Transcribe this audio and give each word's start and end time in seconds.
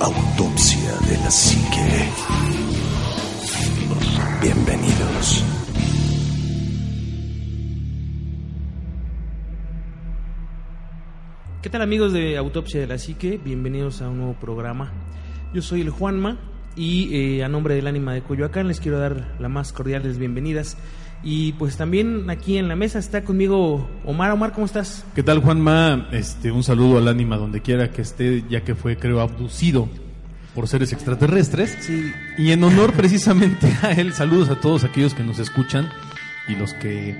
Autopsia 0.00 0.92
de 1.08 1.16
la 1.18 1.30
psique. 1.30 2.08
Bienvenidos. 4.40 5.44
¿Qué 11.62 11.70
tal 11.70 11.82
amigos 11.82 12.12
de 12.12 12.36
Autopsia 12.36 12.80
de 12.80 12.88
la 12.88 12.98
Psique? 12.98 13.38
Bienvenidos 13.42 14.02
a 14.02 14.08
un 14.08 14.18
nuevo 14.18 14.34
programa. 14.34 14.92
Yo 15.54 15.62
soy 15.62 15.80
el 15.82 15.90
Juanma 15.90 16.40
y 16.74 17.14
eh, 17.14 17.44
a 17.44 17.48
nombre 17.48 17.76
del 17.76 17.86
ánima 17.86 18.14
de 18.14 18.22
Coyoacán 18.22 18.66
les 18.66 18.80
quiero 18.80 18.98
dar 18.98 19.36
las 19.38 19.50
más 19.50 19.72
cordiales 19.72 20.18
bienvenidas. 20.18 20.76
Y 21.24 21.52
pues 21.52 21.76
también 21.76 22.28
aquí 22.30 22.58
en 22.58 22.68
la 22.68 22.74
mesa 22.74 22.98
está 22.98 23.22
conmigo 23.22 23.88
Omar. 24.04 24.32
Omar, 24.32 24.52
¿cómo 24.52 24.66
estás? 24.66 25.04
¿Qué 25.14 25.22
tal, 25.22 25.38
Juanma? 25.40 26.08
Este, 26.10 26.50
un 26.50 26.64
saludo 26.64 26.98
al 26.98 27.06
ánima 27.06 27.36
donde 27.36 27.60
quiera 27.60 27.90
que 27.90 28.02
esté, 28.02 28.44
ya 28.48 28.62
que 28.62 28.74
fue, 28.74 28.96
creo, 28.96 29.20
abducido 29.20 29.88
por 30.54 30.66
seres 30.68 30.92
extraterrestres. 30.92 31.76
Sí. 31.80 32.12
Y 32.38 32.50
en 32.50 32.64
honor 32.64 32.92
precisamente 32.92 33.72
a 33.82 33.92
él, 33.92 34.12
saludos 34.12 34.50
a 34.50 34.60
todos 34.60 34.84
aquellos 34.84 35.14
que 35.14 35.22
nos 35.22 35.38
escuchan 35.38 35.88
y 36.48 36.56
los 36.56 36.74
que, 36.74 37.16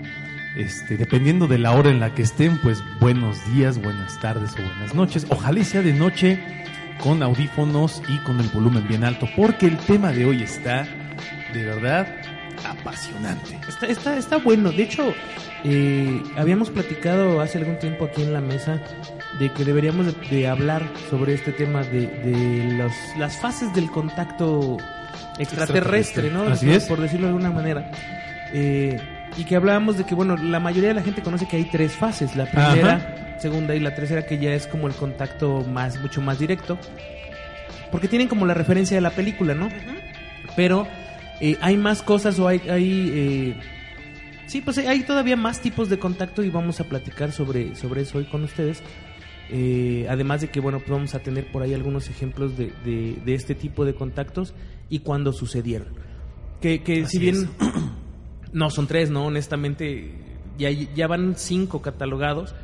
este, 0.57 0.97
dependiendo 0.97 1.47
de 1.47 1.59
la 1.59 1.73
hora 1.73 1.91
en 1.91 2.01
la 2.01 2.15
que 2.15 2.23
estén, 2.23 2.59
pues 2.59 2.83
buenos 3.01 3.39
días, 3.55 3.81
buenas 3.81 4.21
tardes 4.21 4.53
o 4.59 4.63
buenas 4.63 4.95
noches. 4.95 5.27
Ojalá 5.29 5.61
y 5.61 5.65
sea 5.65 5.83
de 5.83 5.93
noche 5.93 6.41
con 7.01 7.23
audífonos 7.23 8.03
y 8.09 8.19
con 8.19 8.41
el 8.41 8.49
volumen 8.49 8.87
bien 8.89 9.05
alto, 9.05 9.29
porque 9.37 9.67
el 9.67 9.79
tema 9.79 10.13
de 10.13 10.25
hoy 10.25 10.43
está, 10.43 10.87
de 11.53 11.65
verdad, 11.65 12.22
apasionante. 12.65 13.59
Está, 13.69 13.87
está, 13.87 14.17
está 14.17 14.37
bueno. 14.39 14.71
De 14.71 14.83
hecho, 14.83 15.15
eh, 15.65 16.23
habíamos 16.37 16.71
platicado 16.71 17.41
hace 17.41 17.59
algún 17.59 17.79
tiempo 17.79 18.07
aquí 18.07 18.23
en 18.23 18.33
la 18.33 18.41
mesa 18.41 18.81
de 19.39 19.53
que 19.53 19.65
deberíamos 19.65 20.07
de, 20.07 20.13
de 20.29 20.49
hablar 20.49 20.83
sobre 21.11 21.35
este 21.35 21.53
tema 21.53 21.83
de, 21.83 22.07
de 22.07 22.75
los, 22.75 22.93
las 23.19 23.37
fases 23.39 23.73
del 23.75 23.91
contacto 23.91 24.77
extraterrestre, 25.39 26.31
¿no? 26.31 26.43
Así 26.43 26.67
por, 26.67 26.75
es. 26.75 26.85
por 26.85 27.01
decirlo 27.01 27.27
de 27.27 27.33
alguna 27.33 27.51
manera. 27.51 27.91
Eh, 28.53 29.01
y 29.37 29.45
que 29.45 29.57
hablábamos 29.57 29.97
de 29.97 30.05
que, 30.05 30.15
bueno, 30.15 30.37
la 30.37 30.61
mayoría 30.61 30.89
de 30.89 30.95
la 30.95 31.03
gente 31.03 31.23
conoce 31.23 31.49
que 31.49 31.57
hay 31.57 31.65
tres 31.65 31.93
fases. 31.93 32.37
La 32.37 32.47
primera, 32.47 33.37
segunda 33.39 33.75
y 33.75 33.81
la 33.81 33.95
tercera, 33.95 34.27
que 34.27 34.39
ya 34.39 34.53
es 34.53 34.67
como 34.67 34.89
el 34.89 34.95
contacto 34.95 35.63
más, 35.63 35.99
mucho 36.01 36.21
más 36.21 36.39
directo. 36.39 36.79
Porque 37.91 38.09
tienen 38.09 38.29
como 38.29 38.47
la 38.47 38.55
referencia 38.55 38.97
de 38.97 39.01
la 39.01 39.11
película, 39.11 39.55
¿no? 39.55 39.69
Pero 40.55 40.87
eh, 41.43 41.59
hay 41.61 41.77
más 41.77 42.01
cosas 42.03 42.39
o 42.39 42.49
hay... 42.49 42.61
hay 42.71 43.11
eh, 43.13 43.61
sí, 44.47 44.61
pues 44.63 44.79
hay- 44.79 45.03
todavía 45.03 45.37
más 45.37 45.61
tipos 45.61 45.89
de 45.91 45.99
contacto 45.99 46.43
y 46.43 46.49
vamos 46.51 46.81
a 46.81 46.85
platicar 46.85 47.33
sobre, 47.33 47.75
sobre 47.75 48.03
eso 48.03 48.19
hoy 48.19 48.25
con 48.25 48.45
ustedes. 48.45 48.83
Eh, 49.51 50.07
además 50.09 50.41
de 50.41 50.49
que, 50.49 50.61
bueno, 50.61 50.79
pues 50.79 50.91
vamos 50.91 51.15
a 51.15 51.19
tener 51.19 51.51
por 51.53 51.63
ahí 51.63 51.75
algunos 51.75 52.09
ejemplos 52.09 52.57
de, 52.57 52.73
de, 52.85 53.19
de 53.23 53.35
este 53.35 53.55
tipo 53.55 53.85
de 53.85 53.95
contactos 53.95 54.55
y 54.89 55.01
cuándo 55.01 55.33
sucedieron. 55.33 55.89
Que, 56.63 56.83
que 56.83 57.07
si 57.07 57.19
bien 57.19 57.35
es. 57.37 57.49
no 58.53 58.71
son 58.71 58.87
tres, 58.87 59.11
¿no? 59.11 59.27
Honestamente, 59.27 60.13
ya, 60.59 60.71
ya 60.71 61.07
van 61.07 61.35
cinco 61.37 61.83
catalogados, 61.83 62.55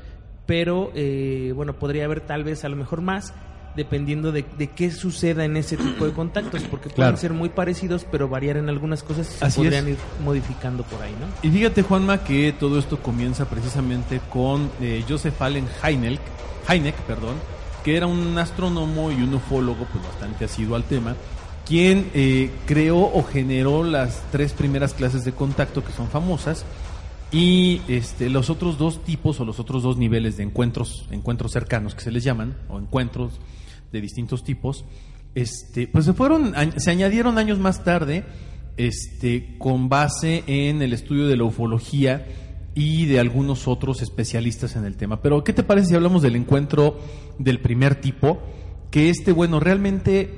pero 0.46 0.90
eh, 0.94 1.52
bueno, 1.54 1.78
podría 1.78 2.04
haber 2.06 2.20
tal 2.22 2.44
vez 2.44 2.64
a 2.64 2.68
lo 2.68 2.76
mejor 2.76 3.02
más, 3.02 3.34
dependiendo 3.78 4.30
de, 4.32 4.44
de 4.58 4.66
qué 4.66 4.90
suceda 4.90 5.46
en 5.46 5.56
ese 5.56 5.78
tipo 5.78 6.04
de 6.04 6.12
contactos, 6.12 6.62
porque 6.64 6.90
Claro. 6.90 7.12
pueden 7.12 7.16
ser 7.16 7.32
muy 7.32 7.48
parecidos, 7.48 8.04
pero 8.10 8.28
variar 8.28 8.58
en 8.58 8.68
algunas 8.68 9.02
cosas 9.02 9.30
y 9.34 9.38
se 9.38 9.44
Así 9.46 9.60
podrían 9.62 9.84
es. 9.86 9.92
ir 9.92 9.98
modificando 10.22 10.82
por 10.82 11.00
ahí, 11.00 11.12
¿no? 11.18 11.26
Y 11.48 11.50
fíjate, 11.50 11.82
Juanma, 11.82 12.22
que 12.24 12.52
todo 12.52 12.78
esto 12.78 12.98
comienza 12.98 13.48
precisamente 13.48 14.20
con 14.30 14.70
eh, 14.82 15.02
Joseph 15.08 15.40
Allen 15.40 15.66
Hynek, 15.82 16.20
Hynek, 16.68 16.94
perdón, 17.06 17.36
que 17.84 17.96
era 17.96 18.06
un 18.06 18.36
astrónomo 18.36 19.10
y 19.10 19.22
un 19.22 19.32
ufólogo, 19.32 19.86
pues 19.90 20.04
bastante 20.04 20.44
asiduo 20.44 20.76
al 20.76 20.84
tema, 20.84 21.14
quien 21.64 22.10
eh, 22.14 22.50
creó 22.66 22.98
o 22.98 23.22
generó 23.22 23.84
las 23.84 24.22
tres 24.32 24.52
primeras 24.52 24.92
clases 24.92 25.24
de 25.24 25.32
contacto 25.32 25.84
que 25.84 25.92
son 25.92 26.08
famosas 26.08 26.64
y 27.30 27.82
este, 27.88 28.30
los 28.30 28.48
otros 28.48 28.78
dos 28.78 29.04
tipos 29.04 29.38
o 29.38 29.44
los 29.44 29.60
otros 29.60 29.82
dos 29.82 29.98
niveles 29.98 30.38
de 30.38 30.44
encuentros, 30.44 31.04
encuentros 31.10 31.52
cercanos 31.52 31.94
que 31.94 32.00
se 32.00 32.10
les 32.10 32.24
llaman, 32.24 32.56
o 32.70 32.78
encuentros 32.78 33.32
de 33.92 34.00
distintos 34.00 34.44
tipos, 34.44 34.84
este, 35.34 35.86
pues 35.88 36.04
se 36.04 36.12
fueron, 36.12 36.54
se 36.76 36.90
añadieron 36.90 37.38
años 37.38 37.58
más 37.58 37.84
tarde, 37.84 38.24
este, 38.76 39.56
con 39.58 39.88
base 39.88 40.44
en 40.46 40.82
el 40.82 40.92
estudio 40.92 41.26
de 41.26 41.36
la 41.36 41.44
ufología 41.44 42.26
y 42.74 43.06
de 43.06 43.18
algunos 43.18 43.66
otros 43.66 44.02
especialistas 44.02 44.76
en 44.76 44.84
el 44.84 44.96
tema. 44.96 45.20
Pero, 45.20 45.42
¿qué 45.42 45.52
te 45.52 45.62
parece 45.64 45.88
si 45.88 45.94
hablamos 45.94 46.22
del 46.22 46.36
encuentro 46.36 46.98
del 47.38 47.60
primer 47.60 47.96
tipo? 48.00 48.40
Que 48.90 49.10
este, 49.10 49.32
bueno, 49.32 49.58
realmente 49.60 50.30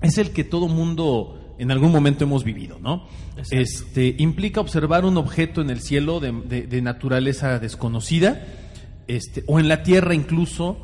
es 0.00 0.18
el 0.18 0.30
que 0.30 0.44
todo 0.44 0.68
mundo 0.68 1.54
en 1.58 1.70
algún 1.70 1.92
momento 1.92 2.24
hemos 2.24 2.44
vivido, 2.44 2.78
¿no? 2.80 3.06
Exacto. 3.36 3.56
Este 3.56 4.14
implica 4.18 4.60
observar 4.60 5.04
un 5.04 5.16
objeto 5.18 5.60
en 5.60 5.70
el 5.70 5.80
cielo 5.80 6.18
de, 6.20 6.32
de- 6.32 6.66
de 6.66 6.82
naturaleza 6.82 7.58
desconocida, 7.58 8.44
este, 9.06 9.44
o 9.46 9.60
en 9.60 9.68
la 9.68 9.82
tierra 9.82 10.14
incluso, 10.14 10.78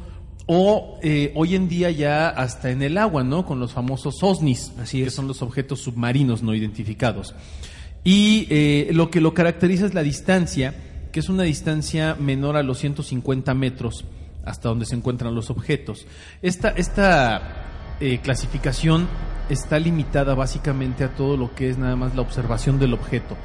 o 0.53 0.99
eh, 1.01 1.31
hoy 1.37 1.55
en 1.55 1.69
día 1.69 1.93
ya 1.93 2.29
hasta 2.29 2.73
en 2.73 2.83
el 2.83 2.99
agua, 2.99 3.23
¿no? 3.23 3.47
Con 3.47 3.61
los 3.61 3.73
famosos 3.73 4.21
OSNIs, 4.21 4.73
Así 4.81 4.99
que 5.01 5.07
es. 5.07 5.15
son 5.15 5.29
los 5.29 5.43
objetos 5.43 5.79
submarinos 5.79 6.43
no 6.43 6.53
identificados. 6.57 7.37
Y 8.03 8.49
eh, 8.51 8.91
lo 8.93 9.13
que 9.13 9.21
lo 9.21 9.33
caracteriza 9.33 9.87
es 9.87 9.95
la 9.95 10.03
distancia, 10.03 10.75
que 11.13 11.21
es 11.21 11.29
una 11.29 11.45
distancia 11.45 12.17
menor 12.19 12.57
a 12.57 12.65
los 12.65 12.79
150 12.81 13.55
metros 13.55 14.05
hasta 14.45 14.69
donde 14.69 14.87
se 14.87 14.97
encuentran 14.97 15.37
los 15.37 15.51
objetos. 15.51 16.09
Esta, 16.43 16.71
esta 16.71 17.70
eh, 18.01 18.19
clasificación 18.23 19.09
está 19.49 19.79
limitada 19.79 20.35
básicamente 20.35 21.03
a 21.05 21.09
todo 21.09 21.37
lo 21.37 21.55
que 21.55 21.69
es 21.71 21.77
nada 21.79 21.97
más 21.97 22.15
la 22.15 22.23
observación 22.23 22.79
del 22.79 22.95
objeto. 22.95 23.37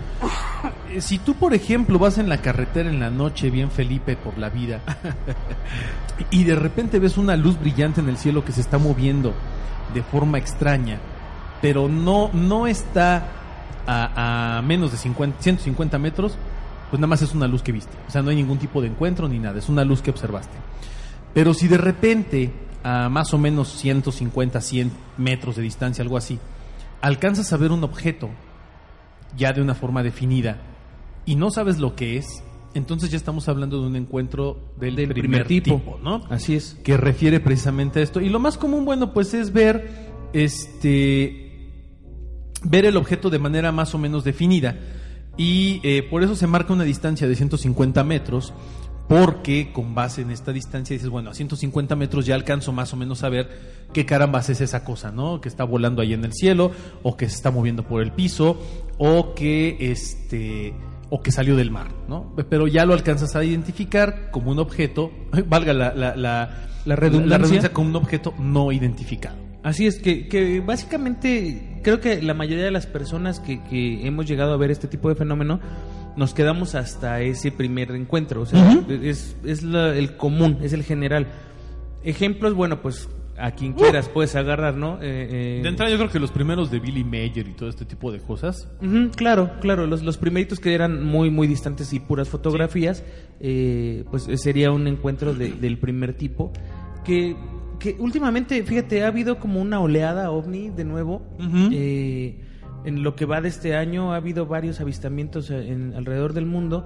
Eh, 0.91 1.01
Si 1.01 1.17
tú, 1.17 1.33
por 1.35 1.53
ejemplo, 1.53 1.97
vas 1.99 2.17
en 2.17 2.29
la 2.29 2.38
carretera 2.41 2.89
en 2.89 2.99
la 2.99 3.09
noche, 3.09 3.49
bien 3.49 3.71
Felipe, 3.71 4.16
por 4.16 4.38
la 4.38 4.49
vida, 4.49 4.81
y 6.31 6.43
de 6.43 6.55
repente 6.55 6.99
ves 6.99 7.17
una 7.17 7.35
luz 7.35 7.59
brillante 7.59 8.01
en 8.01 8.09
el 8.09 8.17
cielo 8.17 8.45
que 8.45 8.51
se 8.51 8.61
está 8.61 8.77
moviendo 8.77 9.33
de 9.93 10.03
forma 10.03 10.38
extraña, 10.38 10.99
pero 11.61 11.87
no, 11.89 12.29
no 12.33 12.67
está 12.67 13.27
a, 13.87 14.57
a 14.57 14.61
menos 14.61 14.91
de 14.91 14.97
50, 14.97 15.41
150 15.41 15.97
metros, 15.97 16.37
pues 16.91 16.99
nada 16.99 17.07
más 17.07 17.22
es 17.23 17.33
una 17.33 17.47
luz 17.47 17.63
que 17.63 17.72
viste. 17.72 17.95
O 18.07 18.11
sea, 18.11 18.22
no 18.22 18.29
hay 18.29 18.35
ningún 18.35 18.59
tipo 18.59 18.79
de 18.81 18.87
encuentro 18.87 19.27
ni 19.27 19.39
nada, 19.39 19.57
es 19.59 19.69
una 19.69 19.83
luz 19.83 20.01
que 20.01 20.11
observaste. 20.11 20.55
Pero 21.33 21.53
si 21.53 21.67
de 21.67 21.77
repente, 21.77 22.51
a 22.85 23.09
más 23.09 23.34
o 23.34 23.40
menos 23.40 23.69
150, 23.69 24.62
100 24.62 24.91
metros 25.18 25.56
de 25.56 25.63
distancia, 25.63 26.03
algo 26.03 26.18
así, 26.18 26.38
alcanzas 27.01 27.51
a 27.51 27.57
ver 27.57 27.72
un 27.72 27.84
objeto 27.84 28.29
ya 29.35 29.53
de 29.53 29.62
una 29.62 29.73
forma 29.73 30.03
definida 30.03 30.62
y 31.25 31.35
no 31.35 31.50
sabes 31.50 31.79
lo 31.79 31.96
que 31.96 32.18
es, 32.18 32.44
entonces 32.75 33.09
ya 33.09 33.18
estamos 33.18 33.50
hablando 33.50 33.81
de 33.81 33.88
un 33.88 33.96
encuentro 33.96 34.72
del, 34.79 34.96
Del 34.96 35.07
primer, 35.07 35.46
primer 35.46 35.47
tipo. 35.47 35.78
tipo, 35.78 36.00
¿no? 36.03 36.25
Así 36.29 36.53
es. 36.53 36.78
que 36.84 36.96
refiere 36.96 37.40
precisamente 37.40 38.02
a 38.02 38.03
esto. 38.03 38.22
Y 38.22 38.29
lo 38.29 38.40
más 38.40 38.55
común, 38.59 38.85
bueno, 38.85 39.14
pues 39.14 39.34
es 39.34 39.52
ver 39.52 39.90
este 40.34 41.72
ver 42.61 42.85
el 42.85 42.97
objeto 42.97 43.32
de 43.32 43.40
manera 43.40 43.72
más 43.72 43.96
o 43.96 43.97
menos 43.97 44.23
definida. 44.23 44.78
Y 45.37 45.79
eh, 45.84 46.03
por 46.03 46.22
eso 46.22 46.35
se 46.35 46.46
marca 46.46 46.72
una 46.72 46.84
distancia 46.84 47.28
de 47.28 47.35
150 47.35 48.03
metros, 48.03 48.53
porque 49.07 49.72
con 49.72 49.93
base 49.93 50.22
en 50.22 50.31
esta 50.31 50.52
distancia 50.52 50.96
dices, 50.96 51.09
bueno, 51.09 51.29
a 51.29 51.34
150 51.34 51.96
metros 51.96 52.25
ya 52.25 52.35
alcanzo 52.35 52.72
más 52.72 52.93
o 52.93 52.97
menos 52.97 53.23
a 53.23 53.29
ver 53.29 53.49
qué 53.93 54.05
carambas 54.05 54.49
es 54.49 54.61
esa 54.61 54.84
cosa, 54.84 55.11
¿no? 55.11 55.41
Que 55.41 55.49
está 55.49 55.63
volando 55.63 56.02
ahí 56.02 56.13
en 56.13 56.25
el 56.25 56.34
cielo, 56.34 56.72
o 57.03 57.16
que 57.16 57.29
se 57.29 57.35
está 57.35 57.52
moviendo 57.52 57.84
por 57.84 58.02
el 58.02 58.11
piso, 58.11 58.59
o 58.97 59.34
que 59.35 59.78
este 59.79 60.73
o 61.09 61.22
que 61.22 61.31
salió 61.31 61.55
del 61.55 61.69
mar, 61.69 61.87
¿no? 62.07 62.35
Pero 62.49 62.67
ya 62.67 62.85
lo 62.85 62.93
alcanzas 62.93 63.35
a 63.35 63.43
identificar 63.43 64.31
como 64.31 64.52
un 64.52 64.59
objeto, 64.59 65.11
valga 65.47 65.72
la, 65.73 65.93
la, 65.93 66.16
la, 66.16 66.67
La 66.85 66.96
redundancia. 66.96 67.72
como 67.72 67.90
un 67.90 67.96
objeto 67.96 68.34
no 68.40 68.72
identificado. 68.72 69.35
Así 69.63 69.87
es, 69.87 69.99
que, 69.99 70.28
que 70.28 70.59
básicamente 70.59 71.79
creo 71.84 71.99
que 71.99 72.22
la 72.22 72.34
mayoría 72.34 72.66
de 72.66 72.72
las 72.72 72.85
personas 72.85 73.40
que, 73.40 73.63
que 73.63 74.05
hemos 74.05 74.28
llegado 74.28 74.53
a 74.53 74.58
ver 74.58 74.72
este 74.72 74.87
tipo 74.87 75.09
de 75.09 75.16
fenómeno 75.16 75.59
nos 76.17 76.34
quedamos 76.34 76.76
hasta 76.76 77.22
ese 77.22 77.52
primer 77.52 77.91
encuentro. 77.91 78.41
O 78.41 78.46
sea, 78.46 78.84
es, 78.90 79.35
es 79.46 79.64
la- 79.64 79.96
el 79.96 80.16
común, 80.17 80.58
es 80.62 80.73
el 80.73 80.84
general. 80.84 81.28
Ejemplos, 82.03 82.53
bueno, 82.53 82.82
pues 82.82 83.09
a 83.38 83.52
quien 83.52 83.73
quieras 83.73 84.08
puedes 84.08 84.34
agarrar, 84.35 84.78
¿no? 84.78 84.96
Eh, 85.02 85.58
eh, 85.58 85.59
De 85.62 85.67
entrada 85.70 85.91
yo 85.91 85.97
creo 85.97 86.09
que 86.09 86.20
los 86.20 86.32
primeros 86.32 86.72
de 86.72 86.79
Billy 86.79 87.03
Mayer 87.03 87.47
y 87.50 87.53
todo 87.53 87.67
este 87.67 87.84
tipo 87.84 88.12
de 88.12 88.20
cosas. 88.20 88.70
Claro, 89.17 89.52
claro, 89.59 89.88
los, 89.88 90.03
los 90.03 90.17
primeritos 90.17 90.59
que 90.62 90.73
eran 90.73 91.03
muy, 91.03 91.29
muy 91.32 91.47
distantes 91.47 91.91
y 91.94 92.00
puras 92.00 92.29
fotografías, 92.29 93.03
eh, 93.41 94.06
pues 94.09 94.28
sería 94.35 94.72
un 94.72 94.88
encuentro 94.88 95.34
de- 95.34 95.52
del 95.52 95.78
primer 95.79 96.14
tipo. 96.14 96.53
Que, 97.03 97.35
que 97.79 97.96
últimamente, 98.00 98.64
fíjate, 98.64 99.03
ha 99.03 99.08
habido 99.08 99.38
como 99.38 99.59
una 99.61 99.79
oleada 99.82 100.32
ovni 100.32 100.70
de 100.70 100.85
nuevo. 100.85 101.22
Eh, 101.73 102.40
en 102.85 103.03
lo 103.03 103.16
que 103.16 103.26
va 103.26 103.41
de 103.41 103.49
este 103.49 103.76
año 103.76 104.14
ha 104.14 104.17
habido 104.17 104.46
varios 104.46 104.79
avistamientos 104.79 105.49
eh, 105.49 105.72
en, 105.72 105.93
alrededor 105.96 106.34
del 106.34 106.46
mundo 106.46 106.85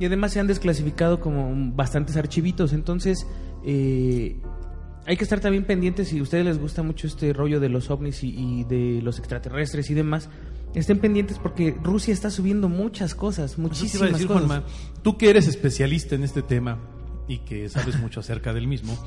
y 0.00 0.06
además 0.06 0.32
se 0.32 0.40
han 0.40 0.46
desclasificado 0.46 1.20
como 1.20 1.52
bastantes 1.74 2.16
archivitos. 2.16 2.72
Entonces, 2.72 3.26
eh, 3.64 4.40
hay 5.06 5.16
que 5.16 5.24
estar 5.24 5.40
también 5.40 5.64
pendientes 5.64 6.08
si 6.08 6.18
a 6.18 6.22
ustedes 6.22 6.44
les 6.44 6.58
gusta 6.58 6.82
mucho 6.82 7.06
este 7.06 7.32
rollo 7.32 7.60
de 7.60 7.68
los 7.68 7.90
ovnis 7.90 8.24
y, 8.24 8.34
y 8.36 8.64
de 8.64 9.02
los 9.02 9.18
extraterrestres 9.18 9.90
y 9.90 9.94
demás. 9.94 10.28
Estén 10.74 10.98
pendientes 10.98 11.38
porque 11.38 11.76
Rusia 11.82 12.12
está 12.12 12.30
subiendo 12.30 12.68
muchas 12.68 13.14
cosas, 13.14 13.58
muchísimas 13.58 14.12
decir, 14.12 14.26
cosas. 14.26 14.46
Juanma, 14.46 14.66
tú 15.02 15.16
que 15.16 15.30
eres 15.30 15.46
especialista 15.46 16.16
en 16.16 16.24
este 16.24 16.42
tema 16.42 16.78
y 17.28 17.38
que 17.38 17.68
sabes 17.68 18.00
mucho 18.00 18.20
acerca 18.20 18.52
del 18.52 18.66
mismo, 18.66 18.98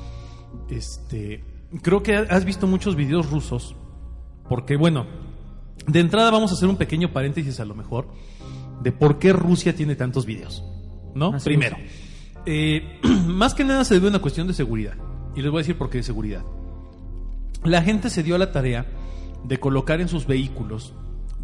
este, 0.70 1.44
creo 1.82 2.02
que 2.02 2.16
has 2.16 2.44
visto 2.46 2.66
muchos 2.66 2.96
videos 2.96 3.30
rusos, 3.30 3.76
porque 4.48 4.76
bueno, 4.76 5.06
de 5.88 6.00
entrada 6.00 6.30
vamos 6.30 6.50
a 6.52 6.54
hacer 6.54 6.68
un 6.68 6.76
pequeño 6.76 7.12
paréntesis 7.12 7.58
a 7.60 7.64
lo 7.64 7.74
mejor 7.74 8.08
de 8.82 8.92
por 8.92 9.18
qué 9.18 9.32
Rusia 9.32 9.74
tiene 9.74 9.96
tantos 9.96 10.26
videos, 10.26 10.62
¿no? 11.14 11.34
Así 11.34 11.46
Primero, 11.48 11.76
eh, 12.46 13.00
más 13.26 13.54
que 13.54 13.64
nada 13.64 13.84
se 13.84 13.94
debe 13.94 14.06
a 14.06 14.10
una 14.10 14.18
cuestión 14.20 14.46
de 14.46 14.54
seguridad, 14.54 14.94
y 15.34 15.42
les 15.42 15.50
voy 15.50 15.58
a 15.58 15.62
decir 15.62 15.76
por 15.76 15.90
qué 15.90 15.98
de 15.98 16.04
seguridad. 16.04 16.42
La 17.64 17.82
gente 17.82 18.10
se 18.10 18.22
dio 18.22 18.36
a 18.36 18.38
la 18.38 18.52
tarea 18.52 18.86
de 19.44 19.58
colocar 19.58 20.00
en 20.00 20.08
sus 20.08 20.26
vehículos 20.26 20.94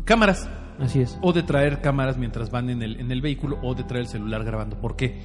cámaras 0.05 0.49
Así 0.79 1.00
es. 1.00 1.19
o 1.23 1.32
de 1.32 1.43
traer 1.43 1.81
cámaras 1.81 2.19
mientras 2.19 2.50
van 2.50 2.70
en 2.70 2.82
el, 2.82 3.00
en 3.00 3.11
el 3.11 3.20
vehículo 3.20 3.58
o 3.62 3.75
de 3.75 3.85
traer 3.85 4.02
el 4.02 4.08
celular 4.08 4.44
grabando. 4.44 4.81
¿Por 4.81 4.96
qué? 4.96 5.23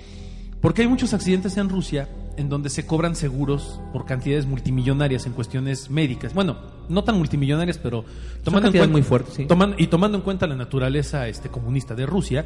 Porque 0.61 0.81
hay 0.81 0.87
muchos 0.87 1.13
accidentes 1.13 1.55
en 1.57 1.69
Rusia 1.69 2.09
en 2.37 2.49
donde 2.49 2.69
se 2.69 2.85
cobran 2.85 3.15
seguros 3.15 3.79
por 3.91 4.05
cantidades 4.05 4.45
multimillonarias 4.45 5.25
en 5.25 5.33
cuestiones 5.33 5.89
médicas. 5.89 6.33
Bueno, 6.33 6.57
no 6.89 7.03
tan 7.03 7.17
multimillonarias, 7.17 7.77
pero 7.77 8.05
tomando 8.43 8.67
en 8.69 8.73
cuenta, 8.73 8.91
muy 8.91 9.01
fuertes, 9.03 9.33
sí. 9.35 9.45
toman- 9.45 9.75
y 9.77 9.87
tomando 9.87 10.17
en 10.17 10.23
cuenta 10.23 10.47
la 10.47 10.55
naturaleza 10.55 11.27
este, 11.27 11.49
comunista 11.49 11.95
de 11.95 12.05
Rusia, 12.05 12.45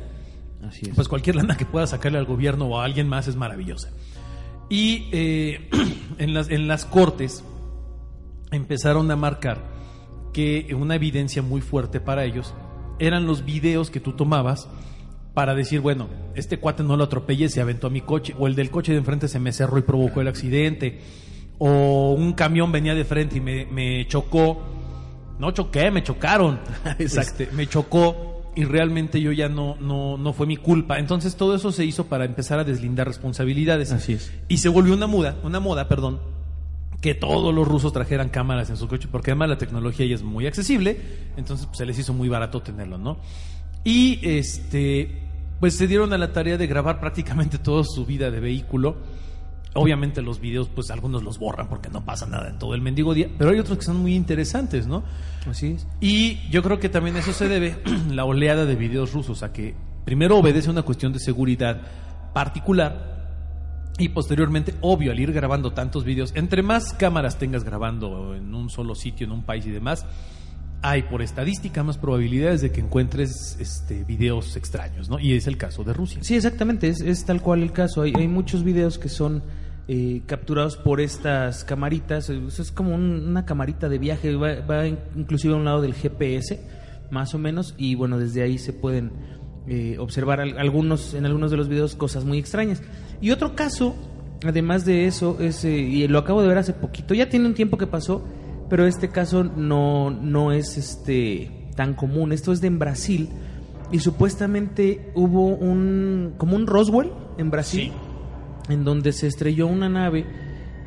Así 0.67 0.87
es. 0.89 0.95
pues 0.95 1.07
cualquier 1.07 1.35
lana 1.35 1.57
que 1.57 1.65
pueda 1.65 1.85
sacarle 1.87 2.17
al 2.17 2.25
gobierno 2.25 2.65
o 2.67 2.79
a 2.79 2.85
alguien 2.85 3.07
más 3.07 3.27
es 3.27 3.35
maravillosa. 3.35 3.89
Y 4.69 5.09
eh, 5.11 5.69
en, 6.17 6.33
las, 6.33 6.49
en 6.49 6.67
las 6.67 6.85
cortes 6.85 7.43
empezaron 8.51 9.09
a 9.11 9.15
marcar 9.15 9.59
que 10.33 10.73
una 10.77 10.95
evidencia 10.95 11.41
muy 11.41 11.61
fuerte 11.61 11.99
para 11.99 12.25
ellos 12.25 12.53
eran 12.99 13.25
los 13.27 13.45
videos 13.45 13.89
que 13.89 13.99
tú 13.99 14.13
tomabas 14.13 14.67
para 15.33 15.55
decir, 15.55 15.81
bueno, 15.81 16.07
este 16.35 16.59
cuate 16.59 16.83
no 16.83 16.95
lo 16.95 17.05
atropellé, 17.05 17.49
se 17.49 17.61
aventó 17.61 17.87
a 17.87 17.89
mi 17.89 18.01
coche, 18.01 18.35
o 18.37 18.47
el 18.47 18.55
del 18.55 18.69
coche 18.69 18.91
de 18.91 18.99
enfrente 18.99 19.27
se 19.27 19.39
me 19.39 19.51
cerró 19.51 19.77
y 19.77 19.81
provocó 19.81 20.21
el 20.21 20.27
accidente, 20.27 20.99
o 21.57 22.11
un 22.11 22.33
camión 22.33 22.71
venía 22.71 22.93
de 22.93 23.05
frente 23.05 23.37
y 23.37 23.41
me, 23.41 23.65
me 23.65 24.07
chocó. 24.07 24.61
No 25.39 25.51
choqué, 25.51 25.91
me 25.91 26.03
chocaron. 26.03 26.59
Exacto. 26.99 27.43
Este, 27.43 27.55
me 27.55 27.67
chocó 27.67 28.51
y 28.55 28.65
realmente 28.65 29.19
yo 29.19 29.31
ya 29.31 29.49
no, 29.49 29.75
no, 29.79 30.17
no 30.17 30.33
fue 30.33 30.45
mi 30.45 30.57
culpa. 30.57 30.99
Entonces 30.99 31.35
todo 31.35 31.55
eso 31.55 31.71
se 31.71 31.85
hizo 31.85 32.05
para 32.05 32.25
empezar 32.25 32.59
a 32.59 32.63
deslindar 32.63 33.07
responsabilidades. 33.07 33.91
Así 33.91 34.13
es. 34.13 34.31
Y 34.47 34.57
se 34.57 34.69
volvió 34.69 34.93
una 34.93 35.07
muda, 35.07 35.37
una 35.43 35.59
moda, 35.59 35.87
perdón, 35.87 36.19
que 37.01 37.15
todos 37.15 37.53
los 37.53 37.67
rusos 37.67 37.91
trajeran 37.91 38.29
cámaras 38.29 38.69
en 38.69 38.77
su 38.77 38.87
coche, 38.87 39.09
porque 39.11 39.31
además 39.31 39.49
la 39.49 39.57
tecnología 39.57 40.05
ya 40.05 40.15
es 40.15 40.23
muy 40.23 40.47
accesible, 40.47 41.01
entonces 41.35 41.65
pues, 41.65 41.77
se 41.77 41.85
les 41.85 41.99
hizo 41.99 42.13
muy 42.13 42.29
barato 42.29 42.61
tenerlo, 42.61 42.97
¿no? 42.97 43.17
Y 43.83 44.19
este, 44.21 45.23
pues 45.59 45.75
se 45.75 45.87
dieron 45.87 46.13
a 46.13 46.17
la 46.17 46.31
tarea 46.31 46.57
de 46.57 46.67
grabar 46.67 46.99
prácticamente 46.99 47.57
toda 47.57 47.83
su 47.83 48.05
vida 48.05 48.31
de 48.31 48.39
vehículo. 48.39 48.97
Obviamente 49.75 50.21
los 50.21 50.39
videos, 50.39 50.69
pues 50.69 50.91
algunos 50.91 51.23
los 51.23 51.39
borran 51.39 51.67
porque 51.67 51.89
no 51.89 52.05
pasa 52.05 52.27
nada 52.27 52.49
en 52.49 52.59
todo 52.59 52.75
el 52.75 52.81
mendigo 52.81 53.13
día, 53.13 53.27
pero 53.37 53.49
hay 53.49 53.59
otros 53.59 53.79
que 53.79 53.83
son 53.85 53.97
muy 53.97 54.13
interesantes, 54.13 54.85
¿no? 54.85 55.03
Así 55.49 55.71
es. 55.71 55.87
Y 55.99 56.47
yo 56.49 56.61
creo 56.61 56.79
que 56.79 56.89
también 56.89 57.17
eso 57.17 57.33
se 57.33 57.47
debe, 57.47 57.77
la 58.11 58.25
oleada 58.25 58.65
de 58.65 58.75
videos 58.75 59.13
rusos, 59.13 59.41
a 59.41 59.51
que 59.51 59.73
primero 60.05 60.37
obedece 60.37 60.67
a 60.67 60.71
una 60.71 60.83
cuestión 60.83 61.11
de 61.11 61.19
seguridad 61.19 61.81
particular 62.33 63.13
y 63.97 64.09
posteriormente, 64.09 64.73
obvio, 64.81 65.11
al 65.11 65.19
ir 65.19 65.31
grabando 65.31 65.71
tantos 65.73 66.03
videos, 66.03 66.33
entre 66.35 66.63
más 66.63 66.93
cámaras 66.93 67.37
tengas 67.37 67.63
grabando 67.63 68.35
en 68.35 68.53
un 68.55 68.69
solo 68.69 68.95
sitio, 68.95 69.25
en 69.25 69.31
un 69.31 69.43
país 69.43 69.65
y 69.67 69.71
demás, 69.71 70.05
hay 70.83 71.03
por 71.03 71.21
estadística 71.21 71.81
más 71.81 71.97
probabilidades 71.97 72.61
de 72.61 72.71
que 72.71 72.81
encuentres 72.81 73.57
este, 73.59 74.03
videos 74.03 74.55
extraños, 74.57 75.09
¿no? 75.09 75.17
Y 75.19 75.33
es 75.33 75.47
el 75.47 75.57
caso 75.57 75.83
de 75.83 75.93
Rusia. 75.93 76.19
Sí, 76.21 76.35
exactamente, 76.35 76.89
es, 76.89 77.01
es 77.01 77.25
tal 77.25 77.41
cual 77.41 77.63
el 77.63 77.71
caso. 77.71 78.01
Hay, 78.03 78.13
hay 78.15 78.27
muchos 78.27 78.63
videos 78.63 78.99
que 78.99 79.09
son 79.09 79.41
eh, 79.87 80.21
capturados 80.25 80.77
por 80.77 81.01
estas 81.01 81.63
camaritas. 81.63 82.29
Es, 82.29 82.59
es 82.59 82.71
como 82.71 82.93
un- 82.93 83.27
una 83.27 83.45
camarita 83.45 83.89
de 83.89 83.97
viaje, 83.97 84.35
va, 84.35 84.55
va 84.61 84.85
in- 84.87 84.99
inclusive 85.15 85.53
a 85.53 85.57
un 85.57 85.65
lado 85.65 85.81
del 85.81 85.93
GPS, 85.93 86.59
más 87.11 87.33
o 87.33 87.37
menos, 87.39 87.75
y 87.77 87.95
bueno, 87.95 88.19
desde 88.19 88.41
ahí 88.43 88.57
se 88.57 88.73
pueden 88.73 89.11
eh, 89.67 89.95
observar 89.99 90.41
al- 90.41 90.57
algunos, 90.57 91.13
en 91.13 91.25
algunos 91.25 91.49
de 91.51 91.57
los 91.57 91.69
videos 91.69 91.95
cosas 91.95 92.25
muy 92.25 92.37
extrañas. 92.39 92.81
Y 93.21 93.31
otro 93.31 93.55
caso, 93.55 93.95
además 94.45 94.83
de 94.83 95.05
eso, 95.07 95.37
es, 95.39 95.63
eh, 95.63 95.77
y 95.77 96.07
lo 96.09 96.19
acabo 96.19 96.41
de 96.41 96.49
ver 96.49 96.57
hace 96.57 96.73
poquito, 96.73 97.13
ya 97.13 97.29
tiene 97.29 97.45
un 97.45 97.53
tiempo 97.53 97.77
que 97.77 97.87
pasó, 97.87 98.25
pero 98.73 98.87
este 98.87 99.09
caso 99.09 99.43
no, 99.43 100.09
no 100.09 100.51
es 100.51 100.79
este 100.79 101.69
tan 101.75 101.93
común. 101.93 102.31
Esto 102.31 102.51
es 102.51 102.59
de 102.59 102.65
en 102.65 102.79
Brasil 102.79 103.29
y 103.91 103.99
supuestamente 103.99 105.11
hubo 105.13 105.45
un 105.49 106.33
como 106.37 106.55
un 106.55 106.65
Roswell 106.65 107.11
en 107.37 107.51
Brasil 107.51 107.91
en 108.69 108.83
donde 108.83 109.11
se 109.11 109.27
estrelló 109.27 109.67
una 109.67 109.89
nave 109.89 110.25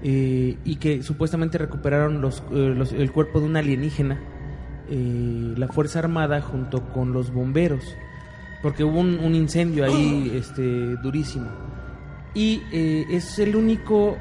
eh, 0.02 0.56
y 0.64 0.76
que 0.76 1.04
supuestamente 1.04 1.58
recuperaron 1.58 2.20
los, 2.20 2.42
eh, 2.50 2.74
los- 2.76 2.90
el 2.92 3.12
cuerpo 3.12 3.38
de 3.38 3.46
un 3.46 3.56
alienígena 3.56 4.18
eh, 4.90 5.54
la 5.56 5.68
fuerza 5.68 6.00
armada 6.00 6.40
junto 6.40 6.88
con 6.92 7.12
los 7.12 7.32
bomberos 7.32 7.84
porque 8.62 8.82
hubo 8.82 8.98
un, 8.98 9.20
un 9.20 9.36
incendio 9.36 9.84
ahí 9.84 10.32
este 10.36 10.96
durísimo 10.96 11.46
y 12.34 12.62
eh, 12.72 13.04
es 13.10 13.38
el 13.38 13.54
único 13.54 14.16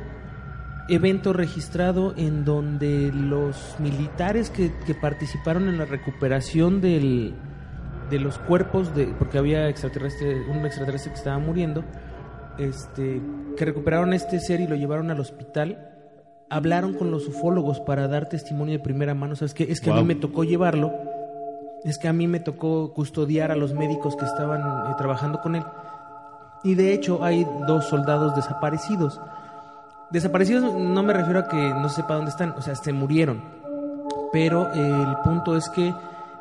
evento 0.88 1.34
registrado 1.34 2.14
en 2.16 2.46
donde 2.46 3.12
los 3.12 3.76
militares 3.80 4.50
que, 4.50 4.72
que 4.86 4.94
participaron 4.94 5.68
en 5.68 5.78
la 5.78 5.86
recuperación 5.86 6.82
del, 6.82 7.34
de 8.10 8.20
los 8.20 8.38
cuerpos 8.38 8.94
de 8.96 9.08
porque 9.08 9.38
había 9.38 9.68
extraterrestre 9.68 10.42
un 10.50 10.66
extraterrestre 10.66 11.12
que 11.12 11.18
estaba 11.18 11.40
muriendo 11.40 11.84
este 12.60 13.22
que 13.58 13.66
recuperaron 13.66 14.14
este 14.14 14.40
ser 14.40 14.62
y 14.62 14.68
lo 14.68 14.76
llevaron 14.76 15.10
al 15.10 15.20
hospital 15.20 15.92
hablaron 16.50 16.94
con 16.94 17.10
los 17.12 17.28
ufólogos 17.28 17.80
para 17.80 18.08
dar 18.08 18.30
testimonio 18.30 18.74
de 18.74 18.80
primera 18.80 19.16
mano. 19.16 19.36
Sabes 19.36 19.54
que 19.54 19.64
es 19.64 19.82
que 19.82 19.90
a 19.90 19.96
mí 19.96 20.04
me 20.04 20.16
tocó 20.16 20.44
llevarlo 20.44 20.94
es 21.84 22.00
que 22.00 22.08
a 22.08 22.14
mí 22.14 22.28
me 22.28 22.40
tocó 22.40 22.94
custodiar 22.94 23.52
a 23.52 23.56
los 23.56 23.74
médicos 23.74 24.16
que 24.16 24.26
estaban 24.26 24.62
eh, 24.62 24.96
trabajando 24.98 25.40
con 25.42 25.56
él. 25.56 25.64
Y 26.64 26.74
de 26.74 26.94
hecho 26.94 27.24
hay 27.24 27.46
dos 27.68 27.86
soldados 27.86 28.36
desaparecidos 28.36 29.22
Desaparecidos 30.12 30.74
no 30.74 31.04
me 31.04 31.14
refiero 31.14 31.40
a 31.40 31.48
que 31.48 31.58
no 31.58 31.90
se 31.90 31.98
sepa 31.98 32.16
dónde 32.16 32.32
están, 32.32 32.52
o 32.58 32.62
sea, 32.62 32.76
se 32.76 32.94
murieron. 32.94 33.42
Pero 34.32 34.72
eh, 34.74 34.80
el 34.80 35.18
punto 35.24 35.58
es 35.58 35.70
que 35.70 35.94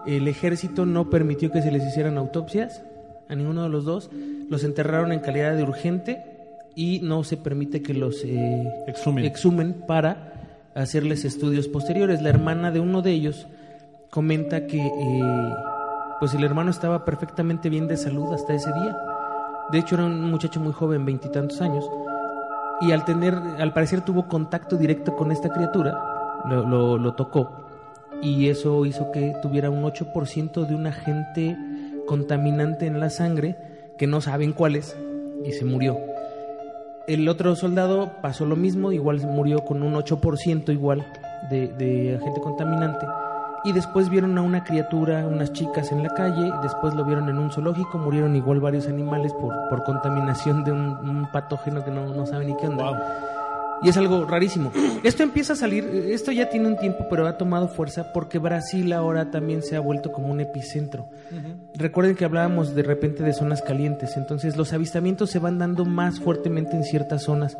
el 0.06 0.28
ejército 0.28 0.84
no 0.84 1.08
permitió 1.08 1.50
que 1.50 1.62
se 1.62 1.70
les 1.70 1.84
hicieran 1.84 2.18
autopsias 2.18 2.82
a 3.28 3.34
ninguno 3.34 3.62
de 3.62 3.68
los 3.70 3.84
dos. 3.84 4.10
Los 4.50 4.64
enterraron 4.64 5.12
en 5.12 5.20
calidad 5.20 5.56
de 5.56 5.62
urgente 5.62 6.24
y 6.74 7.00
no 7.02 7.24
se 7.24 7.36
permite 7.36 7.82
que 7.82 7.94
los 7.94 8.22
eh, 8.24 8.84
Exhumen. 8.86 9.24
exhumen 9.24 9.84
para 9.86 10.32
hacerles 10.74 11.24
estudios 11.24 11.68
posteriores. 11.68 12.20
La 12.20 12.28
hermana 12.28 12.70
de 12.70 12.80
uno 12.80 13.00
de 13.00 13.12
ellos 13.12 13.46
comenta 14.10 14.66
que 14.66 14.84
eh, 14.84 15.54
pues 16.20 16.34
el 16.34 16.44
hermano 16.44 16.70
estaba 16.70 17.04
perfectamente 17.04 17.70
bien 17.70 17.88
de 17.88 17.96
salud 17.96 18.32
hasta 18.34 18.54
ese 18.54 18.72
día. 18.72 18.96
De 19.72 19.78
hecho 19.78 19.94
era 19.94 20.04
un 20.04 20.30
muchacho 20.30 20.60
muy 20.60 20.72
joven, 20.72 21.06
veintitantos 21.06 21.60
años 21.62 21.88
y 22.80 22.92
al 22.92 23.04
tener, 23.04 23.34
al 23.34 23.72
parecer 23.72 24.02
tuvo 24.02 24.26
contacto 24.28 24.76
directo 24.76 25.14
con 25.16 25.32
esta 25.32 25.48
criatura, 25.50 25.94
lo, 26.46 26.98
lo- 26.98 27.14
tocó 27.14 27.64
y 28.22 28.48
eso 28.48 28.84
hizo 28.86 29.10
que 29.12 29.34
tuviera 29.42 29.70
un 29.70 29.82
8% 29.84 30.66
de 30.66 30.74
un 30.74 30.86
agente 30.86 31.56
contaminante 32.06 32.86
en 32.86 33.00
la 33.00 33.10
sangre 33.10 33.56
que 33.98 34.06
no 34.06 34.20
saben 34.20 34.52
cuál 34.52 34.76
es 34.76 34.96
y 35.44 35.52
se 35.52 35.64
murió. 35.64 35.98
El 37.06 37.28
otro 37.28 37.54
soldado 37.54 38.12
pasó 38.22 38.46
lo 38.46 38.56
mismo, 38.56 38.92
igual 38.92 39.20
murió 39.26 39.64
con 39.64 39.82
un 39.82 39.94
8% 39.94 40.72
igual 40.72 41.04
de, 41.50 41.68
de 41.68 42.16
agente 42.16 42.40
contaminante. 42.40 43.06
Y 43.64 43.72
después 43.72 44.10
vieron 44.10 44.36
a 44.36 44.42
una 44.42 44.62
criatura, 44.62 45.26
unas 45.26 45.52
chicas 45.52 45.90
en 45.90 46.02
la 46.02 46.10
calle, 46.10 46.52
después 46.62 46.94
lo 46.94 47.04
vieron 47.04 47.28
en 47.30 47.38
un 47.38 47.50
zoológico, 47.50 47.96
murieron 47.96 48.36
igual 48.36 48.60
varios 48.60 48.86
animales 48.88 49.32
por, 49.32 49.54
por 49.70 49.84
contaminación 49.84 50.64
de 50.64 50.72
un, 50.72 50.80
un 50.80 51.28
patógeno 51.32 51.82
que 51.82 51.90
no, 51.90 52.12
no 52.12 52.26
saben 52.26 52.48
ni 52.48 52.56
qué 52.56 52.66
onda. 52.66 52.90
Wow. 52.90 53.00
Y 53.82 53.88
es 53.88 53.96
algo 53.96 54.24
rarísimo. 54.24 54.72
Esto 55.02 55.22
empieza 55.22 55.52
a 55.52 55.56
salir, 55.56 55.84
esto 56.10 56.32
ya 56.32 56.48
tiene 56.48 56.68
un 56.68 56.78
tiempo, 56.78 57.06
pero 57.10 57.26
ha 57.26 57.36
tomado 57.36 57.68
fuerza 57.68 58.12
porque 58.12 58.38
Brasil 58.38 58.92
ahora 58.92 59.30
también 59.30 59.62
se 59.62 59.76
ha 59.76 59.80
vuelto 59.80 60.10
como 60.10 60.28
un 60.28 60.40
epicentro. 60.40 61.08
Recuerden 61.74 62.16
que 62.16 62.24
hablábamos 62.24 62.74
de 62.74 62.82
repente 62.82 63.22
de 63.22 63.34
zonas 63.34 63.60
calientes, 63.60 64.16
entonces 64.16 64.56
los 64.56 64.72
avistamientos 64.72 65.30
se 65.30 65.38
van 65.38 65.58
dando 65.58 65.84
más 65.84 66.20
fuertemente 66.20 66.76
en 66.76 66.84
ciertas 66.84 67.24
zonas 67.24 67.58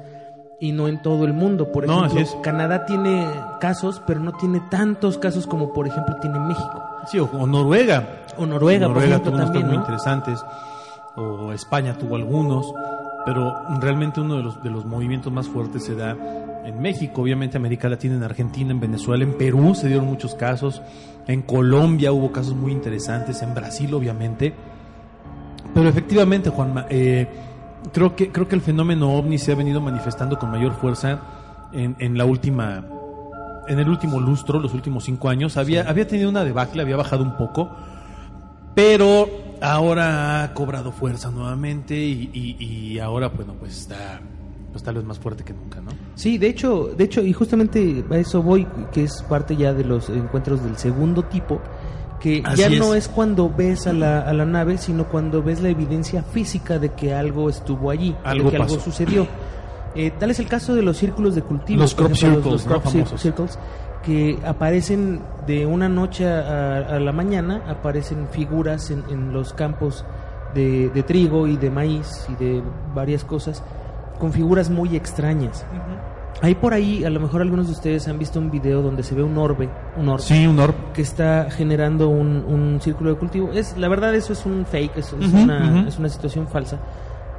y 0.61 0.73
no 0.73 0.88
en 0.88 1.02
todo 1.02 1.25
el 1.25 1.32
mundo. 1.32 1.70
Por 1.73 1.87
No, 1.87 2.04
ejemplo, 2.04 2.20
así 2.23 2.30
es. 2.37 2.42
Canadá 2.42 2.87
tiene 2.87 3.26
casos, 3.61 4.02
pero 4.06 4.20
no 4.20 4.32
tiene 4.32 4.61
tantos 4.70 5.18
casos 5.18 5.46
como 5.46 5.73
por 5.73 5.87
ejemplo 5.87 6.16
tiene 6.20 6.38
México. 6.40 6.82
Sí, 7.11 7.18
o, 7.18 7.25
o 7.32 7.46
Noruega. 7.46 8.06
O 8.38 8.46
Noruega, 8.46 8.87
por 8.87 8.96
Noruega 8.96 9.16
ejemplo, 9.16 9.32
tuvo 9.32 9.44
también, 9.44 9.66
muy 9.66 9.75
¿no? 9.76 9.80
interesantes. 9.82 10.40
O 11.16 11.52
España 11.52 11.96
tuvo 11.99 12.16
algunos. 12.16 12.73
Pero 13.26 13.54
realmente 13.80 14.20
uno 14.20 14.37
de 14.37 14.42
los, 14.42 14.62
de 14.62 14.68
los 14.70 14.84
movimientos 14.84 15.32
más 15.32 15.49
fuertes 15.49 15.82
se 15.84 15.94
da 15.94 16.14
en 16.64 16.80
México, 16.80 17.23
obviamente 17.23 17.56
América 17.56 17.88
Latina, 17.88 18.16
en 18.16 18.23
Argentina, 18.23 18.70
en 18.70 18.80
Venezuela, 18.80 19.25
en 19.25 19.32
Perú 19.38 19.75
se 19.75 19.87
dieron 19.88 20.06
muchos 20.06 20.34
casos. 20.34 20.82
En 21.26 21.40
Colombia 21.42 22.12
hubo 22.12 22.32
casos 22.32 22.54
muy 22.54 22.70
interesantes. 22.73 23.40
En 23.42 23.54
Brasil, 23.54 23.92
obviamente. 23.94 24.54
Pero 25.73 25.88
efectivamente, 25.88 26.50
Juanma, 26.50 26.84
eh, 26.90 27.26
creo 27.93 28.17
que 28.17 28.31
creo 28.33 28.49
que 28.49 28.55
el 28.55 28.61
fenómeno 28.62 29.12
ovni 29.14 29.38
se 29.38 29.53
ha 29.53 29.55
venido 29.55 29.81
manifestando 29.81 30.38
con 30.38 30.50
mayor 30.50 30.75
fuerza 30.75 31.21
en, 31.73 31.97
en 31.99 32.17
la 32.19 32.25
última 32.25 32.85
en 33.67 33.79
el 33.79 33.88
último 33.88 34.21
lustro, 34.21 34.59
los 34.61 34.75
últimos 34.75 35.05
cinco 35.05 35.29
años. 35.29 35.57
Había 35.57 35.88
había 35.88 36.07
tenido 36.07 36.29
una 36.31 36.45
debacle, 36.45 36.83
había 36.83 36.97
bajado 36.97 37.23
un 37.23 37.37
poco, 37.37 37.71
pero 38.75 39.29
ahora 39.61 40.43
ha 40.45 40.55
cobrado 40.55 40.93
fuerza 40.93 41.31
nuevamente 41.31 41.95
y, 41.97 42.31
y- 42.33 42.64
y 42.64 42.99
ahora 42.99 43.29
bueno 43.29 43.55
pues 43.59 43.79
está 43.79 44.21
pues 44.73 44.83
tal 44.83 44.97
vez 44.97 45.05
más 45.05 45.21
fuerte 45.21 45.45
que 45.45 45.53
nunca, 45.53 45.81
¿no? 45.81 45.93
Sí, 46.17 46.37
de 46.37 46.49
hecho, 46.49 46.91
de 46.99 47.05
hecho, 47.05 47.23
y 47.23 47.33
justamente 47.33 48.05
a 48.11 48.17
eso 48.17 48.43
voy, 48.43 48.67
que 48.93 49.05
es 49.05 49.23
parte 49.23 49.55
ya 49.55 49.73
de 49.73 49.85
los 49.85 50.09
encuentros 50.09 50.64
del 50.64 50.76
segundo 50.76 51.23
tipo, 51.23 51.61
que 52.25 52.43
Así 52.45 52.62
ya 52.62 52.71
no 52.71 52.95
es 52.95 53.07
cuando 53.09 53.50
ves 53.50 53.87
a 53.87 53.93
la, 53.93 54.21
a 54.23 54.33
la 54.33 54.47
nave, 54.47 54.78
sino 54.78 55.04
cuando 55.04 55.43
ves 55.43 55.61
la 55.61 55.69
evidencia 55.69 56.23
física 56.23 56.78
de 56.78 56.88
que 56.88 57.12
algo 57.14 57.50
estuvo 57.50 57.90
allí, 57.90 58.16
Algo 58.25 58.50
de 58.50 58.57
que 58.57 58.62
algo 58.62 58.78
sucedió. 58.81 59.26
Eh, 59.95 60.11
tal 60.19 60.31
es 60.31 60.38
el 60.40 60.49
caso 60.49 60.75
de 60.75 60.81
los 60.83 60.97
círculos 60.97 61.35
de 61.35 61.43
cultivo, 61.43 61.83
Los 61.83 61.95
crop 61.95 62.12
ejemplo, 62.12 62.43
circles, 62.59 62.64
¿no? 62.66 62.71
crop 62.73 62.85
cir- 62.87 62.93
Famosos. 63.04 63.21
circles, 63.21 63.59
que 64.02 64.38
aparecen 64.45 65.21
de 65.47 65.66
una 65.66 65.88
noche 65.90 66.26
a, 66.26 66.78
a 66.78 66.99
la 66.99 67.12
mañana, 67.12 67.62
aparecen 67.69 68.26
figuras 68.31 68.90
en, 68.90 69.04
en 69.11 69.33
los 69.35 69.52
campos 69.52 70.04
de, 70.54 70.88
de 70.88 71.02
trigo 71.02 71.47
y 71.47 71.57
de 71.59 71.69
maíz 71.71 72.26
y 72.31 72.43
de 72.43 72.62
varias 72.95 73.23
cosas, 73.23 73.62
con 74.19 74.33
figuras 74.33 74.71
muy 74.71 74.97
extrañas. 74.97 75.64
Hay 76.43 76.55
por 76.57 76.75
ahí, 76.75 77.05
a 77.05 77.11
lo 77.11 77.21
mejor 77.21 77.41
algunos 77.41 77.67
de 77.69 77.73
ustedes 77.73 78.07
han 78.09 78.19
visto 78.19 78.38
un 78.38 78.50
video 78.50 78.83
donde 78.83 79.03
se 79.03 79.14
ve 79.14 79.23
un 79.23 79.38
orbe, 79.38 79.69
un 79.97 80.09
orbe 80.09 80.23
Sí, 80.23 80.47
un 80.47 80.59
orb. 80.59 80.75
que 80.93 81.00
está 81.03 81.49
generando 81.50 82.09
un, 82.09 82.45
un 82.47 82.81
círculo 82.83 83.11
de 83.11 83.17
cultivo. 83.17 83.50
Es 83.53 83.76
la 83.79 83.88
verdad 83.88 84.14
eso 84.14 84.33
es 84.33 84.45
un 84.45 84.67
fake, 84.67 84.99
es, 84.99 85.12
una, 85.12 85.79
ujú. 85.81 85.88
es 85.88 85.99
una 85.99 86.09
situación 86.09 86.47
falsa. 86.49 86.81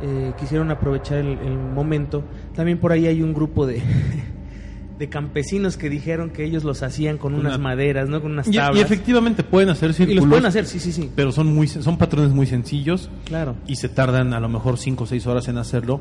Eh, 0.01 0.33
quisieron 0.39 0.71
aprovechar 0.71 1.19
el, 1.19 1.37
el 1.39 1.57
momento. 1.57 2.23
También 2.55 2.79
por 2.79 2.91
ahí 2.91 3.05
hay 3.05 3.21
un 3.21 3.33
grupo 3.33 3.67
de 3.67 3.81
de 4.97 5.09
campesinos 5.09 5.75
que 5.75 5.89
dijeron 5.89 6.29
que 6.29 6.45
ellos 6.45 6.63
los 6.63 6.81
hacían 6.81 7.17
con 7.17 7.33
unas 7.33 7.55
Una- 7.55 7.63
maderas, 7.63 8.07
no 8.07 8.21
con 8.21 8.31
unas 8.31 8.47
Y, 8.47 8.51
y 8.51 8.53
tablas. 8.55 8.81
efectivamente 8.81 9.43
pueden 9.43 9.69
hacer 9.69 9.89
Y 9.89 9.93
círculos, 9.93 10.23
los 10.23 10.29
pueden 10.29 10.45
hacer, 10.45 10.65
sí, 10.65 10.79
sí, 10.79 10.93
sí. 10.93 11.11
pero 11.13 11.33
son 11.33 11.53
muy 11.53 11.67
son 11.67 11.97
patrones 11.97 12.31
muy 12.31 12.45
sencillos 12.47 13.09
Claro. 13.25 13.55
y 13.67 13.75
se 13.75 13.89
tardan 13.89 14.33
a 14.33 14.39
lo 14.39 14.47
mejor 14.47 14.77
5 14.77 15.03
o 15.03 15.07
6 15.07 15.27
horas 15.27 15.49
en 15.49 15.57
hacerlo 15.57 15.99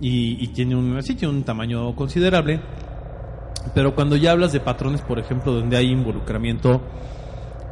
y, 0.00 0.42
y 0.42 0.48
tiene 0.48 0.76
un 0.76 1.02
sí, 1.02 1.14
tiene 1.14 1.34
un 1.34 1.42
tamaño 1.44 1.94
considerable 1.96 2.60
pero 3.74 3.94
cuando 3.94 4.16
ya 4.16 4.32
hablas 4.32 4.52
de 4.52 4.60
patrones 4.60 5.00
por 5.02 5.18
ejemplo 5.18 5.52
donde 5.52 5.76
hay 5.76 5.90
involucramiento 5.90 6.80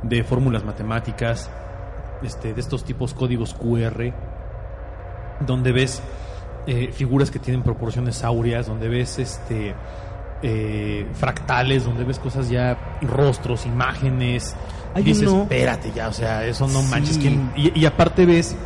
de 0.03 0.25
fórmulas 0.25 0.65
matemáticas 0.65 1.51
este 2.23 2.53
de 2.55 2.61
estos 2.61 2.85
tipos 2.85 3.15
códigos 3.15 3.55
QR 3.55 4.13
donde 5.47 5.73
ves 5.73 6.03
eh, 6.67 6.91
figuras 6.93 7.31
que 7.31 7.39
tienen 7.39 7.63
proporciones 7.63 8.25
áureas 8.25 8.67
donde 8.67 8.89
ves 8.89 9.19
este 9.19 9.75
eh, 10.43 11.07
fractales 11.15 11.85
donde 11.85 12.05
ves 12.05 12.19
cosas 12.19 12.49
ya 12.51 12.99
rostros 13.03 13.67
imágenes 13.67 14.55
Hay 14.95 15.03
dices 15.03 15.29
uno- 15.29 15.43
espérate 15.43 15.93
ya 15.95 16.09
o 16.09 16.13
sea 16.13 16.45
eso 16.45 16.67
no 16.67 16.81
Sí. 16.83 16.89
manches 16.91 17.19
¿quién- 17.19 17.53
y, 17.57 17.79
y 17.79 17.87
aparte 17.87 18.27
ves 18.27 18.57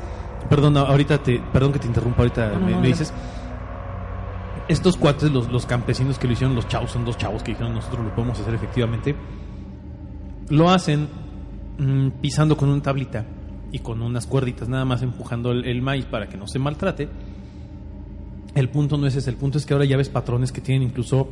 perdón 0.48 0.76
ahorita 0.76 1.18
te 1.22 1.40
perdón 1.52 1.72
que 1.72 1.78
te 1.78 1.86
interrumpa 1.86 2.22
ahorita 2.22 2.48
No, 2.48 2.54
me, 2.54 2.54
no, 2.54 2.60
me 2.60 2.66
adelante. 2.66 2.88
dices 2.88 3.12
estos 4.70 4.96
cuates 4.96 5.30
los, 5.30 5.50
los 5.50 5.66
campesinos 5.66 6.18
que 6.18 6.26
lo 6.26 6.32
hicieron 6.32 6.54
los 6.54 6.68
chavos 6.68 6.90
son 6.92 7.04
dos 7.04 7.16
chavos 7.18 7.42
que 7.42 7.52
dijeron 7.52 7.74
nosotros 7.74 8.04
lo 8.04 8.14
podemos 8.14 8.38
hacer 8.40 8.54
efectivamente 8.54 9.14
lo 10.48 10.70
hacen 10.70 11.08
mm, 11.78 12.08
pisando 12.20 12.56
con 12.56 12.68
una 12.68 12.82
tablita 12.82 13.24
y 13.72 13.78
con 13.80 14.02
unas 14.02 14.26
cuerditas 14.26 14.68
nada 14.68 14.84
más 14.84 15.02
empujando 15.02 15.52
el, 15.52 15.80
maíz 15.82 16.04
para 16.06 16.28
que 16.28 16.36
no 16.36 16.48
se 16.48 16.58
maltrate. 16.58 17.08
El 18.56 18.68
punto 18.68 18.96
no 18.98 19.06
es 19.06 19.14
ese, 19.14 19.30
el 19.30 19.36
punto 19.36 19.58
es 19.58 19.64
que 19.66 19.74
ahora 19.74 19.84
ya 19.84 19.96
ves 19.96 20.08
patrones 20.08 20.50
que 20.50 20.60
tienen 20.60 20.88
incluso 20.88 21.28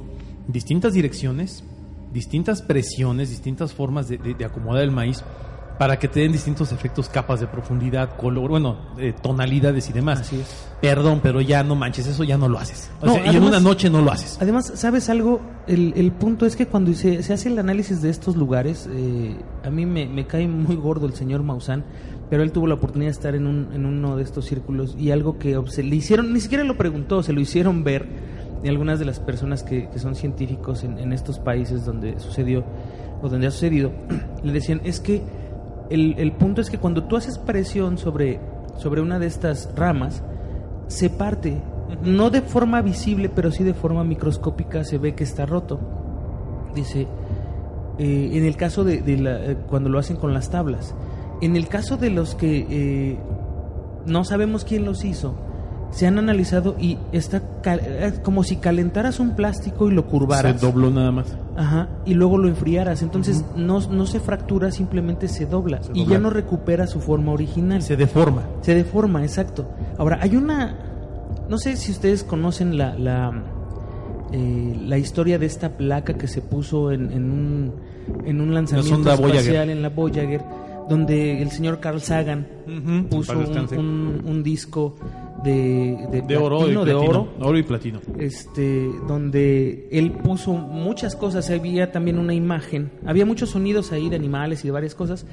distintas 0.47 0.93
direcciones, 0.93 1.65
distintas 2.13 2.63
presiones, 2.63 3.31
distintas 3.31 3.75
formas 3.75 4.09
de, 4.09 4.19
de- 4.19 4.35
de 4.35 4.45
acomodar 4.45 4.85
el 4.85 4.93
maíz 4.93 5.25
para 5.79 5.99
que 5.99 6.09
te 6.09 6.21
den 6.21 6.33
distintos 6.33 6.73
efectos, 6.73 7.09
capas 7.09 7.39
de 7.41 7.47
profundidad, 7.47 8.17
color, 8.17 8.51
bueno, 8.51 8.77
eh, 8.99 9.15
tonalidades 9.23 9.89
y 9.89 9.93
demás. 9.93 10.21
Así 10.21 10.41
es. 10.41 10.67
Perdón, 10.81 11.21
pero 11.23 11.41
ya 11.41 11.63
no 11.63 11.77
manches, 11.77 12.07
eso 12.09 12.25
ya 12.25 12.37
no 12.37 12.49
lo 12.49 12.59
haces. 12.59 12.91
O 13.01 13.07
No, 13.07 13.13
sea, 13.15 13.21
y 13.21 13.25
en 13.25 13.31
además- 13.31 13.49
una 13.51 13.61
noche 13.61 13.89
no 13.89 14.03
lo 14.03 14.11
haces. 14.11 14.39
Además, 14.41 14.73
¿sabes 14.75 15.09
algo? 15.09 15.41
El, 15.69 15.93
el 15.97 16.11
punto 16.13 16.47
es 16.47 16.57
que 16.57 16.67
cuando 16.67 16.93
se, 16.95 17.23
se 17.23 17.33
hace 17.33 17.49
el 17.49 17.59
análisis 17.59 18.03
de 18.03 18.11
estos 18.11 18.35
lugares, 18.37 18.89
eh, 18.93 19.37
a 19.65 19.71
mí 19.71 19.87
me, 19.87 20.07
me 20.07 20.27
cae 20.27 20.49
muy 20.49 20.75
gordo 20.77 21.07
el 21.07 21.15
señor 21.15 21.43
Maussan, 21.45 21.85
pero 22.29 22.43
él 22.43 22.51
tuvo 22.53 22.67
la 22.67 22.75
oportunidad 22.75 23.09
de 23.11 23.13
estar 23.13 23.35
en, 23.37 23.47
un, 23.47 23.73
en 23.73 23.87
uno 23.87 24.17
de 24.17 24.23
estos 24.25 24.47
círculos 24.47 24.97
y 24.99 25.13
algo 25.13 25.39
que 25.39 25.57
obse- 25.57 25.83
le 25.89 25.95
hicieron, 25.97 26.33
ni 26.33 26.41
siquiera 26.41 26.65
lo 26.65 26.77
preguntó, 26.77 27.23
se 27.23 27.33
lo 27.33 27.41
hicieron 27.41 27.85
ver 27.85 28.07
de 28.63 28.69
algunas 28.69 28.99
de 28.99 29.05
las 29.05 29.21
personas 29.21 29.63
que, 29.63 29.89
que 29.89 29.99
son 30.01 30.17
científicos 30.17 30.83
en, 30.83 30.99
en 30.99 31.13
estos 31.13 31.39
países 31.39 31.85
donde 31.85 32.19
sucedió 32.19 32.65
o 33.23 33.29
donde 33.29 33.47
ha 33.47 33.51
sucedido, 33.53 33.93
le 34.43 34.53
decían, 34.53 34.81
es 34.85 34.99
que 35.01 35.23
el, 35.91 36.15
el 36.19 36.33
punto 36.33 36.61
es 36.61 36.71
que 36.71 36.79
cuando 36.79 37.05
tú 37.05 37.17
haces 37.17 37.39
presión 37.39 37.99
sobre, 37.99 38.41
sobre 38.77 39.01
una 39.01 39.19
de 39.19 39.27
estas 39.27 39.71
ramas, 39.77 40.23
se 40.89 41.11
parte, 41.11 41.61
no 42.03 42.31
de 42.31 42.43
forma 42.43 42.81
visible, 42.83 43.29
pero 43.29 43.51
sí 43.51 43.65
de 43.65 43.75
forma 43.75 44.05
microscópica 44.05 44.85
se 44.85 44.99
ve 44.99 45.15
que 45.15 45.25
está 45.25 45.47
roto. 45.47 45.79
Dice, 46.75 47.07
eh, 47.99 48.31
en 48.35 48.45
el 48.45 48.57
caso 48.57 48.85
de, 48.85 49.01
de 49.03 49.17
la- 49.19 49.45
eh, 49.45 49.57
cuando 49.69 49.89
lo 49.89 49.99
hacen 49.99 50.17
con 50.17 50.33
las 50.35 50.51
tablas, 50.51 50.95
en 51.41 51.57
el 51.57 51.69
caso 51.69 51.97
de 51.97 52.11
los 52.11 52.35
que 52.35 52.67
eh, 52.69 53.19
no 54.07 54.25
sabemos 54.25 54.65
quién 54.65 54.85
los 54.85 55.05
hizo, 55.05 55.35
se 55.91 56.07
han 56.07 56.19
analizado 56.19 56.77
y 56.79 56.99
está 57.13 57.43
como 58.23 58.43
si 58.45 58.57
calentaras 58.57 59.21
un 59.21 59.35
plástico 59.35 59.89
y 59.89 59.95
lo 59.95 60.07
curvaras. 60.07 60.61
Se 60.61 60.67
dobló 60.67 60.91
nada 60.91 61.11
más. 61.11 61.35
Ajá, 61.59 61.89
y 62.07 62.15
luego 62.15 62.39
lo 62.39 62.47
enfriaras. 62.47 63.03
Entonces 63.03 63.45
no, 63.57 63.81
no 63.81 64.07
se 64.07 64.21
fractura, 64.21 64.71
simplemente 64.71 65.27
se 65.27 65.45
dobla. 65.45 65.83
Se 65.83 65.91
y 65.93 66.07
ya 66.07 66.21
no 66.21 66.31
recupera 66.31 66.87
su 66.87 67.01
forma 67.01 67.33
original. 67.33 67.83
Se 67.83 67.97
deforma. 67.97 68.45
Se 68.61 68.77
deforma, 68.77 69.25
exacto. 69.25 69.69
Ahora, 69.99 70.21
hay 70.23 70.37
una... 70.37 70.79
No 71.49 71.59
sé 71.59 71.77
si 71.77 71.91
ustedes 71.91 72.23
conocen 72.23 72.79
la, 72.79 72.95
la, 72.95 73.33
eh, 74.31 74.79
la 74.87 74.99
historia 74.99 75.37
de 75.41 75.47
esta 75.47 75.77
placa 75.77 76.15
que 76.15 76.29
se 76.29 76.43
puso 76.43 76.93
en, 76.93 77.11
en 77.11 77.29
un, 77.29 77.75
en 78.25 78.41
un 78.41 78.55
lanzamiento 78.55 78.95
sonda 78.95 79.15
espacial 79.15 79.71
en 79.71 79.83
la 79.83 79.89
Voyager, 79.89 80.43
donde 80.89 81.43
el 81.43 81.51
señor 81.51 81.81
Carl 81.81 82.01
Sagan 82.01 82.47
puso 83.11 83.33
un, 83.33 83.39
descanse. 83.41 83.79
un- 83.79 84.23
un 84.27 84.43
disco 84.43 84.97
de, 85.45 86.07
de, 86.11 86.23
De 86.23 86.37
oro, 86.37 86.57
y 86.57 86.61
platino, 86.75 86.85
de 86.85 86.93
platino. 86.93 87.11
oro 87.21 87.29
oro 87.41 87.59
y 87.59 87.63
platino. 87.63 88.01
este 88.19 88.89
donde 89.07 89.89
él 89.93 90.11
puso 90.13 90.53
muchas 90.53 91.15
cosas 91.15 91.49
había 91.51 91.93
también 91.93 92.19
una 92.19 92.35
imagen 92.35 92.91
había 93.07 93.25
muchos 93.25 93.51
sonidos 93.51 93.93
ahí 93.93 94.09
de 94.09 94.17
animales 94.17 94.65
y 94.65 94.69
de 94.69 94.73
varias 94.73 94.95
cosas 94.97 95.27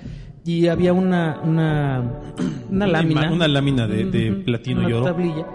y 0.46 0.68
había 0.68 0.94
una 0.94 1.40
una, 1.44 2.04
una 2.70 2.86
lámina 2.88 3.32
una 3.32 3.48
lámina 3.48 3.88
de- 3.88 4.06
de 4.06 4.32
platino 4.32 4.82
una 4.82 4.90
y 4.90 4.94
oro. 4.94 5.06
tablilla 5.06 5.46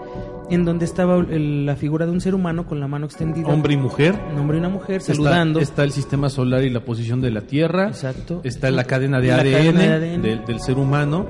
en 0.51 0.65
donde 0.65 0.85
estaba 0.85 1.15
el- 1.17 1.65
la 1.65 1.75
figura 1.75 2.05
de 2.05 2.11
un 2.11 2.21
ser 2.21 2.35
humano 2.35 2.65
con 2.65 2.79
la 2.79 2.87
mano 2.87 3.05
extendida 3.05 3.47
Hombre 3.47 3.73
y 3.73 3.77
mujer. 3.77 4.15
un 4.33 4.39
hombre 4.39 4.57
y 4.57 4.59
una 4.59 4.69
mujer 4.69 4.97
Está- 4.97 5.13
saludando 5.13 5.59
Está, 5.59 5.83
el 5.83 5.91
sistema 5.91 6.29
solar 6.29 6.63
y 6.63 6.69
la 6.69 6.81
posición 6.81 7.21
de 7.21 7.31
la 7.31 7.41
Tierra. 7.41 7.87
Exacto. 7.87 8.41
Está 8.43 8.69
la 8.71 8.83
cadena 8.83 9.19
de 9.19 9.27
La 9.29 9.35
ADN, 9.37 9.51
cadena 9.51 9.81
de 9.81 9.93
ADN. 9.93 10.21
Del, 10.21 10.45
del 10.45 10.59
ser 10.59 10.77
humano. 10.77 11.27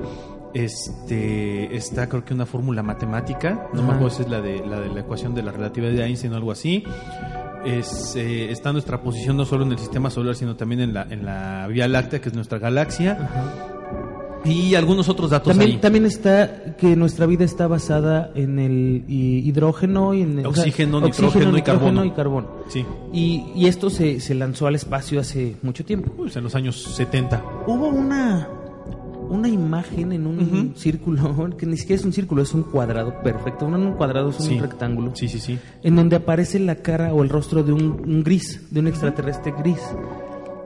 Este 0.54 1.74
está 1.74 2.08
creo 2.08 2.24
que 2.24 2.34
una 2.34 2.44
fórmula 2.46 2.82
matemática. 2.82 3.68
No 3.72 3.82
me 3.82 3.92
acuerdo 3.94 4.10
si 4.10 4.22
es 4.22 4.28
la 4.28 4.40
de 4.40 4.64
la 4.66 4.80
de 4.80 4.88
la 4.90 5.00
ecuación 5.00 5.34
de 5.34 5.42
la 5.42 5.50
relatividad 5.52 5.92
de 5.92 6.04
Einstein 6.04 6.32
o 6.34 6.36
algo 6.36 6.52
así. 6.52 6.84
Es, 7.64 8.16
eh, 8.16 8.50
está 8.50 8.72
nuestra 8.72 9.00
posición 9.00 9.36
no 9.36 9.44
solo 9.44 9.64
en 9.64 9.72
el 9.72 9.78
sistema 9.78 10.10
solar, 10.10 10.34
sino 10.34 10.56
también 10.56 10.80
en 10.80 10.94
la, 10.94 11.06
en 11.08 11.24
la 11.24 11.66
Vía 11.68 11.86
Láctea, 11.88 12.20
que 12.20 12.28
es 12.28 12.34
nuestra 12.34 12.58
galaxia. 12.58 13.12
Ajá. 13.12 13.78
Y 14.44 14.74
algunos 14.74 15.08
otros 15.08 15.30
datos 15.30 15.48
También, 15.52 15.72
ahí. 15.72 15.76
también 15.78 16.04
está 16.04 16.74
que 16.76 16.96
nuestra 16.96 17.26
vida 17.26 17.44
está 17.44 17.68
basada 17.68 18.30
en 18.34 18.58
el 18.58 19.04
hi- 19.08 19.38
hidrógeno 19.48 20.14
y 20.14 20.22
en 20.22 20.40
el, 20.40 20.46
Oxígeno, 20.46 21.00
nitrógeno 21.00 21.56
y 21.56 21.62
carbono. 21.62 22.04
y 22.04 22.10
carbono. 22.10 22.48
Sí, 22.68 22.84
Y, 23.12 23.44
y 23.54 23.66
esto 23.66 23.88
se, 23.88 24.18
se 24.20 24.34
lanzó 24.34 24.66
al 24.66 24.74
espacio 24.74 25.20
hace 25.20 25.54
mucho 25.62 25.84
tiempo. 25.84 26.10
pues 26.16 26.34
en 26.36 26.42
los 26.44 26.54
años 26.56 26.76
70. 26.82 27.40
Hubo 27.68 27.86
una, 27.86 28.48
una 29.30 29.48
imagen 29.48 30.12
en 30.12 30.26
un 30.26 30.72
círculo, 30.76 31.50
que 31.56 31.64
ni 31.66 31.76
siquiera 31.76 32.00
es 32.00 32.04
un 32.04 32.12
círculo, 32.12 32.42
es 32.42 32.52
un 32.52 32.64
cuadrado 32.64 33.22
perfecto. 33.22 33.68
No, 33.68 33.78
no 33.78 33.90
un 33.90 33.94
cuadrado, 33.94 34.30
es 34.30 34.40
un 34.40 34.46
Sí. 34.46 34.58
rectángulo. 34.58 35.12
Sí, 35.14 35.28
sí, 35.28 35.38
sí. 35.38 35.56
En 35.84 35.94
donde 35.94 36.16
aparece 36.16 36.58
la 36.58 36.74
cara 36.76 37.14
o 37.14 37.22
el 37.22 37.28
rostro 37.28 37.62
de 37.62 37.72
un, 37.72 38.02
un 38.04 38.24
gris, 38.24 38.60
de 38.72 38.80
un 38.80 38.88
extraterrestre 38.88 39.54
gris. 39.56 39.78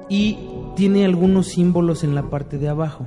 Y 0.09 0.39
tiene 0.77 1.05
algunos 1.05 1.49
símbolos 1.49 2.05
en 2.05 2.15
la 2.15 2.31
parte 2.31 2.59
de 2.59 2.69
abajo. 2.69 3.07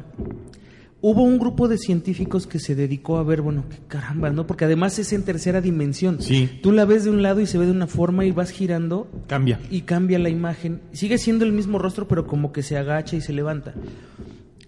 Hubo 1.01 1.24
un 1.24 1.39
grupo 1.39 1.70
de 1.70 1.77
científicos 1.77 2.46
que 2.46 2.60
se 2.60 2.75
dedicó 2.75 3.18
a 3.18 3.24
ver, 3.24 3.41
bueno, 3.41 3.63
qué 3.70 3.77
caramba, 3.88 4.32
¿no? 4.32 4.46
Porque 4.46 4.65
además 4.65 5.00
es 5.00 5.13
en 5.13 5.24
tercera 5.24 5.62
dimensión. 5.62 6.22
Sí. 6.22 6.60
Tú 6.62 6.74
la 6.74 6.84
ves 6.84 7.06
de 7.06 7.10
un 7.10 7.22
lado 7.22 7.39
y 7.39 7.46
se 7.46 7.58
ve 7.58 7.65
de 7.65 7.72
una 7.72 7.88
forma 7.88 8.25
y 8.25 8.32
vas 8.32 8.51
girando 8.51 9.08
Cambia. 9.27 9.62
y 9.72 9.82
cambia 9.82 10.20
la 10.20 10.27
imagen. 10.29 10.82
Sigue 10.91 11.18
siendo 11.18 11.46
el 11.46 11.53
mismo 11.53 11.79
rostro, 11.79 12.08
pero 12.10 12.27
como 12.27 12.51
que 12.51 12.63
se 12.63 12.77
agacha 12.77 13.15
y 13.15 13.22
se 13.22 13.32
levanta. 13.32 13.74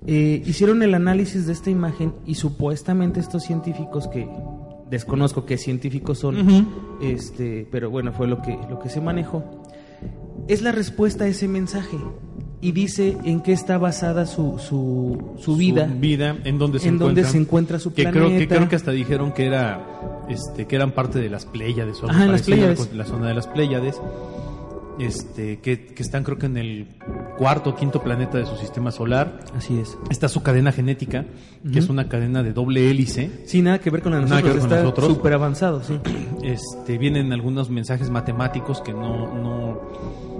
Eh, 0.07 0.41
hicieron 0.45 0.81
el 0.83 0.93
análisis 0.93 1.45
de 1.45 1.53
esta 1.53 1.69
imagen 1.69 2.13
y 2.25 2.35
supuestamente 2.35 3.19
estos 3.19 3.43
científicos 3.43 4.07
que 4.07 4.27
desconozco 4.89 5.45
qué 5.45 5.57
científicos 5.57 6.19
son, 6.19 6.67
este, 7.01 7.67
pero 7.71 7.89
bueno, 7.89 8.11
fue 8.13 8.27
lo 8.27 8.41
que, 8.41 8.57
lo 8.69 8.79
que 8.79 8.89
se 8.89 8.99
manejó. 9.01 9.63
Es 10.47 10.61
la 10.61 10.71
respuesta 10.71 11.25
a 11.25 11.27
ese 11.27 11.47
mensaje 11.47 11.97
y 12.61 12.71
dice 12.73 13.17
en 13.23 13.41
qué 13.41 13.51
está 13.53 13.77
basada 13.79 14.25
su, 14.25 14.57
su, 14.59 15.35
su 15.39 15.55
vida. 15.57 15.87
Su 15.87 15.95
vida, 15.99 16.37
en 16.43 16.57
donde 16.59 16.79
se 16.79 16.87
En 16.89 16.97
donde 16.99 17.21
encuentran. 17.21 17.31
se 17.31 17.37
encuentra 17.39 17.79
su 17.79 17.93
que 17.93 18.03
creo, 18.03 18.13
que 18.13 18.19
planeta. 18.29 18.55
creo 18.55 18.69
que 18.69 18.75
hasta 18.75 18.91
dijeron 18.91 19.31
que 19.31 19.45
era 19.47 20.25
este 20.29 20.65
que 20.67 20.75
eran 20.75 20.91
parte 20.91 21.19
de 21.19 21.29
las 21.29 21.45
Pléyades 21.45 22.01
o 22.03 22.09
Ajá, 22.09 22.25
las 22.27 22.43
Pléyades. 22.43 22.93
la 22.93 23.05
zona 23.05 23.27
de 23.27 23.33
las 23.33 23.47
Pléyades 23.47 23.99
este 24.99 25.59
que, 25.59 25.87
que 25.87 26.03
están 26.03 26.23
creo 26.23 26.37
que 26.37 26.45
en 26.45 26.57
el 26.57 26.85
cuarto 27.37 27.71
o 27.71 27.75
quinto 27.75 28.03
planeta 28.03 28.37
de 28.37 28.45
su 28.45 28.55
sistema 28.57 28.91
solar 28.91 29.39
Así 29.57 29.79
es. 29.79 29.97
está 30.11 30.27
su 30.27 30.43
cadena 30.43 30.71
genética 30.71 31.25
que 31.71 31.79
es 31.79 31.89
una 31.89 32.07
cadena 32.07 32.43
de 32.43 32.53
doble 32.53 32.89
hélice 32.91 33.31
Sí, 33.45 33.61
nada 33.61 33.79
que 33.79 33.89
ver 33.89 34.01
con 34.03 34.11
la 34.11 34.19
de 34.19 34.25
Nada 34.25 34.41
que 34.41 34.49
nosotros, 34.49 34.69
ver 34.69 34.69
con 34.69 34.77
está 34.77 34.83
nosotros. 34.83 35.17
súper 35.17 35.33
avanzado, 35.33 35.81
sí. 35.83 35.97
este 36.43 36.97
vienen 36.97 37.31
algunos 37.33 37.69
mensajes 37.69 38.09
matemáticos 38.11 38.81
que 38.81 38.93
no 38.93 39.33
no 39.33 40.30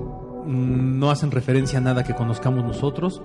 no 0.46 1.12
hacen 1.12 1.32
referencia 1.32 1.80
a 1.80 1.82
nada 1.82 2.04
que 2.04 2.14
conozcamos 2.14 2.64
nosotros 2.64 3.22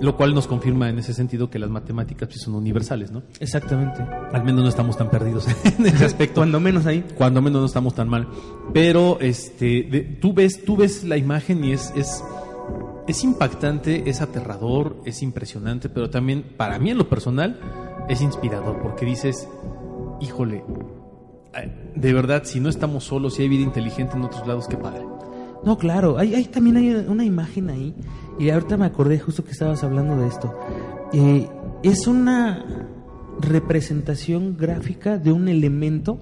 lo 0.00 0.16
cual 0.16 0.34
nos 0.34 0.46
confirma 0.48 0.88
en 0.88 0.98
ese 0.98 1.14
sentido 1.14 1.48
que 1.48 1.58
las 1.60 1.70
matemáticas 1.70 2.28
sí 2.32 2.38
son 2.40 2.54
universales 2.54 3.12
no 3.12 3.22
Exactamente. 3.38 4.04
al 4.32 4.42
menos 4.44 4.62
no 4.62 4.68
estamos 4.68 4.96
tan 4.96 5.08
perdidos 5.10 5.46
en 5.78 5.86
ese 5.86 6.04
aspecto. 6.04 6.40
Cuando 6.40 6.58
menos 6.58 6.86
ahí. 6.86 7.04
Cuando 7.16 7.40
menos 7.40 7.60
no 7.60 7.66
estamos 7.66 7.94
tan 7.94 8.08
mal. 8.08 8.26
Pero 8.74 9.18
este, 9.20 9.82
de- 9.84 10.00
tú 10.20 10.32
ves, 10.32 10.64
tú 10.64 10.76
ves 10.76 11.04
la 11.04 11.16
imagen 11.16 11.62
y 11.64 11.72
es, 11.72 11.92
es, 11.94 12.24
es 13.06 13.22
impactante, 13.22 14.08
es 14.10 14.20
aterrador, 14.22 14.96
es 15.04 15.22
impresionante, 15.22 15.88
pero 15.88 16.10
también 16.10 16.42
para 16.56 16.78
mí 16.80 16.90
en 16.90 16.98
lo 16.98 17.08
personal 17.08 17.60
es 18.08 18.20
inspirador 18.22 18.80
porque 18.82 19.04
dices, 19.06 19.48
híjole, 20.20 20.64
eh, 21.54 21.92
de 21.94 22.12
verdad, 22.12 22.42
si 22.44 22.58
no 22.58 22.68
estamos 22.70 23.04
solos, 23.04 23.34
si 23.34 23.42
hay 23.42 23.48
vida 23.48 23.62
inteligente 23.62 24.16
en 24.16 24.24
otros 24.24 24.46
lados, 24.48 24.66
qué 24.66 24.76
padre. 24.76 25.04
No, 25.64 25.78
claro, 25.78 26.18
hay, 26.18 26.34
hay- 26.34 26.44
también 26.46 26.76
hay 26.76 26.90
una 27.08 27.24
imagen 27.24 27.70
ahí, 27.70 27.94
y 28.38 28.50
ahorita 28.50 28.76
me 28.76 28.86
acordé 28.86 29.18
justo 29.18 29.44
que 29.44 29.52
estabas 29.52 29.84
hablando 29.84 30.16
de 30.20 30.26
esto. 30.28 30.52
Eh, 31.12 31.46
es 31.82 32.06
una 32.06 32.64
representación 33.40 34.56
gráfica 34.56 35.18
de 35.18 35.32
un 35.32 35.48
elemento 35.48 36.18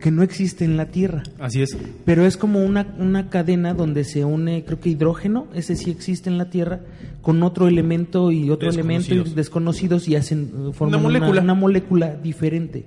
que 0.00 0.10
no 0.10 0.22
existe 0.22 0.64
en 0.66 0.76
la 0.76 0.86
Tierra, 0.90 1.22
Así 1.38 1.62
es. 1.62 1.76
pero 2.04 2.26
es 2.26 2.36
como 2.36 2.62
una, 2.62 2.94
una 2.98 3.30
cadena 3.30 3.72
donde 3.72 4.04
se 4.04 4.22
une, 4.24 4.64
creo 4.64 4.80
que 4.80 4.90
hidrógeno, 4.90 5.46
ese 5.54 5.76
sí 5.76 5.90
existe 5.90 6.28
en 6.28 6.36
la 6.36 6.50
Tierra, 6.50 6.80
con 7.22 7.42
otro 7.42 7.66
elemento 7.66 8.30
y 8.32 8.50
otro 8.50 8.68
elemento 8.68 9.14
y 9.14 9.22
Desconocidos. 9.34 10.08
y 10.08 10.14
hacen 10.16 10.50
forman 10.74 10.94
Una 11.00 11.02
molécula. 11.02 11.40
una 11.40 11.54
molécula 11.54 12.14
diferente. 12.16 12.84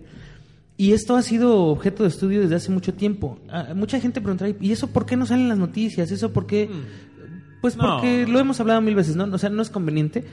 Y 0.80 0.94
esto 0.94 1.16
ha 1.18 1.22
sido 1.22 1.66
objeto 1.66 2.04
de 2.04 2.10
estudio 2.10 2.40
desde 2.42 2.56
hace 2.56 2.72
mucho 2.72 2.94
tiempo. 2.94 3.38
Ah, 3.50 3.74
mucha 3.76 4.00
gente 4.00 4.22
preguntará, 4.22 4.56
¿y 4.62 4.72
eso 4.72 4.88
por 4.88 5.06
qué 5.06 5.18
no 5.18 5.26
salen 5.26 5.50
las 5.50 5.58
noticias? 5.58 6.10
¿Eso 6.10 6.32
por 6.32 6.46
qué? 6.48 6.70
Pues 7.62 7.76
Mm. 7.76 7.80
No. 7.80 7.88
porque 7.96 8.26
lo 8.26 8.40
hemos 8.40 8.60
hablado 8.62 8.80
mil 8.80 8.96
veces, 8.96 9.18
¿no? 9.18 9.26
O 9.26 9.38
sea, 9.38 9.50
no 9.50 9.62
es 9.62 9.70
conveniente. 9.70 10.24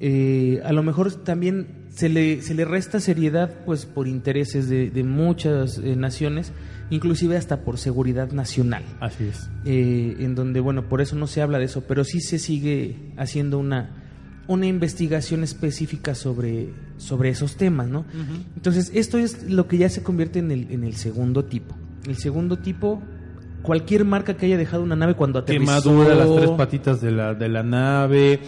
Eh, 0.00 0.60
a 0.64 0.72
lo 0.72 0.82
mejor 0.82 1.12
también 1.12 1.66
se 1.90 2.08
le, 2.08 2.40
se 2.42 2.54
le 2.54 2.64
resta 2.64 2.98
seriedad 3.00 3.64
pues 3.66 3.84
por 3.86 4.08
intereses 4.08 4.68
de, 4.68 4.90
de 4.90 5.04
muchas 5.04 5.76
eh, 5.78 5.94
naciones, 5.94 6.52
inclusive 6.90 7.36
hasta 7.36 7.60
por 7.60 7.78
seguridad 7.78 8.32
nacional 8.32 8.82
Así 8.98 9.24
es. 9.24 9.48
eh, 9.64 10.16
en 10.18 10.34
donde, 10.34 10.58
bueno, 10.60 10.88
por 10.88 11.02
eso 11.02 11.14
no 11.14 11.26
se 11.28 11.40
habla 11.42 11.58
de 11.58 11.66
eso, 11.66 11.82
pero 11.86 12.02
sí 12.04 12.20
se 12.20 12.38
sigue 12.40 13.12
haciendo 13.16 13.58
una, 13.60 14.01
una 14.48 14.66
investigación 14.66 15.44
específica 15.44 16.14
sobre, 16.14 16.70
sobre 16.96 17.30
esos 17.30 17.56
temas, 17.56 17.88
¿no? 17.88 18.04
Entonces, 18.56 18.90
esto 18.94 19.18
es 19.18 19.50
lo 19.50 19.68
que 19.68 19.78
ya 19.78 19.88
se 19.88 20.02
convierte 20.02 20.40
en 20.40 20.50
el, 20.50 20.70
en 20.70 20.84
el 20.84 20.96
segundo 20.96 21.44
tipo. 21.44 21.74
El 22.06 22.16
segundo 22.16 22.58
tipo, 22.58 23.00
cualquier 23.62 24.04
marca 24.04 24.34
que 24.34 24.46
haya 24.46 24.56
dejado 24.56 24.82
una 24.82 24.96
nave 24.96 25.14
cuando 25.14 25.38
aterrizó... 25.38 25.82
Quemadura, 25.82 26.14
las 26.14 26.34
tres 26.34 26.50
patitas 26.50 27.00
de 27.00 27.12
la, 27.12 27.34
de 27.34 27.48
la 27.48 27.62
nave, 27.62 28.40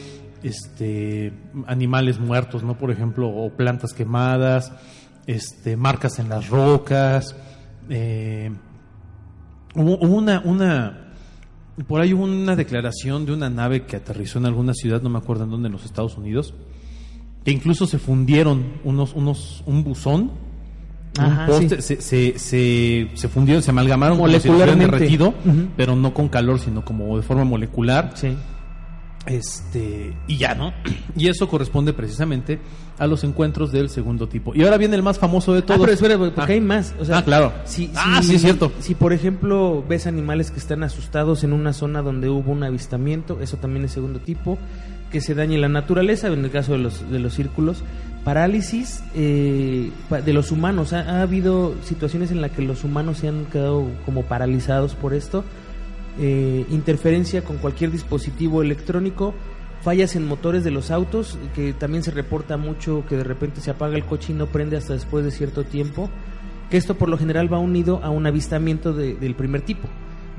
este, 0.42 1.32
animales 1.66 2.18
muertos, 2.18 2.64
¿no? 2.64 2.76
Por 2.76 2.90
ejemplo, 2.90 3.28
o 3.28 3.50
plantas 3.50 3.92
quemadas, 3.92 4.72
este, 5.26 5.76
marcas 5.76 6.18
en 6.18 6.28
las 6.28 6.48
rocas. 6.48 7.36
eh, 7.88 8.50
hubo, 9.74 9.98
hubo 9.98 10.16
una, 10.16 10.40
una, 10.44 11.03
por 11.82 12.00
ahí 12.00 12.14
hubo 12.14 12.24
una 12.24 12.54
declaración 12.56 13.26
de 13.26 13.32
una 13.32 13.50
nave 13.50 13.84
que 13.84 13.96
aterrizó 13.96 14.38
en 14.38 14.46
alguna 14.46 14.74
ciudad, 14.74 15.02
no 15.02 15.10
me 15.10 15.18
acuerdo 15.18 15.44
en 15.44 15.50
dónde, 15.50 15.66
en 15.66 15.72
los 15.72 15.84
Estados 15.84 16.16
Unidos, 16.16 16.54
que 17.44 17.50
incluso 17.50 17.86
se 17.86 17.98
fundieron 17.98 18.64
unos, 18.84 19.12
unos, 19.14 19.62
un 19.66 19.82
buzón. 19.84 20.30
Ajá, 21.18 21.42
un 21.42 21.46
poste, 21.46 21.82
sí. 21.82 21.96
se, 21.96 22.02
se, 22.02 22.38
se, 22.38 23.08
se 23.14 23.28
fundieron, 23.28 23.62
se 23.62 23.70
amalgamaron 23.70 24.16
como 24.18 24.28
si 24.28 24.48
Molecularmente. 24.48 24.90
derretido, 24.96 25.28
Ujú. 25.28 25.68
pero 25.76 25.94
no 25.94 26.12
con 26.14 26.28
calor, 26.28 26.58
sino 26.58 26.84
como 26.84 27.16
de 27.16 27.22
forma 27.22 27.44
molecular. 27.44 28.12
Sí. 28.14 28.34
Este, 29.26 30.14
y 30.26 30.36
ya, 30.36 30.54
¿no? 30.54 30.72
Y 31.16 31.28
eso 31.28 31.48
corresponde 31.48 31.92
precisamente 31.92 32.58
a 32.98 33.06
los 33.06 33.24
encuentros 33.24 33.72
del 33.72 33.88
segundo 33.88 34.28
tipo. 34.28 34.54
Y 34.54 34.62
ahora 34.64 34.76
viene 34.76 34.96
el 34.96 35.02
más 35.02 35.18
famoso 35.18 35.52
de 35.52 35.60
Ah, 35.60 35.66
todos. 35.66 35.80
pero 35.80 35.92
espera, 35.92 36.18
porque 36.18 36.40
Ah. 36.40 36.44
hay 36.48 36.60
más. 36.60 36.94
O 37.00 37.04
sea, 37.04 37.18
Ah, 37.18 37.24
claro. 37.24 37.52
Si, 37.64 37.90
Ah, 37.94 38.20
sí, 38.22 38.34
es 38.36 38.42
cierto. 38.42 38.70
Si, 38.80 38.94
por 38.94 39.12
ejemplo, 39.12 39.84
ves 39.88 40.06
animales 40.06 40.50
que 40.50 40.58
están 40.58 40.82
asustados 40.82 41.42
en 41.44 41.52
una 41.52 41.72
zona 41.72 42.02
donde 42.02 42.28
hubo 42.28 42.52
un 42.52 42.62
avistamiento, 42.64 43.40
eso 43.40 43.56
también 43.56 43.84
es 43.84 43.92
segundo 43.92 44.18
tipo. 44.20 44.58
Que 45.10 45.20
se 45.20 45.34
dañe 45.34 45.58
la 45.58 45.68
naturaleza, 45.68 46.26
en 46.28 46.44
el 46.44 46.50
caso 46.50 46.72
de 46.72 46.78
los, 46.78 47.08
de 47.10 47.18
los 47.20 47.34
círculos. 47.34 47.82
Parálisis 48.24 49.02
eh, 49.14 49.90
de 50.24 50.32
los 50.32 50.50
humanos. 50.50 50.92
Ha, 50.92 51.00
ha 51.18 51.22
habido 51.22 51.74
situaciones 51.84 52.30
en 52.30 52.40
las 52.40 52.50
que 52.50 52.62
los 52.62 52.82
humanos 52.84 53.18
se 53.18 53.28
han 53.28 53.44
quedado 53.46 53.86
como 54.04 54.22
paralizados 54.22 54.94
por 54.94 55.14
esto. 55.14 55.44
Eh, 56.18 56.64
interferencia 56.70 57.42
con 57.42 57.56
cualquier 57.58 57.90
dispositivo 57.90 58.62
electrónico, 58.62 59.34
fallas 59.82 60.14
en 60.16 60.26
motores 60.26 60.62
de 60.62 60.70
los 60.70 60.90
autos, 60.90 61.38
que 61.54 61.72
también 61.72 62.02
se 62.04 62.10
reporta 62.12 62.56
mucho 62.56 63.04
que 63.08 63.16
de 63.16 63.24
repente 63.24 63.60
se 63.60 63.70
apaga 63.72 63.96
el 63.96 64.04
coche 64.04 64.32
y 64.32 64.36
no 64.36 64.46
prende 64.46 64.76
hasta 64.76 64.92
después 64.92 65.24
de 65.24 65.30
cierto 65.32 65.64
tiempo, 65.64 66.08
que 66.70 66.76
esto 66.76 66.94
por 66.96 67.08
lo 67.08 67.18
general 67.18 67.52
va 67.52 67.58
unido 67.58 68.00
a 68.02 68.10
un 68.10 68.26
avistamiento 68.26 68.92
de- 68.92 69.14
del 69.16 69.34
primer 69.34 69.62
tipo. 69.62 69.88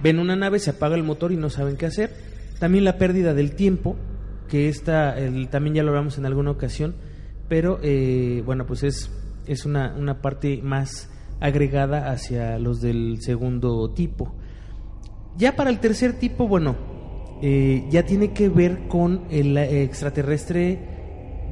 Ven 0.02 0.20
una 0.20 0.36
nave, 0.36 0.60
se 0.60 0.70
apaga 0.72 0.96
el 0.96 1.04
motor 1.04 1.32
y 1.32 1.36
no 1.38 1.50
saben 1.50 1.76
qué 1.78 1.86
hacer. 1.88 2.14
También 2.60 2.84
la 2.86 2.98
pérdida 2.98 3.34
del 3.34 3.54
tiempo, 3.56 3.98
que 4.48 4.70
esta 4.70 5.20
el- 5.20 5.50
también 5.50 5.76
ya 5.76 5.84
lo 5.84 5.90
hablamos 5.90 6.18
en 6.18 6.26
alguna 6.26 6.52
ocasión, 6.52 6.96
pero 7.50 7.80
eh, 7.84 8.42
bueno, 8.46 8.66
pues 8.66 8.84
es, 8.84 9.12
es 9.46 9.66
una, 9.66 9.94
una 9.98 10.22
parte 10.22 10.62
más 10.64 11.10
agregada 11.42 12.12
hacia 12.12 12.58
los 12.60 12.82
del 12.82 13.18
segundo 13.22 13.90
tipo. 13.92 14.34
Ya 15.38 15.56
para 15.56 15.70
el 15.70 15.80
tercer 15.80 16.14
tipo, 16.14 16.48
bueno, 16.48 16.76
eh, 17.42 17.86
ya 17.90 18.04
tiene 18.04 18.32
que 18.34 18.48
ver 18.50 18.88
con 18.88 19.24
el 19.30 19.58
eh, 19.58 19.84
extraterrestre 19.84 20.80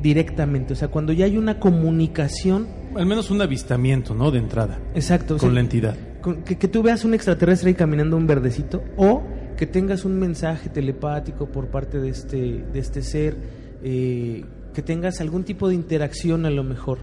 directamente. 0.02 0.74
O 0.74 0.76
sea, 0.76 0.88
cuando 0.89 1.13
ya 1.13 1.26
hay 1.26 1.38
una 1.38 1.60
comunicación. 1.60 2.67
Al 2.96 3.06
menos 3.06 3.32
un 3.32 3.41
avistamiento, 3.41 4.13
¿no? 4.13 4.32
De 4.32 4.39
entrada. 4.39 4.80
Exacto. 4.96 5.36
o 5.36 5.38
Con 5.38 5.50
sea, 5.50 5.54
la 5.56 5.60
entidad. 5.62 5.98
con- 6.22 6.43
que, 6.43 6.58
que 6.58 6.67
tú 6.67 6.84
veas 6.84 7.04
un 7.06 7.13
extraterrestre 7.13 7.69
ahí 7.69 7.76
caminando 7.76 8.15
un 8.17 8.28
verdecito. 8.28 8.84
O 8.98 9.24
que 9.58 9.67
tengas 9.67 10.04
un 10.06 10.17
mensaje 10.19 10.69
telepático 10.69 11.48
por 11.52 11.67
parte 11.67 12.00
de 12.00 12.10
este, 12.10 12.38
de 12.72 12.80
este 12.80 13.02
ser. 13.02 13.38
eh, 13.84 14.46
que 14.74 14.82
tengas 14.82 15.22
algún 15.22 15.43
tipo 15.43 15.67
de 15.69 15.76
interacción 15.76 16.46
a 16.46 16.50
lo 16.50 16.63
mejor. 16.63 17.00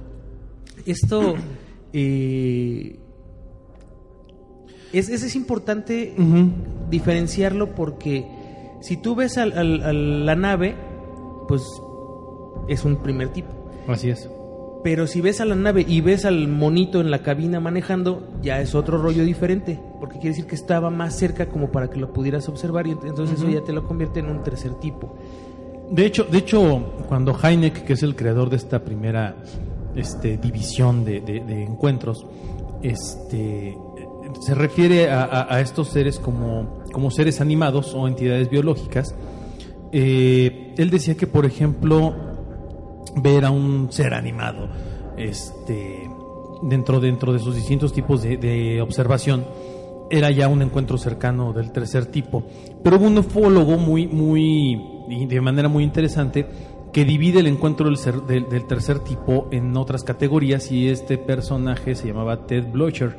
Esto. 0.87 1.35
eh, 1.93 3.00
es, 4.93 5.09
es, 5.09 5.23
es 5.23 5.37
importante 5.37 6.15
diferenciarlo 6.91 7.75
porque 7.75 8.27
si 8.81 8.97
tú 8.97 9.15
ves 9.15 9.39
al- 9.39 9.57
al- 9.57 9.83
a 9.83 9.93
la 9.93 10.35
nave, 10.37 10.75
pues 11.49 11.63
es 12.69 12.85
un 12.85 12.97
primer 12.97 13.29
tipo. 13.31 13.49
Así 13.89 14.11
es. 14.11 14.29
Pero 14.83 15.07
si 15.07 15.21
ves 15.21 15.43
a 15.43 15.45
la 15.45 15.55
nave 15.57 15.85
y 15.87 16.01
ves 16.01 16.25
al 16.25 16.49
monito 16.49 17.01
en 17.03 17.11
la 17.11 17.23
cabina 17.23 17.61
manejando, 17.61 18.27
ya 18.43 18.61
es 18.63 18.75
otro 18.75 18.97
rollo 18.97 19.25
diferente, 19.25 19.79
porque 20.01 20.15
quiere 20.19 20.31
decir 20.31 20.47
que 20.47 20.55
estaba 20.55 20.89
más 20.89 21.15
cerca 21.17 21.51
como 21.51 21.71
para 21.71 21.91
que 21.91 22.01
lo 22.01 22.13
pudieras 22.15 22.49
observar 22.49 22.87
y 22.87 22.93
ent- 22.93 23.07
entonces 23.07 23.39
eso 23.39 23.51
ya 23.51 23.61
te 23.63 23.73
lo 23.75 23.87
convierte 23.87 24.21
en 24.21 24.27
un 24.31 24.43
tercer 24.43 24.73
tipo. 24.77 25.15
De 25.91 26.07
hecho, 26.07 26.25
de 26.25 26.39
hecho, 26.39 26.83
cuando 27.09 27.37
Heineck, 27.43 27.85
que 27.85 27.93
es 27.93 28.03
el 28.03 28.17
creador 28.17 28.49
de 28.49 28.57
esta 28.57 28.83
primera 28.83 29.37
este, 29.97 30.39
división 30.39 31.05
de, 31.05 31.21
de- 31.21 31.41
de 31.41 31.63
encuentros, 31.65 32.25
este, 32.83 33.77
se 34.41 34.55
refiere 34.55 35.11
a, 35.11 35.61
estos 35.61 35.89
seres 35.89 36.19
como, 36.19 36.81
como 36.93 37.11
seres 37.11 37.41
animados 37.41 37.95
o 37.95 38.07
entidades 38.09 38.49
biológicas. 38.51 39.15
Eh, 39.93 40.75
él 40.77 40.91
decía 40.91 41.17
que, 41.17 41.27
por 41.27 41.47
ejemplo, 41.47 42.15
ver 43.17 43.45
a 43.45 43.51
un 43.51 43.91
ser 43.91 44.15
animado 44.15 44.69
este, 45.17 46.09
dentro, 46.63 47.01
dentro 47.01 47.33
de 47.33 47.39
sus 47.39 47.55
distintos 47.57 47.93
tipos 47.93 48.23
de, 48.23 48.37
de 48.37 48.81
observación 48.81 49.45
era 50.11 50.31
ya 50.31 50.49
un 50.49 50.63
encuentro 50.63 50.99
cercano 50.99 51.53
del 51.53 51.71
tercer 51.73 52.07
tipo. 52.07 52.45
Pero 52.83 52.97
hubo 52.97 53.07
un 53.07 53.19
ufólogo 53.19 53.77
muy, 53.79 54.07
muy, 54.09 54.81
de 55.29 55.41
manera 55.41 55.69
muy 55.69 55.85
interesante 55.85 56.47
que 56.93 57.05
divide 57.05 57.39
el 57.39 57.47
encuentro 57.47 57.87
del, 57.87 57.97
ser- 57.97 58.23
del 58.23 58.67
tercer 58.67 58.99
tipo 59.01 59.47
en 59.53 59.77
otras 59.77 60.03
categorías 60.03 60.73
y 60.73 60.89
este 60.89 61.19
personaje 61.19 61.95
se 61.95 62.09
llamaba 62.09 62.47
Ted 62.47 62.65
Blocher. 62.73 63.17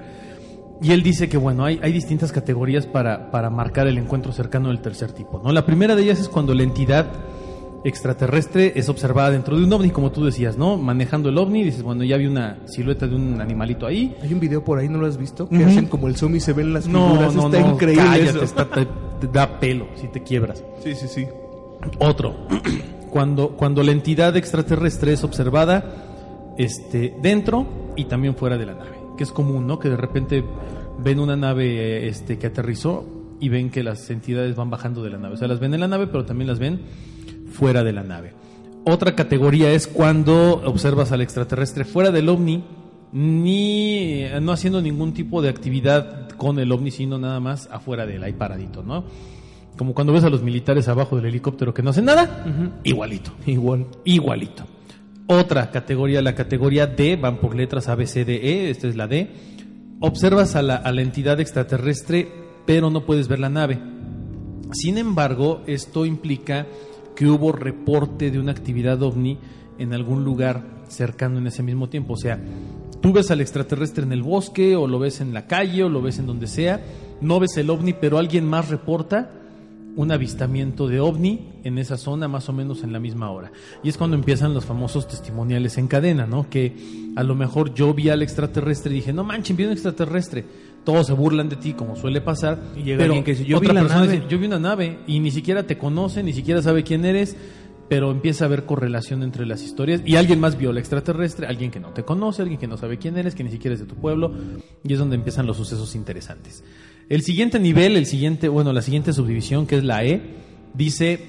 Y 0.81 0.91
él 0.93 1.03
dice 1.03 1.29
que, 1.29 1.37
bueno, 1.37 1.63
hay, 1.63 1.79
hay 1.83 1.91
distintas 1.93 2.31
categorías 2.31 2.87
para, 2.87 3.29
para 3.29 3.49
marcar 3.51 3.85
el 3.87 3.97
encuentro 3.99 4.31
cercano 4.31 4.69
del 4.69 4.81
tercer 4.81 5.11
tipo. 5.11 5.39
¿no? 5.43 5.51
La 5.51 5.65
primera 5.65 5.95
de 5.95 6.01
ellas 6.03 6.19
es 6.19 6.27
cuando 6.27 6.55
la 6.55 6.63
entidad 6.63 7.05
extraterrestre 7.83 8.73
es 8.75 8.89
observada 8.89 9.31
dentro 9.31 9.57
de 9.57 9.63
un 9.65 9.73
ovni, 9.73 9.89
como 9.89 10.11
tú 10.11 10.23
decías, 10.25 10.55
¿no? 10.57 10.77
Manejando 10.77 11.29
el 11.29 11.37
ovni, 11.37 11.63
dices, 11.63 11.81
bueno, 11.83 12.03
ya 12.03 12.17
vi 12.17 12.27
una 12.27 12.59
silueta 12.65 13.07
de 13.07 13.15
un 13.15 13.41
animalito 13.41 13.85
ahí. 13.87 14.15
Hay 14.21 14.33
un 14.33 14.39
video 14.39 14.63
por 14.63 14.77
ahí, 14.79 14.87
¿no 14.87 14.99
lo 14.99 15.07
has 15.07 15.17
visto? 15.17 15.47
Que 15.49 15.63
hacen 15.65 15.87
como 15.87 16.07
el 16.07 16.15
zoom 16.15 16.35
y 16.35 16.39
se 16.39 16.53
ven 16.53 16.73
las 16.73 16.87
No, 16.87 17.09
figuras. 17.11 17.35
no, 17.35 17.45
está 17.47 17.59
no, 17.59 17.73
increíble 17.73 18.03
cállate, 18.03 18.29
eso. 18.29 18.43
está- 18.43 18.69
te, 18.69 18.85
te 19.19 19.27
da 19.27 19.59
pelo 19.59 19.87
si 19.95 20.07
te 20.07 20.21
quiebras. 20.21 20.63
Sí, 20.83 20.93
sí, 20.95 21.07
sí. 21.07 21.25
Otro, 21.99 22.35
cuando, 23.09 23.49
cuando 23.57 23.81
la 23.83 23.91
entidad 23.91 24.35
extraterrestre 24.37 25.13
es 25.13 25.23
observada 25.23 26.53
este, 26.57 27.15
dentro 27.21 27.65
y 27.95 28.05
también 28.05 28.35
fuera 28.35 28.57
de 28.59 28.65
la 28.67 28.73
nave, 28.75 28.99
que 29.21 29.25
es 29.25 29.31
común, 29.31 29.67
¿no? 29.67 29.77
Que 29.77 29.87
de 29.91 29.97
repente 29.97 30.43
ven 30.97 31.19
una 31.19 31.35
nave 31.35 32.07
este, 32.07 32.39
que 32.39 32.47
aterrizó 32.47 33.05
y 33.39 33.49
ven 33.49 33.69
que 33.69 33.83
las 33.83 34.09
entidades 34.09 34.55
van 34.55 34.71
bajando 34.71 35.03
de 35.03 35.11
la 35.11 35.19
nave. 35.19 35.35
O 35.35 35.37
sea, 35.37 35.47
las 35.47 35.59
ven 35.59 35.75
en 35.75 35.79
la 35.79 35.87
nave, 35.87 36.07
pero 36.07 36.25
también 36.25 36.47
las 36.47 36.57
ven 36.57 36.81
fuera 37.51 37.83
de 37.83 37.93
la 37.93 38.01
nave. 38.01 38.33
Otra 38.83 39.13
categoría 39.13 39.71
es 39.73 39.85
cuando 39.85 40.59
observas 40.65 41.11
al 41.11 41.21
extraterrestre 41.21 41.85
fuera 41.85 42.09
del 42.09 42.29
ovni, 42.29 42.63
ni 43.13 44.23
no 44.41 44.51
haciendo 44.53 44.81
ningún 44.81 45.13
tipo 45.13 45.43
de 45.43 45.49
actividad 45.49 46.29
con 46.31 46.57
el 46.57 46.71
ovni, 46.71 46.89
sino 46.89 47.19
nada 47.19 47.39
más 47.39 47.69
afuera 47.71 48.07
de 48.07 48.15
él, 48.15 48.23
ahí 48.23 48.33
paradito, 48.33 48.81
¿no? 48.81 49.03
Como 49.77 49.93
cuando 49.93 50.13
ves 50.13 50.23
a 50.23 50.31
los 50.31 50.41
militares 50.41 50.87
abajo 50.87 51.15
del 51.15 51.25
helicóptero 51.27 51.75
que 51.75 51.83
no 51.83 51.91
hacen 51.91 52.05
nada, 52.05 52.43
igualito, 52.83 53.29
Igual. 53.45 53.85
igualito. 54.03 54.63
Otra 55.31 55.71
categoría, 55.71 56.21
la 56.21 56.35
categoría 56.35 56.87
D, 56.87 57.15
van 57.15 57.37
por 57.37 57.55
letras 57.55 57.87
A, 57.87 57.95
B, 57.95 58.05
C, 58.05 58.25
D, 58.25 58.35
E, 58.35 58.69
esta 58.69 58.89
es 58.89 58.97
la 58.97 59.07
D. 59.07 59.29
Observas 60.01 60.57
a 60.57 60.61
la, 60.61 60.75
a 60.75 60.91
la 60.91 61.03
entidad 61.03 61.39
extraterrestre, 61.39 62.27
pero 62.65 62.89
no 62.89 63.05
puedes 63.05 63.29
ver 63.29 63.39
la 63.39 63.47
nave. 63.47 63.79
Sin 64.73 64.97
embargo, 64.97 65.61
esto 65.67 66.05
implica 66.05 66.67
que 67.15 67.27
hubo 67.27 67.53
reporte 67.53 68.29
de 68.29 68.39
una 68.39 68.51
actividad 68.51 69.01
ovni 69.01 69.37
en 69.77 69.93
algún 69.93 70.25
lugar 70.25 70.65
cercano 70.89 71.37
en 71.37 71.47
ese 71.47 71.63
mismo 71.63 71.87
tiempo. 71.87 72.15
O 72.15 72.17
sea, 72.17 72.37
tú 73.01 73.13
ves 73.13 73.31
al 73.31 73.39
extraterrestre 73.39 74.03
en 74.03 74.11
el 74.11 74.23
bosque, 74.23 74.75
o 74.75 74.85
lo 74.85 74.99
ves 74.99 75.21
en 75.21 75.33
la 75.33 75.47
calle, 75.47 75.85
o 75.85 75.89
lo 75.89 76.01
ves 76.01 76.19
en 76.19 76.27
donde 76.27 76.47
sea, 76.47 76.83
no 77.21 77.39
ves 77.39 77.55
el 77.55 77.69
ovni, 77.69 77.93
pero 77.93 78.17
alguien 78.17 78.45
más 78.45 78.67
reporta 78.67 79.31
un 79.95 80.11
avistamiento 80.11 80.87
de 80.87 80.99
ovni 80.99 81.49
en 81.63 81.77
esa 81.77 81.97
zona 81.97 82.27
más 82.27 82.47
o 82.49 82.53
menos 82.53 82.83
en 82.83 82.93
la 82.93 82.99
misma 82.99 83.29
hora. 83.31 83.51
Y 83.83 83.89
es 83.89 83.97
cuando 83.97 84.15
empiezan 84.15 84.53
los 84.53 84.65
famosos 84.65 85.07
testimoniales 85.07 85.77
en 85.77 85.87
cadena, 85.87 86.25
¿no? 86.25 86.49
Que 86.49 86.73
a 87.15 87.23
lo 87.23 87.35
mejor 87.35 87.73
yo 87.73 87.93
vi 87.93 88.09
al 88.09 88.21
extraterrestre 88.21 88.91
y 88.91 88.95
dije, 88.95 89.13
no 89.13 89.23
manchen, 89.23 89.57
vi 89.57 89.65
un 89.65 89.71
extraterrestre. 89.71 90.45
Todos 90.83 91.07
se 91.07 91.13
burlan 91.13 91.49
de 91.49 91.57
ti, 91.57 91.73
como 91.73 91.95
suele 91.95 92.21
pasar. 92.21 92.59
Y 92.75 92.83
llega 92.83 92.97
pero 92.97 93.13
alguien 93.13 93.23
que 93.23 93.31
dice, 93.31 93.45
"Yo 93.45 93.59
vi 93.59 93.67
otra 93.67 93.73
la 93.73 93.81
persona 93.81 94.01
nave". 94.01 94.13
dice, 94.13 94.27
yo 94.29 94.39
vi 94.39 94.45
una 94.47 94.59
nave 94.59 94.99
y 95.05 95.19
ni 95.19 95.29
siquiera 95.29 95.63
te 95.63 95.77
conoce, 95.77 96.23
ni 96.23 96.33
siquiera 96.33 96.61
sabe 96.61 96.83
quién 96.83 97.05
eres, 97.05 97.35
pero 97.87 98.09
empieza 98.09 98.45
a 98.45 98.47
haber 98.47 98.65
correlación 98.65 99.21
entre 99.21 99.45
las 99.45 99.61
historias 99.61 100.01
y 100.05 100.15
alguien 100.15 100.39
más 100.39 100.57
vio 100.57 100.69
al 100.69 100.77
extraterrestre, 100.77 101.45
alguien 101.45 101.69
que 101.69 101.79
no 101.81 101.89
te 101.89 102.03
conoce, 102.03 102.41
alguien 102.41 102.57
que 102.57 102.65
no 102.67 102.77
sabe 102.77 102.97
quién 102.97 103.17
eres, 103.17 103.35
que 103.35 103.43
ni 103.43 103.51
siquiera 103.51 103.73
es 103.73 103.81
de 103.81 103.85
tu 103.85 103.95
pueblo 103.95 104.31
y 104.83 104.93
es 104.93 104.97
donde 104.97 105.17
empiezan 105.17 105.45
los 105.45 105.57
sucesos 105.57 105.93
interesantes. 105.93 106.63
El 107.11 107.23
siguiente 107.23 107.59
nivel, 107.59 107.97
el 107.97 108.05
siguiente, 108.05 108.47
bueno, 108.47 108.71
la 108.71 108.81
siguiente 108.81 109.11
subdivisión 109.11 109.67
que 109.67 109.75
es 109.75 109.83
la 109.83 110.05
E, 110.05 110.21
dice 110.73 111.19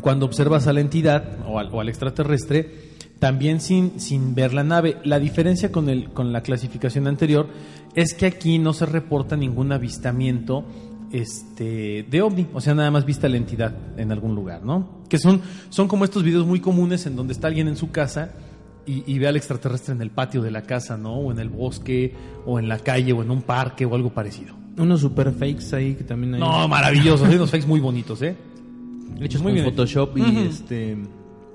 cuando 0.00 0.24
observas 0.24 0.68
a 0.68 0.72
la 0.72 0.78
entidad 0.78 1.38
o 1.48 1.58
al, 1.58 1.68
o 1.74 1.80
al 1.80 1.88
extraterrestre 1.88 2.94
también 3.18 3.60
sin, 3.60 3.98
sin 3.98 4.36
ver 4.36 4.54
la 4.54 4.62
nave. 4.62 4.98
La 5.02 5.18
diferencia 5.18 5.72
con, 5.72 5.88
el, 5.88 6.10
con 6.10 6.32
la 6.32 6.42
clasificación 6.42 7.08
anterior 7.08 7.48
es 7.96 8.14
que 8.14 8.26
aquí 8.26 8.60
no 8.60 8.72
se 8.72 8.86
reporta 8.86 9.34
ningún 9.34 9.72
avistamiento 9.72 10.64
este, 11.10 12.06
de 12.08 12.22
ovni, 12.22 12.46
o 12.54 12.60
sea, 12.60 12.76
nada 12.76 12.92
más 12.92 13.04
vista 13.04 13.28
la 13.28 13.38
entidad 13.38 13.74
en 13.96 14.12
algún 14.12 14.36
lugar, 14.36 14.62
¿no? 14.62 15.02
Que 15.08 15.18
son, 15.18 15.42
son 15.70 15.88
como 15.88 16.04
estos 16.04 16.22
videos 16.22 16.46
muy 16.46 16.60
comunes 16.60 17.04
en 17.04 17.16
donde 17.16 17.32
está 17.32 17.48
alguien 17.48 17.66
en 17.66 17.76
su 17.76 17.90
casa 17.90 18.30
y, 18.86 19.02
y 19.12 19.18
ve 19.18 19.26
al 19.26 19.34
extraterrestre 19.34 19.92
en 19.92 20.02
el 20.02 20.12
patio 20.12 20.40
de 20.40 20.52
la 20.52 20.62
casa, 20.62 20.96
¿no? 20.96 21.16
O 21.16 21.32
en 21.32 21.40
el 21.40 21.48
bosque, 21.48 22.14
o 22.44 22.60
en 22.60 22.68
la 22.68 22.78
calle, 22.78 23.12
o 23.12 23.22
en 23.22 23.32
un 23.32 23.42
parque, 23.42 23.84
o 23.86 23.96
algo 23.96 24.10
parecido. 24.10 24.65
Unos 24.78 25.00
super 25.00 25.32
fakes 25.32 25.74
ahí 25.74 25.94
que 25.94 26.04
también 26.04 26.34
hay. 26.34 26.40
No, 26.40 26.68
maravillosos, 26.68 27.26
hay 27.28 27.36
unos 27.36 27.50
fakes 27.50 27.66
muy 27.66 27.80
bonitos, 27.80 28.20
¿eh? 28.22 28.36
hechos 29.20 29.42
muy 29.42 29.52
bien. 29.52 29.64
Photoshop 29.64 30.16
y 30.18 30.38
este. 30.38 30.96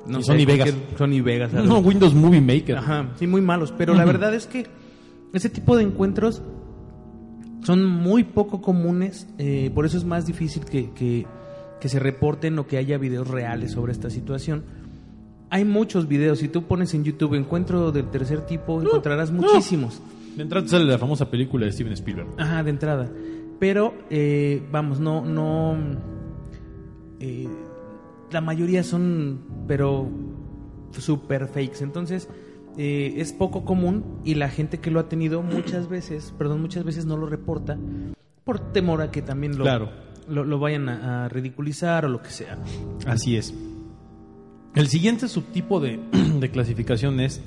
No 0.08 0.20
Y 0.20 0.24
sé, 0.24 0.28
Sony 0.34 0.46
Vegas. 0.48 0.74
Sony 0.98 1.22
Vegas. 1.24 1.54
algo. 1.54 1.68
No, 1.68 1.80
Windows 1.80 2.14
Movie 2.16 2.42
Maker. 2.42 2.78
Ajá, 2.78 3.10
sí, 3.20 3.28
muy 3.28 3.42
malos. 3.42 3.72
Pero 3.78 3.94
la 3.94 4.06
verdad 4.06 4.34
es 4.34 4.48
que 4.48 4.66
ese 5.34 5.50
tipo 5.50 5.78
de 5.78 5.84
encuentros 5.84 6.42
son 7.64 7.86
muy 7.86 8.24
poco 8.24 8.62
comunes. 8.62 9.28
eh, 9.38 9.70
por 9.76 9.86
eso 9.86 9.98
es 9.98 10.04
más 10.06 10.26
difícil 10.26 10.66
que, 10.66 10.90
que, 10.92 11.28
que 11.80 11.90
se 11.90 12.00
reporten 12.00 12.58
o 12.58 12.66
que 12.66 12.78
haya 12.78 12.98
videos 12.98 13.28
reales 13.28 13.72
sobre 13.74 13.92
esta 13.92 14.10
situación. 14.10 14.64
Hay 15.52 15.66
muchos 15.66 16.08
videos. 16.08 16.40
Si 16.40 16.48
tú 16.48 16.64
pones 16.64 16.94
en 16.96 17.04
YouTube 17.04 17.36
encuentro 17.36 17.92
del 17.92 18.10
tercer 18.10 18.42
tipo, 18.48 18.82
encontrarás 18.82 19.32
muchísimos. 19.32 20.02
De 20.36 20.44
entrada 20.44 20.68
sale 20.68 20.86
la 20.86 20.98
famosa 20.98 21.30
película 21.30 21.66
de 21.66 21.72
Steven 21.72 21.94
Spielberg. 21.94 22.28
Ajá, 22.38 22.64
de 22.64 22.70
entrada. 22.70 23.10
Pero, 23.60 23.94
eh, 24.10 24.62
vamos, 24.72 25.00
no, 25.00 25.24
no. 25.26 25.76
eh, 27.20 27.48
la 28.32 28.42
mayoría 28.42 28.84
son, 28.84 29.42
pero 29.68 30.08
super 30.98 31.48
fakes. 31.48 31.84
Entonces, 31.84 32.30
eh, 32.78 33.16
es 33.18 33.34
poco 33.34 33.66
común 33.66 34.04
y 34.24 34.36
la 34.36 34.50
gente 34.50 34.80
que 34.80 34.90
lo 34.90 35.00
ha 35.00 35.10
tenido 35.10 35.42
muchas 35.42 35.90
veces, 35.90 36.34
perdón, 36.38 36.62
muchas 36.62 36.84
veces 36.86 37.06
no 37.06 37.18
lo 37.18 37.26
reporta 37.28 37.78
por 38.46 38.60
temor 38.72 39.02
a 39.02 39.12
que 39.12 39.22
también 39.22 39.58
lo, 39.58 39.64
Claro. 39.66 39.90
lo, 40.28 40.44
lo 40.46 40.58
vayan 40.60 40.88
a, 40.90 41.26
a 41.26 41.30
ridiculizar 41.30 42.06
o 42.06 42.10
lo 42.10 42.22
que 42.22 42.30
sea. 42.30 42.58
Así 43.06 43.36
es. 43.36 43.54
El 44.74 44.88
siguiente 44.88 45.28
subtipo 45.28 45.80
de, 45.82 46.00
de 46.40 46.50
clasificación 46.50 47.20
es 47.20 47.42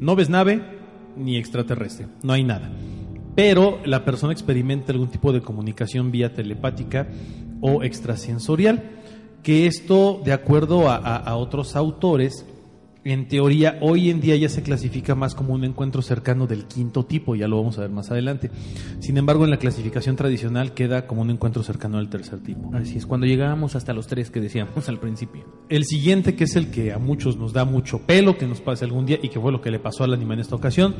no 0.00 0.16
ves 0.16 0.28
nave 0.28 0.60
ni 1.16 1.36
extraterrestre, 1.36 2.06
no 2.22 2.32
hay 2.32 2.44
nada. 2.44 2.70
Pero 3.34 3.80
la 3.84 4.04
persona 4.04 4.32
experimenta 4.32 4.92
algún 4.92 5.08
tipo 5.08 5.32
de 5.32 5.40
comunicación 5.40 6.10
vía 6.12 6.32
telepática 6.34 7.08
o 7.60 7.82
extrasensorial, 7.82 8.82
que 9.42 9.66
esto, 9.66 10.20
de 10.24 10.32
acuerdo 10.32 10.88
a, 10.88 10.96
a- 10.96 11.36
otros 11.36 11.76
autores, 11.76 12.46
en 13.04 13.28
teoría 13.28 13.78
hoy 13.82 14.10
en 14.10 14.20
día 14.20 14.34
ya 14.36 14.48
se 14.48 14.62
clasifica 14.62 15.14
más 15.14 15.34
como 15.34 15.52
un 15.52 15.64
encuentro 15.64 16.00
cercano 16.00 16.46
del 16.46 16.64
quinto 16.64 17.04
tipo, 17.04 17.36
ya 17.36 17.46
lo 17.46 17.58
vamos 17.58 17.78
a 17.78 17.82
ver 17.82 17.90
más 17.90 18.10
adelante. 18.10 18.50
Sin 19.00 19.18
embargo, 19.18 19.44
en 19.44 19.50
la 19.50 19.58
clasificación 19.58 20.16
tradicional 20.16 20.72
queda 20.72 21.06
como 21.06 21.22
un 21.22 21.30
encuentro 21.30 21.62
cercano 21.62 21.98
al 21.98 22.08
tercer 22.08 22.40
tipo. 22.40 22.74
Así 22.74 22.96
es, 22.96 23.06
cuando 23.06 23.26
llegábamos 23.26 23.76
hasta 23.76 23.92
los 23.92 24.06
tres 24.06 24.30
que 24.30 24.40
decíamos 24.40 24.88
al 24.88 24.98
principio. 24.98 25.44
El 25.68 25.84
siguiente, 25.84 26.34
que 26.34 26.44
es 26.44 26.56
el 26.56 26.70
que 26.70 26.92
a 26.92 26.98
muchos 26.98 27.36
nos 27.36 27.52
da 27.52 27.64
mucho 27.64 28.00
pelo, 28.00 28.38
que 28.38 28.46
nos 28.46 28.60
pase 28.60 28.84
algún 28.86 29.04
día 29.04 29.18
y 29.22 29.28
que 29.28 29.38
fue 29.38 29.52
lo 29.52 29.60
que 29.60 29.70
le 29.70 29.78
pasó 29.78 30.04
al 30.04 30.14
anime 30.14 30.34
en 30.34 30.40
esta 30.40 30.56
ocasión, 30.56 30.94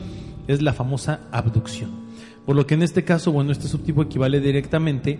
es 0.46 0.60
la 0.60 0.74
famosa 0.74 1.20
abducción. 1.32 2.04
Por 2.44 2.54
lo 2.54 2.66
que 2.66 2.74
en 2.74 2.82
este 2.82 3.04
caso, 3.04 3.32
bueno, 3.32 3.50
este 3.52 3.68
subtipo 3.68 4.02
equivale 4.02 4.40
directamente, 4.40 5.18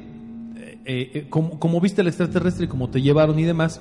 eh, 0.85 1.11
eh, 1.14 1.27
como, 1.31 1.59
como 1.59 1.81
viste 1.81 2.03
el 2.03 2.09
extraterrestre 2.09 2.68
como 2.68 2.90
te 2.90 3.01
llevaron 3.01 3.38
y 3.38 3.44
demás, 3.44 3.81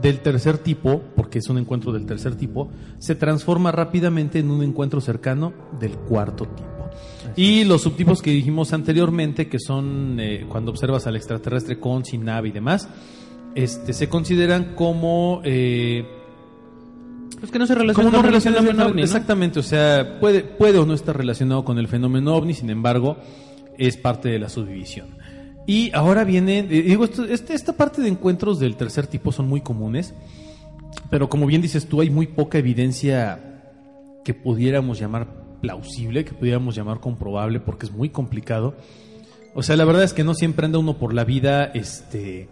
del 0.00 0.20
tercer 0.20 0.58
tipo, 0.58 1.02
porque 1.14 1.38
es 1.38 1.48
un 1.48 1.58
encuentro 1.58 1.92
del 1.92 2.06
tercer 2.06 2.34
tipo, 2.36 2.70
se 2.98 3.14
transforma 3.14 3.72
rápidamente 3.72 4.38
en 4.38 4.50
un 4.50 4.62
encuentro 4.62 5.00
cercano 5.00 5.52
del 5.78 5.92
cuarto 5.92 6.46
tipo. 6.46 6.90
Y 7.36 7.64
los 7.64 7.82
subtipos 7.82 8.20
que 8.20 8.30
dijimos 8.30 8.72
anteriormente, 8.72 9.48
que 9.48 9.58
son 9.58 10.18
eh, 10.20 10.46
cuando 10.48 10.70
observas 10.70 11.06
al 11.06 11.16
extraterrestre 11.16 11.78
con, 11.78 12.04
sin 12.04 12.24
nave 12.24 12.48
y 12.48 12.52
demás, 12.52 12.88
este, 13.54 13.92
se 13.92 14.08
consideran 14.08 14.74
como 14.74 15.40
eh, 15.44 16.06
Es 17.42 17.50
que 17.50 17.58
no 17.58 17.66
se 17.66 17.74
relaciona 17.74 18.10
con 18.10 18.80
el 18.80 18.80
ovni. 18.80 19.02
Exactamente, 19.02 19.60
o 19.60 19.62
sea, 19.62 20.18
puede, 20.20 20.42
puede 20.42 20.78
o 20.78 20.86
no 20.86 20.94
estar 20.94 21.16
relacionado 21.16 21.64
con 21.64 21.78
el 21.78 21.88
fenómeno 21.88 22.34
ovni, 22.34 22.54
sin 22.54 22.70
embargo, 22.70 23.16
es 23.78 23.96
parte 23.96 24.28
de 24.28 24.38
la 24.38 24.48
subdivisión. 24.48 25.22
Y 25.66 25.90
ahora 25.94 26.24
viene, 26.24 26.60
eh, 26.60 26.64
digo, 26.82 27.04
esto- 27.04 27.24
este- 27.24 27.54
esta 27.54 27.72
parte 27.74 28.02
de 28.02 28.08
encuentros 28.08 28.58
del 28.58 28.76
tercer 28.76 29.06
tipo 29.06 29.30
son 29.32 29.48
muy 29.48 29.60
comunes, 29.60 30.14
pero 31.10 31.28
como 31.28 31.46
bien 31.46 31.62
dices 31.62 31.86
tú, 31.86 32.00
hay 32.00 32.10
muy 32.10 32.26
poca 32.26 32.58
evidencia 32.58 33.62
que 34.24 34.34
pudiéramos 34.34 34.98
llamar 34.98 35.26
plausible, 35.60 36.24
que 36.24 36.32
pudiéramos 36.32 36.74
llamar 36.74 36.98
comprobable, 37.00 37.60
porque 37.60 37.86
es 37.86 37.92
muy 37.92 38.08
complicado. 38.08 38.74
O 39.54 39.62
sea, 39.62 39.76
la 39.76 39.84
verdad 39.84 40.02
es 40.02 40.12
que 40.14 40.24
no 40.24 40.34
siempre 40.34 40.66
anda 40.66 40.78
uno 40.78 40.98
por 40.98 41.14
la 41.14 41.24
vida 41.24 41.64
este, 41.66 42.48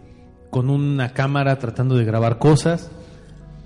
con 0.49 0.69
una 0.69 1.13
cámara 1.13 1.59
tratando 1.59 1.95
de 1.97 2.05
grabar 2.05 2.37
cosas. 2.39 2.91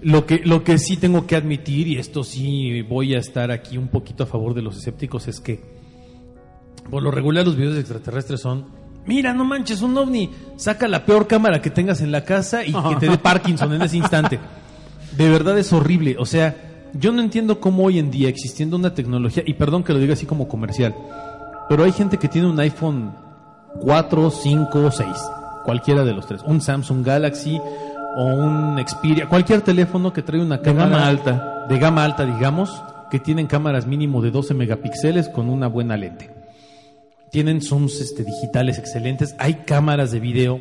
Lo 0.01 0.25
que, 0.25 0.39
lo 0.43 0.63
que 0.63 0.77
sí 0.77 0.97
tengo 0.97 1.25
que 1.27 1.35
admitir, 1.35 1.87
y 1.87 1.97
esto 1.97 2.23
sí 2.23 2.81
voy 2.83 3.13
a 3.15 3.19
estar 3.19 3.51
aquí 3.51 3.77
un 3.77 3.87
poquito 3.89 4.23
a 4.23 4.27
favor 4.27 4.53
de 4.53 4.61
los 4.61 4.77
escépticos, 4.77 5.27
es 5.27 5.39
que 5.39 5.59
por 6.89 7.01
lo 7.03 7.11
regular 7.11 7.45
los 7.45 7.55
videos 7.55 7.77
extraterrestres 7.77 8.41
son, 8.41 8.65
mira, 9.05 9.33
no 9.33 9.45
manches, 9.45 9.81
un 9.81 9.97
ovni, 9.97 10.31
saca 10.55 10.87
la 10.87 11.05
peor 11.05 11.27
cámara 11.27 11.61
que 11.61 11.69
tengas 11.69 12.01
en 12.01 12.11
la 12.11 12.23
casa 12.23 12.65
y 12.65 12.73
que 12.73 12.95
te 12.99 13.09
dé 13.09 13.17
Parkinson 13.21 13.73
en 13.73 13.81
ese 13.81 13.97
instante. 13.97 14.39
De 15.17 15.29
verdad 15.29 15.57
es 15.57 15.71
horrible, 15.71 16.15
o 16.19 16.25
sea, 16.25 16.55
yo 16.93 17.11
no 17.11 17.21
entiendo 17.21 17.59
cómo 17.59 17.83
hoy 17.83 17.99
en 17.99 18.11
día, 18.11 18.29
existiendo 18.29 18.77
una 18.77 18.93
tecnología, 18.93 19.43
y 19.45 19.53
perdón 19.53 19.83
que 19.83 19.93
lo 19.93 19.99
diga 19.99 20.13
así 20.13 20.25
como 20.25 20.47
comercial, 20.47 20.95
pero 21.69 21.83
hay 21.83 21.91
gente 21.91 22.17
que 22.17 22.27
tiene 22.27 22.49
un 22.49 22.59
iPhone 22.59 23.13
4, 23.81 24.31
5, 24.31 24.91
6, 24.91 25.07
cualquiera 25.63 26.03
de 26.03 26.13
los 26.13 26.27
tres, 26.27 26.41
un 26.45 26.61
Samsung 26.61 27.05
Galaxy 27.05 27.59
o 28.17 28.25
un 28.25 28.77
Xperia, 28.85 29.27
cualquier 29.27 29.61
teléfono 29.61 30.13
que 30.13 30.21
trae 30.21 30.41
una 30.41 30.61
cámara 30.61 30.89
gama 30.89 31.07
alta. 31.07 31.65
de 31.69 31.79
gama 31.79 32.03
alta, 32.03 32.25
digamos, 32.25 32.81
que 33.09 33.19
tienen 33.19 33.47
cámaras 33.47 33.85
mínimo 33.85 34.21
de 34.21 34.31
12 34.31 34.53
megapíxeles 34.53 35.29
con 35.29 35.49
una 35.49 35.67
buena 35.67 35.97
lente. 35.97 36.34
Tienen 37.35 37.61
zooms 37.61 37.99
este, 37.99 38.23
digitales 38.23 38.79
excelentes, 38.79 39.35
hay 39.37 39.55
cámaras 39.65 40.13
de 40.13 40.21
video 40.21 40.57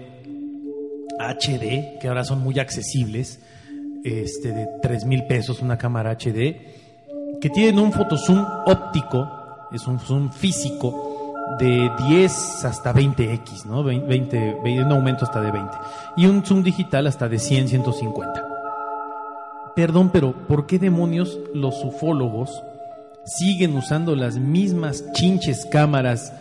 HD 1.21 2.01
que 2.01 2.09
ahora 2.09 2.25
son 2.25 2.43
muy 2.43 2.59
accesibles, 2.59 3.39
este, 4.03 4.51
de 4.51 4.67
3 4.83 5.05
mil 5.05 5.23
pesos 5.29 5.63
una 5.63 5.79
cámara 5.79 6.11
HD, 6.11 7.39
que 7.41 7.49
tienen 7.55 7.79
un 7.79 7.93
fotozoom 7.93 8.45
óptico, 8.67 9.31
es 9.71 9.87
un 9.87 10.01
zoom 10.01 10.33
físico 10.33 11.47
de 11.61 11.93
10 12.09 12.65
hasta 12.65 12.93
20x, 12.93 13.67
¿no? 13.67 13.85
20, 13.85 14.07
20, 14.65 14.83
un 14.83 14.91
aumento 14.91 15.27
hasta 15.27 15.41
de 15.41 15.53
20. 15.53 15.71
Y 16.17 16.27
un 16.27 16.45
zoom 16.45 16.65
digital 16.65 17.07
hasta 17.07 17.29
de 17.29 17.39
100, 17.39 17.69
150. 17.69 18.49
Perdón, 19.77 20.11
pero 20.13 20.33
¿por 20.49 20.67
qué 20.67 20.81
demonios 20.81 21.39
los 21.55 21.85
ufólogos 21.85 22.65
siguen 23.25 23.77
usando 23.77 24.17
las 24.17 24.39
mismas 24.39 25.05
chinches 25.13 25.67
cámaras 25.67 26.33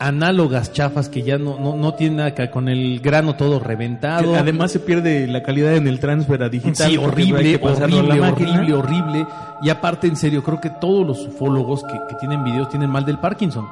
análogas 0.00 0.72
chafas 0.72 1.08
que 1.08 1.22
ya 1.22 1.38
no, 1.38 1.58
no, 1.60 1.76
no 1.76 1.94
tienen 1.94 2.16
nada 2.16 2.34
que 2.34 2.50
con 2.50 2.68
el 2.68 2.98
grano 3.00 3.36
todo 3.36 3.60
reventado? 3.60 4.34
Además 4.34 4.72
se 4.72 4.80
pierde 4.80 5.26
la 5.28 5.42
calidad 5.42 5.76
en 5.76 5.86
el 5.86 6.00
transfer 6.00 6.42
a 6.42 6.48
digital. 6.48 6.90
Sí, 6.90 6.96
horrible, 6.96 7.60
la 7.62 7.70
horrible, 7.70 8.20
horrible, 8.20 8.74
horrible. 8.74 9.26
Y 9.62 9.68
aparte, 9.70 10.06
en 10.08 10.16
serio, 10.16 10.42
creo 10.42 10.60
que 10.60 10.70
todos 10.70 11.06
los 11.06 11.26
ufólogos 11.26 11.84
que, 11.84 11.92
que 12.08 12.14
tienen 12.16 12.42
videos 12.42 12.68
tienen 12.70 12.90
mal 12.90 13.04
del 13.04 13.18
Parkinson. 13.18 13.66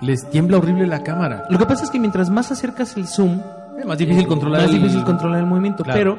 Les 0.00 0.28
tiembla 0.30 0.56
horrible 0.58 0.86
la 0.86 1.02
cámara. 1.02 1.44
Lo 1.50 1.58
que 1.58 1.66
pasa 1.66 1.84
es 1.84 1.90
que 1.90 1.98
mientras 1.98 2.30
más 2.30 2.50
acercas 2.50 2.96
el 2.96 3.06
zoom, 3.06 3.40
Es 3.78 3.84
más 3.84 3.98
difícil 3.98 4.26
controlar 4.26 4.62
más 4.62 4.70
el- 4.70 4.78
difícil 4.80 5.04
controlar 5.04 5.40
el 5.40 5.46
movimiento. 5.46 5.82
Claro. 5.84 5.98
Pero 5.98 6.18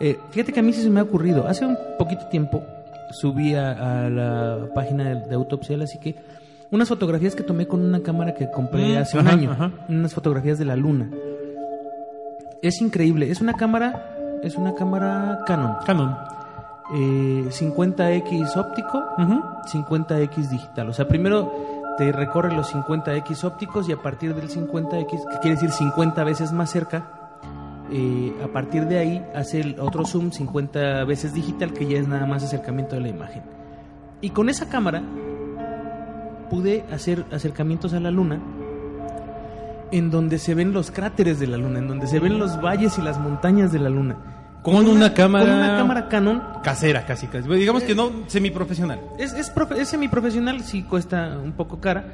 eh, 0.00 0.18
fíjate 0.30 0.52
que 0.52 0.60
a 0.60 0.62
mí 0.62 0.72
sí 0.72 0.82
se 0.82 0.90
me 0.90 1.00
ha 1.00 1.04
ocurrido. 1.04 1.46
Hace 1.48 1.64
un 1.66 1.78
poquito 1.98 2.26
tiempo 2.26 2.62
subí 3.12 3.54
a, 3.54 4.04
a 4.06 4.10
la 4.10 4.58
página 4.74 5.04
de, 5.04 5.28
de 5.28 5.34
Autopsia, 5.36 5.76
así 5.82 5.98
que 5.98 6.16
unas 6.70 6.88
fotografías 6.88 7.34
que 7.34 7.42
tomé 7.42 7.66
con 7.66 7.80
una 7.84 8.00
cámara 8.02 8.34
que 8.34 8.50
compré 8.50 8.94
Mm, 8.96 8.98
hace 9.02 9.18
un 9.18 9.26
ajá, 9.26 9.36
año. 9.36 9.50
ajá. 9.52 9.70
Unas 9.88 10.12
fotografías 10.14 10.58
de 10.58 10.64
la 10.64 10.76
luna. 10.76 11.08
Es 12.62 12.80
increíble. 12.80 13.30
Es 13.30 13.40
una 13.40 13.54
cámara, 13.54 14.40
es 14.42 14.56
una 14.56 14.74
cámara 14.74 15.40
Canon. 15.46 15.76
Canon. 15.86 16.16
Eh, 16.94 17.46
50x 17.50 18.56
óptico, 18.56 19.02
50x 19.72 20.50
digital. 20.50 20.88
O 20.88 20.92
sea, 20.92 21.08
primero 21.08 21.52
te 21.96 22.10
recorre 22.12 22.54
los 22.54 22.74
50x 22.74 23.44
ópticos 23.44 23.88
y 23.88 23.92
a 23.92 24.02
partir 24.02 24.34
del 24.34 24.48
50x, 24.50 25.06
que 25.30 25.38
quiere 25.40 25.50
decir 25.56 25.70
50 25.70 26.24
veces 26.24 26.52
más 26.52 26.70
cerca, 26.70 27.06
eh, 27.90 28.34
a 28.42 28.48
partir 28.48 28.86
de 28.86 28.98
ahí 28.98 29.24
hace 29.34 29.60
el 29.60 29.78
otro 29.80 30.04
zoom 30.04 30.30
50 30.32 31.04
veces 31.04 31.32
digital, 31.34 31.72
que 31.72 31.86
ya 31.86 31.98
es 31.98 32.08
nada 32.08 32.26
más 32.26 32.42
acercamiento 32.42 32.96
de 32.96 33.02
la 33.02 33.08
imagen. 33.08 33.42
Y 34.20 34.30
con 34.30 34.48
esa 34.48 34.68
cámara 34.68 35.02
pude 36.48 36.84
hacer 36.92 37.24
acercamientos 37.32 37.92
a 37.94 38.00
la 38.00 38.10
luna 38.10 38.40
en 39.92 40.10
donde 40.10 40.38
se 40.38 40.54
ven 40.54 40.72
los 40.72 40.90
cráteres 40.90 41.38
de 41.38 41.46
la 41.46 41.56
luna, 41.56 41.78
en 41.78 41.86
donde 41.88 42.06
se 42.06 42.18
ven 42.18 42.38
los 42.38 42.60
valles 42.60 42.98
y 42.98 43.02
las 43.02 43.18
montañas 43.18 43.70
de 43.72 43.78
la 43.78 43.90
luna. 43.90 44.16
Con 44.62 44.86
una 44.86 45.12
cámara- 45.12 45.44
Con 45.44 45.54
una 45.54 45.76
cámara 45.76 46.08
Canon 46.08 46.42
Casera, 46.62 47.04
casi, 47.06 47.26
casi. 47.26 47.48
Digamos 47.48 47.82
que 47.82 47.94
no 47.94 48.10
semiprofesional. 48.26 48.98
es, 49.18 49.32
es, 49.34 49.54
profe- 49.54 49.76
es 49.76 49.88
semiprofesional, 49.88 50.62
sí 50.62 50.82
cuesta 50.82 51.38
un 51.38 51.52
poco 51.52 51.80
cara, 51.80 52.04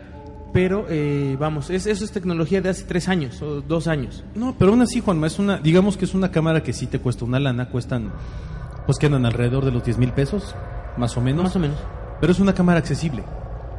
pero 0.52 0.84
eh, 0.90 1.36
vamos, 1.38 1.70
es, 1.70 1.86
eso 1.86 2.04
es 2.04 2.10
tecnología 2.10 2.60
de 2.60 2.68
hace 2.70 2.82
tres 2.84 3.08
años 3.08 3.40
o 3.40 3.60
dos 3.60 3.86
años. 3.86 4.24
No, 4.34 4.54
pero 4.58 4.72
aún 4.72 4.82
así, 4.82 5.00
Juanma, 5.00 5.28
es 5.28 5.38
una, 5.38 5.58
digamos 5.58 5.96
que 5.96 6.04
es 6.06 6.12
una 6.14 6.32
cámara 6.32 6.62
que 6.62 6.72
sí 6.72 6.86
te 6.88 6.98
cuesta 6.98 7.24
una 7.24 7.38
lana, 7.38 7.68
cuestan, 7.70 8.10
pues 8.84 8.98
quedan 8.98 9.24
alrededor 9.24 9.64
de 9.64 9.70
los 9.70 9.84
10 9.84 9.98
mil 9.98 10.12
pesos, 10.12 10.54
más 10.98 11.16
o 11.16 11.20
menos. 11.20 11.44
Más 11.44 11.56
o 11.56 11.60
menos. 11.60 11.76
Pero 12.20 12.32
es 12.32 12.40
una 12.40 12.52
cámara 12.52 12.80
accesible. 12.80 13.22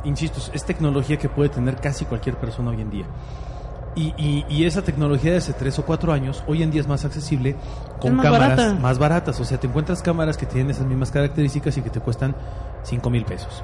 Insisto, 0.03 0.39
es- 0.53 0.63
tecnología 0.65 1.17
que 1.17 1.29
puede 1.29 1.49
tener 1.49 1.75
casi 1.77 2.05
cualquier 2.05 2.37
persona 2.37 2.71
hoy 2.71 2.81
en 2.81 2.89
día. 2.89 3.05
Y, 3.95 4.13
y- 4.17 4.45
y 4.49 4.65
esa 4.65 4.81
tecnología 4.81 5.31
de 5.31 5.37
hace 5.39 5.51
tres 5.53 5.77
o 5.77 5.85
cuatro 5.85 6.13
años, 6.13 6.43
hoy 6.47 6.63
en 6.63 6.71
día 6.71 6.79
es 6.81 6.87
más 6.87 7.03
accesible 7.03 7.55
con 7.99 8.15
más 8.15 8.25
cámaras 8.25 8.49
barata. 8.57 8.73
más 8.79 8.97
baratas. 8.99 9.39
O 9.39 9.45
sea, 9.45 9.59
te 9.59 9.67
encuentras 9.67 10.01
cámaras 10.01 10.37
que 10.37 10.45
tienen 10.45 10.71
esas 10.71 10.85
mismas 10.85 11.11
características 11.11 11.77
y 11.77 11.81
que 11.81 11.89
te 11.89 11.99
cuestan 11.99 12.33
5 12.83 13.09
mil 13.09 13.25
pesos. 13.25 13.63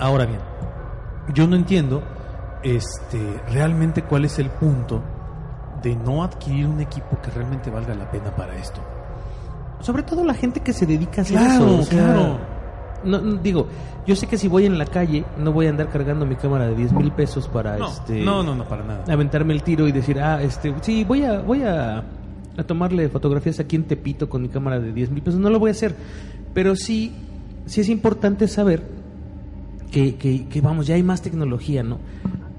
Ahora 0.00 0.26
bien, 0.26 0.40
yo 1.32 1.46
no 1.46 1.54
entiendo 1.56 2.02
este, 2.64 3.40
realmente 3.48 4.02
cuál 4.02 4.24
es 4.24 4.38
el 4.38 4.50
punto 4.50 5.00
de 5.82 5.94
no 5.96 6.22
adquirir 6.24 6.66
un 6.66 6.80
equipo 6.80 7.20
que 7.22 7.30
realmente 7.30 7.70
valga 7.70 7.94
la 7.94 8.10
pena 8.10 8.34
para 8.34 8.54
esto. 8.56 8.80
Sobre 9.80 10.02
todo 10.04 10.24
la 10.24 10.34
gente 10.34 10.60
que 10.60 10.72
se 10.72 10.86
dedica 10.86 11.20
a 11.20 11.22
hacer 11.22 11.38
Claro, 11.38 11.64
eso. 11.66 11.78
o 11.78 11.82
sea, 11.84 12.04
claro. 12.04 12.38
No, 13.04 13.20
no, 13.20 13.34
digo, 13.36 13.66
yo 14.06 14.14
sé 14.16 14.26
que 14.26 14.36
si 14.38 14.48
voy 14.48 14.66
en 14.66 14.78
la 14.78 14.86
calle 14.86 15.24
no 15.38 15.52
voy 15.52 15.66
a 15.66 15.70
andar 15.70 15.88
cargando 15.90 16.24
mi 16.26 16.36
cámara 16.36 16.66
de 16.68 16.74
10 16.76 16.92
mil 16.92 17.12
pesos 17.12 17.48
para 17.48 17.76
No, 17.78 17.88
este 17.88 18.22
no, 18.24 18.42
no, 18.42 18.54
no, 18.54 18.64
para 18.64 18.84
nada. 18.84 19.04
aventarme 19.12 19.52
el 19.54 19.62
tiro 19.62 19.86
y 19.88 19.92
decir, 19.92 20.18
ah, 20.20 20.42
este, 20.42 20.74
sí, 20.82 21.04
voy 21.04 21.22
a, 21.24 21.40
voy 21.40 21.62
a, 21.62 21.98
a 22.56 22.62
tomarle 22.66 23.08
fotografías 23.08 23.60
aquí 23.60 23.76
en 23.76 23.84
Tepito 23.84 24.28
con 24.28 24.42
mi 24.42 24.48
cámara 24.48 24.78
de 24.80 24.92
10 24.92 25.10
mil 25.10 25.22
pesos. 25.22 25.40
No 25.40 25.50
lo 25.50 25.58
voy 25.58 25.68
a 25.68 25.72
hacer. 25.72 25.94
Pero 26.54 26.76
sí, 26.76 27.12
sí 27.66 27.80
es 27.80 27.88
importante 27.88 28.46
saber 28.48 28.82
que, 29.90 30.16
que, 30.16 30.46
que, 30.48 30.60
vamos, 30.60 30.86
ya 30.86 30.94
hay 30.94 31.02
más 31.02 31.22
tecnología, 31.22 31.82
¿no? 31.82 31.98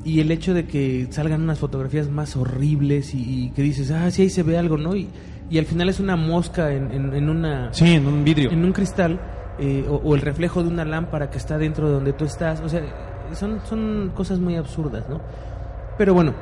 Y 0.06 0.20
el 0.20 0.32
hecho 0.32 0.54
de 0.54 0.66
que 0.66 1.08
salgan 1.12 1.42
unas 1.42 1.60
fotografías 1.60 2.10
más 2.10 2.36
horribles 2.36 3.14
y, 3.16 3.46
y 3.46 3.50
que 3.52 3.62
dices, 3.62 3.90
ah, 3.92 4.10
sí, 4.12 4.24
ahí 4.24 4.30
se 4.30 4.44
ve 4.44 4.58
algo, 4.58 4.78
¿no? 4.78 4.96
Y, 4.96 5.08
y 5.50 5.58
al 5.58 5.66
final 5.66 5.90
es 5.90 6.00
una 6.00 6.16
mosca 6.16 6.74
en, 6.74 6.92
en, 6.92 7.14
en 7.14 7.30
una 7.30 7.74
Sí, 7.74 7.94
en 7.94 8.06
un 8.08 8.24
vidrio. 8.24 8.52
en 8.52 8.66
un 8.66 8.72
cristal 8.74 9.20
eh, 9.60 9.86
o, 9.90 9.96
o 9.96 10.16
el 10.16 10.22
reflejo 10.22 10.64
de 10.64 10.70
una 10.70 10.86
lámpara 10.86 11.30
que 11.30 11.38
está 11.38 11.58
dentro 11.58 11.88
de 11.88 11.94
donde 11.94 12.14
tú 12.14 12.26
estás. 12.26 12.62
O 12.62 12.70
sea, 12.70 12.82
son, 13.34 13.60
son 13.66 14.12
cosas 14.16 14.40
muy 14.40 14.56
absurdas, 14.56 15.08
¿no? 15.10 15.20
Pero 15.98 16.14
bueno, 16.14 16.34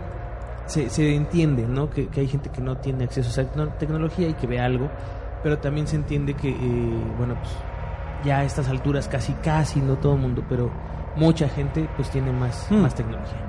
se, 0.66 0.90
se 0.90 1.16
entiende, 1.16 1.68
¿no? 1.68 1.90
Que, 1.90 2.08
que 2.08 2.22
hay 2.22 2.28
gente 2.28 2.50
que 2.50 2.62
no 2.62 2.78
tiene 2.78 3.04
acceso 3.04 3.28
a 3.30 3.32
esa 3.44 3.52
tecno- 3.54 3.78
tecnología 3.78 4.28
y 4.30 4.34
que 4.34 4.48
ve 4.48 4.60
algo, 4.60 4.90
pero 5.44 5.58
también 5.60 5.88
se 5.88 5.96
entiende 5.98 6.34
que, 6.36 6.50
eh, 6.50 7.04
bueno, 7.18 7.36
pues 7.36 7.50
ya 8.24 8.40
a 8.40 8.44
estas 8.44 8.70
alturas 8.70 9.08
casi, 9.08 9.34
casi, 9.34 9.82
no 9.82 9.96
todo 9.98 10.14
el 10.14 10.20
mundo, 10.22 10.44
pero 10.48 10.70
mucha 11.16 11.50
gente 11.50 11.90
pues 11.96 12.10
tiene 12.10 12.32
más, 12.32 12.68
Hmm. 12.70 12.82
más 12.82 12.96
tecnología. 12.96 13.40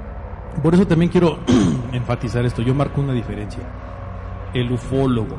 Por 0.62 0.74
eso 0.74 0.86
también 0.86 1.10
quiero 1.10 1.38
enfatizar 1.92 2.44
esto. 2.44 2.62
Yo 2.62 2.74
marco 2.74 3.00
una 3.00 3.12
diferencia. 3.12 3.62
El 4.52 4.70
ufólogo, 4.72 5.36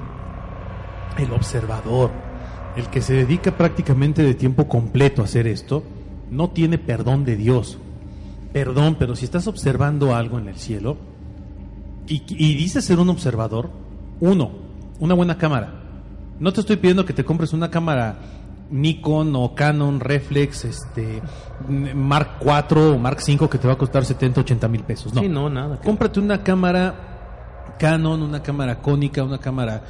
el 1.17 1.31
observador, 1.33 2.09
el 2.75 2.87
que 2.87 3.01
se 3.01 3.13
dedica 3.13 3.57
prácticamente 3.57 4.23
de 4.23 4.33
tiempo 4.33 4.67
completo 4.67 5.21
a 5.21 5.25
hacer 5.25 5.47
esto, 5.47 5.83
no 6.31 6.49
tiene 6.49 6.77
perdón 6.77 7.25
de 7.25 7.35
Dios. 7.35 7.77
Perdón, 8.51 8.95
pero 8.99 9.15
si 9.15 9.25
estás 9.25 9.47
observando 9.47 10.15
algo 10.15 10.37
en 10.37 10.47
el 10.47 10.55
cielo 10.55 10.97
y, 12.07 12.23
y 12.27 12.55
dices 12.55 12.85
ser 12.85 12.99
un 12.99 13.09
observador, 13.09 13.69
uno, 14.19 14.51
una 14.99 15.13
buena 15.13 15.37
cámara. 15.37 15.73
No 16.39 16.51
te 16.51 16.61
estoy 16.61 16.77
pidiendo 16.77 17.05
que 17.05 17.13
te 17.13 17.23
compres 17.23 17.53
una 17.53 17.69
cámara 17.69 18.17
Nikon 18.69 19.35
o 19.35 19.53
Canon 19.53 19.99
Reflex, 19.99 20.65
este 20.65 21.21
Mark 21.67 22.37
4 22.39 22.93
o 22.93 22.97
Mark 22.97 23.21
5 23.21 23.49
que 23.49 23.57
te 23.57 23.67
va 23.67 23.73
a 23.73 23.77
costar 23.77 24.03
70, 24.03 24.41
80 24.41 24.67
mil 24.67 24.83
pesos. 24.83 25.13
No. 25.13 25.21
Sí, 25.21 25.29
no, 25.29 25.49
nada. 25.49 25.79
Cómprate 25.79 26.19
una 26.19 26.41
cámara 26.41 27.75
Canon, 27.77 28.21
una 28.23 28.41
cámara 28.41 28.79
cónica, 28.79 29.23
una 29.23 29.37
cámara 29.37 29.83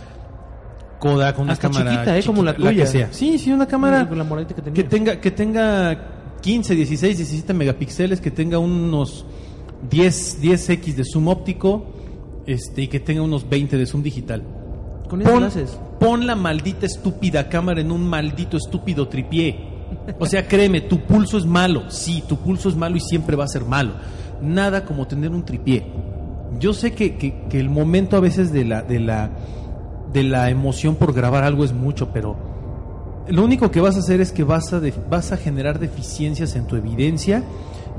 Kodak, 1.11 1.39
una 1.39 1.53
Hasta 1.53 1.67
cámara 1.69 1.91
chiquita, 1.91 2.17
¿eh? 2.17 2.23
Como 2.23 2.43
la 2.43 2.55
tuya. 2.55 2.71
que 2.71 2.85
sea. 2.85 3.07
Sí, 3.11 3.37
sí, 3.37 3.51
una 3.51 3.65
cámara 3.67 4.07
Con 4.07 4.17
la 4.17 4.23
moradita 4.23 4.55
que 4.55 4.61
tenía. 4.61 4.83
que 4.83 4.89
tenga 4.89 5.19
que 5.21 5.31
tenga 5.31 6.07
15, 6.41 6.75
16, 6.75 7.17
17 7.17 7.53
megapíxeles, 7.53 8.21
que 8.21 8.31
tenga 8.31 8.57
unos 8.59 9.25
10 9.89 10.41
10x 10.41 10.95
de 10.95 11.03
zoom 11.05 11.27
óptico, 11.27 11.85
este 12.45 12.83
y 12.83 12.87
que 12.87 12.99
tenga 12.99 13.21
unos 13.21 13.47
20 13.49 13.77
de 13.77 13.85
zoom 13.85 14.01
digital. 14.03 14.43
Con 15.09 15.21
eso 15.21 15.31
Pon, 15.31 15.41
lo 15.41 15.47
haces. 15.47 15.77
pon 15.99 16.25
la 16.25 16.35
maldita 16.35 16.85
estúpida 16.85 17.49
cámara 17.49 17.81
en 17.81 17.91
un 17.91 18.07
maldito 18.07 18.57
estúpido 18.57 19.07
tripié. 19.07 19.71
O 20.19 20.25
sea, 20.25 20.47
créeme, 20.47 20.81
tu 20.81 20.99
pulso 21.01 21.37
es 21.37 21.45
malo. 21.45 21.83
Sí, 21.89 22.23
tu 22.27 22.37
pulso 22.37 22.67
es 22.69 22.75
malo 22.75 22.95
y 22.97 22.99
siempre 22.99 23.35
va 23.35 23.43
a 23.43 23.47
ser 23.47 23.63
malo. 23.65 23.91
Nada 24.41 24.85
como 24.85 25.05
tener 25.07 25.29
un 25.31 25.45
tripié. 25.45 25.85
Yo 26.59 26.73
sé 26.73 26.93
que, 26.93 27.15
que- 27.17 27.43
que 27.49 27.59
el 27.59 27.69
momento 27.69 28.15
a 28.17 28.19
veces 28.19 28.51
de 28.51 28.65
la, 28.65 28.81
de 28.81 28.99
la 28.99 29.29
de 30.13 30.23
la 30.23 30.49
emoción 30.49 30.95
por 30.95 31.13
grabar 31.13 31.43
algo 31.43 31.63
es 31.63 31.73
mucho, 31.73 32.09
pero 32.13 32.35
lo 33.27 33.43
único 33.43 33.71
que 33.71 33.81
vas 33.81 33.95
a 33.95 33.99
hacer 33.99 34.21
es 34.21 34.31
que 34.31 34.43
vas 34.43 34.71
a, 34.73 34.79
de- 34.79 34.93
vas 35.09 35.31
a 35.31 35.37
generar 35.37 35.79
deficiencias 35.79 36.55
en 36.55 36.65
tu 36.67 36.75
evidencia 36.75 37.43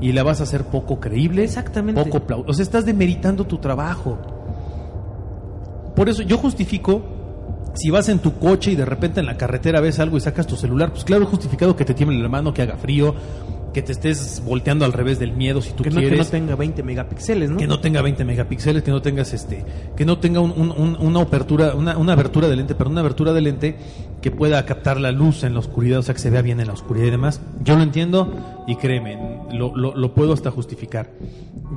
y 0.01 0.11
la 0.11 0.23
vas 0.23 0.39
a 0.39 0.43
hacer 0.43 0.65
poco 0.65 0.99
creíble. 0.99 1.43
Exactamente. 1.43 2.03
Poco 2.05 2.43
O 2.47 2.53
sea, 2.53 2.63
estás 2.63 2.85
demeritando 2.85 3.45
tu 3.45 3.57
trabajo. 3.57 4.17
Por 5.95 6.09
eso 6.09 6.21
yo 6.23 6.37
justifico, 6.37 7.01
si 7.73 7.89
vas 7.89 8.09
en 8.09 8.19
tu 8.19 8.33
coche 8.37 8.71
y 8.71 8.75
de 8.75 8.85
repente 8.85 9.19
en 9.21 9.25
la 9.25 9.37
carretera 9.37 9.79
ves 9.81 9.99
algo 9.99 10.17
y 10.17 10.19
sacas 10.21 10.45
tu 10.47 10.55
celular, 10.55 10.91
pues 10.91 11.03
claro, 11.05 11.23
es 11.23 11.29
justificado 11.29 11.75
que 11.75 11.85
te 11.85 11.93
tiemble 11.93 12.19
la 12.21 12.29
mano, 12.29 12.53
que 12.53 12.61
haga 12.61 12.75
frío, 12.77 13.15
que 13.75 13.81
te 13.81 13.91
estés 13.91 14.41
volteando 14.45 14.85
al 14.85 14.93
revés 14.93 15.19
del 15.19 15.33
miedo 15.33 15.61
si 15.61 15.73
tú 15.73 15.83
Que 15.83 15.89
no, 15.89 15.97
que 15.97 16.07
quieres 16.07 16.19
no 16.27 16.31
tenga 16.31 16.55
20 16.55 16.81
megapíxeles, 16.81 17.49
¿no? 17.51 17.57
que 17.57 17.67
no 17.67 17.79
tenga 17.81 18.01
20 18.01 18.23
megapíxeles, 18.23 18.81
que 18.83 18.89
no 18.91 19.01
tengas 19.01 19.33
este, 19.33 19.65
que 19.97 20.05
no 20.05 20.17
tenga 20.17 20.39
un- 20.39 20.97
una 20.97 21.21
apertura, 21.21 21.75
una, 21.75 21.97
una 21.97 22.13
abertura 22.13 22.47
de 22.47 22.55
lente, 22.55 22.73
pero 22.73 22.89
una 22.89 23.01
abertura 23.01 23.33
de 23.33 23.41
lente 23.41 23.75
que 24.21 24.31
pueda 24.31 24.65
captar 24.65 24.99
la 24.99 25.11
luz 25.11 25.43
en 25.43 25.53
la 25.53 25.59
oscuridad, 25.59 25.99
o 25.99 26.03
sea 26.03 26.15
que 26.15 26.21
se 26.21 26.29
vea 26.29 26.41
bien 26.41 26.59
en 26.61 26.67
la 26.67 26.73
oscuridad 26.73 27.07
y 27.07 27.11
demás. 27.11 27.41
Yo 27.63 27.75
lo 27.75 27.83
entiendo 27.83 28.63
y 28.65 28.77
créeme, 28.77 29.19
lo, 29.51 29.75
lo- 29.75 29.93
lo 29.95 30.13
puedo 30.13 30.31
hasta 30.33 30.49
justificar. 30.51 31.11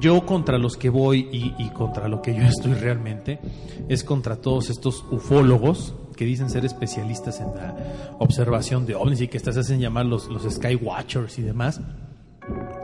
Yo 0.00 0.24
contra 0.24 0.56
los 0.56 0.76
que 0.76 0.90
voy 0.90 1.28
y, 1.32 1.52
y 1.58 1.68
contra 1.70 2.06
lo 2.06 2.22
que 2.22 2.32
yo 2.34 2.42
estoy 2.46 2.74
realmente 2.74 3.40
es 3.88 4.04
contra 4.04 4.36
todos 4.36 4.70
estos 4.70 5.04
ufólogos 5.10 5.94
que 6.18 6.24
dicen 6.24 6.50
ser 6.50 6.64
especialistas 6.64 7.40
en 7.40 7.54
la 7.54 7.76
observación 8.18 8.84
de 8.86 8.96
ovnis 8.96 9.20
y 9.20 9.28
que 9.28 9.36
estas 9.36 9.56
hacen 9.56 9.78
llamar 9.78 10.04
los, 10.04 10.26
los 10.26 10.42
Skywatchers 10.52 11.38
y 11.38 11.42
demás 11.42 11.80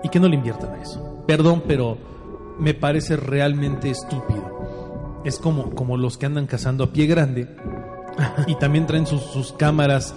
y 0.05 0.09
que 0.09 0.20
no 0.20 0.29
le 0.29 0.37
inviertan 0.37 0.70
a 0.70 0.81
eso. 0.81 1.25
Perdón, 1.27 1.64
pero 1.66 1.99
me 2.61 2.75
parece 2.75 3.16
realmente 3.16 3.90
estúpido. 3.90 5.20
Es 5.25 5.40
como, 5.40 5.75
como 5.75 5.97
los 5.97 6.16
que 6.16 6.27
andan 6.27 6.47
cazando 6.47 6.85
a 6.85 6.92
pie 6.92 7.07
grande 7.07 7.49
y 8.47 8.55
también 8.55 8.87
traen 8.87 9.07
sus, 9.07 9.23
sus 9.23 9.53
cámaras 9.53 10.14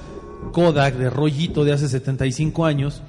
Kodak 0.51 0.93
de 0.93 1.09
rollito 1.09 1.65
de 1.65 1.73
hace 1.73 1.89
75 1.89 2.65
años 2.65 3.01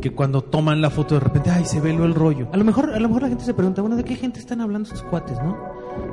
que 0.00 0.12
cuando 0.12 0.42
toman 0.42 0.80
la 0.80 0.90
foto 0.90 1.16
de 1.16 1.20
repente, 1.22 1.50
ay, 1.50 1.64
se 1.64 1.80
ve 1.80 1.92
lo 1.92 2.04
el 2.04 2.14
rollo. 2.14 2.48
A 2.52 2.56
lo 2.56 2.64
mejor, 2.64 2.94
a 2.94 3.00
lo 3.00 3.08
mejor 3.08 3.22
la 3.22 3.28
gente 3.30 3.44
se 3.44 3.54
pregunta, 3.54 3.80
bueno, 3.80 3.96
¿de 3.96 4.04
qué 4.04 4.14
gente 4.14 4.38
están 4.38 4.60
hablando 4.60 4.86
estos 4.86 5.02
cuates, 5.02 5.36
no? 5.42 5.56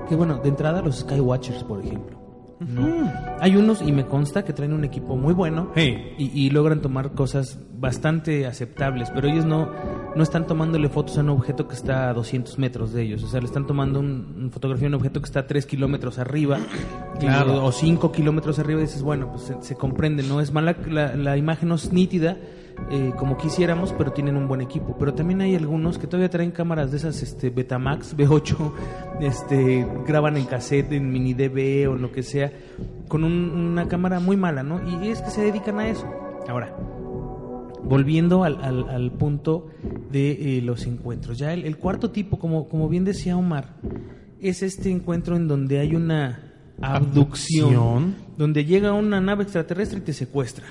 Que 0.10 0.16
bueno, 0.16 0.38
de 0.38 0.50
entrada 0.50 0.82
los 0.82 1.02
Skywatchers, 1.02 1.64
por 1.66 1.86
ejemplo. 1.86 2.23
¿No? 2.70 3.12
Hay 3.40 3.56
unos, 3.56 3.82
y 3.82 3.92
me 3.92 4.06
consta, 4.06 4.44
que 4.44 4.54
traen 4.54 4.74
un 4.74 4.84
equipo 4.84 5.16
muy 5.16 5.34
bueno 5.34 5.72
Hey. 5.76 6.14
y, 6.18 6.46
y 6.46 6.50
logran 6.50 6.82
tomar 6.82 7.12
cosas 7.12 7.60
bastante 7.80 8.46
aceptables, 8.48 9.10
pero 9.12 9.28
ellos 9.28 9.46
no, 9.46 9.70
no 10.16 10.24
están 10.24 10.48
tomándole 10.48 10.88
fotos 10.90 11.18
a 11.18 11.22
un 11.22 11.30
objeto 11.30 11.68
que 11.68 11.76
está 11.76 12.10
a 12.10 12.14
200 12.14 12.58
metros 12.60 12.94
de 12.94 13.02
ellos, 13.04 13.24
o 13.24 13.28
sea, 13.28 13.40
le 13.42 13.48
están 13.48 13.68
tomando 13.68 14.00
un, 14.00 14.50
fotografía 14.54 14.88
a 14.88 14.90
un 14.90 14.96
objeto 14.96 15.20
que 15.20 15.26
está 15.26 15.42
a 15.42 15.48
3 15.48 15.66
kilómetros 15.66 16.18
arriba, 16.20 16.60
Claro. 17.20 17.54
y- 17.56 17.58
o 17.58 17.72
5 17.72 18.12
kilómetros 18.12 18.60
arriba, 18.60 18.80
y 18.80 18.84
dices, 18.84 19.02
bueno, 19.04 19.30
pues 19.32 19.44
se, 19.44 19.56
se 19.62 19.76
comprende, 19.76 20.24
no 20.24 20.40
es 20.40 20.52
mala, 20.54 20.76
la, 20.90 21.16
la 21.16 21.36
imagen 21.38 21.70
no 21.70 21.76
es 21.76 21.92
nítida, 21.92 22.38
eh, 22.92 23.12
como 23.18 23.38
quisiéramos, 23.38 23.94
pero 23.98 24.12
tienen 24.12 24.36
un 24.38 24.48
buen 24.48 24.62
equipo. 24.62 24.96
Pero 25.00 25.14
también 25.14 25.42
hay 25.42 25.56
algunos 25.56 25.98
que 25.98 26.08
todavía 26.08 26.30
traen 26.30 26.52
cámaras 26.52 26.92
de 26.92 26.98
esas 26.98 27.22
este, 27.24 27.50
Betamax, 27.50 28.16
B8, 28.18 28.72
este, 29.22 29.88
graban 30.08 30.38
en 30.38 30.46
cassette, 30.46 30.92
en 30.94 31.12
mini 31.12 31.34
DV 31.34 31.90
o 31.92 31.96
lo 31.96 32.12
que 32.12 32.24
sea, 32.24 32.52
con 33.08 33.24
un- 33.24 33.50
una 33.52 33.88
cámara 33.88 34.20
muy 34.20 34.38
mala, 34.38 34.64
¿no? 34.64 34.82
Y 34.88 35.08
es 35.10 35.22
que 35.22 35.30
se 35.30 35.42
dedican 35.42 35.80
a 35.80 35.88
eso. 35.88 36.06
Ahora, 36.48 36.76
volviendo 37.84 38.44
al, 38.44 38.62
al- 38.64 38.90
al 38.90 39.12
punto 39.12 39.68
de 40.12 40.58
eh, 40.58 40.62
los 40.62 40.86
encuentros. 40.86 41.38
Ya 41.38 41.54
el, 41.54 41.66
el 41.66 41.78
cuarto 41.78 42.12
tipo, 42.12 42.38
como, 42.40 42.68
como 42.70 42.88
bien 42.90 43.04
decía 43.04 43.38
Omar, 43.38 43.76
es 44.40 44.62
este 44.64 44.90
encuentro 44.92 45.36
en 45.36 45.48
donde 45.48 45.80
hay 45.80 45.96
una 45.96 46.52
abducción, 46.82 47.68
Abducción. 47.76 48.16
donde 48.38 48.66
llega 48.66 48.94
una 48.94 49.22
nave 49.22 49.44
extraterrestre 49.44 50.00
y 50.00 50.02
te 50.02 50.14
secuestra. 50.14 50.66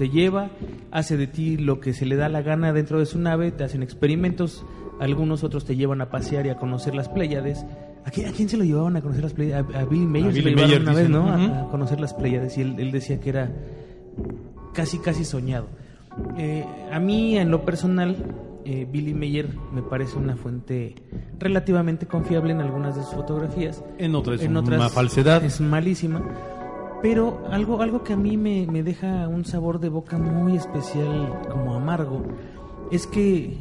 Te 0.00 0.08
lleva, 0.08 0.48
hace 0.92 1.18
de 1.18 1.26
ti 1.26 1.58
lo 1.58 1.78
que 1.78 1.92
se 1.92 2.06
le 2.06 2.16
da 2.16 2.30
la 2.30 2.40
gana 2.40 2.72
dentro 2.72 2.98
de 2.98 3.04
su 3.04 3.18
nave, 3.18 3.50
te 3.52 3.64
hacen 3.64 3.82
experimentos, 3.82 4.64
algunos 4.98 5.44
otros 5.44 5.66
te 5.66 5.76
llevan 5.76 6.00
a 6.00 6.08
pasear 6.08 6.46
y 6.46 6.48
a 6.48 6.56
conocer 6.56 6.94
las 6.94 7.10
Pléyades. 7.10 7.66
¿A 8.06 8.10
quién, 8.10 8.26
a 8.30 8.32
quién 8.32 8.48
se 8.48 8.56
lo 8.56 8.64
llevaban 8.64 8.96
a 8.96 9.02
conocer 9.02 9.22
las 9.24 9.34
Pléyades? 9.34 9.76
A, 9.76 9.80
a 9.80 9.84
Billy 9.84 10.06
Mayer 10.06 10.28
A 10.30 10.32
se 10.32 10.38
Billy 10.40 10.50
lo 10.54 10.66
llevaron 10.66 10.84
Mayer, 10.86 11.10
una 11.10 11.34
vez. 11.36 11.50
¿no? 11.50 11.64
A- 11.66 11.70
conocer 11.70 12.00
las 12.00 12.14
Pléyades 12.14 12.56
y 12.56 12.62
él, 12.62 12.76
él 12.78 12.90
decía 12.92 13.20
que 13.20 13.28
era 13.28 13.52
casi 14.72 14.98
casi 15.00 15.26
soñado. 15.26 15.66
Eh, 16.38 16.64
a 16.90 16.98
mí 16.98 17.36
en 17.36 17.50
lo 17.50 17.66
personal 17.66 18.16
eh, 18.64 18.86
Billy 18.90 19.12
Mayer 19.12 19.48
me 19.74 19.82
parece 19.82 20.16
una 20.16 20.34
fuente 20.36 20.94
relativamente 21.38 22.06
confiable 22.06 22.52
en 22.52 22.60
algunas 22.60 22.96
de 22.96 23.02
sus 23.02 23.12
fotografías. 23.14 23.84
En 23.98 24.14
otras 24.14 24.40
En 24.40 24.56
otras 24.56 24.78
una 24.80 24.88
falsedad. 24.88 25.44
Es 25.44 25.60
malísima. 25.60 26.22
Pero 27.02 27.42
algo, 27.50 27.80
algo 27.82 28.02
que 28.04 28.12
a 28.12 28.16
mí 28.16 28.36
me, 28.36 28.66
me 28.66 28.82
deja 28.82 29.26
un 29.28 29.44
sabor 29.44 29.80
de 29.80 29.88
boca 29.88 30.18
muy 30.18 30.56
especial, 30.56 31.40
como 31.50 31.74
amargo, 31.74 32.22
es 32.90 33.06
que 33.06 33.56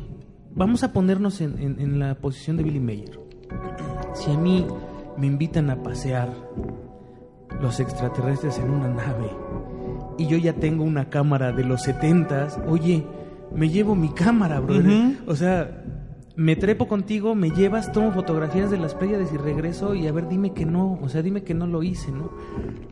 vamos 0.53 0.83
a 0.83 0.91
ponernos 0.91 1.39
en, 1.41 1.57
en- 1.61 1.79
en 1.79 1.99
la 1.99 2.15
posición 2.15 2.57
de 2.57 2.63
Billy 2.63 2.79
Mayer. 2.81 3.19
Si 4.13 4.31
a 4.31 4.37
mí 4.37 4.65
me 5.17 5.27
invitan 5.27 5.69
a 5.69 5.81
pasear 5.81 6.29
los 7.61 7.79
extraterrestres 7.79 8.57
en 8.59 8.69
una 8.69 8.87
nave 8.87 9.29
y 10.17 10.27
yo 10.27 10.37
ya 10.37 10.53
tengo 10.53 10.83
una 10.83 11.09
cámara 11.09 11.51
de 11.51 11.63
los 11.63 11.81
70 11.83 12.47
oye, 12.67 13.05
me 13.53 13.69
llevo 13.69 13.95
mi 13.95 14.09
cámara, 14.09 14.59
brother. 14.59 14.83
O 15.27 15.35
sea, 15.35 15.83
me 16.39 16.55
trepo 16.55 16.87
contigo, 16.87 17.35
me 17.35 17.49
llevas, 17.51 17.91
tomo 17.91 18.11
fotografías 18.13 18.71
de 18.71 18.77
las 18.77 18.95
Pléyades 18.95 19.33
y 19.33 19.37
regreso 19.37 19.93
y 19.93 20.07
a 20.07 20.11
ver, 20.13 20.29
dime 20.29 20.53
que 20.53 20.65
no, 20.65 20.97
o 21.01 21.09
sea, 21.09 21.21
dime 21.21 21.43
que 21.43 21.53
no 21.53 21.67
lo 21.67 21.83
hice, 21.83 22.11
¿no? 22.13 22.31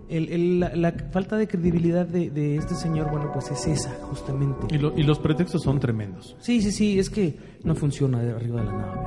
El- 0.10 0.30
el- 0.30 0.60
la, 0.60 0.76
la 0.76 0.92
falta 1.12 1.38
de 1.38 1.48
credibilidad 1.48 2.06
de, 2.06 2.30
de 2.30 2.58
este 2.58 2.76
señor, 2.76 3.10
bueno, 3.10 3.30
pues 3.32 3.50
es 3.52 3.66
esa, 3.68 3.92
justamente. 4.10 4.68
Y, 4.76 4.78
lo- 4.78 4.98
y 4.98 5.04
los 5.04 5.20
pretextos 5.20 5.64
son 5.64 5.80
tremendos. 5.80 6.36
Sí, 6.40 6.62
sí, 6.62 6.72
sí, 6.74 7.00
es 7.00 7.10
que 7.10 7.38
no 7.64 7.74
funciona 7.74 8.22
de 8.22 8.32
arriba 8.34 8.60
de 8.62 8.66
la 8.68 8.74
nave. 8.74 9.02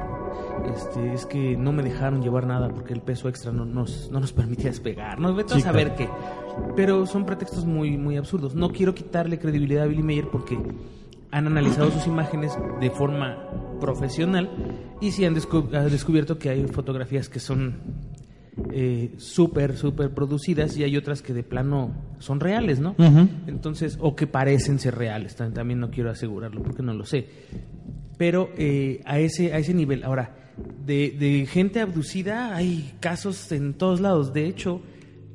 Este, 0.74 1.12
es 1.14 1.26
que 1.26 1.56
no 1.56 1.72
me 1.72 1.82
dejaron 1.82 2.22
llevar 2.22 2.46
nada 2.46 2.68
porque 2.70 2.94
el 2.94 3.00
peso 3.00 3.28
extra 3.28 3.52
no 3.52 3.64
nos, 3.66 4.10
no 4.10 4.20
nos 4.20 4.32
permitía 4.32 4.66
despegar. 4.70 5.18
No 5.20 5.34
vete 5.34 5.54
a 5.54 5.60
saber 5.60 5.94
qué. 5.94 6.08
Pero 6.76 7.04
son 7.06 7.24
pretextos 7.26 7.64
muy, 7.66 7.96
muy 7.98 8.16
absurdos. 8.16 8.54
No 8.54 8.70
quiero 8.70 8.94
quitarle 8.94 9.38
credibilidad 9.38 9.84
a 9.84 9.86
Billy 9.86 10.02
Mayer 10.02 10.28
porque 10.30 10.58
han 11.32 11.46
analizado 11.46 11.90
sus 11.90 12.06
imágenes 12.06 12.52
de 12.80 12.90
forma 12.90 13.38
profesional 13.80 14.50
y 15.00 15.12
sí 15.12 15.24
han 15.24 15.34
descu- 15.34 15.72
ha 15.74 15.84
descubierto 15.84 16.38
que 16.38 16.50
hay 16.50 16.66
fotografías 16.66 17.28
que 17.28 17.40
son 17.40 17.76
eh, 18.72 19.12
súper, 19.16 19.76
súper 19.76 20.10
producidas 20.12 20.76
y 20.76 20.84
hay 20.84 20.96
otras 20.96 21.22
que 21.22 21.32
de 21.32 21.42
plano 21.42 21.92
son 22.18 22.40
reales, 22.40 22.78
¿no? 22.80 22.94
Entonces, 23.46 23.96
o 24.00 24.14
que 24.16 24.26
parecen 24.26 24.78
ser 24.78 24.96
reales, 24.96 25.38
tam- 25.38 25.52
también 25.52 25.80
no 25.80 25.90
quiero 25.90 26.10
asegurarlo 26.10 26.62
porque 26.62 26.82
no 26.82 26.92
lo 26.92 27.04
sé. 27.06 27.26
Pero 28.18 28.50
eh, 28.58 29.00
a, 29.06 29.18
ese, 29.18 29.54
a 29.54 29.58
ese 29.58 29.72
nivel, 29.72 30.04
ahora, 30.04 30.34
de, 30.84 31.16
de 31.18 31.46
gente 31.46 31.80
abducida 31.80 32.54
hay 32.54 32.92
casos 33.00 33.50
en 33.52 33.72
todos 33.74 34.00
lados. 34.00 34.34
De 34.34 34.44
hecho, 34.46 34.82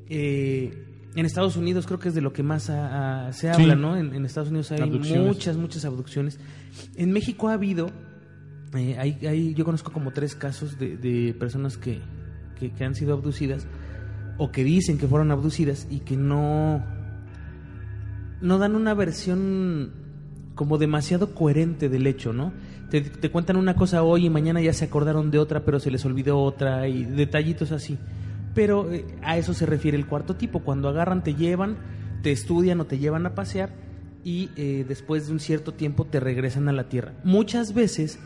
eh, 0.08 0.84
en 1.16 1.26
Estados 1.26 1.56
Unidos 1.56 1.86
creo 1.86 2.00
que 2.00 2.10
es 2.10 2.16
de 2.16 2.22
lo 2.22 2.34
que 2.34 2.44
más 2.44 2.70
ah, 2.70 3.30
se 3.32 3.42
Sí. 3.42 3.62
habla, 3.62 3.76
¿no? 3.76 3.96
En, 3.98 4.14
en 4.14 4.26
Estados 4.26 4.50
Unidos 4.50 4.72
hay 4.72 4.90
muchas, 4.90 5.56
muchas 5.58 5.86
abducciones. 5.86 6.40
En 6.96 7.12
México 7.12 7.48
ha 7.50 7.54
habido, 7.54 7.90
eh, 8.76 8.98
hay, 9.00 9.26
hay- 9.26 9.54
yo 9.54 9.64
conozco 9.66 9.92
como 9.92 10.12
tres 10.12 10.36
casos 10.36 10.78
de, 10.78 10.98
de 10.98 11.34
personas 11.34 11.78
que, 11.78 12.00
que, 12.60 12.72
que 12.72 12.84
han 12.84 12.96
sido 12.96 13.14
abducidas 13.14 13.66
o 14.38 14.52
que 14.52 14.64
dicen 14.66 14.98
que 14.98 15.08
fueron 15.08 15.32
abducidas 15.32 15.88
y 15.90 16.00
que 16.02 16.18
no, 16.18 16.84
no 18.42 18.58
dan 18.58 18.76
una 18.76 18.94
versión 18.94 19.92
como 20.56 20.78
demasiado 20.78 21.34
coherente 21.34 21.90
del 21.90 22.08
hecho, 22.08 22.34
¿no? 22.34 22.54
Te, 22.90 23.02
te 23.02 23.30
cuentan 23.32 23.58
una 23.58 23.76
cosa 23.76 24.04
hoy 24.04 24.26
y 24.26 24.30
mañana 24.30 24.62
ya 24.62 24.72
se 24.74 24.86
acordaron 24.86 25.32
de 25.32 25.40
otra, 25.40 25.66
pero 25.66 25.80
se 25.80 25.92
les 25.92 26.06
olvidó 26.06 26.40
otra 26.40 26.88
y 26.88 27.04
detallitos 27.04 27.72
así. 27.72 27.98
Pero 28.56 28.92
eh, 28.92 29.06
a 29.22 29.38
eso 29.38 29.54
se 29.54 29.68
refiere 29.68 29.96
el 29.98 30.08
cuarto 30.08 30.36
tipo, 30.36 30.62
cuando 30.62 30.90
agarran, 30.90 31.24
te 31.24 31.36
llevan, 31.36 31.78
te 32.24 32.32
estudian 32.32 32.80
o 32.80 32.86
te 32.86 32.98
llevan 32.98 33.28
a 33.28 33.36
pasear 33.36 33.74
y 34.24 34.50
eh, 34.56 34.84
después 34.88 35.28
de 35.28 35.34
un 35.34 35.40
cierto 35.40 35.74
tiempo 35.74 36.06
te 36.06 36.20
regresan 36.20 36.68
a 36.68 36.72
la 36.72 36.90
Tierra. 36.90 37.14
Muchas 37.24 37.76
veces 37.76 38.18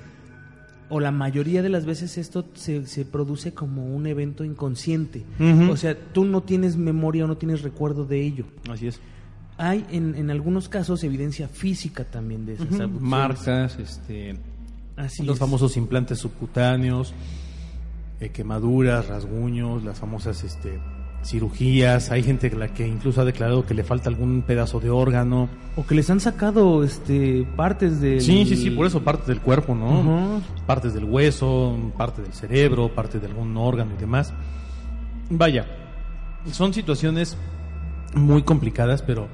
o 0.92 1.00
la 1.00 1.12
mayoría 1.12 1.62
de 1.62 1.70
las 1.70 1.86
veces 1.86 2.18
esto 2.18 2.46
se, 2.54 2.88
se 2.88 3.06
produce 3.06 3.54
como 3.54 3.86
un 3.94 4.08
evento 4.08 4.44
inconsciente. 4.44 5.24
O 5.70 5.78
sea, 5.78 5.96
tú 5.96 6.26
no 6.26 6.42
tienes 6.42 6.78
memoria 6.78 7.26
o 7.26 7.28
no 7.28 7.38
tienes 7.38 7.62
recuerdo 7.62 8.06
de 8.06 8.22
ello. 8.26 8.46
Así 8.72 8.88
es. 8.88 9.00
Hay 9.58 9.86
en, 9.92 10.16
en 10.16 10.32
algunos 10.32 10.68
casos 10.70 11.04
evidencia 11.04 11.48
física 11.48 12.06
también 12.06 12.46
de 12.46 12.54
esas 12.54 12.68
abducciones. 12.68 13.02
Marcas, 13.02 13.78
este, 13.78 14.38
Así 14.96 15.24
los 15.24 15.36
es. 15.36 15.40
famosos 15.40 15.78
implantes 15.78 16.18
subcutáneos, 16.20 17.14
eh, 18.20 18.30
quemaduras, 18.30 19.08
rasguños, 19.08 19.84
las 19.84 20.00
famosas 20.00 20.44
este, 20.44 20.80
cirugías. 21.24 22.12
Hay 22.12 22.24
gente 22.24 22.50
que 22.50 22.56
la 22.56 22.68
que 22.74 22.88
incluso 22.88 23.22
ha 23.22 23.26
declarado 23.26 23.66
que 23.66 23.74
le 23.74 23.84
falta 23.84 24.10
algún 24.10 24.42
pedazo 24.42 24.80
de 24.80 24.90
órgano. 24.90 25.50
O 25.76 25.86
que 25.86 25.96
les 25.96 26.10
han 26.10 26.20
sacado 26.20 26.84
este 26.84 27.46
partes 27.56 28.02
de... 28.02 28.20
Sí, 28.20 28.46
sí, 28.46 28.56
sí, 28.56 28.70
por 28.72 28.86
eso 28.86 29.02
parte 29.04 29.32
del 29.32 29.42
cuerpo, 29.42 29.76
¿no? 29.76 30.42
Partes 30.66 30.94
del 30.94 31.06
hueso, 31.06 31.78
parte 31.98 32.22
del 32.22 32.34
cerebro, 32.34 32.94
parte 32.94 33.20
de 33.20 33.28
algún 33.28 33.56
órgano 33.58 33.94
y 33.96 34.00
demás. 34.00 34.34
Vaya, 35.30 35.66
son 36.52 36.74
situaciones 36.74 37.38
muy 38.16 38.44
complicadas, 38.44 39.02
pero 39.02 39.28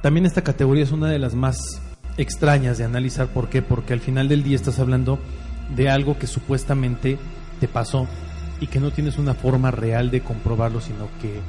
también 0.00 0.26
esta 0.26 0.42
categoría 0.42 0.84
es 0.84 0.92
una 0.92 1.08
de 1.08 1.18
las 1.18 1.34
más 1.34 1.82
extrañas 2.16 2.78
de 2.78 2.84
analizar. 2.84 3.28
¿Por 3.28 3.48
qué? 3.48 3.62
Porque 3.62 3.92
al 3.92 4.00
final 4.00 4.28
del 4.28 4.42
día 4.42 4.56
estás 4.56 4.78
hablando 4.78 5.18
de 5.76 5.90
algo 5.90 6.18
que 6.18 6.26
supuestamente 6.26 7.18
te 7.60 7.68
pasó 7.68 8.08
y 8.62 8.68
que 8.68 8.80
no 8.80 8.90
tienes 8.92 9.18
una 9.18 9.34
forma 9.34 9.70
real 9.70 10.10
de 10.10 10.20
comprobarlo, 10.22 10.80
sino 10.80 11.08
que 11.20 11.40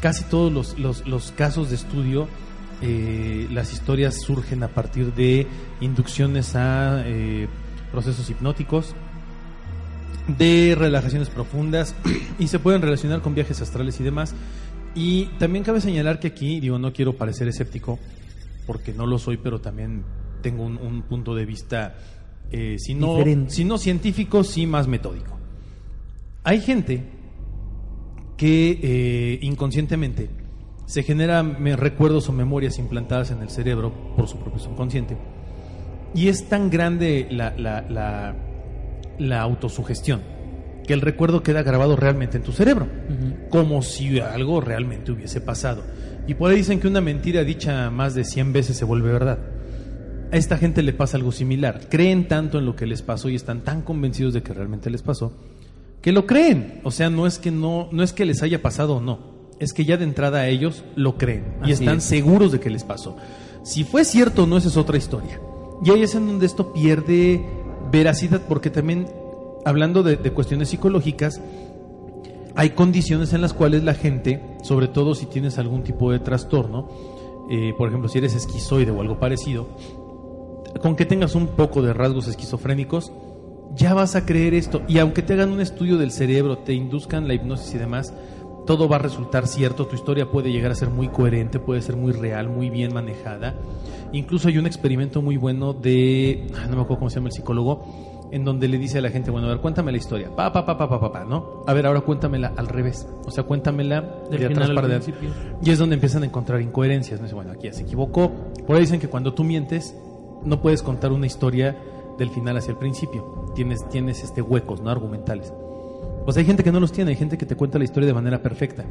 casi 0.00 0.24
todos 0.24 0.52
los, 0.52 0.78
los- 0.78 1.06
los 1.06 1.30
casos 1.32 1.68
de 1.68 1.76
estudio, 1.76 2.26
eh, 2.82 3.46
las 3.52 3.72
historias 3.72 4.20
surgen 4.20 4.62
a 4.62 4.68
partir 4.68 5.14
de 5.14 5.46
inducciones 5.80 6.56
a 6.56 7.02
eh, 7.06 7.46
procesos 7.92 8.28
hipnóticos, 8.30 8.94
de 10.38 10.74
relajaciones 10.78 11.28
profundas 11.28 11.94
y 12.38 12.48
se 12.48 12.58
pueden 12.58 12.80
relacionar 12.82 13.20
con 13.20 13.34
viajes 13.34 13.60
astrales 13.60 14.00
y 14.00 14.04
demás. 14.04 14.34
Y 14.94 15.26
también 15.38 15.64
cabe 15.64 15.80
señalar 15.80 16.18
que 16.20 16.28
aquí, 16.28 16.60
digo, 16.60 16.78
no 16.78 16.92
quiero 16.92 17.14
parecer 17.14 17.48
escéptico, 17.48 17.98
porque 18.66 18.92
no 18.92 19.06
lo 19.06 19.18
soy, 19.18 19.36
pero 19.36 19.60
también 19.60 20.02
tengo 20.40 20.62
un, 20.64 20.78
un 20.78 21.02
punto 21.02 21.34
de 21.34 21.44
vista, 21.44 21.94
eh, 22.50 22.76
si, 22.78 22.94
no, 22.94 23.16
Diferente. 23.16 23.50
si 23.52 23.64
no 23.64 23.76
científico, 23.76 24.44
sí 24.44 24.66
más 24.66 24.86
metódico. 24.88 25.38
Hay 26.44 26.60
gente 26.60 27.02
que 28.36 28.78
eh, 28.82 29.38
inconscientemente 29.42 30.28
se 30.86 31.02
genera 31.02 31.42
me- 31.42 31.76
recuerdos 31.76 32.28
o 32.28 32.32
memorias 32.32 32.78
implantadas 32.78 33.30
en 33.30 33.40
el 33.42 33.48
cerebro 33.48 33.92
por 34.16 34.28
su 34.28 34.38
propio 34.38 34.60
subconsciente. 34.60 35.16
Y 36.14 36.28
es 36.28 36.48
tan 36.48 36.70
grande 36.70 37.26
la, 37.30 37.54
la, 37.56 37.82
la, 37.88 38.34
la 39.18 39.40
autosugestión 39.40 40.20
que 40.86 40.92
el 40.92 41.00
recuerdo 41.00 41.42
queda 41.42 41.62
grabado 41.62 41.96
realmente 41.96 42.36
en 42.36 42.42
tu 42.42 42.52
cerebro, 42.52 42.86
como 43.48 43.80
si 43.80 44.20
algo 44.20 44.60
realmente 44.60 45.12
hubiese 45.12 45.40
pasado. 45.40 45.82
Y 46.26 46.34
por 46.34 46.50
ahí 46.50 46.58
dicen 46.58 46.78
que 46.78 46.88
una 46.88 47.00
mentira 47.00 47.42
dicha 47.42 47.90
más 47.90 48.14
de 48.14 48.24
100 48.24 48.52
veces 48.52 48.76
se 48.76 48.84
vuelve 48.84 49.10
verdad. 49.10 49.38
A 50.30 50.36
esta 50.36 50.58
gente 50.58 50.82
le 50.82 50.92
pasa 50.92 51.16
algo 51.16 51.32
similar. 51.32 51.80
Creen 51.88 52.28
tanto 52.28 52.58
en 52.58 52.66
lo 52.66 52.76
que 52.76 52.84
les 52.86 53.00
pasó 53.00 53.30
y 53.30 53.34
están 53.34 53.62
tan 53.62 53.80
convencidos 53.80 54.34
de 54.34 54.42
que 54.42 54.52
realmente 54.52 54.90
les 54.90 55.00
pasó 55.02 55.32
que 56.04 56.12
lo 56.12 56.26
creen. 56.26 56.82
O 56.84 56.90
sea, 56.90 57.08
no 57.08 57.26
es 57.26 57.38
que 57.38 57.50
no, 57.50 57.88
no 57.90 58.02
es 58.02 58.12
que 58.12 58.26
les 58.26 58.42
haya 58.42 58.60
pasado 58.60 58.96
o 58.96 59.00
no. 59.00 59.20
Es 59.58 59.72
que 59.72 59.86
ya 59.86 59.96
de 59.96 60.04
entrada 60.04 60.40
a 60.40 60.48
ellos 60.48 60.84
lo 60.96 61.16
creen 61.16 61.56
y 61.62 61.72
Así 61.72 61.84
están 61.84 61.96
es. 61.96 62.04
seguros 62.04 62.52
de 62.52 62.60
que 62.60 62.68
les 62.68 62.84
pasó. 62.84 63.16
Si 63.62 63.84
fue 63.84 64.04
cierto 64.04 64.42
o 64.42 64.46
no, 64.46 64.58
esa 64.58 64.68
es 64.68 64.76
otra 64.76 64.98
historia. 64.98 65.40
Y 65.82 65.90
ahí 65.90 66.02
es 66.02 66.14
en 66.14 66.26
donde 66.26 66.44
esto 66.44 66.74
pierde 66.74 67.42
veracidad, 67.90 68.42
porque 68.46 68.68
también, 68.68 69.06
hablando 69.64 70.02
de, 70.02 70.16
de 70.16 70.30
cuestiones 70.30 70.68
psicológicas, 70.68 71.40
hay 72.54 72.70
condiciones 72.70 73.32
en 73.32 73.40
las 73.40 73.54
cuales 73.54 73.82
la 73.82 73.94
gente, 73.94 74.42
sobre 74.62 74.88
todo 74.88 75.14
si 75.14 75.24
tienes 75.24 75.56
algún 75.58 75.84
tipo 75.84 76.12
de 76.12 76.18
trastorno, 76.18 76.90
eh, 77.50 77.72
por 77.78 77.88
ejemplo, 77.88 78.10
si 78.10 78.18
eres 78.18 78.34
esquizoide 78.34 78.90
o 78.90 79.00
algo 79.00 79.18
parecido, 79.18 79.68
con 80.82 80.96
que 80.96 81.06
tengas 81.06 81.34
un 81.34 81.46
poco 81.46 81.80
de 81.80 81.94
rasgos 81.94 82.28
esquizofrénicos, 82.28 83.10
ya 83.74 83.94
vas 83.94 84.16
a 84.16 84.24
creer 84.24 84.54
esto. 84.54 84.82
Y 84.88 84.98
aunque 84.98 85.22
te 85.22 85.34
hagan 85.34 85.50
un 85.50 85.60
estudio 85.60 85.98
del 85.98 86.10
cerebro, 86.10 86.58
te 86.58 86.72
induzcan 86.74 87.28
la 87.28 87.34
hipnosis 87.34 87.74
y 87.74 87.78
demás, 87.78 88.12
todo 88.66 88.88
va 88.88 88.96
a 88.96 89.00
resultar 89.00 89.46
cierto. 89.46 89.86
Tu 89.86 89.96
historia 89.96 90.30
puede 90.30 90.52
llegar 90.52 90.70
a 90.72 90.74
ser 90.74 90.90
muy 90.90 91.08
coherente, 91.08 91.58
puede 91.58 91.82
ser 91.82 91.96
muy 91.96 92.12
real, 92.12 92.48
muy 92.48 92.70
bien 92.70 92.94
manejada. 92.94 93.54
Incluso 94.12 94.48
hay 94.48 94.58
un 94.58 94.66
experimento 94.66 95.22
muy 95.22 95.36
bueno 95.36 95.72
de, 95.72 96.46
ah, 96.56 96.66
no 96.68 96.76
me 96.76 96.82
acuerdo 96.82 96.98
cómo 96.98 97.10
se 97.10 97.16
llama 97.16 97.28
el 97.28 97.32
psicólogo, 97.32 98.28
en 98.30 98.44
donde 98.44 98.68
le 98.68 98.78
dice 98.78 98.98
a 98.98 99.00
la 99.00 99.10
gente, 99.10 99.30
bueno, 99.30 99.48
a 99.48 99.50
ver, 99.50 99.60
cuéntame 99.60 99.92
la 99.92 99.98
historia. 99.98 100.34
Pa, 100.34 100.52
pa, 100.52 100.64
pa, 100.64 100.76
pa, 100.76 100.88
pa, 100.88 101.00
pa, 101.00 101.12
pa, 101.12 101.24
¿no? 101.24 101.62
A 101.66 101.72
ver, 101.72 101.86
ahora 101.86 102.00
cuéntamela 102.00 102.52
al 102.56 102.68
revés. 102.68 103.06
O 103.26 103.30
sea, 103.30 103.44
cuéntamela 103.44 104.00
de 104.30 104.46
atrás 104.46 104.70
para 104.70 104.86
adelante. 104.86 105.14
Y 105.62 105.70
es 105.70 105.78
donde 105.78 105.94
empiezan 105.94 106.22
a 106.22 106.26
encontrar 106.26 106.60
incoherencias. 106.60 107.20
¿no? 107.20 107.28
Bueno, 107.34 107.52
aquí 107.52 107.66
ya 107.66 107.72
se 107.72 107.82
equivocó. 107.82 108.32
Por 108.66 108.76
ahí 108.76 108.82
dicen 108.82 109.00
que 109.00 109.08
cuando 109.08 109.34
tú 109.34 109.44
mientes, 109.44 109.96
no 110.44 110.60
puedes 110.60 110.82
contar 110.82 111.12
una 111.12 111.26
historia 111.26 111.76
del 112.18 112.30
final 112.30 112.56
hacia 112.56 112.72
el 112.72 112.76
principio. 112.78 113.52
Tienes, 113.54 113.88
tienes 113.88 114.22
este 114.22 114.42
huecos, 114.42 114.80
¿no? 114.80 114.90
Argumentales. 114.90 115.52
Pues 116.24 116.36
hay 116.36 116.44
gente 116.44 116.64
que 116.64 116.72
no 116.72 116.80
los 116.80 116.92
tiene, 116.92 117.10
hay 117.10 117.16
gente 117.16 117.36
que 117.38 117.46
te 117.46 117.56
cuenta 117.56 117.78
la 117.78 117.84
historia 117.84 118.06
de 118.06 118.14
manera 118.14 118.40
perfecta. 118.42 118.84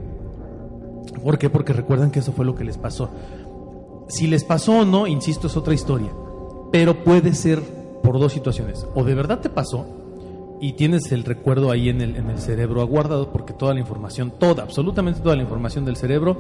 ¿Por 1.23 1.37
qué? 1.37 1.49
Porque 1.49 1.73
recuerdan 1.73 2.11
que 2.11 2.19
eso 2.19 2.31
fue 2.31 2.45
lo 2.45 2.55
que 2.55 2.63
les 2.63 2.77
pasó. 2.77 3.09
Si 4.07 4.27
les 4.27 4.43
pasó 4.43 4.79
o 4.79 4.85
no, 4.85 5.07
insisto, 5.07 5.47
es 5.47 5.57
otra 5.57 5.73
historia. 5.73 6.09
Pero 6.71 7.03
puede 7.03 7.33
ser 7.33 7.61
por 8.03 8.19
dos 8.19 8.33
situaciones. 8.33 8.85
O 8.95 9.03
de 9.03 9.15
verdad 9.15 9.39
te 9.39 9.49
pasó 9.49 9.85
y 10.59 10.73
tienes 10.73 11.11
el 11.11 11.23
recuerdo 11.23 11.71
ahí 11.71 11.89
en 11.89 12.01
el, 12.01 12.15
en 12.15 12.29
el 12.29 12.39
cerebro 12.39 12.81
aguardado, 12.81 13.31
porque 13.31 13.53
toda 13.53 13.73
la 13.73 13.79
información, 13.79 14.31
toda, 14.37 14.63
absolutamente 14.63 15.19
toda 15.21 15.35
la 15.35 15.41
información 15.43 15.85
del 15.85 15.95
cerebro, 15.95 16.37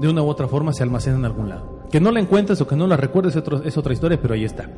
de 0.00 0.08
una 0.08 0.22
u 0.22 0.28
otra 0.28 0.48
forma 0.48 0.72
se 0.72 0.82
almacena 0.82 1.16
en 1.16 1.24
algún 1.24 1.48
lado. 1.48 1.80
Que 1.90 2.00
no 2.00 2.10
la 2.10 2.20
encuentres 2.20 2.60
o 2.60 2.66
que 2.66 2.76
no 2.76 2.86
la 2.86 2.96
recuerdes 2.96 3.34
es, 3.34 3.40
otro- 3.42 3.62
es 3.62 3.76
otra 3.76 3.92
historia, 3.92 4.18
pero 4.20 4.34
ahí 4.34 4.44
está. 4.44 4.68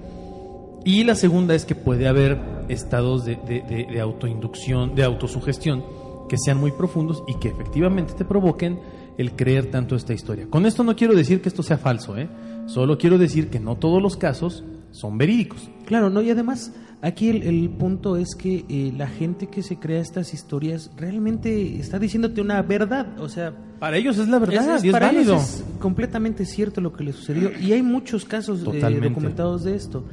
Y 0.84 1.04
la 1.04 1.14
segunda 1.14 1.54
es 1.54 1.64
que 1.64 1.74
puede 1.74 2.06
haber 2.08 2.38
estados 2.68 3.24
de, 3.24 3.36
de- 3.36 3.62
de- 3.62 3.86
de 3.90 4.00
autoinducción, 4.00 4.94
de 4.94 5.02
autosugestión, 5.04 5.82
que 6.28 6.36
sean 6.38 6.58
muy 6.58 6.72
profundos 6.72 7.22
y 7.26 7.34
que 7.38 7.48
efectivamente 7.48 8.14
te 8.14 8.24
provoquen 8.24 8.78
el 9.16 9.32
creer 9.32 9.70
tanto 9.70 9.96
esta 9.96 10.12
historia. 10.12 10.46
Con 10.50 10.66
esto 10.66 10.82
no 10.84 10.96
quiero 10.96 11.14
decir 11.14 11.40
que 11.40 11.48
esto 11.48 11.62
sea 11.62 11.78
falso, 11.78 12.16
¿eh? 12.18 12.28
solo 12.66 12.98
quiero 12.98 13.18
decir 13.18 13.48
que 13.48 13.60
no 13.60 13.76
todos 13.76 14.02
los 14.02 14.16
casos 14.16 14.64
son 14.90 15.18
verídicos. 15.18 15.70
Claro, 15.86 16.08
no, 16.10 16.20
y 16.22 16.30
además 16.30 16.72
aquí 17.02 17.28
el, 17.28 17.42
el 17.42 17.68
punto 17.70 18.16
es 18.16 18.34
que 18.34 18.64
eh, 18.68 18.92
la 18.96 19.06
gente 19.06 19.46
que 19.48 19.62
se 19.62 19.76
crea 19.78 20.00
estas 20.00 20.32
historias 20.34 20.90
realmente 20.96 21.78
está 21.78 21.98
diciéndote 21.98 22.40
una 22.40 22.60
verdad, 22.62 23.18
o 23.20 23.28
sea, 23.28 23.54
Para 23.78 23.96
ellos 23.98 24.18
es 24.18 24.28
la 24.28 24.38
verdad 24.38 24.76
es- 24.76 24.84
y 24.84 24.88
es 24.88 24.92
para 24.92 25.10
ellos 25.10 25.26
válido. 25.26 25.36
es 25.36 25.64
completamente 25.78 26.44
cierto 26.46 26.80
lo 26.80 26.92
que 26.92 27.04
le 27.04 27.12
sucedió 27.12 27.50
y 27.60 27.72
hay 27.72 27.82
muchos 27.82 28.24
casos 28.24 28.60
eh, 28.60 28.80
documentados 29.08 29.64
de 29.64 29.76
esto. 29.76 30.04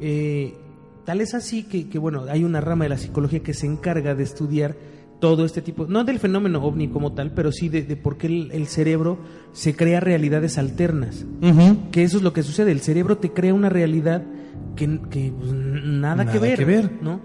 Eh, 0.00 0.54
tal 1.04 1.20
es 1.20 1.34
así 1.34 1.64
que, 1.64 1.88
que, 1.88 1.98
bueno, 1.98 2.24
hay 2.28 2.44
una 2.44 2.60
rama 2.60 2.84
de 2.84 2.90
la 2.90 2.98
psicología 2.98 3.40
que 3.40 3.54
se 3.54 3.66
encarga 3.66 4.14
de 4.14 4.24
estudiar 4.24 4.76
todo 5.20 5.44
este 5.46 5.62
tipo, 5.62 5.86
no 5.86 6.04
del 6.04 6.18
fenómeno 6.18 6.62
ovni 6.62 6.88
como 6.88 7.12
tal, 7.12 7.32
pero 7.32 7.50
sí 7.50 7.68
de, 7.70 7.82
de 7.82 7.96
por 7.96 8.18
qué 8.18 8.26
el, 8.26 8.50
el 8.52 8.66
cerebro 8.66 9.18
se 9.52 9.74
crea 9.74 10.00
realidades 10.00 10.58
alternas. 10.58 11.24
Que 11.92 12.02
eso 12.02 12.18
es 12.18 12.22
lo 12.22 12.32
que 12.32 12.42
sucede, 12.42 12.72
el 12.72 12.80
cerebro 12.80 13.16
te 13.16 13.30
crea 13.30 13.54
una 13.54 13.70
realidad 13.70 14.22
que, 14.76 15.00
que, 15.10 15.32
pues, 15.32 15.52
nada, 15.52 16.24
Nada 16.24 16.32
que 16.32 16.38
ver, 16.38 16.58
que 16.58 16.64
ver. 16.64 16.90
¿no? 17.00 17.20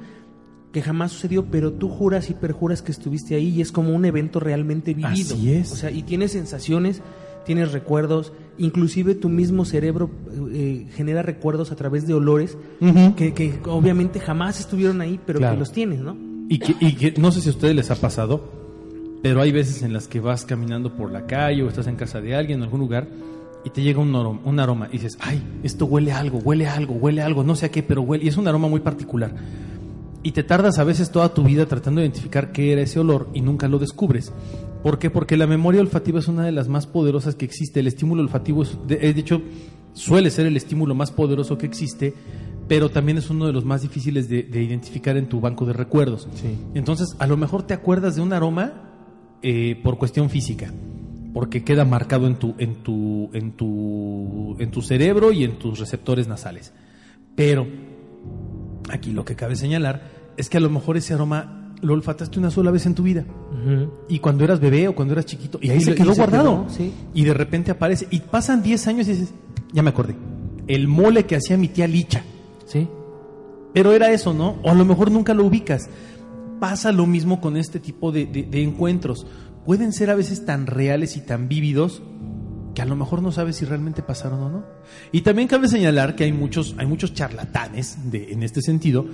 Que 0.72 0.82
jamás 0.82 1.12
sucedió, 1.12 1.46
pero 1.46 1.74
tú 1.74 1.90
juras 1.90 2.30
y 2.30 2.36
perjuras 2.36 2.82
que 2.82 2.92
estuviste 2.92 3.36
ahí 3.36 3.50
y 3.50 3.62
es 3.62 3.72
como 3.72 3.94
un 3.94 4.06
evento 4.06 4.40
realmente 4.40 4.94
vivido. 4.94 5.36
Así 5.36 5.52
es. 5.52 5.72
O 5.72 5.76
sea, 5.76 5.92
y 5.92 6.04
tienes 6.04 6.32
sensaciones, 6.32 7.02
tienes 7.44 7.74
recuerdos, 7.74 8.32
inclusive 8.60 9.16
tu 9.16 9.30
mismo 9.30 9.66
cerebro 9.66 10.10
eh, 10.54 10.86
genera 10.96 11.22
recuerdos 11.24 11.72
a 11.72 11.76
través 11.76 12.06
de 12.06 12.14
olores 12.14 12.58
que, 13.16 13.34
que 13.34 13.60
obviamente 13.68 14.20
jamás 14.20 14.60
estuvieron 14.60 15.02
ahí, 15.02 15.20
pero 15.26 15.40
Claro. 15.40 15.56
que 15.56 15.60
los 15.60 15.72
tienes, 15.72 16.00
¿no? 16.00 16.16
Y 16.50 16.60
que, 16.60 16.76
y 16.80 16.94
que 16.94 17.14
no 17.20 17.32
sé 17.32 17.42
si 17.42 17.50
a 17.50 17.52
ustedes 17.52 17.76
les 17.76 17.90
ha 17.92 17.96
pasado, 17.96 18.44
pero 19.22 19.42
hay 19.42 19.52
veces 19.52 19.84
en 19.84 19.94
las 19.94 20.08
que 20.08 20.20
vas 20.20 20.46
caminando 20.46 20.94
por 20.96 21.12
la 21.12 21.26
calle 21.26 21.64
o 21.64 21.68
estás 21.68 21.88
en 21.88 21.96
casa 21.96 22.22
de 22.22 22.36
alguien 22.36 22.60
en 22.60 22.64
algún 22.64 22.80
lugar 22.80 23.08
y 23.66 23.70
te 23.72 23.82
llega 23.82 24.00
un 24.00 24.16
aroma, 24.16 24.40
un 24.46 24.60
aroma 24.60 24.88
y 24.90 24.94
dices, 24.94 25.18
ay, 25.22 25.42
esto 25.64 25.86
huele 25.86 26.12
a 26.12 26.20
algo, 26.20 26.38
huele 26.40 26.68
a 26.68 26.76
algo, 26.76 26.94
huele 26.96 27.22
a 27.22 27.26
algo, 27.26 27.44
no 27.44 27.56
sé 27.56 27.66
a 27.66 27.72
qué, 27.72 27.84
pero 27.84 28.02
huele, 28.02 28.24
y 28.26 28.28
es 28.30 28.38
un 28.38 28.48
aroma 28.48 28.68
muy 28.68 28.80
particular. 28.80 29.36
Y 30.24 30.32
te 30.32 30.44
tardas 30.44 30.80
a 30.80 30.84
veces 30.84 31.12
toda 31.12 31.34
tu 31.34 31.44
vida 31.44 31.66
tratando 31.66 32.02
de 32.02 32.08
identificar 32.08 32.52
qué 32.52 32.74
era 32.74 32.82
ese 32.82 33.00
olor 33.00 33.30
y 33.34 33.42
nunca 33.42 33.68
lo 33.68 33.80
descubres. 33.80 34.34
¿Por 34.84 35.00
qué? 35.00 35.10
Porque 35.10 35.38
la 35.38 35.48
memoria 35.48 35.82
olfativa 35.82 36.20
es 36.20 36.28
una 36.28 36.46
de 36.46 36.52
las 36.52 36.68
más 36.68 36.88
poderosas 36.88 37.36
que 37.36 37.46
existe. 37.46 37.80
El 37.82 37.88
estímulo 37.88 38.22
olfativo, 38.22 38.64
es, 38.64 38.78
de, 38.88 38.98
de 38.98 39.20
hecho, 39.20 39.42
suele 39.94 40.30
ser 40.30 40.46
el 40.46 40.56
estímulo 40.56 40.96
más 40.96 41.12
poderoso 41.12 41.58
que 41.58 41.66
existe, 41.66 42.14
pero 42.68 42.90
también 42.90 43.18
es 43.18 43.30
uno 43.30 43.48
de 43.48 43.54
los 43.54 43.66
más 43.66 43.82
difíciles 43.82 44.30
de, 44.30 44.44
de 44.44 44.64
identificar 44.64 45.18
en 45.18 45.28
tu 45.28 45.42
banco 45.42 45.66
de 45.66 45.74
recuerdos. 45.74 46.28
Entonces, 46.74 47.16
a 47.20 47.28
lo 47.28 47.36
mejor 47.36 47.64
te 47.64 47.74
acuerdas 47.74 48.16
de 48.16 48.22
un 48.22 48.32
aroma 48.32 48.90
eh, 49.42 49.80
por 49.84 49.98
cuestión 49.98 50.30
física, 50.30 50.72
porque 51.34 51.64
queda 51.64 51.86
marcado 51.86 52.28
en 52.28 52.36
tu, 52.36 52.56
en 52.58 52.84
tu, 52.84 53.30
en 53.34 53.52
tu, 53.54 54.56
en 54.60 54.70
tu 54.70 54.82
cerebro 54.82 55.32
y 55.32 55.46
en 55.46 55.58
tus 55.58 55.80
receptores 55.80 56.28
nasales. 56.28 56.74
Pero 57.36 57.66
aquí 58.90 59.12
lo 59.12 59.24
que 59.24 59.36
cabe 59.36 59.56
señalar 59.56 60.34
es 60.36 60.50
que 60.50 60.58
a 60.58 60.62
lo 60.62 60.70
mejor 60.70 60.98
ese 60.98 61.14
aroma 61.14 61.59
lo 61.82 61.94
olfataste 61.94 62.40
una 62.40 62.52
sola 62.52 62.72
vez 62.72 62.86
en 62.86 62.96
tu 62.96 63.04
vida. 63.04 63.26
Y 64.08 64.20
cuando 64.20 64.44
eras 64.44 64.60
bebé 64.60 64.88
o 64.88 64.96
cuando 64.96 65.14
eras 65.14 65.26
chiquito. 65.26 65.60
Y 65.62 65.70
ahí 65.70 65.78
Y 65.78 65.82
se 65.82 65.96
quedó 65.96 66.12
y 66.12 66.16
se 66.16 66.22
guardado. 66.22 66.66
quedó, 66.66 66.70
sí. 66.76 66.92
Y 67.14 67.24
de 67.24 67.34
repente 67.34 67.72
aparece. 67.72 68.08
Y 68.12 68.20
pasan 68.22 68.62
10 68.64 68.88
años 68.88 69.08
y 69.08 69.12
dices, 69.12 69.34
ya 69.74 69.82
me 69.84 69.90
acordé. 69.90 70.16
El 70.68 70.88
mole 70.88 71.26
que 71.26 71.36
hacía 71.36 71.58
mi 71.58 71.68
tía 71.68 71.88
Licha. 71.88 72.24
Sí. 72.66 72.88
Pero 73.74 73.94
era 73.94 74.12
eso, 74.12 74.34
¿no? 74.34 74.58
O 74.64 74.70
a 74.70 74.74
lo 74.74 74.86
mejor 74.86 75.12
nunca 75.12 75.34
lo 75.34 75.46
ubicas. 75.46 75.90
Pasa 76.60 76.92
lo 76.92 77.06
mismo 77.06 77.40
con 77.40 77.56
este 77.58 77.80
tipo 77.80 78.12
de, 78.12 78.26
de- 78.26 78.44
de 78.44 78.64
encuentros. 78.64 79.26
Pueden 79.66 79.94
ser 79.94 80.10
a 80.10 80.16
veces 80.16 80.46
tan 80.46 80.68
reales 80.68 81.16
y 81.18 81.22
tan 81.22 81.48
vívidos 81.48 82.02
que 82.76 82.82
a 82.82 82.86
lo 82.86 82.96
mejor 82.96 83.22
no 83.22 83.32
sabes 83.32 83.56
si 83.58 83.66
realmente 83.66 84.02
pasaron 84.04 84.40
o 84.42 84.50
no. 84.50 84.64
Y 85.12 85.22
también 85.22 85.48
cabe 85.48 85.68
señalar 85.68 86.16
que 86.16 86.24
hay 86.26 86.32
muchos, 86.34 86.76
hay 86.78 86.86
muchos 86.88 87.14
charlatanes 87.14 88.12
de, 88.12 88.32
en 88.32 88.44
este 88.44 88.62
sentido 88.62 89.06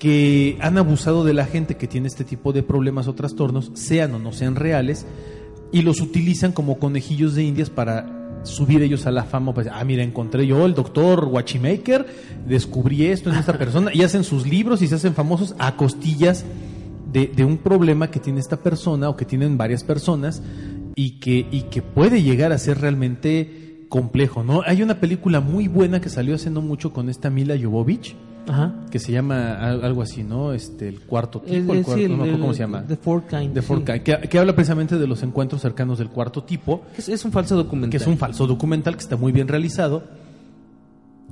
que 0.00 0.56
han 0.62 0.78
abusado 0.78 1.24
de 1.24 1.34
la 1.34 1.44
gente 1.44 1.76
que 1.76 1.86
tiene 1.86 2.08
este 2.08 2.24
tipo 2.24 2.54
de 2.54 2.62
problemas 2.62 3.06
o 3.06 3.14
trastornos, 3.14 3.70
sean 3.74 4.14
o 4.14 4.18
no 4.18 4.32
sean 4.32 4.56
reales, 4.56 5.06
y 5.72 5.82
los 5.82 6.00
utilizan 6.00 6.52
como 6.52 6.78
conejillos 6.78 7.34
de 7.34 7.44
indias 7.44 7.68
para 7.68 8.40
subir 8.42 8.82
ellos 8.82 9.06
a 9.06 9.10
la 9.10 9.24
fama. 9.24 9.52
Pues, 9.52 9.68
ah, 9.70 9.84
mira, 9.84 10.02
encontré 10.02 10.46
yo 10.46 10.64
el 10.64 10.74
doctor 10.74 11.26
Watchmaker, 11.26 12.06
descubrí 12.48 13.06
esto 13.06 13.30
en 13.30 13.36
esta 13.36 13.58
persona, 13.58 13.90
y 13.92 14.02
hacen 14.02 14.24
sus 14.24 14.46
libros 14.46 14.80
y 14.80 14.88
se 14.88 14.94
hacen 14.94 15.12
famosos 15.12 15.54
a 15.58 15.76
costillas 15.76 16.46
de, 17.12 17.44
un 17.44 17.58
problema 17.58 18.10
que 18.10 18.20
tiene 18.20 18.40
esta 18.40 18.56
persona 18.56 19.10
o 19.10 19.16
que 19.16 19.26
tienen 19.26 19.58
varias 19.58 19.84
personas 19.84 20.42
y 20.94 21.20
que, 21.20 21.46
y 21.50 21.62
que 21.62 21.82
puede 21.82 22.22
llegar 22.22 22.52
a 22.52 22.58
ser 22.58 22.80
realmente 22.80 23.84
complejo, 23.90 24.44
¿no? 24.44 24.62
Hay 24.64 24.82
una 24.82 24.98
película 24.98 25.40
muy 25.40 25.68
buena 25.68 26.00
que 26.00 26.08
salió 26.08 26.36
hace 26.36 26.48
no 26.48 26.62
mucho 26.62 26.94
con 26.94 27.10
esta 27.10 27.28
Mila 27.28 27.54
Jovovich, 27.60 28.16
Ajá. 28.48 28.74
que 28.90 28.98
se 28.98 29.12
llama 29.12 29.54
al- 29.54 29.84
algo 29.84 30.02
así, 30.02 30.22
¿no? 30.24 30.52
Este, 30.52 30.88
el 30.88 31.00
cuarto 31.00 31.40
tipo, 31.40 31.72
el 31.72 31.78
es- 31.80 31.84
cuarto, 31.86 32.02
sí, 32.02 32.08
no 32.08 32.08
me 32.08 32.14
acuerdo 32.22 32.34
el- 32.34 32.40
cómo 32.40 32.52
se 32.54 32.58
llama. 32.60 32.84
The 32.86 32.96
Fourth 32.96 33.28
Kind, 33.28 33.54
The 33.54 33.62
Fourth 33.62 33.86
sí. 33.86 33.92
Kind, 33.92 34.02
que, 34.02 34.28
que 34.28 34.38
habla 34.38 34.54
precisamente 34.54 34.98
de 34.98 35.06
los 35.06 35.22
encuentros 35.22 35.60
cercanos 35.62 35.98
del 35.98 36.08
cuarto 36.08 36.42
tipo, 36.42 36.82
Es, 36.96 37.08
es 37.08 37.24
un 37.24 37.32
falso 37.32 37.56
documental. 37.56 37.90
que 37.90 37.96
es 37.98 38.06
un 38.06 38.18
falso 38.18 38.46
documental 38.46 38.94
que 38.96 39.02
está 39.02 39.16
muy 39.16 39.32
bien 39.32 39.46
realizado, 39.48 40.02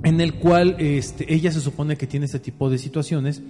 en 0.03 0.21
el 0.21 0.35
cual 0.35 0.75
este, 0.79 1.33
ella 1.33 1.51
se 1.51 1.59
supone 1.59 1.97
que 1.97 2.07
tiene 2.07 2.25
este 2.25 2.39
tipo 2.39 2.69
de 2.69 2.77
situaciones, 2.77 3.41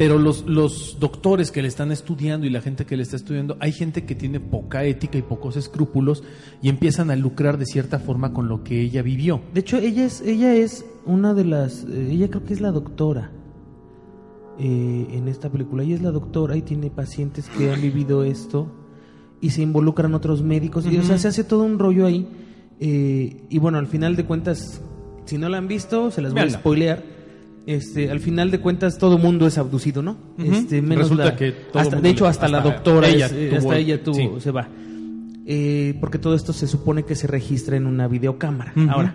pero 0.00 0.18
los, 0.18 0.46
los 0.46 0.96
doctores 0.98 1.50
que 1.50 1.60
le 1.60 1.68
están 1.68 1.92
estudiando 1.92 2.46
y 2.46 2.50
la 2.50 2.62
gente 2.62 2.86
que 2.86 2.96
le 2.96 3.02
está 3.02 3.16
estudiando, 3.16 3.58
hay 3.60 3.70
gente 3.70 4.06
que 4.06 4.14
tiene 4.14 4.40
poca 4.40 4.82
ética 4.84 5.18
y 5.18 5.22
pocos 5.22 5.56
escrúpulos 5.58 6.22
y 6.62 6.70
empiezan 6.70 7.10
a 7.10 7.16
lucrar 7.16 7.58
de 7.58 7.66
cierta 7.66 7.98
forma 7.98 8.32
con 8.32 8.48
lo 8.48 8.64
que 8.64 8.80
ella 8.80 9.02
vivió. 9.02 9.42
De 9.52 9.60
hecho, 9.60 9.76
ella 9.76 10.06
es, 10.06 10.22
ella 10.22 10.54
es 10.54 10.86
una 11.04 11.34
de 11.34 11.44
las. 11.44 11.84
eh, 11.84 12.08
ella 12.12 12.28
creo 12.30 12.44
que 12.46 12.54
es 12.54 12.62
la 12.62 12.70
doctora 12.70 13.30
eh, 14.58 15.06
en 15.12 15.28
esta 15.28 15.50
película. 15.50 15.82
Ella 15.82 15.96
es 15.96 16.02
la 16.02 16.12
doctora 16.12 16.56
y 16.56 16.62
tiene 16.62 16.88
pacientes 16.88 17.50
que 17.50 17.70
han 17.70 17.82
vivido 17.82 18.24
esto 18.24 18.72
y 19.42 19.50
se 19.50 19.60
involucran 19.60 20.14
otros 20.14 20.42
médicos. 20.42 20.86
Y, 20.86 20.96
o 20.96 21.02
sea, 21.02 21.18
se 21.18 21.28
hace 21.28 21.44
todo 21.44 21.62
un 21.64 21.78
rollo 21.78 22.06
ahí. 22.06 22.26
eh, 22.80 23.42
y 23.50 23.58
bueno, 23.58 23.76
al 23.76 23.86
final 23.86 24.16
de 24.16 24.24
cuentas, 24.24 24.80
si 25.26 25.36
no 25.36 25.50
la 25.50 25.58
han 25.58 25.68
visto, 25.68 26.10
se 26.10 26.22
las 26.22 26.32
voy 26.32 26.40
Véanla. 26.40 26.56
a 26.56 26.60
spoilear. 26.60 27.19
Este, 27.66 28.10
al 28.10 28.20
final 28.20 28.50
de 28.50 28.58
cuentas, 28.58 28.98
todo 28.98 29.18
mundo 29.18 29.46
es 29.46 29.58
abducido, 29.58 30.02
¿no? 30.02 30.16
Este, 30.38 30.80
menos 30.82 31.04
Resulta 31.04 31.24
la- 31.26 31.36
que 31.36 31.52
todo 31.52 31.80
hasta- 31.82 31.96
mundo 31.96 32.02
de 32.08 32.10
hecho, 32.10 32.26
hasta, 32.26 32.48
la 32.48 32.60
doctora, 32.60 33.08
ella 33.08 33.26
es- 33.26 33.32
tuvo- 33.50 33.56
hasta 33.58 33.76
ella 33.78 34.02
tuvo, 34.02 34.14
sí. 34.14 34.30
se 34.40 34.50
va. 34.50 34.68
Eh, 35.46 35.96
porque 36.00 36.18
todo 36.18 36.34
esto 36.34 36.52
se 36.52 36.66
supone 36.66 37.04
que 37.04 37.14
se 37.14 37.26
registra 37.26 37.76
en 37.76 37.86
una 37.86 38.08
videocámara. 38.08 38.72
Ahora, 38.88 39.14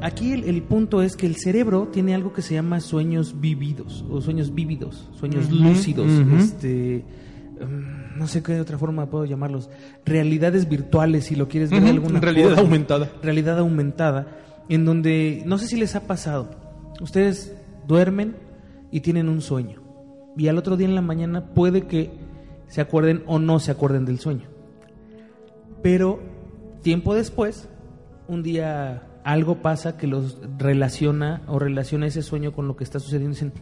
aquí 0.00 0.32
el, 0.32 0.44
el 0.44 0.62
punto 0.62 1.02
es 1.02 1.16
que 1.16 1.26
el 1.26 1.36
cerebro 1.36 1.88
tiene 1.92 2.14
algo 2.14 2.32
que 2.32 2.42
se 2.42 2.54
llama 2.54 2.80
sueños 2.80 3.40
vívidos 3.40 4.04
o 4.10 4.20
sueños 4.20 4.54
vívidos, 4.54 5.08
sueños 5.18 5.50
lúcidos, 5.50 6.08
este, 6.38 7.04
mm, 7.60 8.18
no 8.18 8.26
sé 8.28 8.42
qué 8.42 8.60
otra 8.60 8.78
forma 8.78 9.06
puedo 9.10 9.24
llamarlos, 9.24 9.68
realidades 10.06 10.68
virtuales 10.68 11.24
si 11.24 11.34
lo 11.36 11.48
quieres 11.48 11.70
ver 11.70 11.82
de 11.82 11.90
alguna 11.90 12.20
realidad 12.20 12.48
forma. 12.50 12.62
aumentada. 12.62 13.10
realidad 13.22 13.58
aumentada, 13.58 14.26
en 14.68 14.84
donde 14.84 15.42
no 15.46 15.58
sé 15.58 15.66
si 15.66 15.76
les 15.76 15.94
ha 15.96 16.06
pasado, 16.06 16.50
ustedes 17.02 17.54
duermen 17.86 18.36
y 18.90 19.00
tienen 19.00 19.28
un 19.28 19.40
sueño 19.42 19.82
y 20.36 20.48
al 20.48 20.58
otro 20.58 20.76
día 20.76 20.86
en 20.88 20.94
la 20.94 21.02
mañana 21.02 21.52
puede 21.54 21.82
que 21.82 22.10
se 22.68 22.80
acuerden 22.80 23.22
o 23.26 23.38
no 23.38 23.58
se 23.60 23.70
acuerden 23.70 24.04
del 24.04 24.18
sueño. 24.18 24.46
Pero 25.82 26.20
tiempo 26.82 27.14
después, 27.14 27.68
un 28.28 28.42
día 28.42 29.08
algo 29.24 29.56
pasa 29.56 29.96
que 29.96 30.06
los 30.06 30.38
relaciona 30.58 31.42
o 31.48 31.58
relaciona 31.58 32.06
ese 32.06 32.22
sueño 32.22 32.52
con 32.52 32.66
lo 32.68 32.76
que 32.76 32.84
está 32.84 32.98
sucediendo. 32.98 33.34
Dicen, 33.34 33.52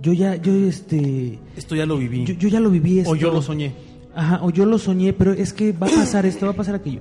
yo 0.00 0.12
ya, 0.12 0.36
yo 0.36 0.52
este, 0.52 1.38
Esto 1.56 1.74
ya 1.74 1.86
lo 1.86 1.96
viví. 1.96 2.24
yo, 2.26 2.34
yo 2.34 2.48
ya 2.48 2.60
lo 2.60 2.70
viví. 2.70 3.00
o 3.00 3.14
yo 3.14 3.28
esto". 3.28 3.32
lo 3.32 3.42
soñé. 3.42 3.74
Ajá, 4.14 4.40
o 4.42 4.50
yo 4.50 4.66
lo 4.66 4.78
soñé, 4.78 5.12
pero 5.12 5.32
es 5.32 5.52
que 5.52 5.72
va 5.72 5.86
a 5.86 5.90
pasar 5.90 6.26
esto, 6.26 6.46
va 6.46 6.52
a 6.52 6.56
pasar 6.56 6.74
aquello. 6.74 7.00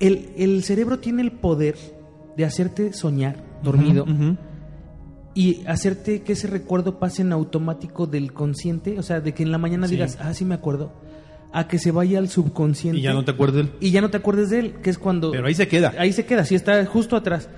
El, 0.00 0.30
el 0.36 0.62
cerebro 0.62 0.98
tiene 0.98 1.22
el 1.22 1.32
poder 1.32 1.76
de 2.38 2.44
hacerte 2.46 2.94
soñar 2.94 3.44
dormido 3.62 4.06
y 5.34 5.62
hacerte 5.66 6.22
que 6.22 6.32
ese 6.32 6.46
recuerdo 6.48 6.98
pase 6.98 7.22
en 7.22 7.32
automático 7.32 8.06
del 8.06 8.32
consciente, 8.32 8.98
o 8.98 9.02
sea, 9.02 9.20
de 9.20 9.34
que 9.34 9.42
en 9.42 9.52
la 9.52 9.58
mañana 9.58 9.86
Sí. 9.86 9.94
digas, 9.94 10.18
ah, 10.20 10.32
sí 10.34 10.44
me 10.44 10.54
acuerdo, 10.54 10.92
a 11.52 11.68
que 11.68 11.78
se 11.78 11.90
vaya 11.92 12.18
al 12.18 12.28
subconsciente 12.28 12.98
Y 12.98 13.02
ya 13.02 13.12
no 13.12 13.24
te 13.24 13.30
acuerdas 13.30 13.56
de 13.56 13.60
él. 13.62 13.72
y 13.80 13.90
ya 13.90 14.00
no 14.00 14.10
te 14.10 14.16
acuerdes 14.16 14.50
de 14.50 14.58
él, 14.58 14.74
que 14.82 14.90
es 14.90 14.98
cuando... 14.98 15.30
Pero 15.30 15.46
ahí 15.46 15.54
se 15.54 15.68
queda. 15.68 15.92
Ahí 15.98 16.12
se 16.12 16.24
queda, 16.26 16.44
sí 16.44 16.54
está 16.54 16.84
justo 16.86 17.14
atrás. 17.16 17.48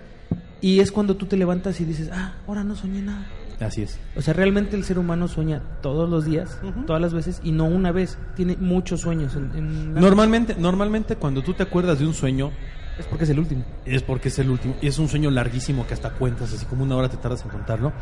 Y 0.61 0.81
es 0.81 0.93
cuando 0.93 1.17
tú 1.17 1.27
te 1.27 1.37
levantas 1.37 1.81
y 1.81 1.85
dices, 1.85 2.11
ah, 2.13 2.35
ahora 2.47 2.65
no 2.65 2.75
soñé 2.77 3.01
nada. 3.03 3.27
Así 3.61 3.83
es. 3.83 3.99
O 4.17 4.23
sea, 4.23 4.33
realmente 4.35 4.77
el 4.77 4.85
ser 4.85 4.99
humano 4.99 5.29
sueña 5.29 5.63
todos 5.83 6.09
los 6.09 6.25
días, 6.25 6.59
todas 6.87 7.01
las 7.03 7.13
veces, 7.13 7.41
y 7.45 7.53
no 7.53 7.65
una 7.67 7.93
vez. 7.93 8.17
Tiene 8.37 8.57
muchos 8.59 9.01
sueños. 9.03 9.37
En, 9.37 9.53
en 9.55 9.95
la- 9.95 10.01
Normalmente, 10.01 10.55
normalmente 10.59 11.17
cuando 11.17 11.43
tú 11.43 11.53
te 11.55 11.63
acuerdas 11.63 11.99
de 11.99 12.07
un 12.07 12.15
sueño, 12.15 12.53
Es 12.99 13.07
porque 13.07 13.25
es 13.25 13.31
el 13.31 13.39
último. 13.39 13.65
es 13.87 14.03
porque 14.03 14.29
es 14.29 14.39
el 14.39 14.51
último. 14.51 14.75
Y 14.83 14.87
es 14.87 14.99
un 14.99 15.09
sueño 15.09 15.31
larguísimo 15.31 15.87
que 15.87 15.95
hasta 15.95 16.11
cuentas, 16.11 16.53
así 16.53 16.67
como 16.67 16.85
una 16.85 16.97
hora 16.97 17.09
te 17.09 17.17
tardas 17.17 17.43
en 17.43 17.49
contarlo. 17.51 17.93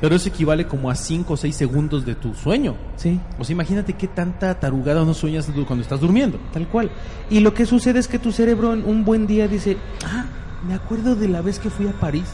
Pero 0.00 0.16
eso 0.16 0.28
equivale 0.28 0.66
como 0.66 0.90
a 0.90 0.96
5 0.96 1.32
o 1.32 1.36
6 1.36 1.54
segundos 1.54 2.04
de 2.04 2.16
tu 2.16 2.34
sueño. 2.34 2.76
Sí, 2.96 3.20
O 3.38 3.44
sea, 3.44 3.52
imagínate 3.54 3.92
qué 3.92 4.08
tanta 4.08 4.58
tarugada 4.58 5.04
no 5.04 5.14
sueñas 5.14 5.48
cuando 5.66 5.82
estás 5.82 6.00
durmiendo. 6.00 6.38
tal 6.52 6.66
cual. 6.68 6.90
Y 7.30 7.40
lo 7.40 7.54
que 7.54 7.66
sucede 7.66 8.00
es 8.00 8.08
que 8.08 8.18
tu 8.18 8.32
cerebro 8.32 8.72
en 8.72 8.84
un 8.84 9.04
buen 9.04 9.26
día 9.26 9.46
dice, 9.46 9.76
ah, 10.04 10.26
me 10.66 10.74
acuerdo 10.74 11.14
de 11.14 11.28
la 11.28 11.40
vez 11.40 11.58
que 11.58 11.70
fui 11.70 11.86
a 11.86 11.92
París. 11.92 12.26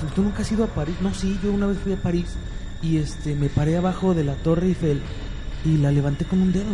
Pues, 0.00 0.12
¿Tú 0.12 0.22
nunca 0.22 0.42
has 0.42 0.50
ido 0.50 0.64
a 0.64 0.68
París? 0.68 0.96
No, 1.00 1.14
sí, 1.14 1.38
yo 1.42 1.52
una 1.52 1.66
vez 1.66 1.78
fui 1.78 1.92
a 1.92 2.02
París 2.02 2.36
y 2.82 2.98
este 2.98 3.34
me 3.34 3.48
paré 3.48 3.76
abajo 3.76 4.14
de 4.14 4.24
la 4.24 4.34
Torre 4.34 4.66
Eiffel 4.66 5.00
y 5.64 5.78
la 5.78 5.90
levanté 5.90 6.24
con 6.24 6.40
un 6.40 6.52
dedo. 6.52 6.64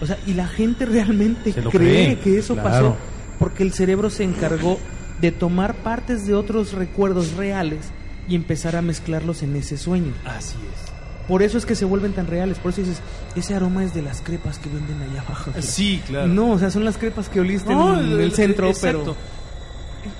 O 0.00 0.06
sea, 0.06 0.18
y 0.26 0.32
la 0.32 0.48
gente 0.48 0.84
realmente 0.86 1.52
cree, 1.52 1.70
cree, 1.70 2.18
que 2.18 2.38
eso 2.38 2.54
claro. 2.54 2.70
pasó 2.70 2.96
porque 3.40 3.64
el 3.64 3.72
cerebro 3.72 4.08
se 4.10 4.22
encargó 4.22 4.78
de 5.20 5.32
tomar 5.32 5.74
partes 5.74 6.26
de 6.26 6.34
otros 6.34 6.72
recuerdos 6.74 7.32
reales 7.32 7.86
y 8.28 8.36
empezar 8.36 8.76
a 8.76 8.82
mezclarlos 8.82 9.42
en 9.42 9.56
ese 9.56 9.76
sueño. 9.76 10.12
Así 10.24 10.54
es. 10.72 10.90
Por 11.26 11.42
eso 11.42 11.58
es 11.58 11.66
que 11.66 11.74
se 11.74 11.84
vuelven 11.84 12.12
tan 12.12 12.26
reales. 12.26 12.58
Por 12.58 12.72
eso 12.72 12.80
dices, 12.82 13.00
ese 13.36 13.54
aroma 13.54 13.84
es 13.84 13.94
de 13.94 14.02
las 14.02 14.20
crepas 14.20 14.58
que 14.58 14.68
venden 14.68 15.00
allá 15.02 15.22
abajo. 15.22 15.50
Sí, 15.60 16.00
claro. 16.06 16.28
No, 16.28 16.52
o 16.52 16.58
sea, 16.58 16.70
son 16.70 16.84
las 16.84 16.96
crepas 16.96 17.28
que 17.28 17.40
oliste 17.40 17.72
No, 17.72 17.98
en 17.98 18.12
el, 18.12 18.20
el- 18.20 18.32
centro, 18.32 18.68
exacto. 18.68 19.16
pero... 19.16 19.40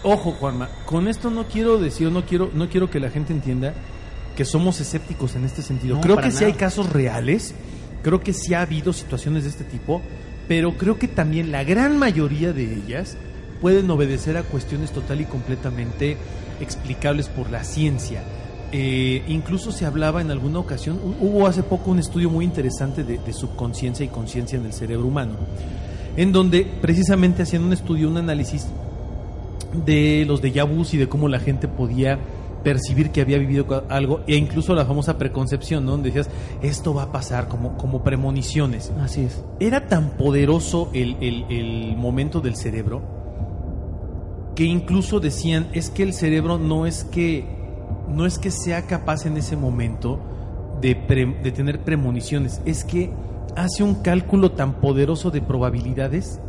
Ojo, 0.03 0.33
Juanma, 0.33 0.69
con 0.87 1.09
esto 1.09 1.31
no 1.31 1.47
quiero 1.47 1.79
decir, 1.79 2.11
no 2.11 2.27
quiero, 2.27 2.51
no 2.53 2.69
quiero 2.69 2.91
que 2.91 3.01
la 3.01 3.11
gente 3.11 3.33
entienda 3.33 3.73
que 4.37 4.45
somos 4.45 4.79
escépticos 4.81 5.37
en 5.37 5.45
este 5.45 5.63
sentido. 5.63 5.97
No, 5.97 6.01
creo 6.03 6.17
que 6.17 6.29
nada. 6.29 6.47
hay 6.47 6.53
casos 6.53 6.91
reales, 6.91 7.55
creo 8.03 8.21
que 8.21 8.33
sí 8.35 8.53
ha 8.55 8.61
habido 8.63 8.93
situaciones 8.93 9.45
de 9.45 9.51
este 9.51 9.65
tipo, 9.65 10.03
pero 10.51 10.77
creo 10.77 10.99
que 10.99 11.07
también 11.07 11.53
la 11.53 11.63
gran 11.63 11.97
mayoría 11.97 12.53
de 12.53 12.65
ellas 12.75 13.17
pueden 13.61 13.89
obedecer 13.89 14.37
a 14.37 14.43
cuestiones 14.43 14.91
total 14.91 15.21
y 15.21 15.25
completamente 15.25 16.17
explicables 16.61 17.29
por 17.29 17.53
la 17.53 17.63
ciencia. 17.63 18.25
Eh, 18.73 19.23
incluso 19.29 19.71
se 19.71 19.87
hablaba 19.87 20.21
en 20.21 20.33
alguna 20.33 20.59
ocasión, 20.59 20.99
hu- 20.99 21.15
hubo 21.21 21.47
hace 21.47 21.63
poco 21.63 21.93
un 21.93 22.01
estudio 22.01 22.31
muy 22.31 22.45
interesante 22.45 23.05
de, 23.05 23.19
de 23.19 23.33
subconsciencia 23.33 24.05
y 24.05 24.09
conciencia 24.09 24.59
en 24.59 24.67
el 24.67 24.73
cerebro 24.73 25.07
humano, 25.07 25.35
en 26.17 26.33
donde 26.33 26.67
precisamente 26.81 27.43
hacían 27.45 27.63
un 27.63 27.73
estudio, 27.73 28.09
un 28.09 28.17
análisis 28.17 28.67
de 29.87 30.25
los 30.27 30.43
de 30.43 30.51
vus 30.65 30.95
y 30.95 30.97
de 30.97 31.09
cómo 31.09 31.29
la 31.29 31.39
gente 31.39 31.69
podía 31.69 32.19
percibir 32.63 33.11
que 33.11 33.21
había 33.21 33.39
vivido 33.39 33.85
algo 33.89 34.21
e 34.27 34.37
incluso 34.37 34.75
la 34.75 34.85
famosa 34.85 35.19
preconcepción, 35.19 35.85
¿no? 35.85 35.93
Donde 35.93 36.11
decías, 36.11 36.31
esto 36.63 36.95
va 36.95 37.05
a 37.05 37.13
pasar 37.13 37.49
como, 37.49 37.77
como 37.77 38.03
premoniciones. 38.03 38.93
Así 39.01 39.23
es. 39.23 39.43
Era 39.61 39.87
tan 39.89 40.11
poderoso 40.11 40.91
el, 40.93 41.17
el- 41.21 41.45
el 41.51 41.97
momento 41.97 42.41
del 42.41 42.57
cerebro 42.57 43.03
que 44.55 44.65
incluso 44.65 45.21
decían, 45.21 45.69
es 45.73 45.91
que 45.91 46.03
el 46.03 46.13
cerebro 46.13 46.59
no 46.59 46.85
es 46.87 47.05
que, 47.05 47.45
no 48.09 48.27
es 48.27 48.39
que 48.39 48.51
sea 48.51 48.87
capaz 48.87 49.25
en 49.25 49.37
ese 49.37 49.57
momento 49.57 50.19
de, 50.81 50.97
pre- 50.97 51.37
de 51.43 51.53
tener 51.53 51.81
premoniciones, 51.81 52.61
es 52.67 52.85
que 52.85 53.11
hace 53.57 53.83
un 53.83 53.95
cálculo 53.97 54.53
tan 54.53 54.75
poderoso 54.75 55.31
de 55.31 55.41
probabilidades 55.41 56.41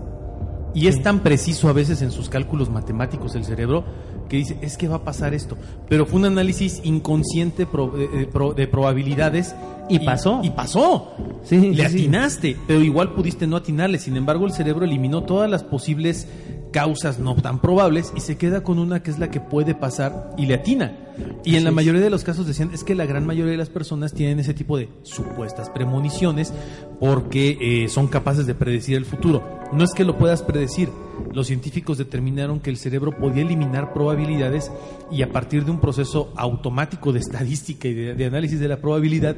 Y 0.73 0.87
es 0.87 1.01
tan 1.01 1.19
preciso 1.19 1.67
a 1.67 1.73
veces 1.73 2.01
en 2.01 2.11
sus 2.11 2.29
cálculos 2.29 2.69
matemáticos 2.69 3.35
el 3.35 3.43
cerebro 3.43 3.83
que 4.31 4.37
dice, 4.37 4.57
es 4.61 4.77
que 4.77 4.87
va 4.87 4.95
a 4.95 5.03
pasar 5.03 5.33
esto. 5.33 5.57
Pero 5.89 6.05
fue 6.05 6.19
un 6.21 6.25
análisis 6.25 6.79
inconsciente 6.85 7.65
pro- 7.65 7.97
eh, 7.99 8.09
eh, 8.13 8.29
pro- 8.31 8.53
de 8.53 8.65
probabilidades. 8.65 9.53
Y 9.89 9.99
pasó. 9.99 10.39
Y 10.41 10.51
pasó. 10.51 11.11
Sí, 11.43 11.57
Le 11.73 11.83
sí, 11.89 11.97
sí. 11.97 12.03
atinaste, 12.05 12.57
pero 12.65 12.79
igual 12.79 13.13
pudiste 13.13 13.45
no 13.45 13.57
atinarle. 13.57 13.99
Sin 13.99 14.15
embargo, 14.15 14.45
el 14.45 14.53
cerebro 14.53 14.85
eliminó 14.85 15.23
todas 15.23 15.49
las 15.49 15.63
posibles 15.63 16.27
causas 16.71 17.19
no 17.19 17.35
tan 17.35 17.59
probables 17.59 18.13
y 18.15 18.21
se 18.21 18.37
queda 18.37 18.63
con 18.63 18.79
una 18.79 19.03
que 19.03 19.11
es 19.11 19.19
la 19.19 19.29
que 19.29 19.41
puede 19.41 19.75
pasar 19.75 20.33
y 20.37 20.45
le 20.45 20.53
atina. 20.53 20.95
Y 21.43 21.55
en 21.55 21.63
la 21.63 21.71
mayoría 21.71 22.01
de 22.01 22.09
los 22.09 22.23
casos 22.23 22.45
decían, 22.47 22.71
es 22.73 22.83
que 22.83 22.95
la 22.95 23.05
gran 23.05 23.25
mayoría 23.25 23.51
de 23.51 23.57
las 23.57 23.69
personas 23.69 24.13
tienen 24.13 24.39
ese 24.39 24.53
tipo 24.53 24.77
de 24.77 24.89
supuestas 25.03 25.69
premoniciones 25.69 26.53
porque 26.99 27.57
eh, 27.61 27.89
son 27.89 28.07
capaces 28.07 28.45
de 28.45 28.55
predecir 28.55 28.97
el 28.97 29.05
futuro. 29.05 29.43
No 29.73 29.83
es 29.83 29.93
que 29.93 30.03
lo 30.03 30.17
puedas 30.17 30.43
predecir. 30.43 30.89
Los 31.33 31.47
científicos 31.47 31.97
determinaron 31.97 32.59
que 32.59 32.69
el 32.69 32.77
cerebro 32.77 33.17
podía 33.17 33.43
eliminar 33.43 33.93
probabilidades 33.93 34.71
y 35.11 35.21
a 35.21 35.31
partir 35.31 35.65
de 35.65 35.71
un 35.71 35.79
proceso 35.79 36.33
automático 36.35 37.13
de 37.13 37.19
estadística 37.19 37.87
y 37.87 37.93
de, 37.93 38.15
de 38.15 38.25
análisis 38.25 38.59
de 38.59 38.67
la 38.67 38.77
probabilidad, 38.77 39.35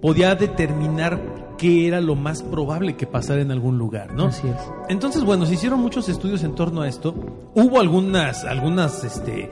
podía 0.00 0.34
determinar 0.34 1.56
qué 1.58 1.88
era 1.88 2.00
lo 2.00 2.14
más 2.14 2.42
probable 2.42 2.96
que 2.96 3.06
pasara 3.06 3.42
en 3.42 3.50
algún 3.50 3.78
lugar, 3.78 4.14
¿no? 4.14 4.26
Así 4.26 4.46
es. 4.46 4.56
Entonces, 4.88 5.24
bueno, 5.24 5.44
se 5.44 5.54
hicieron 5.54 5.80
muchos 5.80 6.08
estudios 6.08 6.44
en 6.44 6.54
torno 6.54 6.82
a 6.82 6.88
esto. 6.88 7.14
Hubo 7.54 7.80
algunas, 7.80 8.44
algunas, 8.44 9.04
este, 9.04 9.50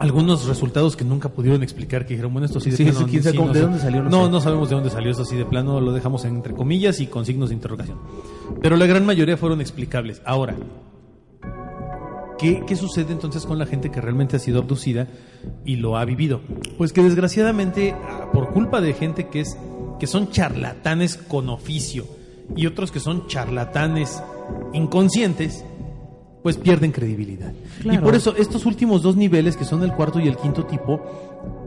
algunos 0.00 0.46
resultados 0.46 0.96
que 0.96 1.04
nunca 1.04 1.28
pudieron 1.28 1.62
explicar, 1.62 2.04
que 2.06 2.14
dijeron, 2.14 2.32
bueno, 2.32 2.46
esto 2.46 2.58
sí 2.60 2.70
de 2.70 2.76
Sí, 2.76 2.84
plano 2.84 2.98
sí, 3.00 3.04
sí, 3.22 3.38
no 3.38 3.46
de 3.48 3.54
sé. 3.54 3.60
dónde 3.60 3.78
salió, 3.78 4.02
no 4.02 4.10
No, 4.10 4.24
sé. 4.26 4.30
no 4.32 4.40
sabemos 4.40 4.68
de 4.68 4.74
dónde 4.74 4.90
salió 4.90 5.10
esto 5.10 5.22
así 5.22 5.36
de 5.36 5.44
plano, 5.44 5.80
lo 5.80 5.92
dejamos 5.92 6.24
entre 6.24 6.54
comillas 6.54 7.00
y 7.00 7.06
con 7.06 7.24
signos 7.24 7.50
de 7.50 7.54
interrogación. 7.54 7.98
Pero 8.60 8.76
la 8.76 8.86
gran 8.86 9.06
mayoría 9.06 9.36
fueron 9.36 9.60
explicables. 9.60 10.20
Ahora, 10.24 10.56
¿Qué, 12.38 12.64
qué 12.66 12.74
sucede 12.74 13.12
entonces 13.12 13.46
con 13.46 13.56
la 13.58 13.66
gente 13.66 13.90
que 13.92 14.00
realmente 14.00 14.34
ha 14.34 14.40
sido 14.40 14.58
abducida 14.60 15.06
y 15.64 15.76
lo 15.76 15.96
ha 15.96 16.04
vivido? 16.04 16.40
Pues 16.76 16.92
que 16.92 17.00
desgraciadamente, 17.02 17.94
por 18.32 18.50
culpa 18.50 18.80
de 18.80 18.94
gente 18.94 19.28
que 19.28 19.40
es 19.40 19.56
que 20.00 20.08
son 20.08 20.28
charlatanes 20.30 21.16
con 21.16 21.48
oficio 21.48 22.04
y 22.56 22.66
otros 22.66 22.90
que 22.90 22.98
son 22.98 23.28
charlatanes 23.28 24.20
inconscientes, 24.72 25.64
pues 26.42 26.56
pierden 26.56 26.90
credibilidad. 26.92 27.52
Claro. 27.82 28.00
Y 28.00 28.02
por 28.04 28.14
eso 28.14 28.34
estos 28.36 28.66
últimos 28.66 29.02
dos 29.02 29.16
niveles, 29.16 29.56
que 29.56 29.64
son 29.64 29.82
el 29.82 29.92
cuarto 29.92 30.18
y 30.20 30.26
el 30.28 30.36
quinto 30.36 30.64
tipo, 30.66 31.00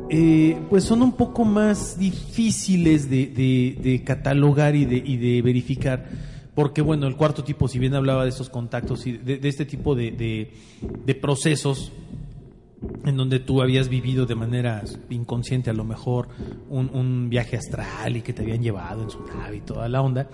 eh, 0.10 0.58
pues 0.70 0.84
son 0.84 1.02
un 1.02 1.14
poco 1.14 1.46
más 1.46 1.98
difíciles 1.98 3.10
de, 3.10 3.28
de- 3.28 3.78
de 3.82 4.04
catalogar 4.04 4.76
y 4.76 4.86
de, 4.86 4.98
y 4.98 5.18
de 5.18 5.42
verificar. 5.42 6.06
Porque 6.54 6.82
bueno, 6.82 7.08
el 7.08 7.16
cuarto 7.16 7.44
tipo, 7.44 7.68
si 7.68 7.80
bien 7.80 7.96
hablaba 7.96 8.24
de 8.24 8.30
estos 8.30 8.50
contactos 8.50 9.08
y 9.08 9.14
de, 9.14 9.40
este 9.48 9.66
tipo 9.66 9.94
de 9.96 10.50
procesos 11.22 11.92
en 13.06 13.18
donde 13.18 13.40
tú 13.40 13.62
habías 13.62 13.90
vivido 13.90 14.26
de 14.26 14.36
manera 14.36 14.84
inconsciente 15.10 15.70
a 15.70 15.74
lo 15.74 15.84
mejor 15.84 16.28
un, 16.70 16.90
un 16.94 17.30
viaje 17.30 17.58
astral 17.58 18.16
y 18.18 18.22
que 18.22 18.32
te 18.34 18.44
habían 18.44 18.62
llevado 18.62 19.04
en 19.04 19.10
su 19.10 19.20
nave 19.26 19.58
y 19.58 19.62
toda 19.62 19.90
la 19.90 20.02
onda, 20.02 20.30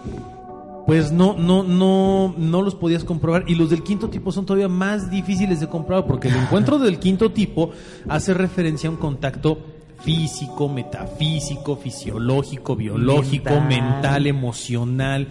pues 0.85 1.11
no, 1.11 1.35
no, 1.37 1.63
no, 1.63 2.33
no 2.37 2.61
los 2.61 2.75
podías 2.75 3.03
comprobar. 3.03 3.43
Y 3.47 3.55
los 3.55 3.69
del 3.69 3.83
quinto 3.83 4.09
tipo 4.09 4.31
son 4.31 4.45
todavía 4.45 4.67
más 4.67 5.09
difíciles 5.09 5.59
de 5.59 5.67
comprobar, 5.67 6.05
porque 6.05 6.27
el 6.27 6.35
encuentro 6.35 6.79
del 6.79 6.99
quinto 6.99 7.31
tipo 7.31 7.71
hace 8.09 8.33
referencia 8.33 8.89
a 8.89 8.91
un 8.91 8.97
contacto 8.97 9.59
físico, 10.03 10.67
metafísico, 10.67 11.75
fisiológico, 11.75 12.75
biológico, 12.75 13.51
Mental. 13.51 13.67
mental, 13.67 14.27
emocional, 14.27 15.27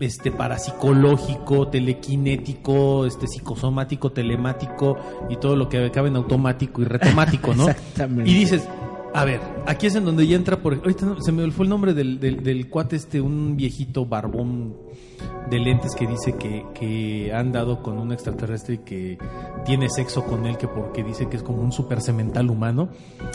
este 0.00 0.30
parapsicológico, 0.30 1.68
telequinético, 1.68 3.06
este 3.06 3.26
psicosomático, 3.26 4.12
telemático 4.12 4.96
y 5.28 5.36
todo 5.36 5.56
lo 5.56 5.68
que 5.68 5.90
cabe 5.90 6.08
en 6.08 6.16
automático 6.16 6.82
y 6.82 6.84
retomático, 6.84 7.54
¿no? 7.54 7.68
Exactamente. 7.68 8.30
Y 8.30 8.34
dices, 8.34 8.68
a 9.14 9.24
ver, 9.24 9.40
aquí 9.66 9.86
es 9.86 9.94
en 9.94 10.04
donde 10.04 10.26
ya 10.26 10.36
entra 10.36 10.58
por 10.62 10.74
ahorita 10.74 11.16
se 11.20 11.32
me 11.32 11.50
fue 11.50 11.64
el 11.66 11.70
nombre 11.70 11.92
del, 11.94 12.18
del, 12.18 12.42
del 12.42 12.68
cuate 12.68 12.96
este, 12.96 13.20
un 13.20 13.56
viejito 13.56 14.06
barbón 14.06 14.74
de 15.50 15.58
lentes 15.58 15.94
que 15.94 16.06
dice 16.06 16.34
que, 16.36 16.64
que 16.74 17.30
ha 17.32 17.38
andado 17.40 17.82
con 17.82 17.98
un 17.98 18.10
extraterrestre 18.12 18.76
y 18.76 18.78
que 18.78 19.18
tiene 19.64 19.88
sexo 19.90 20.24
con 20.24 20.46
él 20.46 20.56
que 20.56 20.66
porque 20.66 21.04
dice 21.04 21.28
que 21.28 21.36
es 21.36 21.42
como 21.42 21.60
un 21.62 21.70
super 21.72 22.00
cemental 22.00 22.48
humano. 22.50 22.88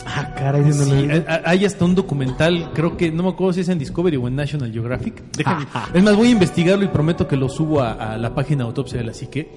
Ah, 0.04 0.34
caray, 0.36 0.68
ese 0.68 0.78
no 0.80 0.84
Sí, 1.00 1.06
lo- 1.06 1.14
ha- 1.14 1.34
ha- 1.34 1.42
hay 1.50 1.64
hasta 1.64 1.84
un 1.84 1.94
documental, 1.94 2.72
creo 2.74 2.96
que, 2.96 3.10
no 3.12 3.22
me 3.22 3.28
acuerdo 3.30 3.52
si 3.52 3.60
es 3.60 3.68
en 3.68 3.78
Discovery 3.78 4.16
o 4.16 4.26
en 4.28 4.34
National 4.36 4.72
Geographic. 4.72 5.22
Déjame- 5.36 5.66
es 5.94 6.02
más, 6.02 6.16
voy 6.16 6.28
a 6.28 6.30
investigarlo 6.32 6.84
y 6.84 6.88
prometo 6.88 7.26
que 7.28 7.36
lo 7.36 7.48
subo 7.48 7.80
a, 7.80 7.92
a 7.92 8.18
la 8.18 8.34
página 8.34 8.64
Autopsia 8.64 8.98
de 8.98 9.04
la 9.04 9.14
Psique. 9.14 9.48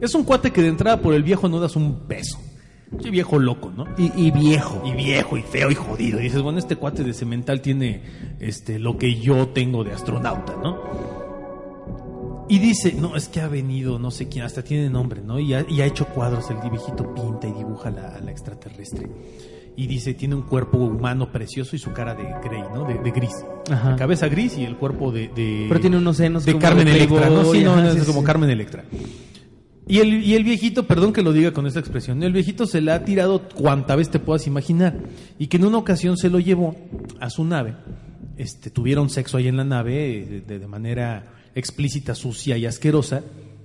Es 0.00 0.14
un 0.14 0.24
cuate 0.24 0.50
que 0.50 0.60
de 0.60 0.68
entrada 0.68 1.00
por 1.00 1.14
el 1.14 1.22
viejo 1.22 1.48
no 1.48 1.60
das 1.60 1.76
un 1.76 2.00
peso. 2.08 2.38
Sí, 3.02 3.10
viejo 3.10 3.38
loco, 3.38 3.70
¿no? 3.76 3.84
Y, 3.98 4.10
y 4.16 4.30
viejo. 4.30 4.82
Y 4.84 4.92
viejo, 4.92 5.36
y 5.36 5.42
feo, 5.42 5.70
y 5.70 5.74
jodido. 5.74 6.18
Y 6.20 6.24
dices, 6.24 6.42
bueno, 6.42 6.58
este 6.58 6.76
cuate 6.76 7.04
de 7.04 7.12
cemental 7.12 7.60
tiene 7.60 8.00
este, 8.40 8.78
lo 8.78 8.96
que 8.98 9.16
yo 9.20 9.48
tengo 9.48 9.84
de 9.84 9.92
astronauta, 9.92 10.54
¿no? 10.62 10.78
Y 12.50 12.58
dice, 12.60 12.94
no, 12.94 13.14
es 13.14 13.28
que 13.28 13.42
ha 13.42 13.48
venido, 13.48 13.98
no 13.98 14.10
sé 14.10 14.28
quién, 14.28 14.44
hasta 14.44 14.62
tiene 14.64 14.88
nombre, 14.88 15.20
¿no? 15.22 15.38
Y 15.38 15.52
ha, 15.52 15.66
y 15.68 15.82
ha 15.82 15.86
hecho 15.86 16.06
cuadros, 16.06 16.48
el 16.50 16.56
viejito 16.70 17.12
pinta 17.14 17.46
y 17.46 17.52
dibuja 17.52 17.90
a 17.90 17.92
la, 17.92 18.20
la 18.20 18.30
extraterrestre. 18.30 19.06
Y 19.76 19.86
dice, 19.86 20.14
tiene 20.14 20.34
un 20.34 20.42
cuerpo 20.42 20.78
humano 20.78 21.30
precioso 21.30 21.76
y 21.76 21.78
su 21.78 21.92
cara 21.92 22.14
de 22.14 22.24
grey, 22.42 22.62
¿no? 22.74 22.84
De, 22.88 22.94
de 22.94 23.10
gris. 23.10 23.34
Ajá. 23.70 23.90
La 23.90 23.96
cabeza 23.96 24.28
gris 24.28 24.56
y 24.56 24.64
el 24.64 24.76
cuerpo 24.76 25.12
de... 25.12 25.28
de- 25.28 25.66
Pero 25.68 25.78
tiene 25.80 25.98
unos 25.98 26.16
senos 26.16 26.44
de 26.46 26.52
como 26.52 26.62
Carmen 26.62 26.86
de 26.86 26.92
Electra, 26.94 27.28
¿no? 27.28 27.44
Sí, 27.52 27.62
no, 27.62 27.72
ajá, 27.74 27.82
no, 27.82 27.92
sí, 27.92 27.98
es 27.98 28.04
como 28.06 28.20
sí. 28.20 28.26
Carmen 28.26 28.50
Electra. 28.50 28.84
Y 29.88 30.00
el, 30.00 30.44
viejito, 30.44 30.86
perdón 30.86 31.14
que 31.14 31.22
lo 31.22 31.32
diga 31.32 31.52
con 31.52 31.66
esta 31.66 31.80
expresión, 31.80 32.22
el 32.22 32.34
viejito 32.34 32.66
se 32.66 32.82
la 32.82 32.96
ha 32.96 33.04
tirado 33.06 33.48
cuanta 33.48 33.96
vez 33.96 34.10
te 34.10 34.18
puedas 34.18 34.46
imaginar. 34.46 34.98
Y 35.38 35.46
que 35.46 35.56
en 35.56 35.64
una 35.64 35.78
ocasión 35.78 36.18
se 36.18 36.28
lo 36.28 36.38
llevó 36.38 36.76
a 37.20 37.30
su 37.30 37.42
nave. 37.42 37.74
Este, 38.36 38.68
tuvieron 38.68 39.08
sexo 39.08 39.38
ahí 39.38 39.48
en 39.48 39.56
la 39.56 39.64
nave 39.64 40.18
eh, 40.18 40.42
de, 40.46 40.58
de 40.58 40.66
manera 40.66 41.32
explícita, 41.54 42.14
sucia 42.14 42.58
y 42.58 42.66
asquerosa. 42.66 43.22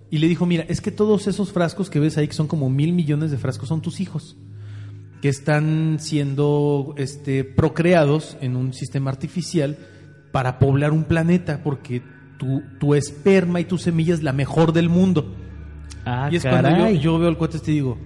Y 0.10 0.20
le 0.20 0.30
dijo, 0.30 0.46
mira, 0.46 0.64
es 0.70 0.80
que 0.80 0.92
todos 0.92 1.28
esos 1.28 1.52
frascos 1.52 1.90
que 1.90 2.00
ves 2.00 2.18
ahí, 2.18 2.30
que 2.30 2.34
son 2.34 2.48
como 2.48 2.70
mil 2.70 2.94
millones 2.94 3.30
de 3.30 3.38
frascos, 3.38 3.68
son 3.68 3.82
tus 3.82 4.00
hijos. 4.00 4.38
Que 5.22 5.28
están 5.28 5.98
siendo 6.00 6.96
este, 6.98 7.44
procreados 7.44 8.38
en 8.40 8.56
un 8.56 8.74
sistema 8.74 9.12
artificial 9.12 9.78
para 10.32 10.58
poblar 10.58 10.94
un 10.94 11.04
planeta, 11.04 11.64
porque 11.64 12.02
tu, 12.38 12.64
tu 12.80 12.96
esperma 12.96 13.60
y 13.60 13.66
tu 13.66 13.78
semilla 13.78 14.14
es 14.14 14.24
la 14.24 14.32
mejor 14.32 14.72
del 14.72 14.88
mundo. 14.88 15.43
Ah, 16.06 16.30
Y 16.32 16.36
es 16.38 16.44
cuando 16.44 16.70
caray. 16.70 16.96
yo, 16.98 17.02
yo 17.14 17.20
veo 17.20 17.30
al 17.30 17.38
cuate 17.38 17.58
este 17.58 17.72
y 17.72 17.76
digo, 17.76 17.98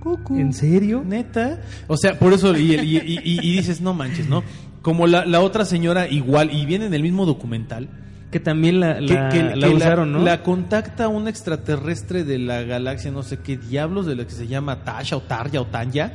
cucu, 0.00 0.36
¿En 0.36 0.52
serio? 0.52 1.02
¿Neta? 1.04 1.60
O 1.88 1.96
sea, 1.96 2.18
por 2.18 2.32
eso, 2.32 2.56
y, 2.56 2.74
y- 2.74 2.96
y- 2.98 3.18
y- 3.24 3.40
y 3.42 3.52
dices, 3.56 3.80
no 3.80 3.92
manches, 3.94 4.28
¿no? 4.28 4.42
Como 4.82 5.06
la, 5.06 5.26
la 5.26 5.40
otra 5.40 5.64
señora 5.64 6.08
igual, 6.08 6.52
y 6.54 6.64
viene 6.64 6.86
en 6.86 6.94
el 6.94 7.02
mismo 7.02 7.26
documental, 7.26 7.88
Que 8.30 8.38
también 8.40 8.78
la, 8.80 8.94
que, 8.98 9.02
la, 9.14 9.28
que- 9.28 9.42
la 9.56 9.68
que 9.68 9.74
usaron, 9.74 10.12
¿no? 10.12 10.20
la 10.20 10.42
contacta 10.42 11.08
un 11.08 11.26
extraterrestre 11.28 12.22
de 12.24 12.38
la 12.38 12.62
galaxia, 12.62 13.10
no 13.10 13.22
sé 13.24 13.38
qué 13.40 13.56
diablos, 13.56 14.06
de 14.06 14.14
la 14.16 14.24
que 14.24 14.30
se 14.30 14.46
llama 14.46 14.84
Tasha 14.84 15.16
o 15.16 15.20
Tarja 15.22 15.60
o 15.60 15.66
Tanya, 15.66 16.12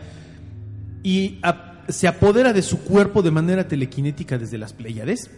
y 1.03 1.39
a- 1.43 1.73
se 1.89 2.07
apodera 2.07 2.53
de 2.53 2.61
su 2.63 2.79
cuerpo 2.83 3.21
de 3.21 3.31
manera 3.31 3.67
telequinética 3.67 4.37
desde 4.39 4.57
las 4.57 4.73
Pléyades 4.73 5.29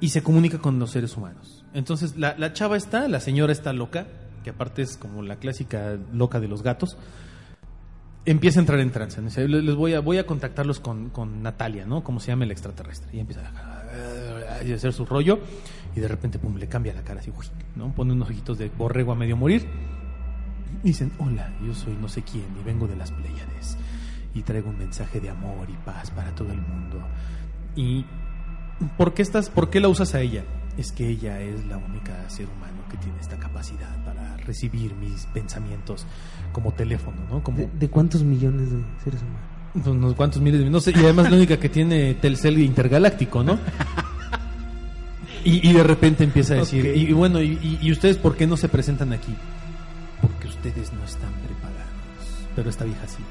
y 0.00 0.08
se 0.10 0.22
comunica 0.22 0.58
con 0.58 0.78
los 0.78 0.92
seres 0.92 1.16
humanos. 1.16 1.64
Entonces 1.74 2.16
la, 2.16 2.34
la 2.38 2.52
chava 2.54 2.76
está, 2.78 3.08
la 3.08 3.20
señora 3.20 3.52
está 3.52 3.72
loca, 3.74 4.06
que 4.42 4.50
aparte 4.50 4.82
es 4.82 4.96
como 4.96 5.22
la 5.22 5.36
clásica 5.36 5.98
loca 6.12 6.40
de 6.40 6.48
los 6.48 6.62
gatos, 6.62 6.96
empieza 8.24 8.60
a 8.60 8.62
entrar 8.62 8.80
en 8.80 8.90
trance. 8.90 9.20
Les 9.48 9.74
voy 9.74 9.94
a, 9.94 10.00
voy 10.00 10.18
a 10.18 10.26
contactarlos 10.26 10.80
con, 10.80 11.10
con 11.10 11.42
Natalia, 11.42 11.86
¿no? 11.86 12.02
Como 12.02 12.20
se 12.20 12.28
llama 12.28 12.44
el 12.44 12.50
extraterrestre. 12.50 13.10
Y 13.16 13.20
empieza 13.20 13.42
a, 13.42 14.58
hacer 14.74 14.92
su 14.92 15.06
rollo 15.06 15.38
y 15.94 16.00
de 16.00 16.08
repente, 16.08 16.38
pum, 16.38 16.56
le 16.56 16.68
cambia 16.68 16.92
la 16.92 17.02
cara 17.02 17.20
así, 17.20 17.32
¿no? 17.76 17.94
Pone 17.94 18.12
unos 18.12 18.28
ojitos 18.30 18.58
de 18.58 18.68
borrego 18.68 19.12
a 19.12 19.14
medio 19.14 19.36
morir. 19.36 19.66
Dicen, 20.82 21.12
hola, 21.18 21.52
yo 21.64 21.74
soy 21.74 21.94
no 21.94 22.08
sé 22.08 22.22
quién 22.22 22.46
y 22.60 22.64
vengo 22.64 22.86
de 22.86 22.96
las 22.96 23.10
Pléyades 23.10 23.78
y 24.34 24.42
traigo 24.42 24.70
un 24.70 24.78
mensaje 24.78 25.20
de 25.20 25.30
amor 25.30 25.68
y 25.68 25.76
paz 25.84 26.10
para 26.10 26.34
todo 26.34 26.52
el 26.52 26.60
mundo. 26.60 27.00
Y 27.74 28.04
¿por 28.96 29.14
qué 29.14 29.22
estás, 29.22 29.50
por 29.50 29.70
qué 29.70 29.80
la 29.80 29.88
usas 29.88 30.14
a 30.14 30.20
ella? 30.20 30.44
Es 30.78 30.92
que 30.92 31.08
ella 31.08 31.40
es 31.40 31.66
la 31.66 31.76
única 31.76 32.30
ser 32.30 32.46
humano 32.46 32.78
que 32.88 32.96
tiene 32.98 33.18
esta 33.20 33.36
capacidad 33.36 34.02
para 34.04 34.36
recibir 34.38 34.94
mis 34.94 35.26
pensamientos 35.26 36.06
como 36.52 36.72
teléfono, 36.72 37.16
¿no? 37.28 37.42
Como 37.42 37.58
¿De, 37.58 37.66
de 37.66 37.88
cuántos 37.90 38.22
millones 38.22 38.70
de 38.70 38.78
seres 39.04 39.20
humanos? 39.22 39.86
unos 39.86 40.14
cuantos 40.14 40.40
miles 40.40 40.60
de 40.60 40.70
no 40.70 40.80
sé, 40.80 40.92
y 40.92 41.00
además 41.00 41.30
la 41.30 41.36
única 41.36 41.56
que 41.58 41.68
tiene 41.68 42.14
Telcel 42.14 42.58
intergaláctico, 42.58 43.44
¿no? 43.44 43.58
Y, 45.44 45.68
y 45.68 45.72
de 45.72 45.82
repente 45.82 46.24
empieza 46.24 46.54
a 46.54 46.56
decir, 46.58 46.84
y, 46.86 47.00
y 47.08 47.12
bueno, 47.12 47.40
y, 47.40 47.52
y- 47.62 47.78
y 47.80 47.92
ustedes 47.92 48.16
por 48.18 48.36
qué 48.36 48.46
no 48.46 48.56
se 48.56 48.68
presentan 48.68 49.12
aquí? 49.12 49.34
Porque 50.20 50.48
ustedes 50.48 50.92
no 50.92 51.04
están 51.04 51.32
preparados. 51.44 52.46
Pero 52.56 52.70
esta 52.70 52.84
vieja 52.84 53.06
sí. 53.06 53.22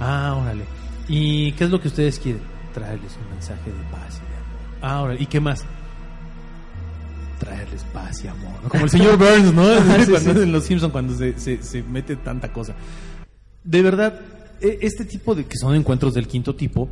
Ah, 0.00 0.36
órale. 0.40 0.64
¿Y 1.08 1.52
qué 1.52 1.64
es 1.64 1.70
lo 1.70 1.80
que 1.80 1.88
ustedes 1.88 2.18
quieren? 2.18 2.42
Traerles 2.72 3.16
un 3.22 3.30
mensaje 3.30 3.70
de 3.70 3.82
paz 3.90 4.20
y 4.24 4.30
de 4.30 4.36
amor. 4.36 4.78
Ah, 4.82 5.02
órale. 5.02 5.22
¿Y 5.22 5.26
qué 5.26 5.40
más? 5.40 5.64
Traerles 7.38 7.84
paz 7.92 8.24
y 8.24 8.28
amor. 8.28 8.52
¿no? 8.62 8.68
Como 8.68 8.84
el 8.84 8.90
señor 8.90 9.16
Burns, 9.18 9.52
¿no? 9.54 9.64
sí, 9.76 9.82
Cuando- 10.10 10.34
sí. 10.34 10.40
En 10.42 10.52
Los 10.52 10.64
Simpsons 10.64 10.92
cuando 10.92 11.14
se, 11.14 11.38
se- 11.38 11.62
se 11.62 11.82
mete 11.82 12.16
tanta 12.16 12.52
cosa. 12.52 12.74
De 13.64 13.82
verdad, 13.82 14.20
e- 14.60 14.78
este 14.82 15.04
tipo 15.04 15.34
de 15.34 15.44
que 15.44 15.56
son 15.58 15.74
encuentros 15.74 16.14
del 16.14 16.26
quinto 16.28 16.54
tipo, 16.54 16.88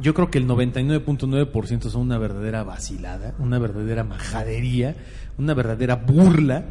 yo 0.00 0.12
creo 0.14 0.30
que 0.30 0.38
el 0.38 0.46
99.9% 0.46 1.88
son 1.90 2.02
una 2.02 2.18
verdadera 2.18 2.62
vacilada, 2.64 3.34
una 3.38 3.58
verdadera 3.58 4.04
majadería, 4.04 4.94
una 5.38 5.54
verdadera 5.54 5.96
burla 5.96 6.64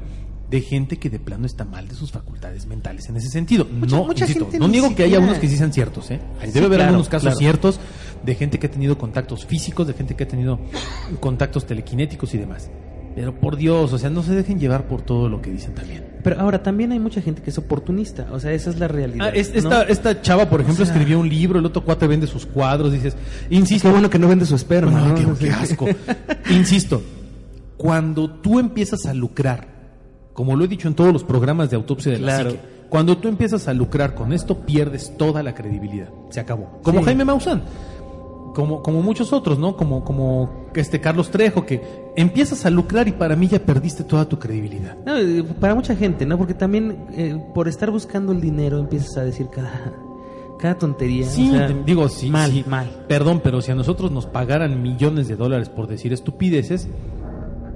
de 0.49 0.61
gente 0.61 0.97
que 0.97 1.09
de 1.09 1.19
plano 1.19 1.45
está 1.45 1.65
mal 1.65 1.87
de 1.87 1.95
sus 1.95 2.11
facultades 2.11 2.65
mentales 2.67 3.09
en 3.09 3.17
ese 3.17 3.29
sentido. 3.29 3.65
Mucha- 3.65 3.95
no, 3.97 4.05
mucha 4.05 4.25
insisto, 4.25 4.45
gente 4.45 4.59
no 4.59 4.67
ni 4.67 4.73
niego 4.73 4.87
que 4.95 5.03
haya 5.03 5.15
siquiera- 5.15 5.25
unos 5.25 5.37
que 5.39 5.47
sí 5.49 5.57
sean 5.57 5.73
ciertos, 5.73 6.11
¿eh? 6.11 6.19
Debe 6.39 6.51
Sí, 6.51 6.59
haber 6.59 6.69
claro, 6.69 6.83
algunos 6.89 7.09
casos 7.09 7.23
claro. 7.23 7.37
ciertos 7.37 7.79
de 8.23 8.35
gente 8.35 8.59
que 8.59 8.67
ha 8.67 8.71
tenido 8.71 8.97
contactos 8.97 9.45
físicos, 9.45 9.87
de 9.87 9.93
gente 9.93 10.15
que 10.15 10.23
ha 10.23 10.27
tenido 10.27 10.59
contactos 11.19 11.65
telequinéticos 11.65 12.33
y 12.35 12.37
demás. 12.37 12.69
Pero 13.15 13.33
por 13.33 13.55
Dios, 13.55 13.93
o 13.93 13.97
sea, 13.97 14.09
no 14.09 14.23
se 14.23 14.33
dejen 14.33 14.59
llevar 14.59 14.87
por 14.87 15.01
todo 15.01 15.29
lo 15.29 15.41
que 15.41 15.49
dicen 15.49 15.73
también. 15.73 16.05
Pero 16.21 16.39
ahora 16.41 16.61
también 16.61 16.91
hay 16.91 16.99
mucha 16.99 17.21
gente 17.21 17.41
que 17.41 17.49
es 17.49 17.57
oportunista, 17.57 18.27
o 18.31 18.39
sea, 18.39 18.51
esa 18.51 18.69
es 18.69 18.77
la 18.77 18.87
realidad. 18.89 19.27
Ah, 19.27 19.29
es- 19.33 19.51
¿no? 19.51 19.57
esta, 19.59 19.83
esta 19.83 20.21
chava, 20.21 20.49
por 20.49 20.59
ejemplo, 20.61 20.83
O 20.83 20.85
sea- 20.85 20.93
escribió 20.93 21.19
un 21.19 21.29
libro, 21.29 21.59
el 21.59 21.65
otro 21.65 21.83
cuate 21.83 22.07
vende 22.07 22.27
sus 22.27 22.45
cuadros, 22.45 22.91
dices, 22.91 23.15
insisto, 23.49 23.87
Qué 23.87 23.91
bueno 23.93 24.09
que 24.09 24.19
no 24.19 24.27
vende 24.27 24.45
su 24.45 24.55
esperma. 24.55 24.91
No, 24.99 25.17
¿no? 25.17 25.35
qué, 25.39 25.49
asco. 25.49 25.85
Insisto, 26.49 27.01
cuando 27.77 28.29
tú 28.29 28.59
empiezas 28.59 29.05
a 29.05 29.13
lucrar, 29.13 29.74
como 30.35 30.55
lo 30.55 30.63
he 30.65 30.67
dicho 30.67 30.87
en 30.87 30.93
todos 30.93 31.11
los 31.11 31.23
programas 31.23 31.71
de 31.71 31.75
autopsia 31.77 32.11
de 32.11 32.19
la 32.19 32.35
Claro. 32.35 32.49
psique, 32.51 32.61
cuando 32.89 33.17
tú 33.17 33.27
empiezas 33.27 33.67
a 33.67 33.73
lucrar 33.73 34.13
con 34.13 34.31
esto, 34.31 34.59
pierdes 34.59 35.17
toda 35.17 35.41
la 35.41 35.55
credibilidad. 35.55 36.09
Se 36.29 36.39
acabó. 36.39 36.79
Como 36.83 36.99
Sí. 36.99 37.05
Jaime 37.05 37.25
Maussan. 37.25 37.63
Como, 38.53 38.81
como 38.81 39.01
muchos 39.01 39.33
otros, 39.33 39.59
¿no? 39.59 39.75
Como, 39.75 40.05
como 40.05 40.67
este 40.75 41.01
Carlos 41.01 41.29
Trejo, 41.29 41.65
que 41.65 41.81
empiezas 42.15 42.65
a 42.65 42.69
lucrar 42.69 43.05
y 43.07 43.11
para 43.11 43.35
mí 43.35 43.47
ya 43.49 43.59
perdiste 43.59 44.05
toda 44.05 44.29
tu 44.29 44.39
credibilidad. 44.39 44.95
No, 45.05 45.17
eh, 45.17 45.43
para 45.59 45.75
mucha 45.75 45.93
gente, 45.93 46.25
¿no? 46.25 46.37
Porque 46.37 46.53
también 46.53 47.05
eh, 47.11 47.37
por 47.53 47.67
estar 47.67 47.91
buscando 47.91 48.31
el 48.31 48.39
dinero 48.39 48.79
empiezas 48.79 49.17
a 49.17 49.25
decir 49.25 49.47
cada, 49.51 49.91
cada 50.57 50.77
tontería. 50.77 51.25
Sí, 51.27 51.49
o 51.49 51.53
sea, 51.53 51.67
te- 51.67 51.83
digo, 51.85 52.07
sí, 52.07 52.29
mal, 52.29 52.49
sí. 52.49 52.63
mal. 52.65 52.87
Perdón, 53.09 53.41
pero 53.43 53.59
si 53.61 53.71
a 53.73 53.75
nosotros 53.75 54.09
nos 54.11 54.25
pagaran 54.25 54.81
millones 54.81 55.27
de 55.27 55.35
dólares 55.35 55.67
por 55.67 55.87
decir 55.87 56.13
estupideces, 56.13 56.87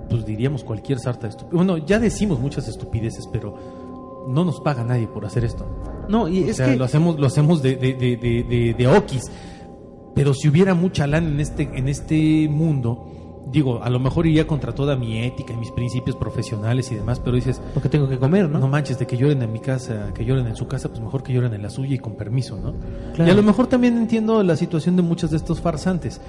pues 0.10 0.26
diríamos 0.26 0.64
cualquier 0.64 1.00
sarta 1.00 1.24
de 1.24 1.30
estupideces. 1.30 1.56
Bueno, 1.68 1.78
ya 1.86 2.00
decimos 2.00 2.40
muchas 2.40 2.68
estupideces, 2.68 3.28
pero 3.28 4.26
no 4.28 4.44
nos 4.46 4.60
paga 4.62 4.84
nadie 4.84 5.08
por 5.08 5.26
hacer 5.26 5.44
esto. 5.46 5.66
No, 6.10 6.28
y 6.28 6.44
O 6.44 6.48
es 6.48 6.58
sea, 6.58 6.68
que 6.68 6.76
lo 6.78 6.86
hacemos, 6.86 7.20
lo 7.20 7.28
hacemos 7.28 7.62
de, 7.62 7.76
de, 7.76 7.94
de, 7.94 8.18
de, 8.18 8.44
de- 8.44 8.74
de 8.78 8.88
okis. 8.88 9.24
Pero 10.16 10.34
si 10.34 10.48
hubiera 10.50 10.74
mucha 10.74 11.08
lana 11.08 11.28
en 11.30 11.40
este, 11.40 11.64
en 11.74 11.88
este 11.88 12.48
mundo, 12.50 13.06
digo, 13.52 13.82
a 13.82 13.90
lo 13.90 14.00
mejor 14.00 14.28
iría 14.28 14.46
contra 14.46 14.74
toda 14.74 14.96
mi 14.96 15.20
ética 15.24 15.54
y 15.54 15.58
mis 15.58 15.72
principios 15.72 16.16
profesionales 16.18 16.92
y 16.92 16.96
demás, 16.96 17.20
pero 17.20 17.36
dices, 17.36 17.62
porque 17.74 17.88
tengo 17.90 18.08
que 18.10 18.20
comer, 18.20 18.50
¿no? 18.50 18.60
no 18.60 18.68
manches, 18.68 19.00
de 19.00 19.08
que 19.08 19.16
lloren 19.18 19.42
en 19.42 19.52
mi 19.54 19.60
casa, 19.60 20.12
que 20.14 20.26
lloren 20.26 20.46
en 20.48 20.56
su 20.56 20.68
casa, 20.68 20.90
pues 20.90 21.00
mejor 21.00 21.24
que 21.24 21.32
lloren 21.34 21.54
en 21.54 21.62
la 21.62 21.70
suya 21.70 21.96
y 21.96 22.00
con 22.00 22.16
permiso, 22.16 22.58
¿no? 22.58 22.74
Claro. 23.14 23.30
Y 23.30 23.32
a 23.32 23.36
lo 23.36 23.44
mejor 23.44 23.68
también 23.68 23.98
entiendo 23.98 24.44
la 24.44 24.56
situación 24.58 24.96
de 24.98 25.04
muchos 25.04 25.32
de 25.32 25.38
estos 25.38 25.62
farsantes, 25.62 26.20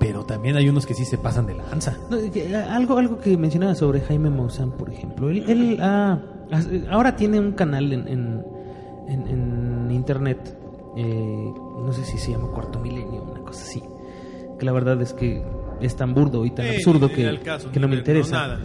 pero 0.00 0.24
también 0.24 0.56
hay 0.56 0.68
unos 0.68 0.86
que 0.86 0.94
sí 0.94 1.04
se 1.04 1.18
pasan 1.18 1.46
de 1.46 1.54
lanza. 1.54 1.96
No, 2.10 2.16
ah, 2.16 2.74
algo, 2.76 2.98
algo 2.98 3.18
que 3.18 3.36
mencionaba 3.36 3.74
sobre 3.74 4.00
Jaime 4.00 4.30
Maussan, 4.30 4.70
por 4.72 4.90
ejemplo. 4.92 5.28
Él, 5.30 5.44
él, 5.48 5.78
ah, 5.80 6.18
ahora 6.90 7.16
tiene 7.16 7.38
un 7.40 7.52
canal 7.52 7.92
en, 7.92 8.06
en, 8.08 8.44
en- 9.08 9.26
en 9.28 9.90
internet. 9.90 10.56
eh, 10.96 11.52
no 11.84 11.92
sé 11.92 12.04
si 12.04 12.18
se 12.18 12.32
llama 12.32 12.48
Cuarto 12.48 12.78
Milenio, 12.80 13.22
una 13.22 13.40
cosa 13.40 13.62
así. 13.62 13.82
Que 14.58 14.64
la 14.64 14.72
verdad 14.72 15.00
es 15.00 15.12
que 15.14 15.42
es 15.80 15.94
tan 15.96 16.12
burdo 16.14 16.44
y 16.44 16.50
tan 16.50 16.66
Eh, 16.66 16.76
absurdo 16.76 17.08
que, 17.08 17.38
caso, 17.40 17.70
que 17.70 17.78
no 17.80 17.86
me 17.88 17.96
interesa. 17.96 18.36
no, 18.36 18.42
nada. 18.54 18.58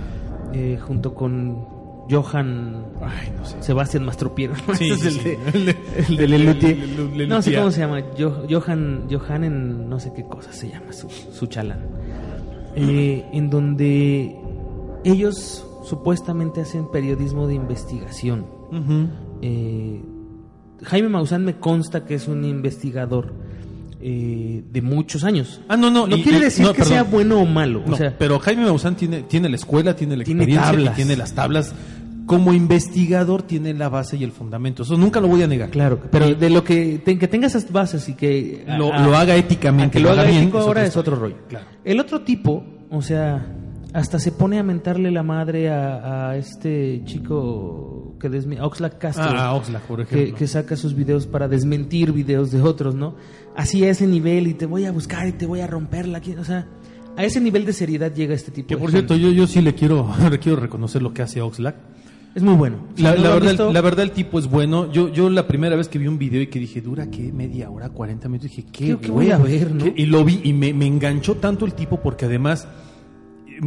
Eh, 0.54 0.78
junto 0.82 1.14
con 1.14 1.68
Johan 2.10 2.86
Ay, 3.02 3.32
no 3.38 3.46
sé. 3.46 3.62
Sebastián 3.64 4.06
Mastropiero. 4.06 4.54
Sí, 4.74 4.92
sí. 4.96 5.08
el 5.54 5.66
de, 5.66 5.78
el 6.10 6.18
de 6.18 6.28
Lelutier. 6.28 6.78
No 7.28 7.42
sé 7.42 7.56
cómo 7.56 7.72
se 7.72 7.80
llama. 7.82 8.02
Jo- 8.20 8.44
Johan, 8.50 9.08
Johan 9.10 9.44
en 9.44 9.90
no 9.90 10.00
sé 10.00 10.12
qué 10.16 10.24
cosa 10.24 10.52
se 10.52 10.70
llama 10.70 10.92
su, 10.94 11.10
su 11.10 11.46
chalán. 11.48 11.80
Eh, 12.76 13.26
en 13.32 13.50
donde 13.50 14.36
ellos 15.04 15.66
supuestamente 15.86 16.62
hacen 16.62 16.90
periodismo 16.92 17.48
de 17.48 17.54
investigación. 17.56 18.46
Eh, 19.42 20.02
Jaime 20.84 21.10
Maussan 21.10 21.46
me 21.46 21.60
consta 21.60 22.06
que 22.06 22.16
es 22.16 22.28
un 22.28 22.44
investigador 22.44 23.34
eh, 24.04 24.64
de 24.72 24.82
muchos 24.82 25.24
años. 25.24 25.62
Ah, 25.68 25.78
no, 25.78 25.90
no. 25.90 26.06
No 26.08 26.18
y- 26.18 26.24
quiere 26.24 26.40
decir 26.40 26.66
no, 26.66 26.74
que 26.74 26.80
perdón. 26.80 26.94
sea 26.94 27.04
bueno 27.04 27.40
o 27.42 27.46
malo. 27.46 27.82
No, 27.86 27.94
o 27.94 27.98
sea, 27.98 28.16
pero 28.18 28.38
Jaime 28.40 28.64
Maussan 28.66 28.96
tiene, 28.96 29.24
tiene 29.24 29.48
la 29.50 29.56
escuela, 29.56 29.96
tiene 29.96 30.18
la 30.18 30.24
Tiene 30.24 30.42
experiencia 30.44 30.72
tablas. 30.72 30.96
tiene 30.96 31.16
las 31.16 31.34
tablas. 31.34 31.74
Como 32.26 32.54
investigador 32.54 33.44
tiene 33.44 33.74
la 33.74 33.90
base 33.90 34.16
y 34.16 34.24
el 34.24 34.32
fundamento. 34.32 34.84
Eso 34.84 34.98
nunca 34.98 35.20
lo 35.20 35.28
voy 35.28 35.42
a 35.44 35.48
negar. 35.48 35.70
claro, 35.72 36.00
pero 36.10 36.34
de 36.34 36.50
lo 36.50 36.64
que, 36.64 37.02
te- 37.04 37.18
que 37.20 37.28
tenga 37.28 37.48
esas 37.48 37.70
bases 37.72 38.08
y 38.08 38.14
que 38.14 38.64
Lo, 38.78 38.94
a- 38.94 39.00
lo 39.06 39.16
haga 39.16 39.36
éticamente. 39.36 39.98
que 39.98 40.04
lo 40.04 40.10
haga 40.12 40.30
ético 40.30 40.60
ahora 40.60 40.86
es 40.86 40.96
otro 40.96 41.16
rollo. 41.18 41.36
Claro. 41.50 41.66
El 41.84 42.00
otro 42.00 42.22
tipo, 42.22 42.64
o 42.90 43.02
sea, 43.02 43.46
hasta 43.94 44.20
se 44.20 44.32
pone 44.32 44.58
a 44.58 44.64
mentarle 44.64 45.12
la 45.12 45.22
madre 45.22 45.70
a, 45.70 46.30
a 46.30 46.38
este 46.38 47.02
chico 47.04 48.16
que 48.20 48.30
desmi 48.30 48.58
Oxlack 48.58 48.98
Castro. 49.00 49.26
Ah, 49.28 49.54
Oxlack, 49.54 49.82
por 49.84 50.06
que, 50.08 50.34
que 50.34 50.48
saca 50.48 50.78
sus 50.78 50.96
videos 50.96 51.28
para 51.28 51.50
desmentir 51.50 52.14
videos 52.14 52.52
de 52.52 52.62
otros, 52.62 52.96
¿no? 52.96 53.16
Así 53.56 53.84
a 53.86 53.90
ese 53.92 54.08
nivel 54.08 54.48
y 54.48 54.54
te 54.54 54.66
voy 54.66 54.86
a 54.86 54.92
buscar 54.92 55.28
y 55.28 55.32
te 55.34 55.46
voy 55.46 55.60
a 55.62 55.68
romperla. 55.68 56.22
O 56.40 56.44
sea, 56.44 56.68
a 57.16 57.24
ese 57.24 57.40
nivel 57.40 57.66
de 57.66 57.74
seriedad 57.74 58.14
llega 58.14 58.34
este 58.34 58.52
tipo 58.52 58.68
Que 58.68 58.76
de 58.76 58.82
por 58.82 58.90
cierto, 58.92 59.16
yo, 59.16 59.30
yo 59.32 59.46
sí 59.48 59.62
le 59.62 59.76
quiero, 59.76 60.10
le 60.32 60.40
quiero 60.40 60.60
reconocer 60.60 61.02
lo 61.02 61.14
que 61.14 61.22
hace 61.22 61.42
Oxlack. 61.42 61.76
Es 62.36 62.42
muy 62.42 62.56
bueno. 62.56 62.78
Si 62.96 63.04
La, 63.04 63.14
no 63.14 63.22
verdad, 63.40 63.72
la 63.72 63.82
verdad, 63.82 64.06
el 64.06 64.12
tipo 64.12 64.40
es 64.40 64.48
bueno. 64.50 64.92
Yo, 64.92 65.10
yo 65.10 65.30
la 65.30 65.46
primera 65.48 65.76
vez 65.76 65.88
que 65.88 66.00
vi 66.00 66.08
un 66.08 66.18
video 66.18 66.42
y 66.42 66.48
que 66.48 66.58
dije, 66.58 66.82
¿dura 66.82 67.12
qué? 67.12 67.32
¿Media 67.32 67.70
hora? 67.70 67.94
¿40 67.94 68.24
minutos? 68.26 68.50
Dije, 68.50 68.64
¿qué, 68.72 68.86
¿Qué- 68.88 68.98
qué 68.98 69.12
voy 69.12 69.30
a 69.30 69.38
ver, 69.38 69.72
no? 69.76 69.86
Y 69.96 70.08
lo 70.08 70.26
vi 70.26 70.42
y 70.44 70.52
me, 70.52 70.74
me 70.74 70.88
enganchó 70.88 71.36
tanto 71.36 71.66
el 71.68 71.76
tipo 71.76 72.02
porque 72.02 72.26
además, 72.26 72.68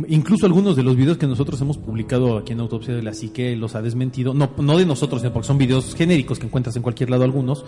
incluso 0.08 0.46
algunos 0.46 0.74
de 0.74 0.82
los 0.82 0.96
videos 0.96 1.16
que 1.16 1.28
nosotros 1.28 1.60
hemos 1.60 1.78
publicado 1.78 2.38
aquí 2.38 2.54
en 2.54 2.58
Autopsia 2.60 2.92
de 2.92 3.02
la 3.04 3.14
Psique 3.14 3.54
los 3.54 3.76
ha 3.76 3.82
desmentido. 3.82 4.34
No, 4.34 4.50
no 4.58 4.76
de 4.76 4.84
nosotros, 4.84 5.20
sino 5.20 5.32
porque 5.32 5.46
son 5.46 5.58
videos 5.58 5.94
genéricos 5.94 6.40
que 6.40 6.46
encuentras 6.46 6.74
en 6.74 6.82
cualquier 6.82 7.08
lado 7.10 7.22
algunos. 7.22 7.64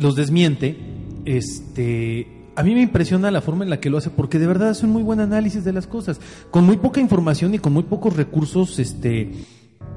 Los 0.00 0.16
desmiente. 0.16 0.78
Este. 1.26 2.28
A 2.54 2.62
mí 2.62 2.74
me 2.74 2.80
impresiona 2.80 3.30
la 3.30 3.42
forma 3.42 3.64
en 3.64 3.70
la 3.70 3.80
que 3.80 3.90
lo 3.90 3.98
hace 3.98 4.08
porque 4.08 4.38
de 4.38 4.46
verdad 4.46 4.70
hace 4.70 4.86
un 4.86 4.92
muy 4.92 5.02
buen 5.02 5.20
análisis 5.20 5.62
de 5.62 5.74
las 5.74 5.86
cosas. 5.86 6.18
Con 6.50 6.64
muy 6.64 6.78
poca 6.78 7.00
información 7.00 7.52
y 7.52 7.58
con 7.58 7.74
muy 7.74 7.82
pocos 7.82 8.16
recursos, 8.16 8.78
este 8.78 9.20
eh, 9.20 9.32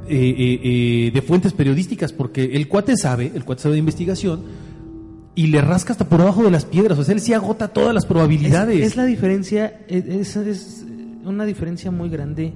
eh, 0.10 0.60
eh, 0.64 1.12
de 1.14 1.22
fuentes 1.22 1.54
periodísticas, 1.54 2.12
porque 2.12 2.44
el 2.44 2.68
cuate 2.68 2.98
sabe, 2.98 3.32
el 3.34 3.46
cuate 3.46 3.62
sabe 3.62 3.74
de 3.74 3.80
investigación, 3.80 4.42
y 5.36 5.48
le 5.48 5.62
rasca 5.62 5.94
hasta 5.94 6.10
por 6.10 6.20
abajo 6.20 6.44
de 6.44 6.52
las 6.52 6.66
piedras. 6.66 7.00
O 7.00 7.04
sea, 7.06 7.14
él 7.14 7.22
sí 7.22 7.32
agota 7.32 7.70
todas 7.70 7.94
las 7.94 8.04
es, 8.04 8.10
probabilidades. 8.10 8.86
es 8.86 8.98
la 8.98 9.06
diferencia, 9.06 9.82
es, 9.88 10.36
es 10.36 10.86
una 11.24 11.46
diferencia 11.46 11.92
muy 11.92 12.10
grande 12.10 12.54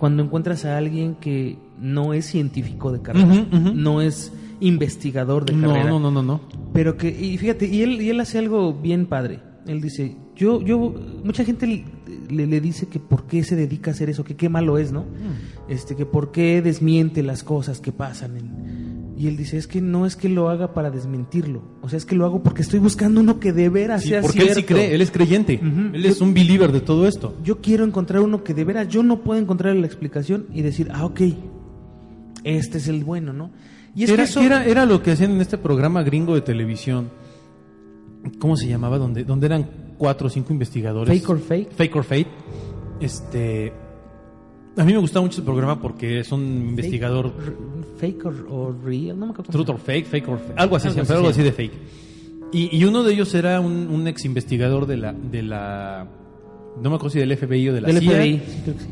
cuando 0.00 0.24
encuentras 0.24 0.64
a 0.64 0.76
alguien 0.76 1.14
que 1.14 1.56
no 1.78 2.12
es 2.14 2.24
científico 2.26 2.90
de 2.90 3.00
carrera, 3.02 3.46
no 3.74 4.00
es 4.00 4.32
investigador 4.58 5.44
de 5.44 5.52
carrera. 5.60 5.88
no, 5.90 6.00
no, 6.00 6.10
no, 6.10 6.22
no. 6.22 6.40
Pero 6.72 6.96
que, 6.96 7.08
y 7.08 7.38
fíjate, 7.38 7.66
y 7.68 7.82
él, 7.82 8.00
y 8.02 8.08
él 8.10 8.18
hace 8.20 8.38
algo 8.38 8.72
bien 8.74 9.06
padre. 9.06 9.40
Él 9.66 9.80
dice, 9.80 10.16
yo, 10.34 10.60
yo, 10.62 10.94
mucha 11.22 11.44
gente 11.44 11.66
le, 11.66 11.84
le- 12.30 12.46
le 12.46 12.60
dice 12.60 12.88
que 12.88 12.98
por 12.98 13.26
qué 13.26 13.44
se 13.44 13.54
dedica 13.56 13.90
a 13.90 13.94
hacer 13.94 14.08
eso, 14.10 14.24
que 14.24 14.34
qué 14.36 14.48
malo 14.48 14.78
es, 14.78 14.90
¿no? 14.90 15.02
Mm. 15.02 15.70
Este, 15.70 15.94
que 15.94 16.06
por 16.06 16.32
qué 16.32 16.62
desmiente 16.62 17.22
las 17.22 17.44
cosas 17.44 17.80
que 17.80 17.92
pasan. 17.92 18.36
en- 18.38 18.89
y 19.20 19.28
él 19.28 19.36
dice, 19.36 19.58
es 19.58 19.66
que 19.66 19.82
no 19.82 20.06
es 20.06 20.16
que 20.16 20.30
lo 20.30 20.48
haga 20.48 20.72
para 20.72 20.90
desmentirlo. 20.90 21.60
O 21.82 21.90
sea, 21.90 21.98
es 21.98 22.06
que 22.06 22.16
lo 22.16 22.24
hago 22.24 22.42
porque 22.42 22.62
estoy 22.62 22.78
buscando 22.78 23.20
uno 23.20 23.38
que 23.38 23.52
de 23.52 23.68
veras 23.68 24.00
Sí, 24.00 24.08
sea 24.08 24.22
porque 24.22 24.38
él 24.44 24.54
sí 24.54 24.62
cree, 24.62 24.94
él 24.94 25.02
es 25.02 25.10
creyente. 25.10 25.60
Él 25.92 26.06
es 26.06 26.22
un 26.22 26.32
believer 26.32 26.72
de 26.72 26.80
todo 26.80 27.06
esto. 27.06 27.36
Yo 27.44 27.60
quiero 27.60 27.84
encontrar 27.84 28.22
uno 28.22 28.42
que 28.42 28.54
de 28.54 28.64
veras 28.64 28.88
yo 28.88 29.02
no 29.02 29.20
puedo 29.20 29.38
encontrar 29.38 29.76
la 29.76 29.84
explicación 29.84 30.46
y 30.54 30.62
decir, 30.62 30.88
ah, 30.94 31.04
ok, 31.04 31.20
este 32.44 32.78
es 32.78 32.88
el 32.88 33.04
bueno, 33.04 33.34
¿no? 33.34 33.50
Y 33.94 34.04
es 34.04 34.08
era, 34.08 34.24
que 34.24 34.30
eso... 34.30 34.40
era, 34.40 34.64
era 34.64 34.86
lo 34.86 35.02
que 35.02 35.10
hacían 35.10 35.32
en 35.32 35.42
este 35.42 35.58
programa 35.58 36.02
gringo 36.02 36.34
de 36.34 36.40
televisión. 36.40 37.10
¿Cómo 38.38 38.56
se 38.56 38.68
llamaba? 38.68 38.96
Donde, 38.96 39.24
donde 39.24 39.44
eran 39.44 39.68
cuatro 39.98 40.28
o 40.28 40.30
cinco 40.30 40.54
investigadores. 40.54 41.14
Fake 41.14 41.28
or 41.28 41.38
Fake. 41.40 41.72
Fake 41.72 41.94
or 41.96 42.04
Fate. 42.04 42.28
Este. 43.00 43.70
A 44.76 44.84
mí 44.84 44.92
me 44.92 44.98
gustaba 44.98 45.22
mucho 45.22 45.34
ese 45.40 45.42
programa 45.42 45.80
porque 45.80 46.20
es 46.20 46.30
un 46.32 46.42
investigador. 46.70 47.32
Fake 47.98 48.24
or, 48.24 48.46
or 48.50 48.84
real, 48.84 49.18
no 49.18 49.26
me 49.26 49.32
acuerdo. 49.32 49.52
Truth 49.52 49.68
or 49.70 49.78
fake, 49.78 50.06
fake 50.06 50.28
or 50.28 50.38
fake. 50.38 50.54
Algo 50.58 50.76
así, 50.76 50.88
Algo 50.88 50.94
siempre, 50.94 51.02
así, 51.02 51.12
algo 51.12 51.26
sí. 51.32 51.40
así 51.40 51.42
de 51.42 51.52
fake. 51.52 51.72
Y, 52.52 52.76
y 52.78 52.84
uno 52.84 53.02
de 53.02 53.12
ellos 53.12 53.34
era 53.34 53.60
un, 53.60 53.88
un 53.88 54.06
ex 54.08 54.24
investigador 54.24 54.86
de 54.86 54.96
la, 54.96 55.12
de 55.12 55.42
la. 55.42 56.06
No 56.80 56.88
me 56.88 56.96
acuerdo 56.96 57.10
si 57.10 57.18
del 57.18 57.36
FBI 57.36 57.68
o 57.68 57.72
de 57.74 57.80
la 57.80 57.88
Del 57.88 57.98
CIA. 58.00 58.10
FBI, 58.12 58.32
sí, 58.46 58.60
creo 58.64 58.76
que 58.76 58.80
sí. 58.82 58.88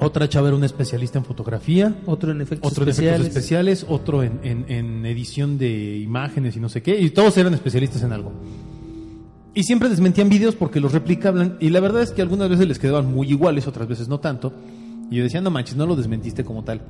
Otra 0.00 0.28
chava 0.28 0.46
era 0.48 0.56
una 0.56 0.66
especialista 0.66 1.18
en 1.18 1.24
fotografía. 1.24 1.96
Otro 2.06 2.30
en 2.30 2.40
efectos 2.40 2.70
Otro 2.70 2.84
en 2.84 2.90
especiales. 2.90 3.20
efectos 3.20 3.36
especiales, 3.38 3.86
otro 3.88 4.22
en, 4.22 4.38
en- 4.44 4.64
en 4.68 5.06
edición 5.06 5.58
de 5.58 5.96
imágenes 5.98 6.56
y 6.56 6.60
no 6.60 6.68
sé 6.68 6.82
qué, 6.82 7.00
y 7.00 7.10
todos 7.10 7.36
eran 7.36 7.52
especialistas 7.54 8.02
en 8.04 8.12
algo. 8.12 8.30
Y 9.54 9.64
siempre 9.64 9.88
desmentían 9.88 10.28
videos 10.28 10.54
porque 10.54 10.78
los 10.78 10.92
replicaban. 10.92 11.56
Y 11.58 11.70
la 11.70 11.80
verdad 11.80 12.02
es 12.02 12.12
que 12.12 12.22
algunas 12.22 12.48
veces 12.48 12.68
les 12.68 12.78
quedaban 12.78 13.12
muy 13.12 13.28
iguales, 13.28 13.66
otras 13.66 13.88
veces 13.88 14.06
no 14.08 14.20
tanto. 14.20 14.52
Y 15.10 15.16
yo 15.16 15.22
decía, 15.24 15.40
no 15.40 15.50
manches, 15.50 15.76
no 15.76 15.86
lo 15.86 15.96
desmentiste 15.96 16.44
como 16.44 16.64
tal. 16.64 16.82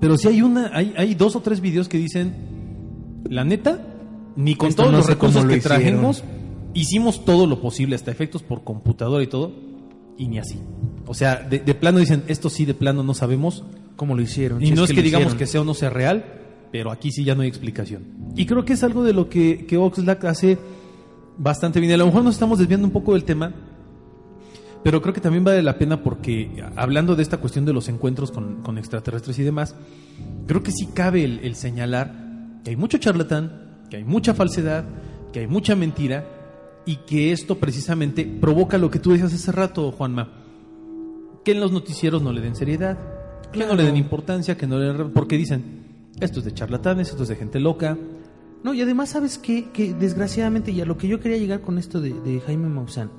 Pero 0.00 0.18
sí 0.18 0.28
hay 0.28 0.42
una, 0.42 0.70
hay, 0.74 0.94
hay 0.96 1.14
dos 1.14 1.36
o 1.36 1.40
tres 1.40 1.60
videos 1.60 1.88
que 1.88 1.98
dicen, 1.98 2.34
la 3.28 3.44
neta, 3.44 3.80
ni 4.36 4.54
con 4.56 4.68
Esto 4.68 4.82
todos 4.82 4.92
no 4.92 4.98
los 4.98 5.06
recursos 5.06 5.42
lo 5.44 5.48
que 5.48 5.56
hicieron. 5.58 5.78
trajimos, 5.80 6.24
hicimos 6.74 7.24
todo 7.24 7.46
lo 7.46 7.60
posible, 7.60 7.94
hasta 7.94 8.10
efectos 8.10 8.42
por 8.42 8.64
computadora 8.64 9.22
y 9.22 9.26
todo, 9.28 9.52
y 10.18 10.28
ni 10.28 10.38
así. 10.38 10.58
O 11.06 11.14
sea, 11.14 11.36
de, 11.36 11.60
de 11.60 11.74
plano 11.74 11.98
dicen, 11.98 12.24
esto 12.26 12.50
sí, 12.50 12.64
de 12.64 12.74
plano 12.74 13.02
no 13.02 13.14
sabemos. 13.14 13.64
¿Cómo 13.96 14.14
lo 14.14 14.20
hicieron? 14.20 14.62
Y 14.62 14.66
Si 14.66 14.72
no 14.72 14.84
es 14.84 14.92
que, 14.92 15.00
digamos 15.00 15.28
hicieron. 15.28 15.38
que 15.38 15.46
sea 15.46 15.60
o 15.62 15.64
no 15.64 15.72
sea 15.72 15.88
real, 15.88 16.24
pero 16.70 16.90
aquí 16.90 17.10
sí 17.12 17.24
ya 17.24 17.34
no 17.34 17.42
hay 17.42 17.48
explicación. 17.48 18.02
Y 18.36 18.44
creo 18.44 18.64
que 18.64 18.74
es 18.74 18.82
algo 18.84 19.02
de 19.04 19.14
lo 19.14 19.30
que, 19.30 19.64
que 19.66 19.78
Oxlack 19.78 20.24
hace 20.26 20.58
bastante 21.38 21.80
bien. 21.80 21.92
A 21.92 21.96
lo 21.96 22.04
mejor 22.06 22.22
nos 22.22 22.34
estamos 22.34 22.58
desviando 22.58 22.86
un 22.86 22.92
poco 22.92 23.14
del 23.14 23.24
tema, 23.24 23.54
pero 24.86 25.02
creo 25.02 25.12
que 25.12 25.20
también 25.20 25.42
vale 25.42 25.64
la 25.64 25.78
pena 25.78 26.00
porque, 26.00 26.62
hablando 26.76 27.16
de 27.16 27.22
esta 27.24 27.38
cuestión 27.38 27.64
de 27.64 27.72
los 27.72 27.88
encuentros 27.88 28.30
con, 28.30 28.62
con 28.62 28.78
extraterrestres 28.78 29.36
y 29.40 29.42
demás, 29.42 29.74
creo 30.46 30.62
que 30.62 30.70
sí 30.70 30.86
cabe 30.94 31.24
el, 31.24 31.40
el 31.40 31.56
señalar 31.56 32.14
que 32.62 32.70
hay 32.70 32.76
mucho 32.76 32.96
charlatán, 32.98 33.80
que 33.90 33.96
hay 33.96 34.04
mucha 34.04 34.32
falsedad, 34.32 34.84
que 35.32 35.40
hay 35.40 35.48
mucha 35.48 35.74
mentira 35.74 36.24
y 36.86 36.98
que 36.98 37.32
esto 37.32 37.58
precisamente 37.58 38.24
provoca 38.24 38.78
lo 38.78 38.88
que 38.88 39.00
tú 39.00 39.10
decías 39.10 39.34
hace 39.34 39.50
rato, 39.50 39.90
Juanma, 39.90 40.30
que 41.44 41.50
en 41.50 41.58
los 41.58 41.72
noticieros 41.72 42.22
no 42.22 42.30
le 42.30 42.40
den 42.40 42.54
seriedad, 42.54 42.96
que 43.50 43.66
no 43.66 43.74
le 43.74 43.82
den 43.82 43.96
importancia, 43.96 44.56
que 44.56 44.68
no 44.68 44.78
le 44.78 44.92
den... 44.92 45.10
Porque 45.10 45.36
dicen, 45.36 46.12
esto 46.20 46.38
es 46.38 46.44
de 46.44 46.54
charlatanes, 46.54 47.08
esto 47.08 47.24
es 47.24 47.28
de 47.28 47.34
gente 47.34 47.58
loca. 47.58 47.98
No, 48.62 48.72
y 48.72 48.82
además, 48.82 49.08
¿sabes 49.08 49.36
qué? 49.36 49.68
Que 49.72 49.94
desgraciadamente, 49.94 50.70
y 50.70 50.80
a 50.80 50.84
lo 50.84 50.96
que 50.96 51.08
yo 51.08 51.18
quería 51.18 51.38
llegar 51.38 51.60
con 51.60 51.76
esto 51.76 52.00
de, 52.00 52.12
de 52.12 52.38
Jaime 52.38 52.68
Maussan, 52.68 53.10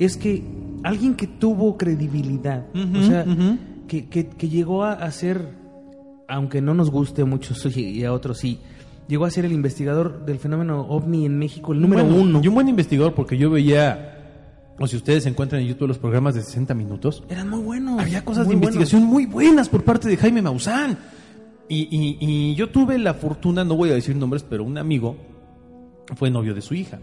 es 0.00 0.16
que 0.16 0.42
alguien 0.82 1.14
que 1.14 1.26
tuvo 1.28 1.76
credibilidad, 1.76 2.64
o 2.74 3.02
sea, 3.04 3.24
que, 3.86 4.08
que- 4.08 4.26
que 4.28 4.48
llegó 4.48 4.82
a, 4.82 4.94
a 4.94 5.10
ser, 5.12 5.54
aunque 6.28 6.60
no 6.60 6.74
nos 6.74 6.90
guste 6.90 7.22
a 7.22 7.24
muchos 7.26 7.64
y 7.76 8.02
a 8.04 8.12
otros 8.12 8.38
sí, 8.38 8.58
llegó 9.08 9.24
a 9.26 9.30
ser 9.30 9.44
el 9.44 9.52
investigador 9.52 10.24
del 10.24 10.38
fenómeno 10.38 10.80
ovni 10.88 11.26
en 11.26 11.38
México, 11.38 11.72
el 11.72 11.80
número 11.80 12.04
Bueno, 12.04 12.20
uno. 12.20 12.40
Y 12.42 12.48
un 12.48 12.54
buen 12.54 12.68
investigador, 12.68 13.14
porque 13.14 13.36
yo 13.36 13.50
veía, 13.50 14.16
o 14.78 14.86
si 14.86 14.96
ustedes 14.96 15.26
encuentran 15.26 15.60
en 15.62 15.68
YouTube 15.68 15.88
los 15.88 15.98
programas 15.98 16.34
de 16.34 16.42
60 16.42 16.72
minutos, 16.74 17.22
Eran 17.28 17.48
muy 17.50 17.60
buenos. 17.60 18.00
había 18.00 18.24
cosas 18.24 18.46
de 18.48 18.54
buenos. 18.54 18.74
investigación 18.76 19.02
muy 19.04 19.26
buenas 19.26 19.68
por 19.68 19.84
parte 19.84 20.08
de 20.08 20.16
Jaime 20.16 20.40
Maussan. 20.42 20.96
Y, 21.68 21.82
y- 21.94 22.16
y 22.20 22.54
yo 22.56 22.70
tuve 22.70 22.98
la 22.98 23.14
fortuna, 23.14 23.64
no 23.64 23.76
voy 23.76 23.90
a 23.90 23.94
decir 23.94 24.16
nombres, 24.16 24.42
pero 24.48 24.64
un 24.64 24.76
amigo 24.78 25.16
fue 26.16 26.30
novio 26.30 26.52
de 26.54 26.62
su 26.62 26.74
hija. 26.74 26.98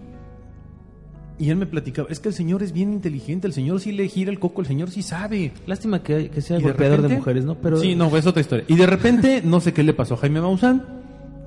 Y 1.39 1.51
él 1.51 1.55
me 1.55 1.67
platicaba, 1.67 2.07
es 2.09 2.19
que 2.19 2.29
el 2.29 2.33
señor 2.33 2.63
es 2.63 2.71
bien 2.73 2.91
inteligente, 2.91 3.45
el 3.45 3.53
señor 3.53 3.79
sí 3.79 3.91
le 3.91 4.07
gira 4.07 4.31
el 4.31 4.39
coco, 4.39 4.61
el 4.61 4.67
señor 4.67 4.89
sí 4.89 5.03
sabe. 5.03 5.51
Lástima 5.67 6.01
que, 6.01 6.29
que 6.29 6.41
sea 6.41 6.57
de 6.57 6.63
golpeador 6.63 6.97
de 6.97 7.01
repente- 7.03 7.17
mujeres, 7.19 7.45
¿no? 7.45 7.55
Pero 7.55 7.77
Sí, 7.77 7.93
no, 7.95 8.15
es 8.17 8.25
otra 8.25 8.41
historia. 8.41 8.65
Y 8.67 8.75
de 8.75 8.87
repente, 8.87 9.41
no 9.43 9.59
sé 9.59 9.71
qué 9.71 9.83
le 9.83 9.93
pasó 9.93 10.15
a 10.15 10.17
Jaime 10.17 10.41
Maussan, 10.41 10.83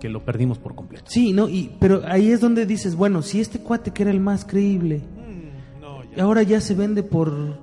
que 0.01 0.09
lo 0.09 0.25
perdimos 0.25 0.59
por 0.59 0.77
completo. 0.77 1.05
Sí, 1.09 1.33
no, 1.33 1.49
y, 1.49 1.73
pero 1.81 2.03
ahí 2.07 2.31
es 2.31 2.41
donde 2.41 2.67
dices, 2.67 2.95
bueno, 2.95 3.23
si 3.23 3.41
este 3.41 3.59
cuate 3.59 3.91
que 3.91 4.03
era 4.03 4.13
el 4.13 4.21
más 4.21 4.45
creíble, 4.45 5.03
ahora 6.19 6.43
ya 6.45 6.61
se 6.61 6.75
vende 6.75 7.03
por 7.03 7.59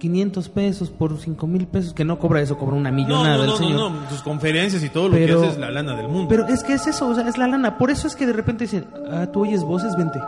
500 0.00 0.48
pesos, 0.48 0.90
por 0.90 1.18
5 1.18 1.46
mil 1.46 1.66
pesos, 1.66 1.92
que 1.94 2.04
no 2.04 2.18
cobra 2.18 2.40
eso, 2.42 2.56
cobra 2.58 2.74
una 2.76 2.90
millonada 2.90 3.44
el 3.44 3.52
señor. 3.52 3.92
sus 4.10 4.22
conferencias 4.22 4.82
y 4.84 4.88
todo 4.90 5.08
lo 5.08 5.14
que 5.14 5.26
Pero- 5.26 5.40
hace 5.42 5.50
es 5.52 5.58
la 5.58 5.70
lana 5.70 5.94
del 5.96 6.08
mundo. 6.08 6.28
Pero 6.28 6.46
es 6.48 6.62
que 6.64 6.74
es 6.74 6.86
eso, 6.88 7.08
o 7.08 7.14
sea, 7.14 7.28
es 7.28 7.38
la 7.38 7.46
lana. 7.48 7.78
Por 7.78 7.90
eso 7.90 8.06
es 8.08 8.14
que 8.16 8.26
de 8.26 8.32
repente 8.32 8.64
dicen, 8.64 8.84
ah, 9.10 9.28
tú 9.32 9.42
oyes 9.42 9.62
voces, 9.62 9.96
vente. 9.96 10.18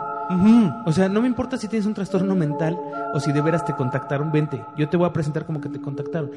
O 0.85 0.91
sea, 0.91 1.09
no 1.09 1.21
me 1.21 1.27
importa 1.27 1.57
si 1.57 1.67
tienes 1.67 1.85
un 1.85 1.93
trastorno 1.93 2.35
mental 2.35 2.77
o 3.13 3.19
si 3.19 3.31
de 3.31 3.41
veras 3.41 3.65
te 3.65 3.73
contactaron, 3.75 4.31
vente. 4.31 4.61
Yo 4.77 4.87
te 4.89 4.97
voy 4.97 5.07
a 5.07 5.13
presentar 5.13 5.45
como 5.45 5.59
que 5.61 5.69
te 5.69 5.81
contactaron. 5.81 6.31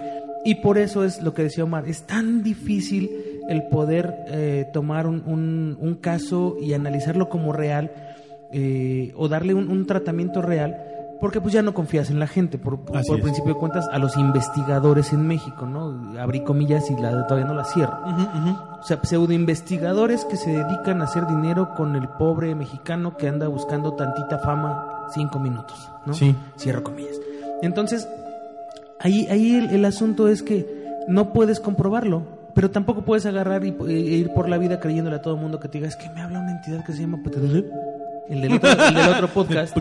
Y 0.45 0.57
por 0.57 0.79
eso 0.79 1.05
es 1.05 1.23
lo 1.23 1.33
que 1.35 1.43
decía 1.45 1.65
Omar, 1.65 1.89
es 1.89 2.03
tan 2.07 2.43
difícil 2.43 3.11
el 3.49 3.63
poder 3.69 4.15
eh, 4.29 4.67
tomar 4.73 5.07
un, 5.07 5.23
un- 5.27 5.77
un 5.81 5.95
caso 5.97 6.57
y 6.61 6.73
analizarlo 6.75 7.29
como 7.29 7.53
real 7.53 7.93
eh, 8.53 9.13
o 9.17 9.29
darle 9.29 9.55
un, 9.55 9.69
un 9.71 9.87
tratamiento 9.87 10.41
real, 10.43 10.77
porque 11.25 11.41
pues 11.41 11.55
ya 11.55 11.63
no 11.63 11.73
confías 11.73 12.11
en 12.11 12.19
la 12.19 12.27
gente, 12.27 12.59
por, 12.59 12.85
principio 12.85 13.55
de 13.55 13.59
cuentas, 13.59 13.89
a 13.91 13.99
los 13.99 14.15
investigadores 14.19 15.11
en 15.15 15.27
México, 15.27 15.65
¿no? 15.65 16.21
Abrí 16.21 16.45
comillas 16.45 16.91
y 16.91 17.01
la, 17.01 17.27
todavía 17.27 17.47
no 17.47 17.55
la 17.55 17.65
cierro. 17.65 17.97
O 18.79 18.83
sea, 18.83 19.01
pseudoinvestigadores 19.03 20.27
que 20.27 20.37
se 20.37 20.51
dedican 20.51 21.01
a 21.01 21.05
hacer 21.05 21.27
dinero 21.27 21.71
con 21.79 21.97
el 21.97 22.11
pobre 22.11 22.55
mexicano 22.55 23.17
que 23.17 23.27
anda 23.27 23.49
buscando 23.49 23.95
tantita 23.95 24.39
fama 24.41 25.07
cinco 25.15 25.39
minutos, 25.39 25.91
¿no? 26.05 26.13
Sí. 26.13 26.37
Cierro 26.59 26.85
comillas. 26.85 27.19
Entonces, 27.63 28.07
ahí, 29.01 29.27
ahí 29.31 29.55
el, 29.55 29.71
el 29.71 29.87
asunto 29.87 30.29
es 30.29 30.43
que 30.43 30.69
no 31.09 31.33
puedes 31.33 31.59
comprobarlo, 31.59 32.25
pero 32.55 32.71
tampoco 32.71 33.01
puedes 33.07 33.25
agarrar 33.25 33.65
y, 33.65 33.75
e 33.89 33.93
ir 33.93 34.35
por 34.35 34.51
la 34.51 34.59
vida 34.59 34.79
creyéndole 34.79 35.17
a 35.17 35.23
todo 35.23 35.37
el 35.37 35.41
mundo 35.41 35.59
que 35.59 35.69
te 35.69 35.79
diga, 35.79 35.89
es 35.89 35.97
que 35.97 36.11
me 36.11 36.21
habla 36.21 36.41
una 36.41 36.51
entidad 36.51 36.85
que 36.85 36.93
se 36.93 37.01
llama... 37.01 37.23
Petrolip", 37.25 37.65
El 38.29 38.43
del 38.43 38.53
otro, 38.57 38.71
el 38.71 38.95
del 38.95 39.09
otro 39.09 39.29
podcast, 39.33 39.75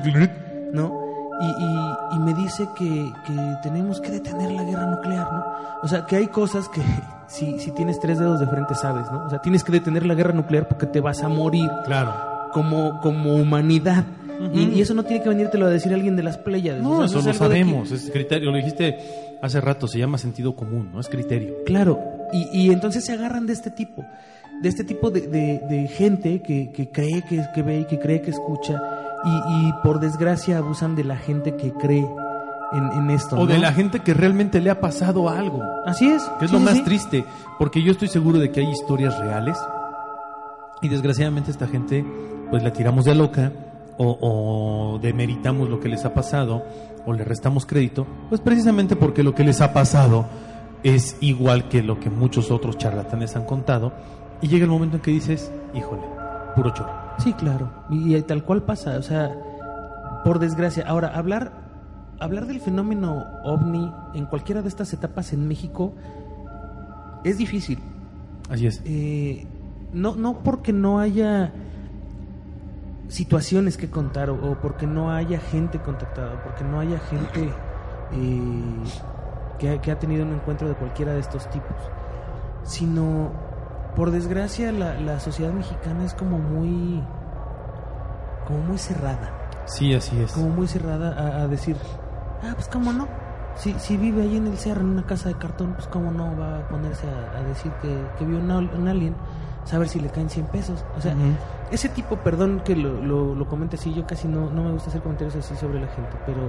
¿no? 0.72 1.03
Y, 1.42 1.46
y- 1.46 2.16
y 2.16 2.20
me 2.20 2.34
dice 2.36 2.68
que, 2.78 3.12
que 3.26 3.34
tenemos 3.64 4.00
que 4.00 4.12
detener 4.12 4.52
la 4.52 4.64
guerra 4.64 4.86
nuclear, 4.86 5.34
¿no? 5.34 5.44
O 5.82 5.88
sea, 5.88 6.06
que 6.06 6.16
hay 6.18 6.28
cosas 6.28 6.70
que 6.70 6.82
si, 7.28 7.60
si 7.60 7.72
tienes 7.72 8.00
tres 8.00 8.20
dedos 8.20 8.40
de 8.40 8.48
frente 8.48 8.76
sabes, 8.76 9.12
¿no? 9.12 9.26
O 9.26 9.30
sea, 9.30 9.40
tienes 9.40 9.64
que 9.64 9.72
detener 9.72 10.06
la 10.06 10.14
guerra 10.14 10.34
nuclear 10.34 10.68
porque 10.68 10.86
te 10.86 11.02
vas 11.02 11.24
a 11.24 11.30
morir 11.30 11.70
Claro. 11.86 12.14
como, 12.54 13.00
como 13.02 13.34
humanidad. 13.36 14.04
y, 14.54 14.70
y 14.76 14.82
eso 14.82 14.94
no 14.94 15.04
tiene 15.04 15.24
que 15.24 15.30
venírtelo 15.30 15.66
a 15.66 15.70
decir 15.70 15.94
alguien 15.94 16.16
de 16.16 16.24
las 16.24 16.38
Pléyades. 16.38 16.82
No, 16.84 16.92
O 16.92 16.96
sea, 16.98 17.06
eso 17.06 17.20
es 17.20 17.26
lo 17.26 17.32
que- 17.32 17.38
sabemos, 17.38 17.92
es 17.92 18.10
criterio, 18.12 18.52
lo 18.52 18.58
dijiste 18.58 19.38
hace 19.42 19.60
rato, 19.60 19.88
se 19.88 20.00
llama 20.00 20.18
sentido 20.18 20.56
común, 20.56 20.92
no 20.94 21.00
es 21.00 21.10
criterio. 21.10 21.56
Claro, 21.66 22.00
y, 22.32 22.48
y 22.68 22.72
entonces 22.72 23.04
se 23.06 23.12
agarran 23.14 23.46
de 23.48 23.54
este 23.54 23.70
tipo, 23.72 24.06
de 24.62 24.70
este 24.70 24.84
tipo 24.84 25.10
de, 25.12 25.22
de- 25.28 25.62
de 25.70 25.88
gente 25.88 26.42
que, 26.42 26.72
que 26.72 26.90
cree 26.90 27.24
que, 27.28 27.44
que 27.54 27.62
ve 27.64 27.80
y 27.82 27.86
que 27.86 28.00
cree 28.00 28.22
que 28.22 28.32
escucha, 28.32 28.82
y, 29.26 29.68
y 29.68 29.74
por 29.84 30.00
desgracia 30.00 30.58
abusan 30.58 30.96
de 30.96 31.04
la 31.04 31.18
gente 31.18 31.56
que 31.56 31.72
cree 31.74 32.08
en, 32.74 32.92
en 32.92 33.10
esto. 33.12 33.38
O 33.38 33.46
de 33.46 33.58
la 33.60 33.72
gente 33.72 34.00
que 34.00 34.14
realmente 34.14 34.60
le 34.60 34.70
ha 34.70 34.80
pasado 34.82 35.30
algo, 35.30 35.62
Así 35.86 36.10
es. 36.10 36.24
que 36.40 36.46
es 36.46 36.52
sí, 36.52 36.58
lo 36.58 36.60
sí, 36.60 36.66
más 36.66 36.78
sí. 36.78 36.84
triste, 36.84 37.26
porque 37.60 37.82
yo 37.84 37.92
estoy 37.92 38.08
seguro 38.08 38.40
de 38.40 38.52
que 38.52 38.62
hay 38.62 38.70
historias 38.70 39.18
reales 39.20 39.58
y 40.82 40.90
desgraciadamente 40.90 41.52
esta 41.52 41.68
gente 41.68 42.06
pues 42.50 42.64
la 42.64 42.74
tiramos 42.74 43.06
de 43.06 43.16
loca 43.16 43.52
o, 43.98 44.18
o 44.96 45.00
demeritamos 45.00 45.70
lo 45.70 45.80
que 45.80 45.88
les 45.90 46.04
ha 46.06 46.14
pasado 46.14 46.64
o 47.06 47.14
le 47.14 47.24
restamos 47.24 47.66
crédito, 47.66 48.08
pues 48.30 48.42
precisamente 48.42 48.96
porque 48.96 49.24
lo 49.24 49.36
que 49.36 49.44
les 49.44 49.62
ha 49.62 49.74
pasado 49.74 50.26
es 50.84 51.16
igual 51.22 51.70
que 51.70 51.82
lo 51.82 52.00
que 52.00 52.10
muchos 52.10 52.52
otros 52.52 52.78
charlatanes 52.78 53.36
han 53.36 53.46
contado 53.46 53.94
y 54.42 54.48
llega 54.48 54.66
el 54.66 54.72
momento 54.72 54.98
en 54.98 55.02
que 55.02 55.12
dices, 55.12 55.52
híjole, 55.74 56.02
puro 56.56 56.70
choro. 56.72 56.90
Sí, 57.18 57.34
claro. 57.34 57.70
Y, 57.90 58.16
y 58.16 58.22
tal 58.22 58.44
cual 58.44 58.64
pasa, 58.64 58.98
o 58.98 59.02
sea, 59.02 59.32
por 60.24 60.40
desgracia. 60.40 60.86
Ahora, 60.88 61.10
hablar, 61.10 61.52
hablar 62.20 62.46
del 62.48 62.60
fenómeno 62.60 63.26
ovni 63.44 63.92
en 64.14 64.26
cualquiera 64.26 64.62
de 64.62 64.68
estas 64.68 64.94
etapas 64.94 65.34
en 65.34 65.48
México 65.48 65.94
es 67.24 67.38
difícil. 67.38 67.80
Así 68.50 68.68
es. 68.68 68.82
Eh, 68.86 69.48
no, 69.94 70.16
no 70.16 70.40
porque 70.40 70.74
no 70.74 71.00
haya 71.00 71.52
situaciones 73.08 73.78
que 73.78 73.90
contar 73.90 74.30
o, 74.30 74.52
o 74.52 74.56
porque 74.56 74.88
no 74.88 75.12
haya 75.12 75.40
gente 75.40 75.80
contactada, 75.80 76.34
o 76.34 76.44
porque 76.44 76.64
no 76.64 76.80
haya 76.80 77.00
gente 77.00 77.44
eh, 78.14 78.84
que, 79.60 79.80
que 79.80 79.92
ha 79.92 80.00
tenido 80.00 80.26
un 80.26 80.34
encuentro 80.34 80.68
de 80.68 80.74
cualquiera 80.76 81.14
de 81.14 81.20
estos 81.20 81.50
tipos, 81.50 81.78
sino 82.64 83.32
por 83.96 84.12
desgracia 84.12 84.72
la, 84.72 84.96
la 84.96 85.20
sociedad 85.20 85.52
mexicana 85.52 86.04
es 86.06 86.14
como 86.14 86.38
muy 86.40 87.02
como 88.48 88.60
muy 88.60 88.78
cerrada, 88.78 89.32
Sí, 89.66 89.94
así 89.94 90.20
es. 90.22 90.34
como 90.34 90.50
muy 90.50 90.68
cerrada 90.68 91.14
a, 91.18 91.42
a 91.44 91.48
decir, 91.48 91.78
ah, 92.44 92.52
pues 92.56 92.68
cómo 92.68 92.92
no. 92.92 93.08
Si, 93.56 93.74
si 93.80 93.96
vive 93.98 94.24
ahí 94.24 94.36
en 94.38 94.48
el 94.48 94.58
cerro, 94.58 94.82
en 94.82 94.88
una 94.88 95.06
casa 95.06 95.30
de 95.30 95.36
cartón, 95.36 95.74
pues 95.74 95.88
cómo 95.88 96.12
no 96.12 96.36
va 96.38 96.58
a 96.60 96.68
ponerse 96.68 97.06
a, 97.08 97.38
a 97.38 97.44
decir 97.44 97.72
que, 97.82 97.96
que 98.18 98.26
vio 98.26 98.40
un, 98.40 98.50
al- 98.52 98.70
un 98.78 98.88
alien, 98.88 99.16
saber 99.64 99.88
si 99.88 100.00
le 100.02 100.10
caen 100.10 100.30
100 100.30 100.48
pesos. 100.48 100.84
O 100.98 101.02
sea, 101.02 101.16
ese 101.72 101.88
tipo, 101.90 102.18
perdón 102.18 102.62
que 102.66 102.76
lo, 102.76 103.00
lo, 103.02 103.36
lo 103.36 103.48
comente 103.48 103.76
así, 103.78 103.94
yo 103.94 104.06
casi 104.06 104.28
no, 104.28 104.50
no 104.50 104.64
me 104.64 104.72
gusta 104.72 104.90
hacer 104.90 105.02
comentarios 105.02 105.36
así 105.38 105.56
sobre 105.56 105.80
la 105.80 105.88
gente, 105.88 106.12
pero 106.26 106.42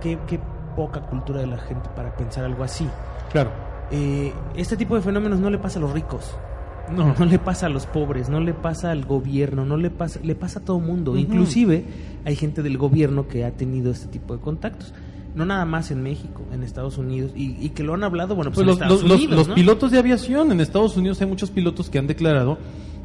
qué, 0.00 0.18
qué 0.26 0.40
poca 0.74 1.00
cultura 1.02 1.40
de 1.40 1.46
la 1.46 1.58
gente 1.58 1.88
para 1.94 2.10
pensar 2.16 2.44
algo 2.44 2.64
así. 2.64 2.88
Claro. 3.30 3.50
Eh, 3.90 4.32
este 4.56 4.76
tipo 4.76 4.96
de 4.96 5.02
fenómenos 5.02 5.38
no 5.38 5.50
le 5.50 5.58
pasa 5.58 5.78
a 5.78 5.82
los 5.82 5.92
ricos. 5.92 6.34
No. 6.90 7.14
No 7.18 7.24
le 7.24 7.38
pasa 7.38 7.66
a 7.66 7.68
los 7.68 7.86
pobres, 7.86 8.28
no 8.28 8.40
le 8.40 8.54
pasa 8.54 8.90
al 8.90 9.04
gobierno, 9.04 9.64
no 9.64 9.76
le 9.76 9.90
pasa, 9.90 10.20
le 10.22 10.34
pasa 10.34 10.60
a 10.60 10.64
todo 10.64 10.80
mundo. 10.80 11.16
Inclusive 11.16 11.84
hay 12.24 12.36
gente 12.36 12.62
del 12.62 12.78
gobierno 12.78 13.28
que 13.28 13.44
ha 13.44 13.50
tenido 13.52 13.90
este 13.92 14.06
tipo 14.08 14.34
de 14.34 14.40
contactos. 14.40 14.92
No 15.34 15.44
nada 15.44 15.64
más 15.66 15.90
en 15.90 16.02
México, 16.02 16.42
en 16.52 16.62
Estados 16.64 16.98
Unidos, 16.98 17.30
y, 17.36 17.56
y 17.64 17.68
que 17.70 17.82
lo 17.84 17.94
han 17.94 18.02
hablado, 18.02 18.34
bueno, 18.34 18.50
pues, 18.50 18.64
Pues 18.64 18.78
en 18.80 18.88
los, 18.88 18.98
Estados 18.98 19.02
los- 19.02 19.18
Unidos, 19.20 19.36
los 19.36 19.48
¿no? 19.48 19.54
pilotos 19.54 19.90
de 19.92 19.98
aviación 19.98 20.50
en 20.50 20.60
Estados 20.60 20.96
Unidos 20.96 21.20
hay 21.20 21.28
muchos 21.28 21.50
pilotos 21.50 21.90
que 21.90 21.98
han 21.98 22.06
declarado 22.08 22.58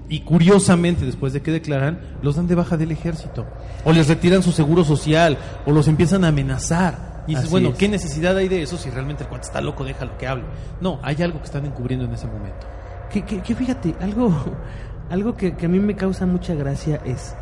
Y 0.09 0.21
curiosamente, 0.21 1.05
después 1.05 1.33
de 1.33 1.41
que 1.41 1.51
declaran, 1.51 1.99
los 2.21 2.35
dan 2.35 2.47
de 2.47 2.55
baja 2.55 2.75
del 2.77 2.91
ejército. 2.91 3.45
O 3.85 3.91
les 3.93 4.07
retiran 4.07 4.41
su 4.43 4.51
seguro 4.51 4.83
social, 4.83 5.37
o 5.65 5.71
los 5.71 5.87
empiezan 5.87 6.23
a 6.23 6.29
amenazar. 6.29 7.23
Y 7.25 7.31
dices, 7.31 7.45
Así 7.45 7.51
bueno, 7.51 7.69
es. 7.69 7.75
¿qué 7.75 7.87
necesidad 7.87 8.35
hay 8.35 8.47
de 8.49 8.61
eso 8.63 8.77
si 8.77 8.89
realmente 8.89 9.23
el 9.23 9.29
cuate 9.29 9.45
está 9.47 9.61
loco, 9.61 9.83
déjalo 9.85 10.17
que 10.17 10.27
hable? 10.27 10.43
No, 10.81 10.99
hay 11.03 11.21
algo 11.21 11.39
que 11.39 11.45
están 11.45 11.65
encubriendo 11.65 12.05
en 12.05 12.11
ese 12.13 12.27
momento. 12.27 12.67
Que, 13.13 13.21
que- 13.23 13.41
que 13.41 13.55
fíjate, 13.55 13.95
algo, 14.01 14.33
algo 15.09 15.35
que, 15.35 15.55
que 15.55 15.65
a 15.67 15.69
mí 15.69 15.79
me 15.79 15.95
causa 15.95 16.25
mucha 16.25 16.53
gracia 16.55 16.99
es. 17.05 17.35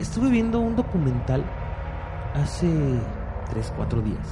Estuve 0.00 0.28
viendo 0.30 0.58
un 0.60 0.74
documental 0.74 1.44
hace 2.34 2.68
3, 3.50 3.72
4 3.76 4.00
días 4.02 4.26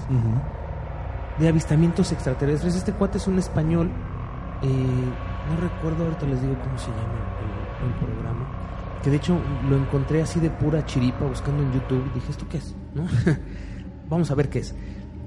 de 1.39 1.49
avistamientos 1.49 2.11
extraterrestres. 2.13 2.75
Este 2.75 2.93
cuate 2.93 3.19
es 3.19 3.27
un 3.29 3.39
español. 3.39 3.91
eh, 4.63 4.67
no 5.49 5.57
recuerdo, 5.57 6.05
ahorita 6.05 6.27
les 6.27 6.43
digo 6.43 6.55
cómo 6.63 6.77
se 6.79 6.89
llama 6.91 7.03
el, 7.81 7.87
el 7.89 7.95
programa. 7.95 8.47
Que 9.03 9.11
de 9.11 9.17
hecho 9.17 9.39
lo 9.69 9.77
encontré 9.77 10.21
así 10.23 10.41
de 10.41 10.51
pura 10.51 10.85
chiripa 10.85 11.25
buscando 11.25 11.63
en 11.63 11.73
YouTube. 11.73 12.13
Dije, 12.15 12.31
¿esto 12.31 12.47
qué 12.51 12.59
es? 12.59 12.75
¿No? 12.95 13.05
Vamos 14.11 14.31
a 14.31 14.35
ver 14.35 14.49
qué 14.51 14.59
es. 14.59 14.75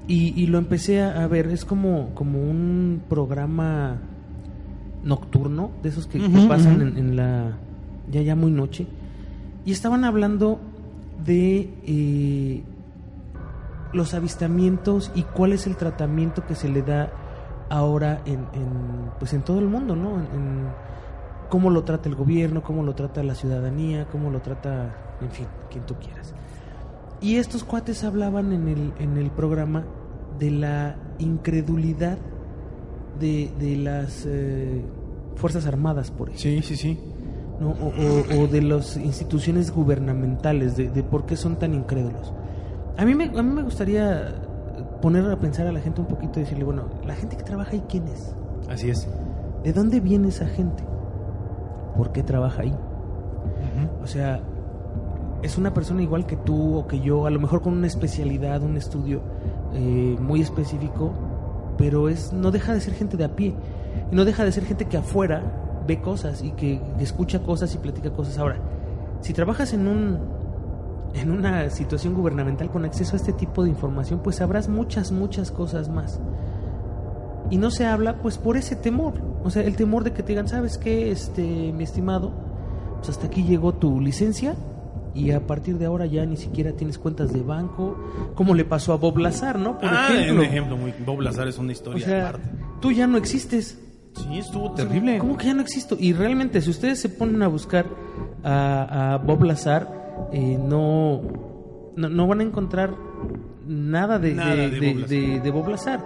Y, 0.06 0.40
y 0.40 0.46
lo 0.46 0.58
empecé 0.58 1.02
a, 1.02 1.24
a 1.24 1.26
ver. 1.26 1.46
Es 1.48 1.64
como, 1.64 2.14
como 2.14 2.38
un 2.38 3.02
programa 3.08 3.98
nocturno, 5.04 5.70
de 5.82 5.90
esos 5.90 6.06
que, 6.06 6.18
pasan 6.48 6.82
en, 6.82 6.98
en 6.98 7.16
la. 7.16 7.52
ya 8.10 8.22
ya 8.22 8.34
muy 8.34 8.50
noche. 8.50 8.86
Y 9.64 9.72
estaban 9.72 10.04
hablando 10.04 10.58
de 11.24 11.72
eh, 11.86 12.62
los 13.92 14.14
avistamientos 14.14 15.12
y 15.14 15.22
cuál 15.22 15.52
es 15.52 15.66
el 15.66 15.76
tratamiento 15.76 16.44
que 16.46 16.54
se 16.54 16.68
le 16.68 16.82
da 16.82 17.12
ahora 17.70 18.22
en, 18.26 18.40
en, 18.52 19.10
pues 19.18 19.32
en 19.32 19.42
todo 19.42 19.58
el 19.58 19.66
mundo, 19.66 19.96
¿no? 19.96 20.16
En, 20.16 20.26
en 20.26 20.68
cómo 21.48 21.70
lo 21.70 21.84
trata 21.84 22.08
el 22.08 22.14
gobierno, 22.14 22.62
cómo 22.62 22.82
lo 22.82 22.94
trata 22.94 23.22
la 23.22 23.34
ciudadanía, 23.34 24.06
cómo 24.10 24.30
lo 24.30 24.40
trata, 24.40 24.94
en 25.20 25.30
fin, 25.30 25.46
quien 25.70 25.86
tú 25.86 25.94
quieras. 25.94 26.34
Y 27.20 27.36
estos 27.36 27.64
cuates 27.64 28.04
hablaban 28.04 28.52
en 28.52 28.68
el, 28.68 28.92
en 28.98 29.16
el 29.16 29.30
programa 29.30 29.84
de 30.38 30.50
la 30.50 30.96
incredulidad 31.18 32.18
de, 33.20 33.50
de 33.58 33.76
las 33.76 34.24
eh, 34.26 34.82
Fuerzas 35.36 35.66
Armadas, 35.66 36.10
por 36.10 36.30
ejemplo. 36.30 36.62
Sí, 36.62 36.76
sí, 36.76 36.76
sí. 36.76 36.98
¿no? 37.60 37.68
o, 37.70 37.88
o- 37.88 38.42
o 38.42 38.46
de 38.48 38.62
las 38.62 38.96
instituciones 38.96 39.70
gubernamentales, 39.70 40.76
de, 40.76 40.88
de 40.90 41.02
por 41.02 41.24
qué 41.26 41.36
son 41.36 41.56
tan 41.56 41.72
incrédulos. 41.74 42.32
A 42.96 43.04
mí, 43.04 43.14
me, 43.14 43.24
a 43.26 43.42
mí 43.42 43.50
me 43.52 43.62
gustaría 43.62 44.34
poner 45.00 45.28
a 45.30 45.36
pensar 45.38 45.66
a 45.66 45.72
la 45.72 45.80
gente 45.80 46.00
un 46.00 46.06
poquito 46.08 46.40
y 46.40 46.42
decirle, 46.44 46.64
bueno, 46.64 46.84
la 47.06 47.14
gente 47.14 47.36
que 47.36 47.42
trabaja 47.44 47.72
ahí, 47.72 47.82
¿quién 47.88 48.08
es? 48.08 48.34
Así 48.68 48.90
es. 48.90 49.06
¿De 49.62 49.72
dónde 49.72 50.00
viene 50.00 50.28
esa 50.28 50.46
gente? 50.46 50.82
¿Por 51.96 52.12
qué 52.12 52.22
trabaja 52.22 52.62
ahí? 52.62 52.74
O 54.02 54.06
sea, 54.06 54.40
es 55.42 55.56
una 55.58 55.72
persona 55.74 56.02
igual 56.02 56.26
que 56.26 56.36
tú 56.36 56.76
o 56.78 56.86
que 56.86 57.00
yo, 57.00 57.26
a 57.26 57.30
lo 57.30 57.38
mejor 57.40 57.62
con 57.62 57.72
una 57.74 57.86
especialidad, 57.86 58.62
un 58.62 58.76
estudio 58.76 59.20
eh, 59.74 60.16
muy 60.20 60.40
específico, 60.40 61.12
pero 61.76 62.08
es 62.08 62.32
no 62.32 62.50
deja 62.50 62.72
de 62.74 62.80
ser 62.80 62.94
gente 62.94 63.16
de 63.16 63.24
a 63.24 63.36
pie. 63.36 63.54
Y 64.10 64.14
no 64.14 64.24
deja 64.24 64.44
de 64.44 64.52
ser 64.52 64.64
gente 64.64 64.86
que 64.86 64.96
afuera 64.96 65.42
ve 65.86 66.00
cosas 66.00 66.42
y 66.42 66.52
que 66.52 66.80
escucha 66.98 67.42
cosas 67.42 67.74
y 67.74 67.78
platica 67.78 68.10
cosas. 68.10 68.38
Ahora, 68.38 68.58
si 69.20 69.32
trabajas 69.32 69.72
en 69.72 69.88
un 69.88 70.18
en 71.14 71.30
una 71.30 71.70
situación 71.70 72.14
gubernamental 72.14 72.70
con 72.70 72.84
acceso 72.84 73.14
a 73.14 73.16
este 73.16 73.32
tipo 73.32 73.62
de 73.62 73.70
información, 73.70 74.20
pues 74.20 74.36
sabrás 74.36 74.68
muchas, 74.68 75.12
muchas 75.12 75.52
cosas 75.52 75.88
más. 75.88 76.20
Y 77.50 77.58
no 77.58 77.70
se 77.70 77.86
habla, 77.86 78.20
pues, 78.20 78.36
por 78.36 78.56
ese 78.56 78.74
temor. 78.74 79.14
O 79.44 79.50
sea, 79.50 79.62
el 79.62 79.76
temor 79.76 80.02
de 80.02 80.12
que 80.12 80.22
te 80.22 80.28
digan, 80.30 80.48
¿sabes 80.48 80.76
qué, 80.76 81.12
este, 81.12 81.72
mi 81.72 81.84
estimado? 81.84 82.32
Pues 82.96 83.10
hasta 83.10 83.26
aquí 83.26 83.44
llegó 83.44 83.74
tu 83.74 84.00
licencia 84.00 84.56
y 85.14 85.30
a 85.30 85.46
partir 85.46 85.78
de 85.78 85.86
ahora 85.86 86.06
ya 86.06 86.26
ni 86.26 86.36
siquiera 86.36 86.72
tienes 86.72 86.98
cuentas 86.98 87.32
de 87.32 87.42
banco. 87.42 87.96
Como 88.34 88.54
le 88.54 88.64
pasó 88.64 88.92
a 88.92 88.96
Bob 88.96 89.18
Lazar, 89.18 89.58
¿no? 89.58 89.78
Por 89.78 89.88
ah, 89.88 90.08
ejemplo. 90.10 90.34
un 90.34 90.44
ejemplo 90.44 90.76
muy... 90.76 90.92
Bob 91.06 91.20
Lazar 91.20 91.48
es 91.48 91.58
una 91.58 91.68
O 91.68 91.72
historia 91.72 92.04
sea, 92.04 92.28
aparte. 92.30 92.48
tú 92.80 92.90
ya 92.92 93.06
no 93.06 93.16
existes. 93.18 93.78
Sí, 94.16 94.38
estuvo 94.38 94.72
terrible. 94.72 95.18
¿Cómo 95.18 95.36
que 95.36 95.46
ya 95.46 95.54
no 95.54 95.60
existo? 95.62 95.96
Y 95.98 96.12
realmente, 96.12 96.60
si 96.60 96.70
ustedes 96.70 97.00
se 97.00 97.08
ponen 97.08 97.42
a 97.42 97.48
buscar 97.48 97.86
a, 98.42 99.14
a 99.14 99.18
Bob 99.18 99.42
Lazar, 99.44 100.28
eh, 100.32 100.58
no, 100.60 101.20
no, 101.96 102.08
no 102.08 102.26
van 102.26 102.40
a 102.40 102.42
encontrar 102.44 102.94
nada 103.66 104.18
de, 104.18 104.34
Nada 104.34 104.54
de, 104.54 104.70
de 104.70 104.80
de- 104.80 104.92
Bob 104.94 105.42
de 105.42 105.50
Bob 105.50 105.68
Lazar. 105.68 106.04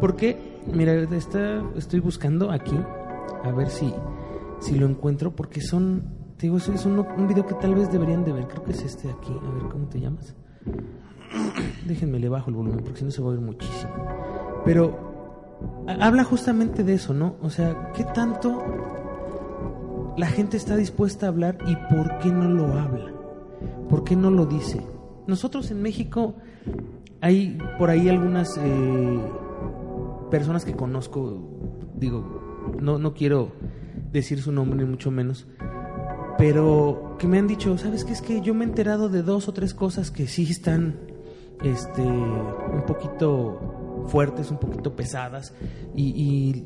Porque, 0.00 0.36
mira, 0.72 0.92
está, 0.94 1.62
estoy 1.76 1.98
buscando 2.00 2.50
aquí, 2.52 2.76
a 3.44 3.50
ver 3.52 3.70
si, 3.70 3.92
si 4.60 4.76
lo 4.76 4.86
encuentro, 4.86 5.32
porque 5.32 5.60
son, 5.60 6.02
te 6.38 6.46
digo, 6.46 6.56
eso 6.56 6.72
es 6.72 6.86
un, 6.86 7.04
video 7.26 7.44
que 7.44 7.54
tal 7.54 7.74
vez 7.74 7.90
deberían 7.90 8.24
de 8.24 8.32
ver. 8.32 8.46
Creo 8.46 8.62
que 8.62 8.70
es 8.70 8.82
este 8.84 9.08
de 9.08 9.14
aquí. 9.14 9.32
A 9.32 9.50
ver, 9.54 9.64
¿cómo 9.70 9.86
te 9.88 9.98
llamas? 10.00 10.34
Déjenme 11.86 12.20
le 12.20 12.28
bajo 12.28 12.48
el 12.50 12.56
volumen, 12.56 12.78
porque 12.80 13.00
si 13.00 13.04
no 13.04 13.10
se 13.10 13.20
va 13.20 13.28
a 13.28 13.30
oír 13.32 13.40
muchísimo. 13.40 13.92
Pero 14.64 14.96
ha- 15.88 16.06
habla 16.06 16.22
justamente 16.22 16.84
de 16.84 16.94
eso, 16.94 17.12
¿no? 17.12 17.34
O 17.42 17.50
sea, 17.50 17.90
¿qué 17.92 18.04
tanto 18.04 18.62
la 20.16 20.26
gente 20.28 20.56
está 20.56 20.76
dispuesta 20.76 21.26
a 21.26 21.30
hablar 21.30 21.58
y 21.66 21.74
por 21.92 22.18
qué 22.18 22.30
no 22.30 22.48
lo 22.48 22.66
habla? 22.78 23.12
¿Por 23.88 24.04
qué 24.04 24.14
no 24.14 24.30
lo 24.30 24.46
dice? 24.46 24.80
Nosotros 25.26 25.70
en 25.72 25.82
México 25.82 26.34
hay 27.20 27.58
por 27.78 27.90
ahí 27.90 28.08
algunas 28.08 28.56
eh, 28.62 29.20
personas 30.30 30.64
que 30.64 30.74
conozco, 30.74 31.90
digo, 31.96 32.76
no, 32.80 32.98
no 32.98 33.12
quiero 33.12 33.50
decir 34.12 34.40
su 34.40 34.52
nombre 34.52 34.78
ni 34.78 34.84
mucho 34.84 35.10
menos, 35.10 35.48
pero 36.38 37.16
que 37.18 37.26
me 37.26 37.38
han 37.38 37.46
dicho, 37.48 37.76
¿sabes 37.78 38.04
qué? 38.04 38.12
Es 38.12 38.22
que 38.22 38.40
yo 38.40 38.54
me 38.54 38.64
he 38.64 38.68
enterado 38.68 39.08
de 39.08 39.22
dos 39.22 39.48
o 39.48 39.52
tres 39.52 39.74
cosas 39.74 40.10
que 40.10 40.26
sí 40.26 40.44
están 40.48 40.94
este, 41.62 42.02
un 42.02 42.84
poquito 42.86 44.04
fuertes, 44.08 44.50
un 44.50 44.58
poquito 44.58 44.94
pesadas, 44.94 45.52
y, 45.96 46.62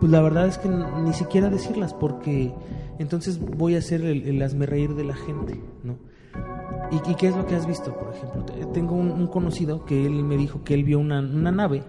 pues 0.00 0.10
la 0.10 0.20
verdad 0.22 0.46
es 0.48 0.58
que 0.58 0.68
ni 0.68 1.12
siquiera 1.12 1.48
decirlas, 1.50 1.94
porque 1.94 2.52
entonces 2.98 3.38
voy 3.38 3.76
a 3.76 3.78
hacer 3.78 4.00
el, 4.04 4.42
el 4.42 4.66
reír 4.66 4.94
de 4.94 5.04
la 5.04 5.14
gente, 5.14 5.60
¿no? 5.84 5.96
¿Y, 6.90 7.14
qué 7.14 7.28
es 7.28 7.36
lo 7.36 7.46
que 7.46 7.54
has 7.54 7.66
visto, 7.66 7.94
por 7.94 8.14
ejemplo? 8.14 8.44
Te- 8.44 8.66
Tengo 8.72 8.94
un, 8.96 9.10
un 9.10 9.26
conocido 9.28 9.84
que 9.84 10.04
él 10.06 10.24
me 10.24 10.36
dijo 10.36 10.64
que 10.64 10.74
él 10.74 10.84
vio 10.84 10.98
una, 10.98 11.20
una 11.20 11.52
nave, 11.52 11.84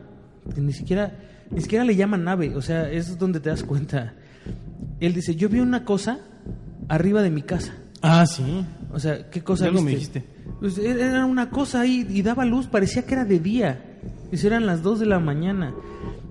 que 0.53 0.61
ni 0.61 0.73
siquiera, 0.73 1.17
ni 1.49 1.61
siquiera 1.61 1.83
le 1.85 1.95
llaman 1.95 2.23
nave, 2.25 2.55
o 2.55 2.61
sea, 2.61 2.89
es 2.91 3.17
donde 3.17 3.39
te 3.39 3.49
das 3.49 3.63
cuenta. 3.63 4.13
Él 4.99 5.13
dice, 5.13 5.35
yo 5.35 5.49
vi 5.49 5.59
una 5.59 5.83
cosa 5.85 6.19
arriba 6.89 7.21
de 7.21 7.29
mi 7.29 7.41
casa. 7.41 7.73
Ah, 8.01 8.25
sí. 8.25 8.65
O 8.91 8.99
sea, 8.99 9.29
¿qué 9.29 9.41
cosa 9.43 9.65
Algo 9.65 9.81
me 9.81 9.91
dijiste. 9.91 10.23
Pues 10.59 10.77
era 10.77 11.25
una 11.25 11.49
cosa 11.49 11.81
ahí 11.81 12.05
y 12.09 12.21
daba 12.21 12.45
luz, 12.45 12.67
parecía 12.67 13.05
que 13.05 13.13
era 13.13 13.25
de 13.25 13.39
día. 13.39 13.99
Y 14.31 14.45
eran 14.45 14.65
las 14.65 14.81
2 14.83 14.99
de 14.99 15.05
la 15.05 15.19
mañana. 15.19 15.73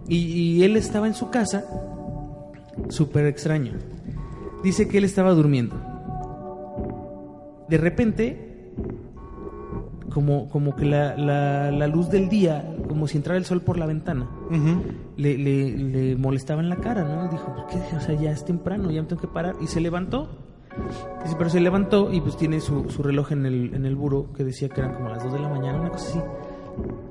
Y, 0.08 0.16
y 0.16 0.64
él 0.64 0.76
estaba 0.76 1.06
en 1.06 1.14
su 1.14 1.30
casa, 1.30 1.64
súper 2.88 3.26
extraño. 3.26 3.72
Dice 4.62 4.88
que 4.88 4.98
él 4.98 5.04
estaba 5.04 5.32
durmiendo. 5.32 5.76
De 7.68 7.78
repente, 7.78 8.70
como, 10.12 10.48
como 10.50 10.76
que 10.76 10.84
la, 10.84 11.16
la- 11.16 11.70
la 11.70 11.86
luz 11.86 12.10
del 12.10 12.28
día, 12.28 12.64
como 12.88 13.08
si 13.08 13.16
entrara 13.16 13.38
el 13.38 13.44
sol 13.46 13.62
por 13.62 13.78
la 13.78 13.86
ventana, 13.86 14.28
Le, 15.16 15.38
le- 15.38 15.70
le 15.76 16.16
molestaba 16.16 16.60
en 16.62 16.68
la 16.68 16.76
cara, 16.76 17.04
¿no? 17.04 17.28
Dijo, 17.28 17.54
¿por 17.54 17.66
qué? 17.68 17.78
O 17.96 18.00
sea, 18.00 18.14
ya 18.14 18.30
es 18.30 18.44
temprano, 18.44 18.90
ya 18.90 19.02
me 19.02 19.08
tengo 19.08 19.20
que 19.22 19.28
parar. 19.28 19.56
Y 19.60 19.66
se 19.66 19.80
levantó. 19.80 20.28
Dice, 21.22 21.34
pero 21.36 21.50
se 21.50 21.60
levantó 21.60 22.10
y 22.12 22.20
pues 22.22 22.36
tiene 22.36 22.58
su, 22.60 22.88
su 22.88 23.02
reloj 23.02 23.32
en 23.32 23.44
el, 23.46 23.74
en 23.74 23.84
el 23.84 23.94
buro 23.94 24.32
que 24.32 24.42
decía 24.44 24.68
que 24.70 24.80
eran 24.80 24.94
como 24.94 25.10
las 25.10 25.22
2 25.22 25.32
de 25.34 25.38
la 25.40 25.48
mañana, 25.48 25.80
una 25.80 25.90
cosa 25.90 26.08
así. 26.08 26.20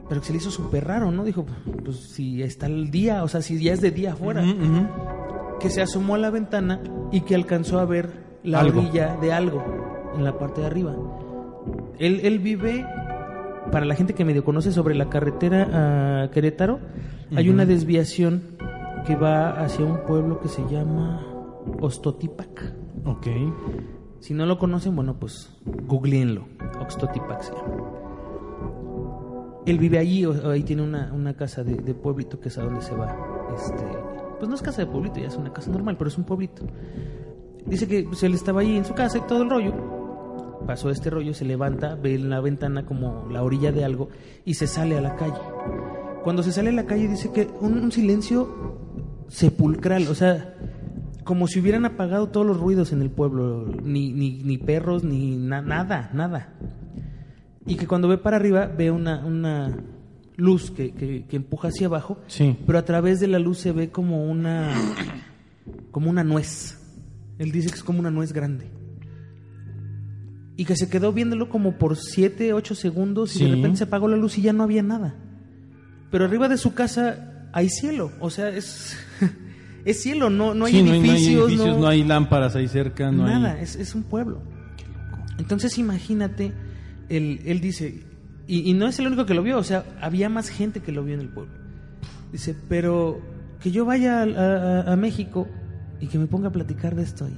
Pero 0.10 0.20
que 0.22 0.28
se 0.28 0.34
le 0.34 0.38
hizo 0.40 0.50
súper 0.52 0.86
raro, 0.88 1.12
¿no? 1.12 1.24
Dijo, 1.24 1.46
pues 1.86 1.98
si 1.98 2.42
está 2.42 2.66
el 2.66 2.90
día, 2.90 3.24
o 3.24 3.28
sea, 3.28 3.42
si 3.42 3.62
ya 3.64 3.74
es 3.74 3.82
de 3.82 3.92
día 3.92 4.14
afuera. 4.14 4.44
Que 5.60 5.70
se 5.70 5.82
asomó 5.84 6.16
a 6.16 6.18
la 6.18 6.32
ventana 6.32 6.82
y 7.12 7.22
que 7.22 7.36
alcanzó 7.36 7.80
a 7.80 7.86
ver 7.86 8.10
la 8.44 8.62
Algo. 8.62 8.80
orilla 8.80 9.16
de 9.22 9.32
algo 9.32 9.64
en 10.18 10.24
la 10.24 10.38
parte 10.40 10.62
de 10.62 10.68
arriba. 10.68 10.96
Él, 12.00 12.22
él 12.24 12.40
vive, 12.40 12.84
para 13.72 13.86
la 13.86 13.94
gente 13.94 14.16
que 14.16 14.26
medio 14.26 14.44
conoce 14.44 14.72
sobre 14.72 14.96
la 14.96 15.08
carretera 15.08 16.24
a 16.24 16.32
Querétaro, 16.32 16.80
hay 17.36 17.50
una 17.50 17.66
desviación 17.66 18.42
que 19.06 19.16
va 19.16 19.52
hacia 19.64 19.86
un 19.86 20.00
pueblo 20.06 20.40
que 20.40 20.48
se 20.48 20.62
llama 20.70 21.26
Ostotipac. 21.80 22.74
Ok. 23.06 23.28
Si 24.20 24.34
no 24.34 24.46
lo 24.46 24.60
conocen, 24.60 24.96
bueno, 24.96 25.16
pues 25.20 25.50
googleenlo. 25.88 26.46
Oxtotipac 26.80 27.42
se 27.42 27.54
llama. 27.54 27.90
Él 29.66 29.78
vive 29.78 29.98
allí, 30.00 30.26
o- 30.26 30.50
ahí 30.50 30.64
tiene 30.64 30.82
una, 30.84 31.12
una 31.14 31.34
casa 31.36 31.64
de, 31.64 31.76
de 31.76 31.94
pueblito 31.94 32.40
que 32.40 32.50
es 32.50 32.58
a 32.58 32.64
donde 32.64 32.82
se 32.82 32.96
va. 32.96 33.16
Este, 33.56 33.84
pues 34.40 34.50
no 34.50 34.56
es 34.56 34.62
casa 34.62 34.82
de 34.82 34.88
pueblito, 34.92 35.20
ya 35.20 35.28
es 35.28 35.36
una 35.38 35.54
casa 35.54 35.72
normal, 35.72 35.98
pero 35.98 36.08
es 36.10 36.18
un 36.18 36.24
pueblito. 36.24 36.64
Dice 37.66 37.88
que 37.88 38.04
pues, 38.04 38.24
él 38.24 38.34
estaba 38.34 38.62
allí 38.62 38.76
en 38.78 38.86
su 38.86 38.94
casa 38.94 39.18
y 39.20 39.22
todo 39.22 39.44
el 39.44 39.50
rollo. 39.50 39.74
Pasó 40.66 40.90
este 40.90 41.10
rollo, 41.10 41.34
se 41.34 41.46
levanta, 41.46 41.96
ve 41.96 42.16
en 42.16 42.30
la 42.30 42.40
ventana 42.42 42.86
como 42.86 43.28
la 43.30 43.44
orilla 43.44 43.72
de 43.72 43.84
algo 43.84 44.10
y 44.46 44.54
se 44.56 44.68
sale 44.68 44.98
a 44.98 45.02
la 45.02 45.16
calle. 45.16 45.34
Cuando 46.24 46.44
se 46.44 46.52
sale 46.52 46.70
a 46.70 46.74
la 46.74 46.86
calle 46.86 47.08
dice 47.08 47.32
que 47.32 47.50
un, 47.62 47.78
un 47.80 47.92
silencio 47.92 48.78
sepulcral, 49.28 50.08
o 50.08 50.16
sea, 50.16 50.56
como 51.24 51.48
si 51.48 51.60
hubieran 51.60 51.86
apagado 51.86 52.30
todos 52.30 52.46
los 52.46 52.60
ruidos 52.60 52.92
en 52.92 53.02
el 53.02 53.10
pueblo, 53.10 53.66
ni, 53.84 54.12
ni, 54.14 54.44
ni 54.44 54.58
perros, 54.58 55.04
ni 55.04 55.38
na- 55.38 55.62
nada, 55.62 56.10
nada. 56.14 56.54
Y 57.66 57.76
que 57.76 57.88
cuando 57.88 58.08
ve 58.08 58.18
para 58.18 58.38
arriba 58.38 58.66
ve 58.68 58.92
una, 58.92 59.26
una 59.26 59.78
luz 60.36 60.72
que, 60.72 60.92
que, 60.92 61.26
que 61.26 61.36
empuja 61.38 61.70
hacia 61.70 61.88
abajo, 61.88 62.18
Sí. 62.28 62.58
pero 62.66 62.78
a 62.80 62.86
través 62.86 63.20
de 63.20 63.28
la 63.28 63.40
luz 63.40 63.60
se 63.60 63.72
ve 63.72 63.90
como 63.90 64.26
una, 64.30 64.74
como 65.92 66.10
una 66.10 66.24
nuez. 66.24 66.78
Él 67.40 67.52
dice 67.52 67.70
que 67.70 67.76
es 67.76 67.84
como 67.84 68.00
una 68.00 68.12
nuez 68.12 68.34
grande. 68.34 68.66
Y 70.58 70.66
que 70.66 70.76
se 70.76 70.90
quedó 70.90 71.12
viéndolo 71.14 71.50
como 71.50 71.78
por 71.78 71.96
7, 71.98 72.54
8 72.54 72.76
segundos 72.76 73.36
y 73.36 73.40
Sí. 73.40 73.46
de 73.46 73.56
repente 73.56 73.78
se 73.78 73.84
apagó 73.86 74.08
la 74.08 74.18
luz 74.18 74.38
y 74.38 74.42
ya 74.44 74.54
no 74.54 74.64
había 74.64 74.84
nada. 74.84 75.16
Pero 76.12 76.26
arriba 76.26 76.48
de 76.50 76.58
su 76.58 76.74
casa 76.74 77.48
hay 77.54 77.70
cielo, 77.70 78.12
o 78.20 78.30
sea, 78.30 78.50
es, 78.50 78.96
es 79.86 80.02
cielo, 80.02 80.30
no, 80.30 80.54
no 80.54 80.66
hay 80.66 80.74
Sí, 80.74 80.80
edificios, 80.80 81.06
no 81.08 81.12
hay, 81.14 81.26
edificios, 81.52 81.78
no 81.80 81.88
hay 81.88 82.04
lámparas 82.04 82.56
ahí 82.56 82.68
cerca, 82.68 83.12
no 83.12 83.26
nada, 83.26 83.54
hay... 83.54 83.64
es, 83.64 83.76
es 83.76 83.96
un 83.96 84.04
pueblo. 84.04 84.42
Entonces 85.38 85.78
imagínate, 85.78 86.52
él, 87.10 87.42
él 87.46 87.62
dice, 87.62 88.04
y, 88.48 88.70
y 88.70 88.74
no 88.74 88.88
es 88.88 89.00
el 89.00 89.08
único 89.08 89.26
que 89.26 89.34
lo 89.34 89.42
vio, 89.44 89.58
o 89.58 89.64
sea, 89.64 89.86
había 90.02 90.30
más 90.30 90.50
gente 90.50 90.82
que 90.82 90.92
lo 90.92 91.04
vio 91.04 91.16
en 91.16 91.22
el 91.22 91.30
pueblo. 91.30 91.54
Dice, 92.32 92.56
pero 92.70 93.22
que 93.62 93.72
yo 93.72 93.86
vaya 93.86 94.22
a, 94.22 94.24
a- 94.24 94.94
a 94.94 94.96
México 94.96 95.48
y 96.00 96.08
que 96.08 96.18
me 96.20 96.28
ponga 96.28 96.50
a 96.50 96.52
platicar 96.52 96.96
de 96.96 97.04
esto 97.04 97.26
ahí. 97.26 97.38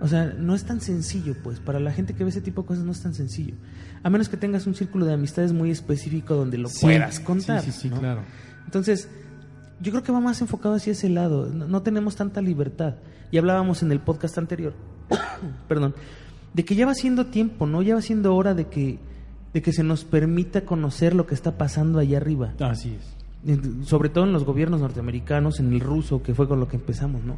O 0.00 0.08
sea, 0.08 0.34
no 0.38 0.54
es 0.54 0.64
tan 0.64 0.80
sencillo, 0.80 1.34
pues, 1.42 1.58
para 1.58 1.80
la 1.80 1.90
gente 1.92 2.14
que 2.14 2.22
ve 2.22 2.30
ese 2.30 2.42
tipo 2.42 2.62
de 2.62 2.68
cosas 2.68 2.84
no 2.84 2.92
es 2.92 3.00
tan 3.02 3.14
sencillo. 3.14 3.54
A 4.02 4.10
menos 4.10 4.28
que 4.28 4.36
tengas 4.36 4.66
un 4.66 4.74
círculo 4.74 5.06
de 5.06 5.14
amistades 5.14 5.52
muy 5.52 5.70
específico 5.70 6.34
donde 6.34 6.58
lo 6.58 6.68
Sí, 6.68 6.80
puedas 6.82 7.18
contar. 7.20 7.62
Sí, 7.62 7.72
sí, 7.72 7.80
sí, 7.82 7.90
¿no? 7.90 7.98
claro. 8.00 8.20
Entonces, 8.66 9.08
yo 9.80 9.92
creo 9.92 10.02
que 10.02 10.12
va 10.12 10.20
más 10.20 10.40
enfocado 10.40 10.74
hacia 10.74 10.92
ese 10.92 11.08
lado. 11.08 11.46
No, 11.46 11.66
no 11.66 11.82
tenemos 11.82 12.14
tanta 12.16 12.42
libertad. 12.42 12.96
Y 13.30 13.38
hablábamos 13.38 13.82
en 13.82 13.90
el 13.90 14.00
podcast 14.00 14.36
anterior, 14.38 14.74
perdón, 15.68 15.94
de 16.52 16.64
que 16.64 16.74
ya 16.74 16.86
va 16.86 16.94
siendo 16.94 17.26
tiempo, 17.26 17.66
¿no? 17.66 17.82
Ya 17.82 17.94
va 17.94 18.02
siendo 18.02 18.34
hora 18.34 18.54
de 18.54 18.66
que, 18.68 18.98
de 19.54 19.62
que 19.62 19.72
se 19.72 19.82
nos 19.82 20.04
permita 20.04 20.62
conocer 20.66 21.14
lo 21.14 21.26
que 21.26 21.34
está 21.34 21.56
pasando 21.58 21.98
allá 21.98 22.18
arriba. 22.18 22.52
Así 22.60 22.94
es. 22.94 23.86
Sobre 23.86 24.08
todo 24.08 24.24
en 24.24 24.32
los 24.32 24.44
gobiernos 24.44 24.80
norteamericanos, 24.80 25.60
en 25.60 25.72
el 25.72 25.80
ruso, 25.80 26.22
que 26.22 26.34
fue 26.34 26.48
con 26.48 26.60
lo 26.60 26.68
que 26.68 26.76
empezamos, 26.76 27.24
¿no? 27.24 27.36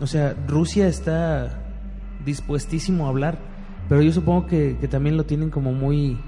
O 0.00 0.06
sea, 0.06 0.34
Rusia 0.46 0.88
está 0.88 1.65
dispuestísimo 2.26 3.06
a 3.06 3.08
hablar, 3.08 3.38
pero 3.88 4.02
yo 4.02 4.12
supongo 4.12 4.46
que, 4.46 4.76
que 4.78 4.88
también 4.88 5.16
lo 5.16 5.24
tienen 5.24 5.48
como 5.48 5.72
muy 5.72 6.18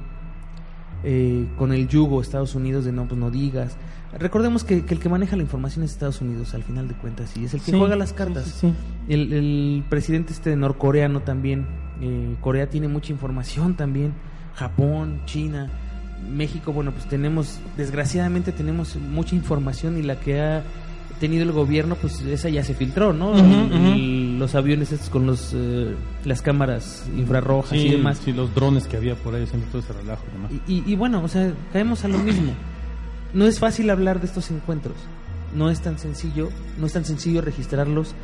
eh, 1.05 1.46
con 1.59 1.72
el 1.72 1.86
yugo 1.88 2.20
Estados 2.22 2.55
Unidos 2.55 2.84
de 2.86 2.92
no, 2.92 3.07
pues 3.07 3.20
no 3.20 3.30
digas. 3.30 3.76
Recordemos 4.18 4.64
que, 4.64 4.86
que 4.86 4.94
el 4.94 5.01
que 5.01 5.11
maneja 5.11 5.36
la 5.36 5.42
información 5.42 5.84
es 5.84 5.90
Estados 5.90 6.22
Unidos, 6.22 6.55
al 6.55 6.62
final 6.62 6.88
de 6.88 6.94
cuentas, 6.94 7.36
y 7.36 7.44
es 7.44 7.53
el 7.53 7.61
que 7.61 7.72
Sí, 7.72 7.78
juega 7.78 7.94
las 7.94 8.14
cartas. 8.14 8.46
sí, 8.46 8.53
sí. 8.68 8.74
El, 9.12 9.32
el 9.34 9.84
presidente 9.90 10.32
este 10.32 10.57
norcoreano 10.57 11.20
también, 11.20 11.66
eh, 12.01 12.34
Corea 12.40 12.70
tiene 12.70 12.88
mucha 12.88 13.12
información 13.12 13.74
también, 13.74 14.14
Japón, 14.55 15.20
China, 15.26 15.68
México, 16.34 16.72
bueno, 16.72 16.90
pues 16.92 17.05
tenemos, 17.07 17.61
desgraciadamente 17.76 18.51
tenemos 18.51 18.96
mucha 18.96 19.34
información 19.36 19.99
y 19.99 20.03
la 20.03 20.18
que 20.18 20.40
ha 20.40 20.62
tenido 21.18 21.42
el 21.42 21.52
gobierno, 21.52 21.96
pues 21.96 22.20
esa 22.22 22.48
ya 22.48 22.62
se 22.64 22.74
filtró, 22.74 23.12
¿no? 23.12 23.36
El- 23.36 23.72
el- 23.72 24.38
los 24.38 24.54
aviones 24.54 24.92
estos 24.92 25.10
con 25.10 25.26
los, 25.26 25.52
eh, 25.54 25.94
las 26.24 26.42
cámaras 26.42 27.04
infrarrojas 27.16 27.76
y 27.78 27.90
demás. 27.90 28.20
sí, 28.24 28.32
los 28.32 28.54
drones 28.54 28.86
que 28.86 28.96
había 28.96 29.14
por 29.16 29.34
ahí 29.34 29.42
haciendo 29.42 29.66
todo 29.68 29.80
ese 29.80 29.92
relajo 29.92 30.22
y 30.28 30.32
demás. 30.32 30.52
Y, 30.68 30.72
y- 30.74 30.84
y 30.92 30.96
bueno, 30.96 31.22
o 31.22 31.28
sea, 31.28 31.52
caemos 31.72 32.04
a 32.04 32.08
lo 32.08 32.18
mismo. 32.18 32.52
No 33.34 33.46
es 33.46 33.58
fácil 33.58 33.90
hablar 33.90 34.20
de 34.20 34.26
estos 34.26 34.50
encuentros. 34.50 34.96
No 35.54 35.70
es 35.70 35.80
tan 35.80 35.98
sencillo, 35.98 36.50
no 36.78 36.86
es 36.86 36.92
tan 36.92 37.04
sencillo 37.04 37.40
registrarlos 37.42 38.14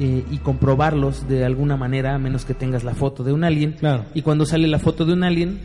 eh, 0.00 0.24
y 0.30 0.38
comprobarlos 0.38 1.28
de 1.28 1.44
alguna 1.44 1.76
manera, 1.76 2.14
a 2.14 2.18
menos 2.18 2.44
que 2.44 2.54
tengas 2.54 2.84
la 2.84 2.94
foto 2.94 3.24
de 3.24 3.32
un 3.32 3.42
alien. 3.44 3.72
Claro. 3.72 4.04
Y 4.14 4.22
cuando 4.22 4.46
sale 4.46 4.68
la 4.68 4.78
foto 4.78 5.04
de 5.04 5.12
un 5.12 5.24
alien, 5.24 5.58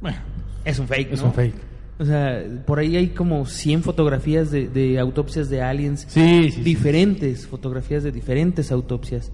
Bueno, 0.00 0.18
es 0.64 0.78
un 0.80 0.88
fake, 0.88 1.12
es 1.12 1.20
¿no? 1.20 1.28
un 1.28 1.32
fake. 1.34 1.54
O 1.98 2.04
sea, 2.04 2.44
por 2.66 2.78
ahí 2.78 2.94
hay 2.96 3.08
como 3.08 3.46
100 3.46 3.82
fotografías 3.82 4.50
de, 4.50 4.68
de 4.68 4.98
autopsias 4.98 5.48
de 5.48 5.62
aliens 5.62 6.04
Sí, 6.08 6.44
sí, 6.44 6.50
sí. 6.52 6.60
diferentes, 6.62 7.46
fotografías 7.46 8.02
de 8.02 8.12
diferentes 8.12 8.70
autopsias. 8.70 9.32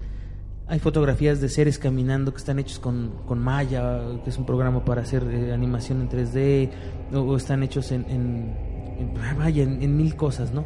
Hay 0.67 0.79
fotografías 0.79 1.41
de 1.41 1.49
seres 1.49 1.77
caminando 1.77 2.31
que 2.31 2.37
están 2.37 2.57
hechos 2.59 2.79
con, 2.79 3.11
con 3.25 3.39
Maya, 3.39 3.99
que 4.23 4.29
es 4.29 4.37
un 4.37 4.45
programa 4.45 4.85
para 4.85 5.01
hacer 5.01 5.23
eh, 5.29 5.51
animación 5.51 5.99
en 6.01 6.09
3D, 6.09 6.69
o, 7.13 7.19
o 7.19 7.35
están 7.35 7.63
hechos 7.63 7.91
en, 7.91 8.05
en, 8.09 8.55
en- 8.97 9.37
vaya, 9.37 9.61
en, 9.63 9.83
en 9.83 9.97
mil 9.97 10.15
cosas, 10.15 10.53
¿no? 10.53 10.63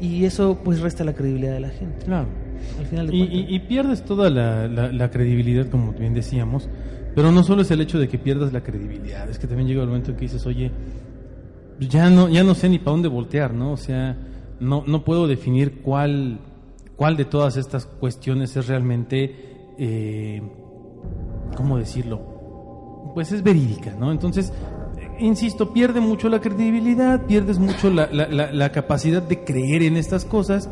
Y 0.00 0.24
eso 0.24 0.58
pues 0.64 0.80
resta 0.80 1.04
la 1.04 1.12
credibilidad 1.12 1.52
de 1.52 1.60
la 1.60 1.68
gente. 1.68 2.06
Claro. 2.06 2.26
Al 2.78 2.86
final 2.86 3.06
de 3.08 3.14
Y, 3.16 3.20
y- 3.22 3.54
y 3.54 3.58
pierdes 3.60 4.02
toda 4.04 4.30
la, 4.30 4.66
la- 4.66 4.90
la 4.90 5.10
credibilidad, 5.10 5.68
como 5.68 5.92
bien 5.92 6.14
decíamos. 6.14 6.70
Pero 7.14 7.30
no 7.30 7.44
solo 7.44 7.62
es 7.62 7.70
el 7.70 7.80
hecho 7.82 7.98
de 7.98 8.08
que 8.08 8.18
pierdas 8.18 8.52
la 8.52 8.62
credibilidad, 8.62 9.28
es 9.30 9.38
que 9.38 9.46
también 9.46 9.68
llega 9.68 9.82
el 9.82 9.88
momento 9.88 10.10
en 10.10 10.16
que 10.16 10.22
dices, 10.22 10.44
oye, 10.46 10.72
ya 11.80 12.10
no, 12.10 12.28
ya 12.28 12.42
no 12.44 12.54
sé 12.54 12.68
ni 12.68 12.78
para 12.78 12.92
dónde 12.92 13.08
voltear, 13.08 13.52
¿no? 13.54 13.72
O 13.72 13.76
sea, 13.76 14.16
no, 14.60 14.84
no 14.86 15.04
puedo 15.04 15.26
definir 15.26 15.80
cuál, 15.82 16.38
cuál 16.96 17.16
de 17.16 17.24
todas 17.24 17.56
estas 17.56 17.86
cuestiones 17.86 18.56
es 18.56 18.66
realmente, 18.68 19.34
eh, 19.78 20.42
¿cómo 21.56 21.78
decirlo? 21.78 23.12
Pues 23.14 23.32
es 23.32 23.42
verídica, 23.42 23.94
¿no? 23.98 24.10
Entonces, 24.12 24.52
eh, 24.98 25.08
insisto, 25.20 25.72
pierde 25.72 26.00
mucho 26.00 26.28
la 26.28 26.40
credibilidad, 26.40 27.22
pierdes 27.26 27.58
mucho 27.58 27.90
la, 27.90 28.08
la- 28.12 28.50
la- 28.52 28.72
capacidad 28.72 29.22
de 29.22 29.44
creer 29.44 29.82
en 29.82 29.96
estas 29.96 30.24
cosas 30.24 30.68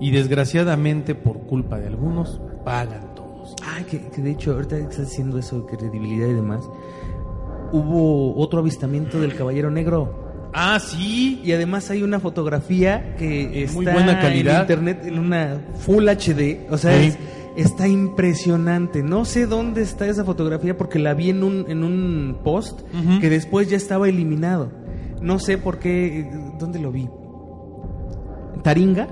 y 0.00 0.10
desgraciadamente 0.10 1.14
por 1.14 1.38
culpa 1.40 1.78
de 1.78 1.86
algunos 1.88 2.40
pagan 2.64 3.14
todos. 3.14 3.54
Ah, 3.64 3.80
que, 3.88 3.98
de 3.98 4.30
hecho, 4.30 4.52
ahorita 4.52 4.76
estás 4.78 5.08
diciendo 5.10 5.38
eso, 5.38 5.60
de 5.60 5.66
credibilidad 5.76 6.28
y 6.28 6.32
demás, 6.34 6.68
hubo 7.72 8.36
otro 8.36 8.60
avistamiento 8.60 9.20
del 9.20 9.34
Caballero 9.34 9.70
Negro. 9.70 10.25
Ah, 10.58 10.78
sí. 10.80 11.40
Y 11.44 11.52
además 11.52 11.90
hay 11.90 12.02
una 12.02 12.18
fotografía 12.18 13.14
que 13.16 13.62
está 13.64 13.74
Muy 13.76 13.84
buena 13.86 14.18
calidad. 14.20 14.54
en 14.56 14.60
internet 14.62 15.02
en 15.04 15.18
una 15.18 15.60
Full 15.80 16.08
HD. 16.08 16.66
O 16.70 16.78
sea, 16.78 16.98
Sí. 16.98 17.08
es- 17.08 17.18
está 17.56 17.86
impresionante. 17.86 19.02
No 19.02 19.24
sé 19.26 19.46
dónde 19.46 19.82
está 19.82 20.06
esa 20.06 20.24
fotografía 20.24 20.76
porque 20.78 20.98
la 20.98 21.12
vi 21.14 21.28
en 21.30 21.42
un, 21.42 21.66
en 21.68 21.84
un 21.84 22.38
post 22.42 22.80
que 23.20 23.28
después 23.28 23.68
ya 23.68 23.76
estaba 23.76 24.08
eliminado. 24.08 24.70
No 25.20 25.38
sé 25.38 25.58
por 25.58 25.78
qué, 25.78 26.20
eh, 26.20 26.30
¿dónde 26.58 26.78
lo 26.78 26.90
vi? 26.90 27.08
Taringa. 28.62 29.08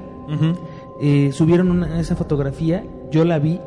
Eh, 1.02 1.30
subieron 1.32 1.70
una- 1.70 2.00
esa 2.00 2.16
fotografía, 2.16 2.84
yo 3.10 3.24
la 3.24 3.38
vi, 3.38 3.58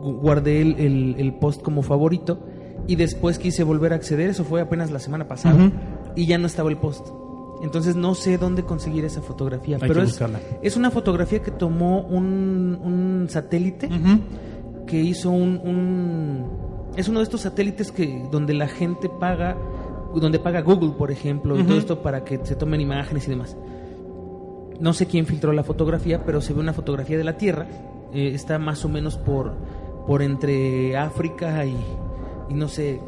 gu- 0.00 0.18
guardé 0.20 0.60
el, 0.62 0.74
el- 0.80 1.14
el 1.18 1.34
post 1.34 1.62
como 1.62 1.82
favorito 1.82 2.40
y 2.86 2.96
después 2.96 3.38
quise 3.38 3.62
volver 3.64 3.92
a 3.92 3.96
acceder, 3.96 4.30
eso 4.30 4.44
fue 4.44 4.60
apenas 4.60 4.90
la 4.90 4.98
semana 4.98 5.28
pasada, 5.28 5.54
Ujú. 5.56 5.72
Y 6.18 6.26
ya 6.26 6.36
no 6.38 6.46
estaba 6.46 6.68
el 6.70 6.76
post. 6.76 7.08
Entonces 7.62 7.96
no 7.96 8.14
sé 8.14 8.38
dónde 8.38 8.62
conseguir 8.64 9.04
esa 9.04 9.20
fotografía, 9.22 9.76
Hay 9.76 9.88
pero 9.88 9.94
que 9.94 10.06
es, 10.06 10.16
es 10.62 10.76
una 10.76 10.90
fotografía 10.90 11.40
que 11.42 11.50
tomó 11.50 12.02
un, 12.02 12.78
un 12.82 13.26
satélite 13.30 13.88
que 14.86 15.00
hizo 15.00 15.30
un, 15.30 15.60
un- 15.64 16.46
es 16.96 17.08
uno 17.08 17.18
de 17.20 17.24
estos 17.24 17.40
satélites 17.42 17.90
que 17.92 18.26
donde 18.30 18.54
la 18.54 18.68
gente 18.68 19.08
paga 19.08 19.56
donde 20.14 20.38
paga 20.38 20.62
Google 20.62 20.92
por 20.96 21.10
ejemplo 21.10 21.58
y 21.58 21.62
todo 21.64 21.76
esto 21.78 22.00
para 22.02 22.24
que 22.24 22.40
se 22.44 22.54
tomen 22.56 22.80
imágenes 22.80 23.26
y 23.26 23.30
demás. 23.30 23.56
No 24.80 24.92
sé 24.92 25.06
quién 25.06 25.26
filtró 25.26 25.52
la 25.52 25.64
fotografía 25.64 26.24
pero 26.24 26.40
se 26.40 26.54
ve 26.54 26.60
una 26.60 26.72
fotografía 26.72 27.18
de 27.18 27.24
la 27.24 27.36
Tierra 27.36 27.66
eh, 28.12 28.30
está 28.34 28.58
más 28.58 28.84
o 28.84 28.88
menos 28.88 29.16
por 29.18 29.52
por 30.06 30.22
entre 30.22 30.96
África 30.96 31.64
y, 31.66 31.76
y 32.48 32.54
no 32.54 32.68
sé 32.68 33.00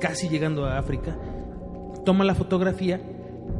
casi 0.00 0.28
llegando 0.28 0.66
a 0.66 0.78
África 0.78 1.16
toma 2.04 2.24
la 2.24 2.34
fotografía 2.34 3.00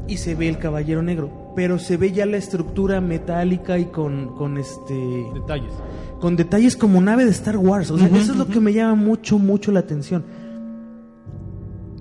y 0.07 0.17
se 0.19 0.35
ve 0.35 0.49
el 0.49 0.59
caballero 0.59 1.03
negro 1.03 1.43
pero 1.57 1.79
se 1.79 1.97
ve 1.97 2.11
ya 2.11 2.27
la 2.27 2.37
estructura 2.37 3.01
metálica 3.01 3.79
y 3.79 3.85
con, 3.85 4.35
con 4.35 4.59
este 4.59 4.93
Detalles. 5.35 5.73
con 6.21 6.35
detalles 6.35 6.77
como 6.77 7.01
nave 7.01 7.25
de 7.25 7.31
Star 7.31 7.57
Wars. 7.59 7.93
O 7.93 7.99
sea, 7.99 8.09
eso 8.09 8.33
es 8.33 8.37
lo 8.39 8.49
que 8.49 8.59
me 8.59 8.73
llama 8.73 8.97
mucho, 8.97 9.39
mucho 9.39 9.71
la 9.71 9.79
atención. 9.79 10.25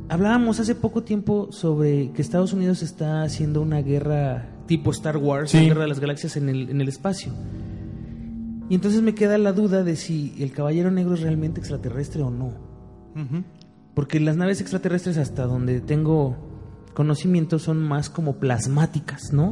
Hablábamos 0.10 0.60
hace 0.60 0.76
poco 0.76 1.04
tiempo 1.04 1.48
sobre 1.52 2.12
que 2.12 2.22
Estados 2.24 2.52
Unidos 2.54 2.82
está 2.84 3.22
haciendo 3.24 3.62
una 3.62 3.82
guerra 3.82 4.50
tipo 4.66 4.90
Star 4.92 5.18
Wars, 5.18 5.52
Sí. 5.52 5.58
la 5.58 5.64
guerra 5.66 5.82
de 5.84 5.88
las 5.88 6.00
galaxias 6.00 6.36
en 6.36 6.50
el, 6.50 6.70
en 6.70 6.82
el 6.82 6.88
espacio. 6.88 7.32
Y 8.70 8.76
entonces 8.76 9.02
me 9.02 9.14
queda 9.14 9.38
la 9.38 9.54
duda 9.54 9.84
de 9.84 9.96
si 9.96 10.34
el 10.40 10.52
Caballero 10.52 10.90
Negro 10.90 11.14
es 11.14 11.22
realmente 11.22 11.60
extraterrestre 11.60 12.24
o 12.24 12.30
no. 12.32 12.48
Ujú. 13.16 13.44
Porque 13.94 14.20
las 14.20 14.38
naves 14.38 14.62
extraterrestres, 14.62 15.18
hasta 15.18 15.46
donde 15.46 15.82
tengo 15.82 16.36
conocimiento, 16.94 17.60
son 17.60 17.80
más 17.80 18.10
como 18.10 18.38
plasmáticas, 18.38 19.34
¿no? 19.34 19.52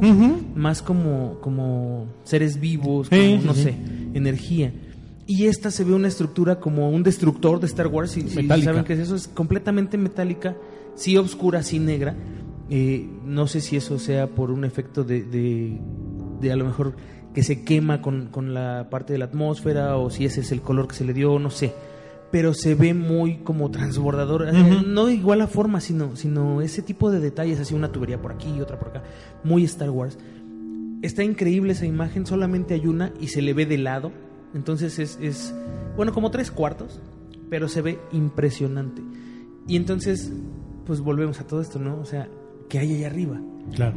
Más 0.54 0.82
como, 0.82 1.38
como 1.40 2.06
seres 2.24 2.60
vivos, 2.60 3.08
como, 3.08 3.20
sí, 3.20 3.40
no 3.44 3.54
sí. 3.54 3.62
sé, 3.62 3.76
energía. 4.14 4.72
Y 5.26 5.46
esta 5.46 5.70
se 5.70 5.84
ve 5.84 5.94
una 5.94 6.08
estructura 6.08 6.58
como 6.58 6.90
un 6.90 7.02
destructor 7.02 7.60
de 7.60 7.66
Star 7.66 7.86
Wars. 7.86 8.10
Si, 8.10 8.22
si 8.22 8.46
saben 8.46 8.84
que 8.84 8.94
es 8.94 8.98
eso, 8.98 9.14
es 9.14 9.28
completamente 9.28 9.96
metálica, 9.96 10.56
sí 10.94 11.16
oscura, 11.16 11.62
sí 11.62 11.78
negra. 11.78 12.16
Eh, 12.68 13.08
no 13.24 13.46
sé 13.46 13.60
si 13.60 13.76
eso 13.76 13.98
sea 13.98 14.28
por 14.28 14.50
un 14.50 14.64
efecto 14.64 15.04
de, 15.04 15.22
de, 15.22 15.78
de 16.40 16.52
a 16.52 16.56
lo 16.56 16.64
mejor 16.64 16.96
que 17.34 17.42
se 17.42 17.64
quema 17.64 18.02
con, 18.02 18.26
con 18.26 18.54
la 18.54 18.88
parte 18.90 19.12
de 19.12 19.18
la 19.18 19.26
atmósfera 19.26 19.96
o 19.96 20.10
si 20.10 20.24
ese 20.24 20.40
es 20.40 20.52
el 20.52 20.60
color 20.60 20.88
que 20.88 20.94
se 20.94 21.04
le 21.04 21.12
dio, 21.12 21.38
no 21.38 21.50
sé. 21.50 21.72
Pero 22.32 22.54
se 22.54 22.74
ve 22.74 22.94
muy 22.94 23.36
como 23.38 23.70
transbordador, 23.70 24.48
eh, 24.48 24.82
no 24.86 25.06
de 25.06 25.14
igual 25.14 25.38
la 25.38 25.46
forma, 25.46 25.80
sino, 25.80 26.16
sino 26.16 26.62
ese 26.62 26.82
tipo 26.82 27.10
de 27.10 27.20
detalles, 27.20 27.60
así 27.60 27.74
una 27.74 27.92
tubería 27.92 28.20
por 28.20 28.32
aquí 28.32 28.48
y 28.56 28.60
otra 28.60 28.78
por 28.78 28.88
acá, 28.88 29.02
muy 29.44 29.62
Star 29.64 29.90
Wars. 29.90 30.18
Está 31.02 31.22
increíble 31.22 31.72
esa 31.72 31.86
imagen, 31.86 32.26
solamente 32.26 32.74
hay 32.74 32.86
una 32.86 33.12
y 33.20 33.28
se 33.28 33.42
le 33.42 33.52
ve 33.52 33.66
de 33.66 33.76
lado, 33.78 34.12
entonces 34.54 34.98
es, 34.98 35.18
es 35.20 35.54
bueno, 35.94 36.12
como 36.12 36.30
tres 36.30 36.50
cuartos, 36.50 37.00
pero 37.50 37.68
se 37.68 37.82
ve 37.82 37.98
impresionante. 38.12 39.02
Y 39.68 39.76
entonces, 39.76 40.32
pues 40.86 41.00
volvemos 41.00 41.38
a 41.40 41.46
todo 41.46 41.60
esto, 41.60 41.78
¿no? 41.78 42.00
O 42.00 42.04
sea, 42.04 42.28
¿qué 42.68 42.78
hay 42.78 42.94
allá 42.94 43.08
arriba? 43.08 43.40
Claro. 43.74 43.94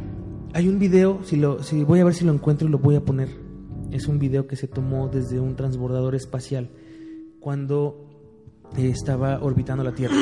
Hay 0.52 0.68
un 0.68 0.78
video, 0.78 1.20
si 1.24 1.36
lo, 1.36 1.62
si 1.62 1.82
voy 1.84 2.00
a 2.00 2.04
ver 2.04 2.14
si 2.14 2.24
lo 2.24 2.32
encuentro 2.32 2.68
y 2.68 2.70
lo 2.70 2.78
voy 2.78 2.96
a 2.96 3.04
poner. 3.04 3.28
Es 3.90 4.08
un 4.08 4.18
video 4.18 4.46
que 4.46 4.56
se 4.56 4.68
tomó 4.68 5.08
desde 5.08 5.40
un 5.40 5.56
transbordador 5.56 6.14
espacial 6.14 6.70
cuando 7.40 8.05
estaba 8.76 9.40
orbitando 9.42 9.84
la 9.84 9.92
Tierra. 9.92 10.16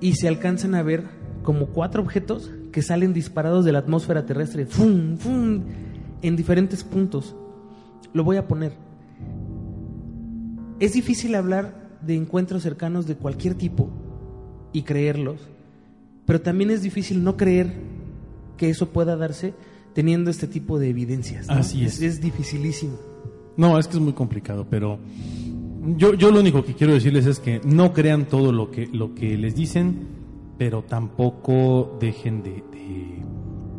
Y 0.00 0.14
se 0.14 0.28
alcanzan 0.28 0.74
a 0.74 0.82
ver 0.82 1.04
como 1.42 1.68
cuatro 1.68 2.02
objetos 2.02 2.50
que 2.72 2.82
salen 2.82 3.14
disparados 3.14 3.64
de 3.64 3.72
la 3.72 3.78
atmósfera 3.78 4.26
terrestre, 4.26 4.66
¡fum! 4.66 5.16
¡fum! 5.16 5.62
en 6.22 6.36
diferentes 6.36 6.84
puntos. 6.84 7.34
Lo 8.12 8.24
voy 8.24 8.36
a 8.36 8.46
poner. 8.48 8.72
Es 10.80 10.92
difícil 10.92 11.34
hablar 11.34 11.98
de 12.02 12.14
encuentros 12.14 12.62
cercanos 12.62 13.06
de 13.06 13.16
cualquier 13.16 13.54
tipo 13.54 13.90
y 14.72 14.82
creerlos, 14.82 15.40
pero 16.26 16.40
también 16.40 16.70
es 16.70 16.82
difícil 16.82 17.24
no 17.24 17.36
creer 17.36 17.72
que 18.56 18.68
eso 18.68 18.90
pueda 18.90 19.16
darse 19.16 19.54
teniendo 19.94 20.30
este 20.30 20.46
tipo 20.46 20.78
de 20.78 20.90
evidencias. 20.90 21.48
¿no? 21.48 21.54
Así 21.54 21.84
es. 21.84 22.00
Es 22.02 22.20
dificilísimo. 22.20 22.98
No, 23.56 23.78
es 23.78 23.88
que 23.88 23.96
es 23.96 24.02
muy 24.02 24.12
complicado, 24.12 24.66
pero 24.68 24.98
yo, 25.96 26.14
yo 26.14 26.30
lo 26.30 26.40
único 26.40 26.64
que 26.64 26.74
quiero 26.74 26.92
decirles 26.94 27.26
es 27.26 27.38
que 27.38 27.60
no 27.64 27.92
crean 27.92 28.26
todo 28.26 28.52
lo 28.52 28.70
que, 28.70 28.86
lo 28.86 29.14
que 29.14 29.36
les 29.36 29.54
dicen, 29.54 30.06
pero 30.58 30.82
tampoco 30.82 31.96
dejen 32.00 32.42
de, 32.42 32.50
de, 32.72 33.22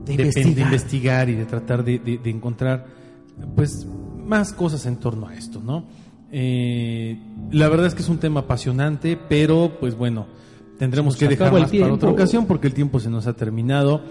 De 0.05 0.15
de- 0.17 0.23
investigar. 0.23 0.65
investigar 0.67 1.29
y 1.29 1.34
de 1.35 1.45
tratar 1.45 1.84
de, 1.84 2.19
encontrar 2.25 2.85
pues 3.55 3.88
más 4.25 4.53
cosas 4.53 4.85
en 4.85 4.97
torno 4.97 5.27
a 5.27 5.35
esto, 5.35 5.61
¿no? 5.63 5.84
Eh, 6.31 7.17
la 7.51 7.69
verdad 7.69 7.88
es 7.88 7.95
que 7.95 8.01
es 8.01 8.09
un 8.09 8.17
tema 8.17 8.41
apasionante, 8.41 9.17
pero 9.29 9.71
pues 9.79 9.95
bueno, 9.95 10.27
tendremos 10.77 11.15
que 11.15 11.25
nos 11.25 11.31
dejar 11.31 11.47
acaba 11.47 11.57
el 11.59 11.63
más 11.63 11.71
para 11.81 11.93
otra 11.93 12.09
ocasión 12.09 12.45
porque 12.45 12.67
el 12.67 12.73
tiempo 12.73 12.99
se 12.99 13.09
nos 13.09 13.27
ha 13.27 13.34
terminado 13.34 14.01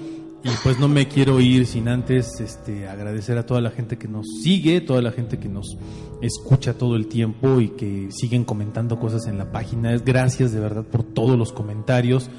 y 0.46 0.48
pues 0.62 0.78
no 0.78 0.86
me 0.86 1.08
quiero 1.08 1.40
ir 1.40 1.66
sin 1.66 1.88
antes 1.88 2.40
este, 2.40 2.86
agradecer 2.86 3.36
a 3.36 3.46
toda 3.46 3.60
la 3.60 3.70
gente 3.70 3.98
que 3.98 4.06
nos 4.06 4.26
sigue, 4.44 4.80
toda 4.80 5.02
la 5.02 5.10
gente 5.10 5.38
que 5.38 5.48
nos 5.48 5.76
escucha 6.22 6.74
todo 6.74 6.94
el 6.94 7.08
tiempo 7.08 7.60
y 7.60 7.70
que 7.70 8.08
siguen 8.12 8.44
comentando 8.44 9.00
cosas 9.00 9.26
en 9.26 9.38
la 9.38 9.50
página. 9.50 9.96
Gracias 9.98 10.52
de 10.52 10.60
verdad 10.60 10.84
por 10.84 11.02
todos 11.02 11.36
los 11.36 11.52
comentarios. 11.52 12.30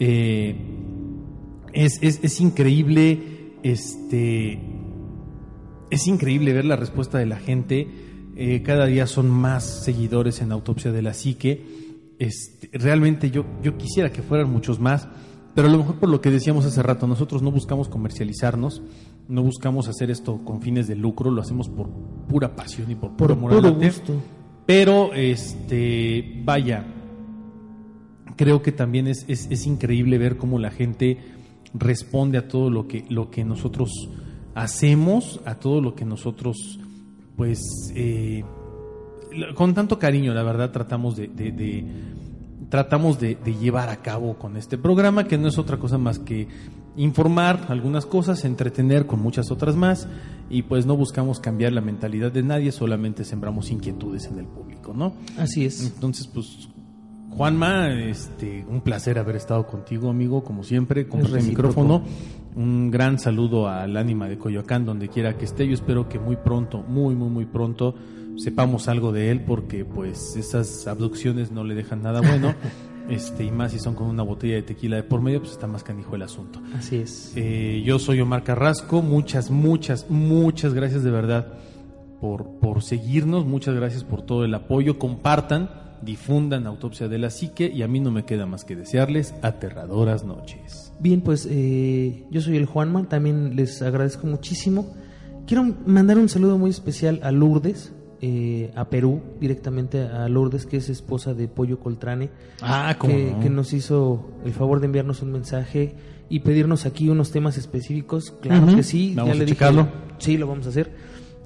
Eh, 0.00 0.56
es, 1.72 2.00
es, 2.02 2.18
es 2.24 2.40
increíble, 2.40 3.54
este, 3.62 4.60
es 5.90 6.06
increíble 6.08 6.52
ver 6.52 6.64
la 6.64 6.74
respuesta 6.74 7.18
de 7.18 7.26
la 7.26 7.36
gente. 7.36 7.88
Eh, 8.34 8.62
cada 8.64 8.86
día 8.86 9.06
son 9.06 9.30
más 9.30 9.84
seguidores 9.84 10.40
en 10.40 10.50
Autopsia 10.50 10.90
de 10.90 11.02
la 11.02 11.14
Psique. 11.14 11.64
Este, 12.18 12.76
realmente 12.76 13.30
yo, 13.30 13.44
yo 13.62 13.78
quisiera 13.78 14.10
que 14.10 14.22
fueran 14.22 14.50
muchos 14.50 14.80
más, 14.80 15.06
pero 15.54 15.68
a 15.68 15.70
lo 15.70 15.78
mejor 15.78 15.96
por 15.96 16.08
lo 16.08 16.20
que 16.20 16.30
decíamos 16.30 16.64
hace 16.64 16.82
rato, 16.82 17.06
nosotros 17.06 17.42
no 17.42 17.50
buscamos 17.50 17.88
comercializarnos, 17.88 18.82
no 19.28 19.42
buscamos 19.42 19.88
hacer 19.88 20.10
esto 20.10 20.38
con 20.44 20.60
fines 20.62 20.86
de 20.88 20.96
lucro, 20.96 21.30
lo 21.30 21.42
hacemos 21.42 21.68
por 21.68 21.88
pura 22.28 22.54
pasión 22.56 22.90
y 22.90 22.94
por, 22.94 23.10
Por 23.10 23.28
puro 23.28 23.34
amor 23.34 23.52
al 23.52 23.60
puro 23.60 23.74
gusto. 23.74 24.14
Pero, 24.66 25.12
este, 25.14 26.40
vaya, 26.44 26.84
creo 28.36 28.62
que 28.62 28.72
también 28.72 29.06
es, 29.08 29.24
es, 29.28 29.48
es 29.50 29.66
increíble 29.66 30.18
ver 30.18 30.36
cómo 30.36 30.58
la 30.58 30.70
gente 30.70 31.18
responde 31.74 32.38
a 32.38 32.48
todo 32.48 32.70
lo 32.70 32.86
que, 32.86 33.04
lo 33.08 33.30
que 33.30 33.44
nosotros 33.44 33.90
hacemos, 34.54 35.40
a 35.44 35.56
todo 35.56 35.80
lo 35.80 35.94
que 35.94 36.04
nosotros, 36.04 36.78
pues, 37.36 37.60
eh, 37.94 38.44
con 39.54 39.74
tanto 39.74 39.98
cariño, 39.98 40.34
la 40.34 40.42
verdad, 40.42 40.70
tratamos 40.70 41.16
de, 41.16 41.28
de- 41.28 41.52
de- 41.52 41.84
tratamos 42.72 43.20
de, 43.20 43.34
de 43.34 43.54
llevar 43.54 43.90
a 43.90 43.96
cabo 43.96 44.38
con 44.38 44.56
este 44.56 44.78
programa, 44.78 45.24
que 45.24 45.36
no 45.36 45.46
es 45.46 45.58
otra 45.58 45.76
cosa 45.76 45.98
más 45.98 46.18
que 46.18 46.48
informar 46.96 47.66
algunas 47.68 48.06
cosas, 48.06 48.46
entretener 48.46 49.04
con 49.04 49.20
muchas 49.20 49.50
otras 49.50 49.76
más, 49.76 50.08
y 50.48 50.62
pues 50.62 50.86
no 50.86 50.96
buscamos 50.96 51.38
cambiar 51.38 51.74
la 51.74 51.82
mentalidad 51.82 52.32
de 52.32 52.42
nadie, 52.42 52.72
solamente 52.72 53.24
sembramos 53.24 53.70
inquietudes 53.70 54.24
en 54.24 54.38
el 54.38 54.46
público, 54.46 54.94
¿no? 54.94 55.12
Así 55.36 55.66
es. 55.66 55.84
Entonces, 55.84 56.26
pues, 56.26 56.70
Juanma, 57.28 57.92
este, 57.92 58.64
un 58.66 58.80
placer 58.80 59.18
haber 59.18 59.36
estado 59.36 59.66
contigo, 59.66 60.08
amigo, 60.08 60.42
como 60.42 60.64
siempre, 60.64 61.06
con 61.06 61.20
el 61.20 61.42
micrófono. 61.42 62.02
Un 62.56 62.90
gran 62.90 63.18
saludo 63.18 63.68
al 63.68 63.98
ánima 63.98 64.30
de 64.30 64.38
Coyoacán, 64.38 64.86
donde 64.86 65.08
quiera 65.08 65.36
que 65.36 65.44
esté. 65.44 65.68
Yo 65.68 65.74
espero 65.74 66.08
que 66.08 66.18
muy 66.18 66.36
pronto, 66.36 66.82
muy, 66.82 67.14
muy, 67.14 67.28
muy 67.28 67.44
pronto, 67.44 67.94
sepamos 68.36 68.88
algo 68.88 69.12
de 69.12 69.30
él, 69.30 69.40
porque 69.40 69.84
pues 69.84 70.36
esas 70.36 70.86
abducciones 70.86 71.50
no 71.50 71.64
le 71.64 71.74
dejan 71.74 72.02
nada 72.02 72.20
bueno. 72.20 72.54
este, 73.08 73.44
y 73.44 73.50
más 73.50 73.72
si 73.72 73.78
son 73.78 73.94
con 73.94 74.06
una 74.06 74.22
botella 74.22 74.54
de 74.54 74.62
tequila 74.62 74.96
de 74.96 75.02
por 75.02 75.20
medio, 75.20 75.40
pues 75.40 75.52
está 75.52 75.66
más 75.66 75.82
canijo 75.82 76.14
el 76.16 76.22
asunto. 76.22 76.60
Así 76.76 76.96
es. 76.96 77.32
Eh, 77.36 77.82
yo 77.84 77.98
soy 77.98 78.20
Omar 78.20 78.44
Carrasco, 78.44 79.02
muchas, 79.02 79.50
muchas, 79.50 80.10
muchas 80.10 80.74
gracias 80.74 81.02
de 81.02 81.10
verdad 81.10 81.54
por, 82.20 82.60
por 82.60 82.82
seguirnos, 82.82 83.44
muchas 83.44 83.74
gracias 83.74 84.04
por 84.04 84.22
todo 84.22 84.44
el 84.44 84.54
apoyo, 84.54 84.98
compartan, 84.98 85.70
difundan 86.02 86.66
Autopsia 86.66 87.08
de 87.08 87.18
la 87.18 87.30
Psique 87.30 87.70
y 87.72 87.82
a 87.82 87.88
mí 87.88 87.98
no 87.98 88.10
me 88.10 88.24
queda 88.24 88.46
más 88.46 88.64
que 88.64 88.76
desearles 88.76 89.34
aterradoras 89.42 90.24
noches. 90.24 90.92
Bien, 91.00 91.20
pues 91.20 91.48
eh, 91.50 92.24
yo 92.30 92.40
soy 92.40 92.56
el 92.56 92.66
Juanma, 92.66 93.08
también 93.08 93.56
les 93.56 93.82
agradezco 93.82 94.26
muchísimo. 94.28 94.94
Quiero 95.46 95.64
mandar 95.84 96.18
un 96.18 96.28
saludo 96.28 96.58
muy 96.58 96.70
especial 96.70 97.18
a 97.24 97.32
Lourdes, 97.32 97.92
eh, 98.24 98.70
a 98.76 98.84
Perú, 98.88 99.20
directamente 99.40 100.00
a 100.02 100.28
Lourdes, 100.28 100.64
que 100.64 100.76
es 100.78 100.88
esposa 100.88 101.34
de 101.34 101.48
Pollo 101.48 101.78
Coltrane, 101.80 102.30
Ah, 102.62 102.96
que, 103.00 103.34
que 103.42 103.50
nos 103.50 103.72
hizo 103.72 104.30
el 104.44 104.52
favor 104.52 104.78
de 104.80 104.86
enviarnos 104.86 105.20
un 105.22 105.32
mensaje 105.32 105.94
y 106.30 106.38
pedirnos 106.40 106.86
aquí 106.86 107.08
unos 107.10 107.30
temas 107.32 107.58
específicos. 107.58 108.30
Claro 108.40 108.74
que 108.74 108.82
sí, 108.84 109.12
vamos 109.16 109.32
ya 109.32 109.34
le 109.38 109.42
a 109.42 109.44
dije, 109.44 109.54
checarlo. 109.58 109.88
sí, 110.18 110.38
lo 110.38 110.46
vamos 110.46 110.66
a 110.66 110.68
hacer. 110.70 110.92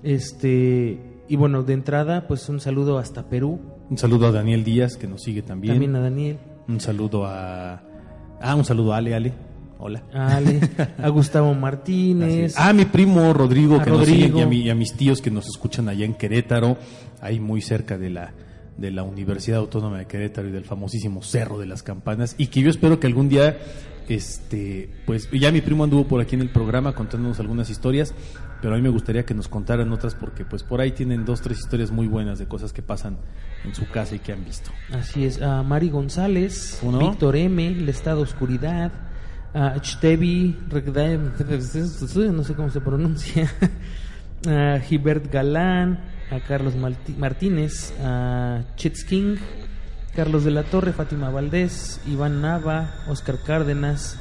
Este, 0.03 1.01
y 1.28 1.36
bueno, 1.36 1.62
de 1.62 1.73
entrada, 1.73 2.28
pues 2.28 2.48
un 2.48 2.61
saludo 2.61 2.98
hasta 2.98 3.28
Perú, 3.28 3.59
Un 3.90 3.98
saludo 3.98 4.27
a 4.28 4.32
Daniel 4.32 4.62
Díaz, 4.65 4.97
que 4.97 5.07
nos 5.09 5.23
sigue 5.23 5.43
también. 5.43 5.74
también 5.74 5.97
a 5.97 6.01
Daniel, 6.01 6.39
Un 6.69 6.81
saludo 6.81 7.24
a... 7.27 7.82
Ah, 8.40 8.55
un 8.55 8.65
saludo 8.65 8.93
a 8.93 8.98
Ale, 8.98 9.15
Ale. 9.15 9.32
Hola. 9.78 10.03
a 10.15 10.36
Ale, 10.36 10.61
a 11.03 11.09
Gustavo 11.09 11.55
Martínez, 11.55 12.53
es. 12.53 12.59
Ah, 12.59 12.73
mi 12.73 12.85
primo 12.86 13.32
Rodrigo, 13.32 13.77
A 13.81 13.85
que 13.85 13.90
nos 13.90 14.07
sigue, 14.07 14.20
Rodrigo. 14.28 14.39
y 14.39 14.43
a, 14.43 14.47
mi- 14.47 14.61
y 14.62 14.70
a 14.70 14.74
mis 14.74 14.94
tíos 14.94 15.20
que 15.20 15.31
nos 15.31 15.47
escuchan 15.47 15.89
allá 15.89 16.05
en 16.05 16.15
Querétaro, 16.15 16.78
ahí 17.20 17.40
muy 17.40 17.61
cerca 17.61 17.98
de 17.98 18.11
la, 18.11 18.32
de 18.78 18.90
la 18.90 19.03
Universidad 19.03 19.59
Autónoma 19.59 19.98
de 19.98 20.07
Querétaro 20.07 20.48
y 20.48 20.53
del 20.53 20.65
famosísimo 20.65 21.23
Cerro 21.23 21.59
de 21.59 21.66
las 21.66 21.82
Campanas, 21.82 22.35
y 22.39 22.47
que 22.48 22.62
yo 22.62 22.70
espero 22.70 22.98
que 23.01 23.07
algún 23.07 23.28
día, 23.28 23.59
este, 24.09 24.89
pues 25.05 25.28
ya 25.32 25.53
mi 25.53 25.61
primo 25.61 25.85
anduvo 25.85 26.07
por 26.07 26.20
aquí 26.20 26.35
en 26.36 26.43
el 26.43 26.48
programa 26.51 26.94
contándonos 26.94 27.40
algunas 27.40 27.69
historias, 27.70 28.15
pero 28.62 28.74
a 28.74 28.77
mí 28.78 28.82
me 28.82 28.89
gustaría 28.89 29.24
que 29.27 29.35
nos 29.35 29.48
contaran 29.48 29.93
otras 29.93 30.15
porque 30.15 30.44
pues 30.44 30.62
por 30.62 30.81
ahí 30.81 30.93
tienen 30.93 31.24
dos, 31.24 31.43
tres 31.43 31.59
historias 31.59 31.90
muy 31.90 32.07
buenas 32.07 32.39
de 32.39 32.47
cosas 32.47 32.73
que 32.73 32.82
pasan 32.82 33.19
en 33.65 33.74
su 33.74 33.86
casa 33.89 34.15
y 34.15 34.20
que 34.20 34.32
han 34.32 34.44
visto. 34.44 34.70
Así 34.93 35.24
es, 35.27 35.43
a 35.43 35.62
Mari 35.62 35.90
González. 35.90 36.81
Víctor 36.98 37.36
M, 37.36 37.66
El 37.66 37.89
Estado 37.89 38.20
Oscuridad, 38.23 38.90
a 39.56 39.80
Chtevi, 39.80 40.54
Regdaev, 40.68 41.20
no 42.32 42.44
sé 42.44 42.54
cómo 42.54 42.70
se 42.70 42.80
pronuncia, 42.80 43.50
a 44.46 44.78
Gilbert 44.80 45.32
Galán, 45.32 46.00
a 46.30 46.40
Carlos 46.40 46.74
Martínez, 47.18 47.94
a 48.02 48.62
Chits 48.76 49.04
King, 49.04 49.36
Carlos 50.14 50.44
de 50.44 50.50
la 50.50 50.62
Torre, 50.64 50.92
Fátima 50.92 51.30
Valdés, 51.30 52.00
Iván 52.06 52.40
Nava, 52.42 52.94
Oscar 53.08 53.38
Cárdenas, 53.44 54.18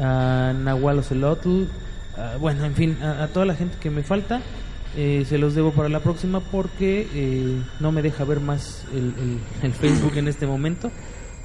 a 0.00 0.52
Nahual 0.56 0.98
Ocelotl, 1.00 1.64
a- 2.16 2.36
bueno, 2.38 2.64
en 2.64 2.74
fin, 2.74 2.96
a, 3.02 3.22
a 3.22 3.28
toda 3.28 3.46
la 3.46 3.54
gente 3.54 3.76
que 3.80 3.90
me 3.90 4.02
falta. 4.02 4.40
eh, 4.96 5.24
se 5.26 5.38
los 5.38 5.54
debo 5.54 5.72
para 5.72 5.88
la 5.88 6.00
próxima 6.00 6.40
porque 6.40 7.08
eh, 7.14 7.62
no 7.80 7.92
me 7.92 8.02
deja 8.02 8.24
ver 8.24 8.40
más 8.40 8.84
el, 8.92 9.14
el- 9.18 9.38
el 9.62 9.72
Facebook 9.72 10.12
en 10.16 10.28
este 10.28 10.46
momento. 10.46 10.90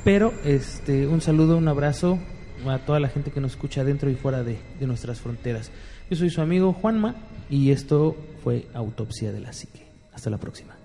Pero 0.04 0.34
este, 0.44 1.08
un 1.08 1.22
saludo, 1.22 1.56
un 1.58 1.68
abrazo 1.70 2.20
a 2.68 2.80
toda 2.80 3.00
la 3.00 3.10
gente 3.10 3.32
que 3.32 3.40
nos 3.40 3.52
escucha 3.52 3.84
dentro 3.84 4.10
y 4.10 4.16
fuera 4.16 4.44
de, 4.44 4.58
de 4.80 4.88
nuestras 4.88 5.20
fronteras. 5.20 5.72
Yo 6.10 6.16
soy 6.18 6.30
su 6.30 6.42
amigo 6.42 6.74
Juanma 6.74 7.16
y 7.50 7.72
esto 7.72 8.16
fue 8.44 8.68
Autopsia 8.74 9.32
de 9.32 9.42
la 9.42 9.54
Psique. 9.54 9.88
Hasta 10.14 10.30
la 10.30 10.38
próxima. 10.38 10.76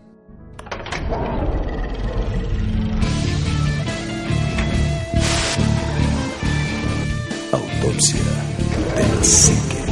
Autopsia 7.52 8.20
de 8.96 9.02
la 9.02 9.24
Psique. 9.24 9.91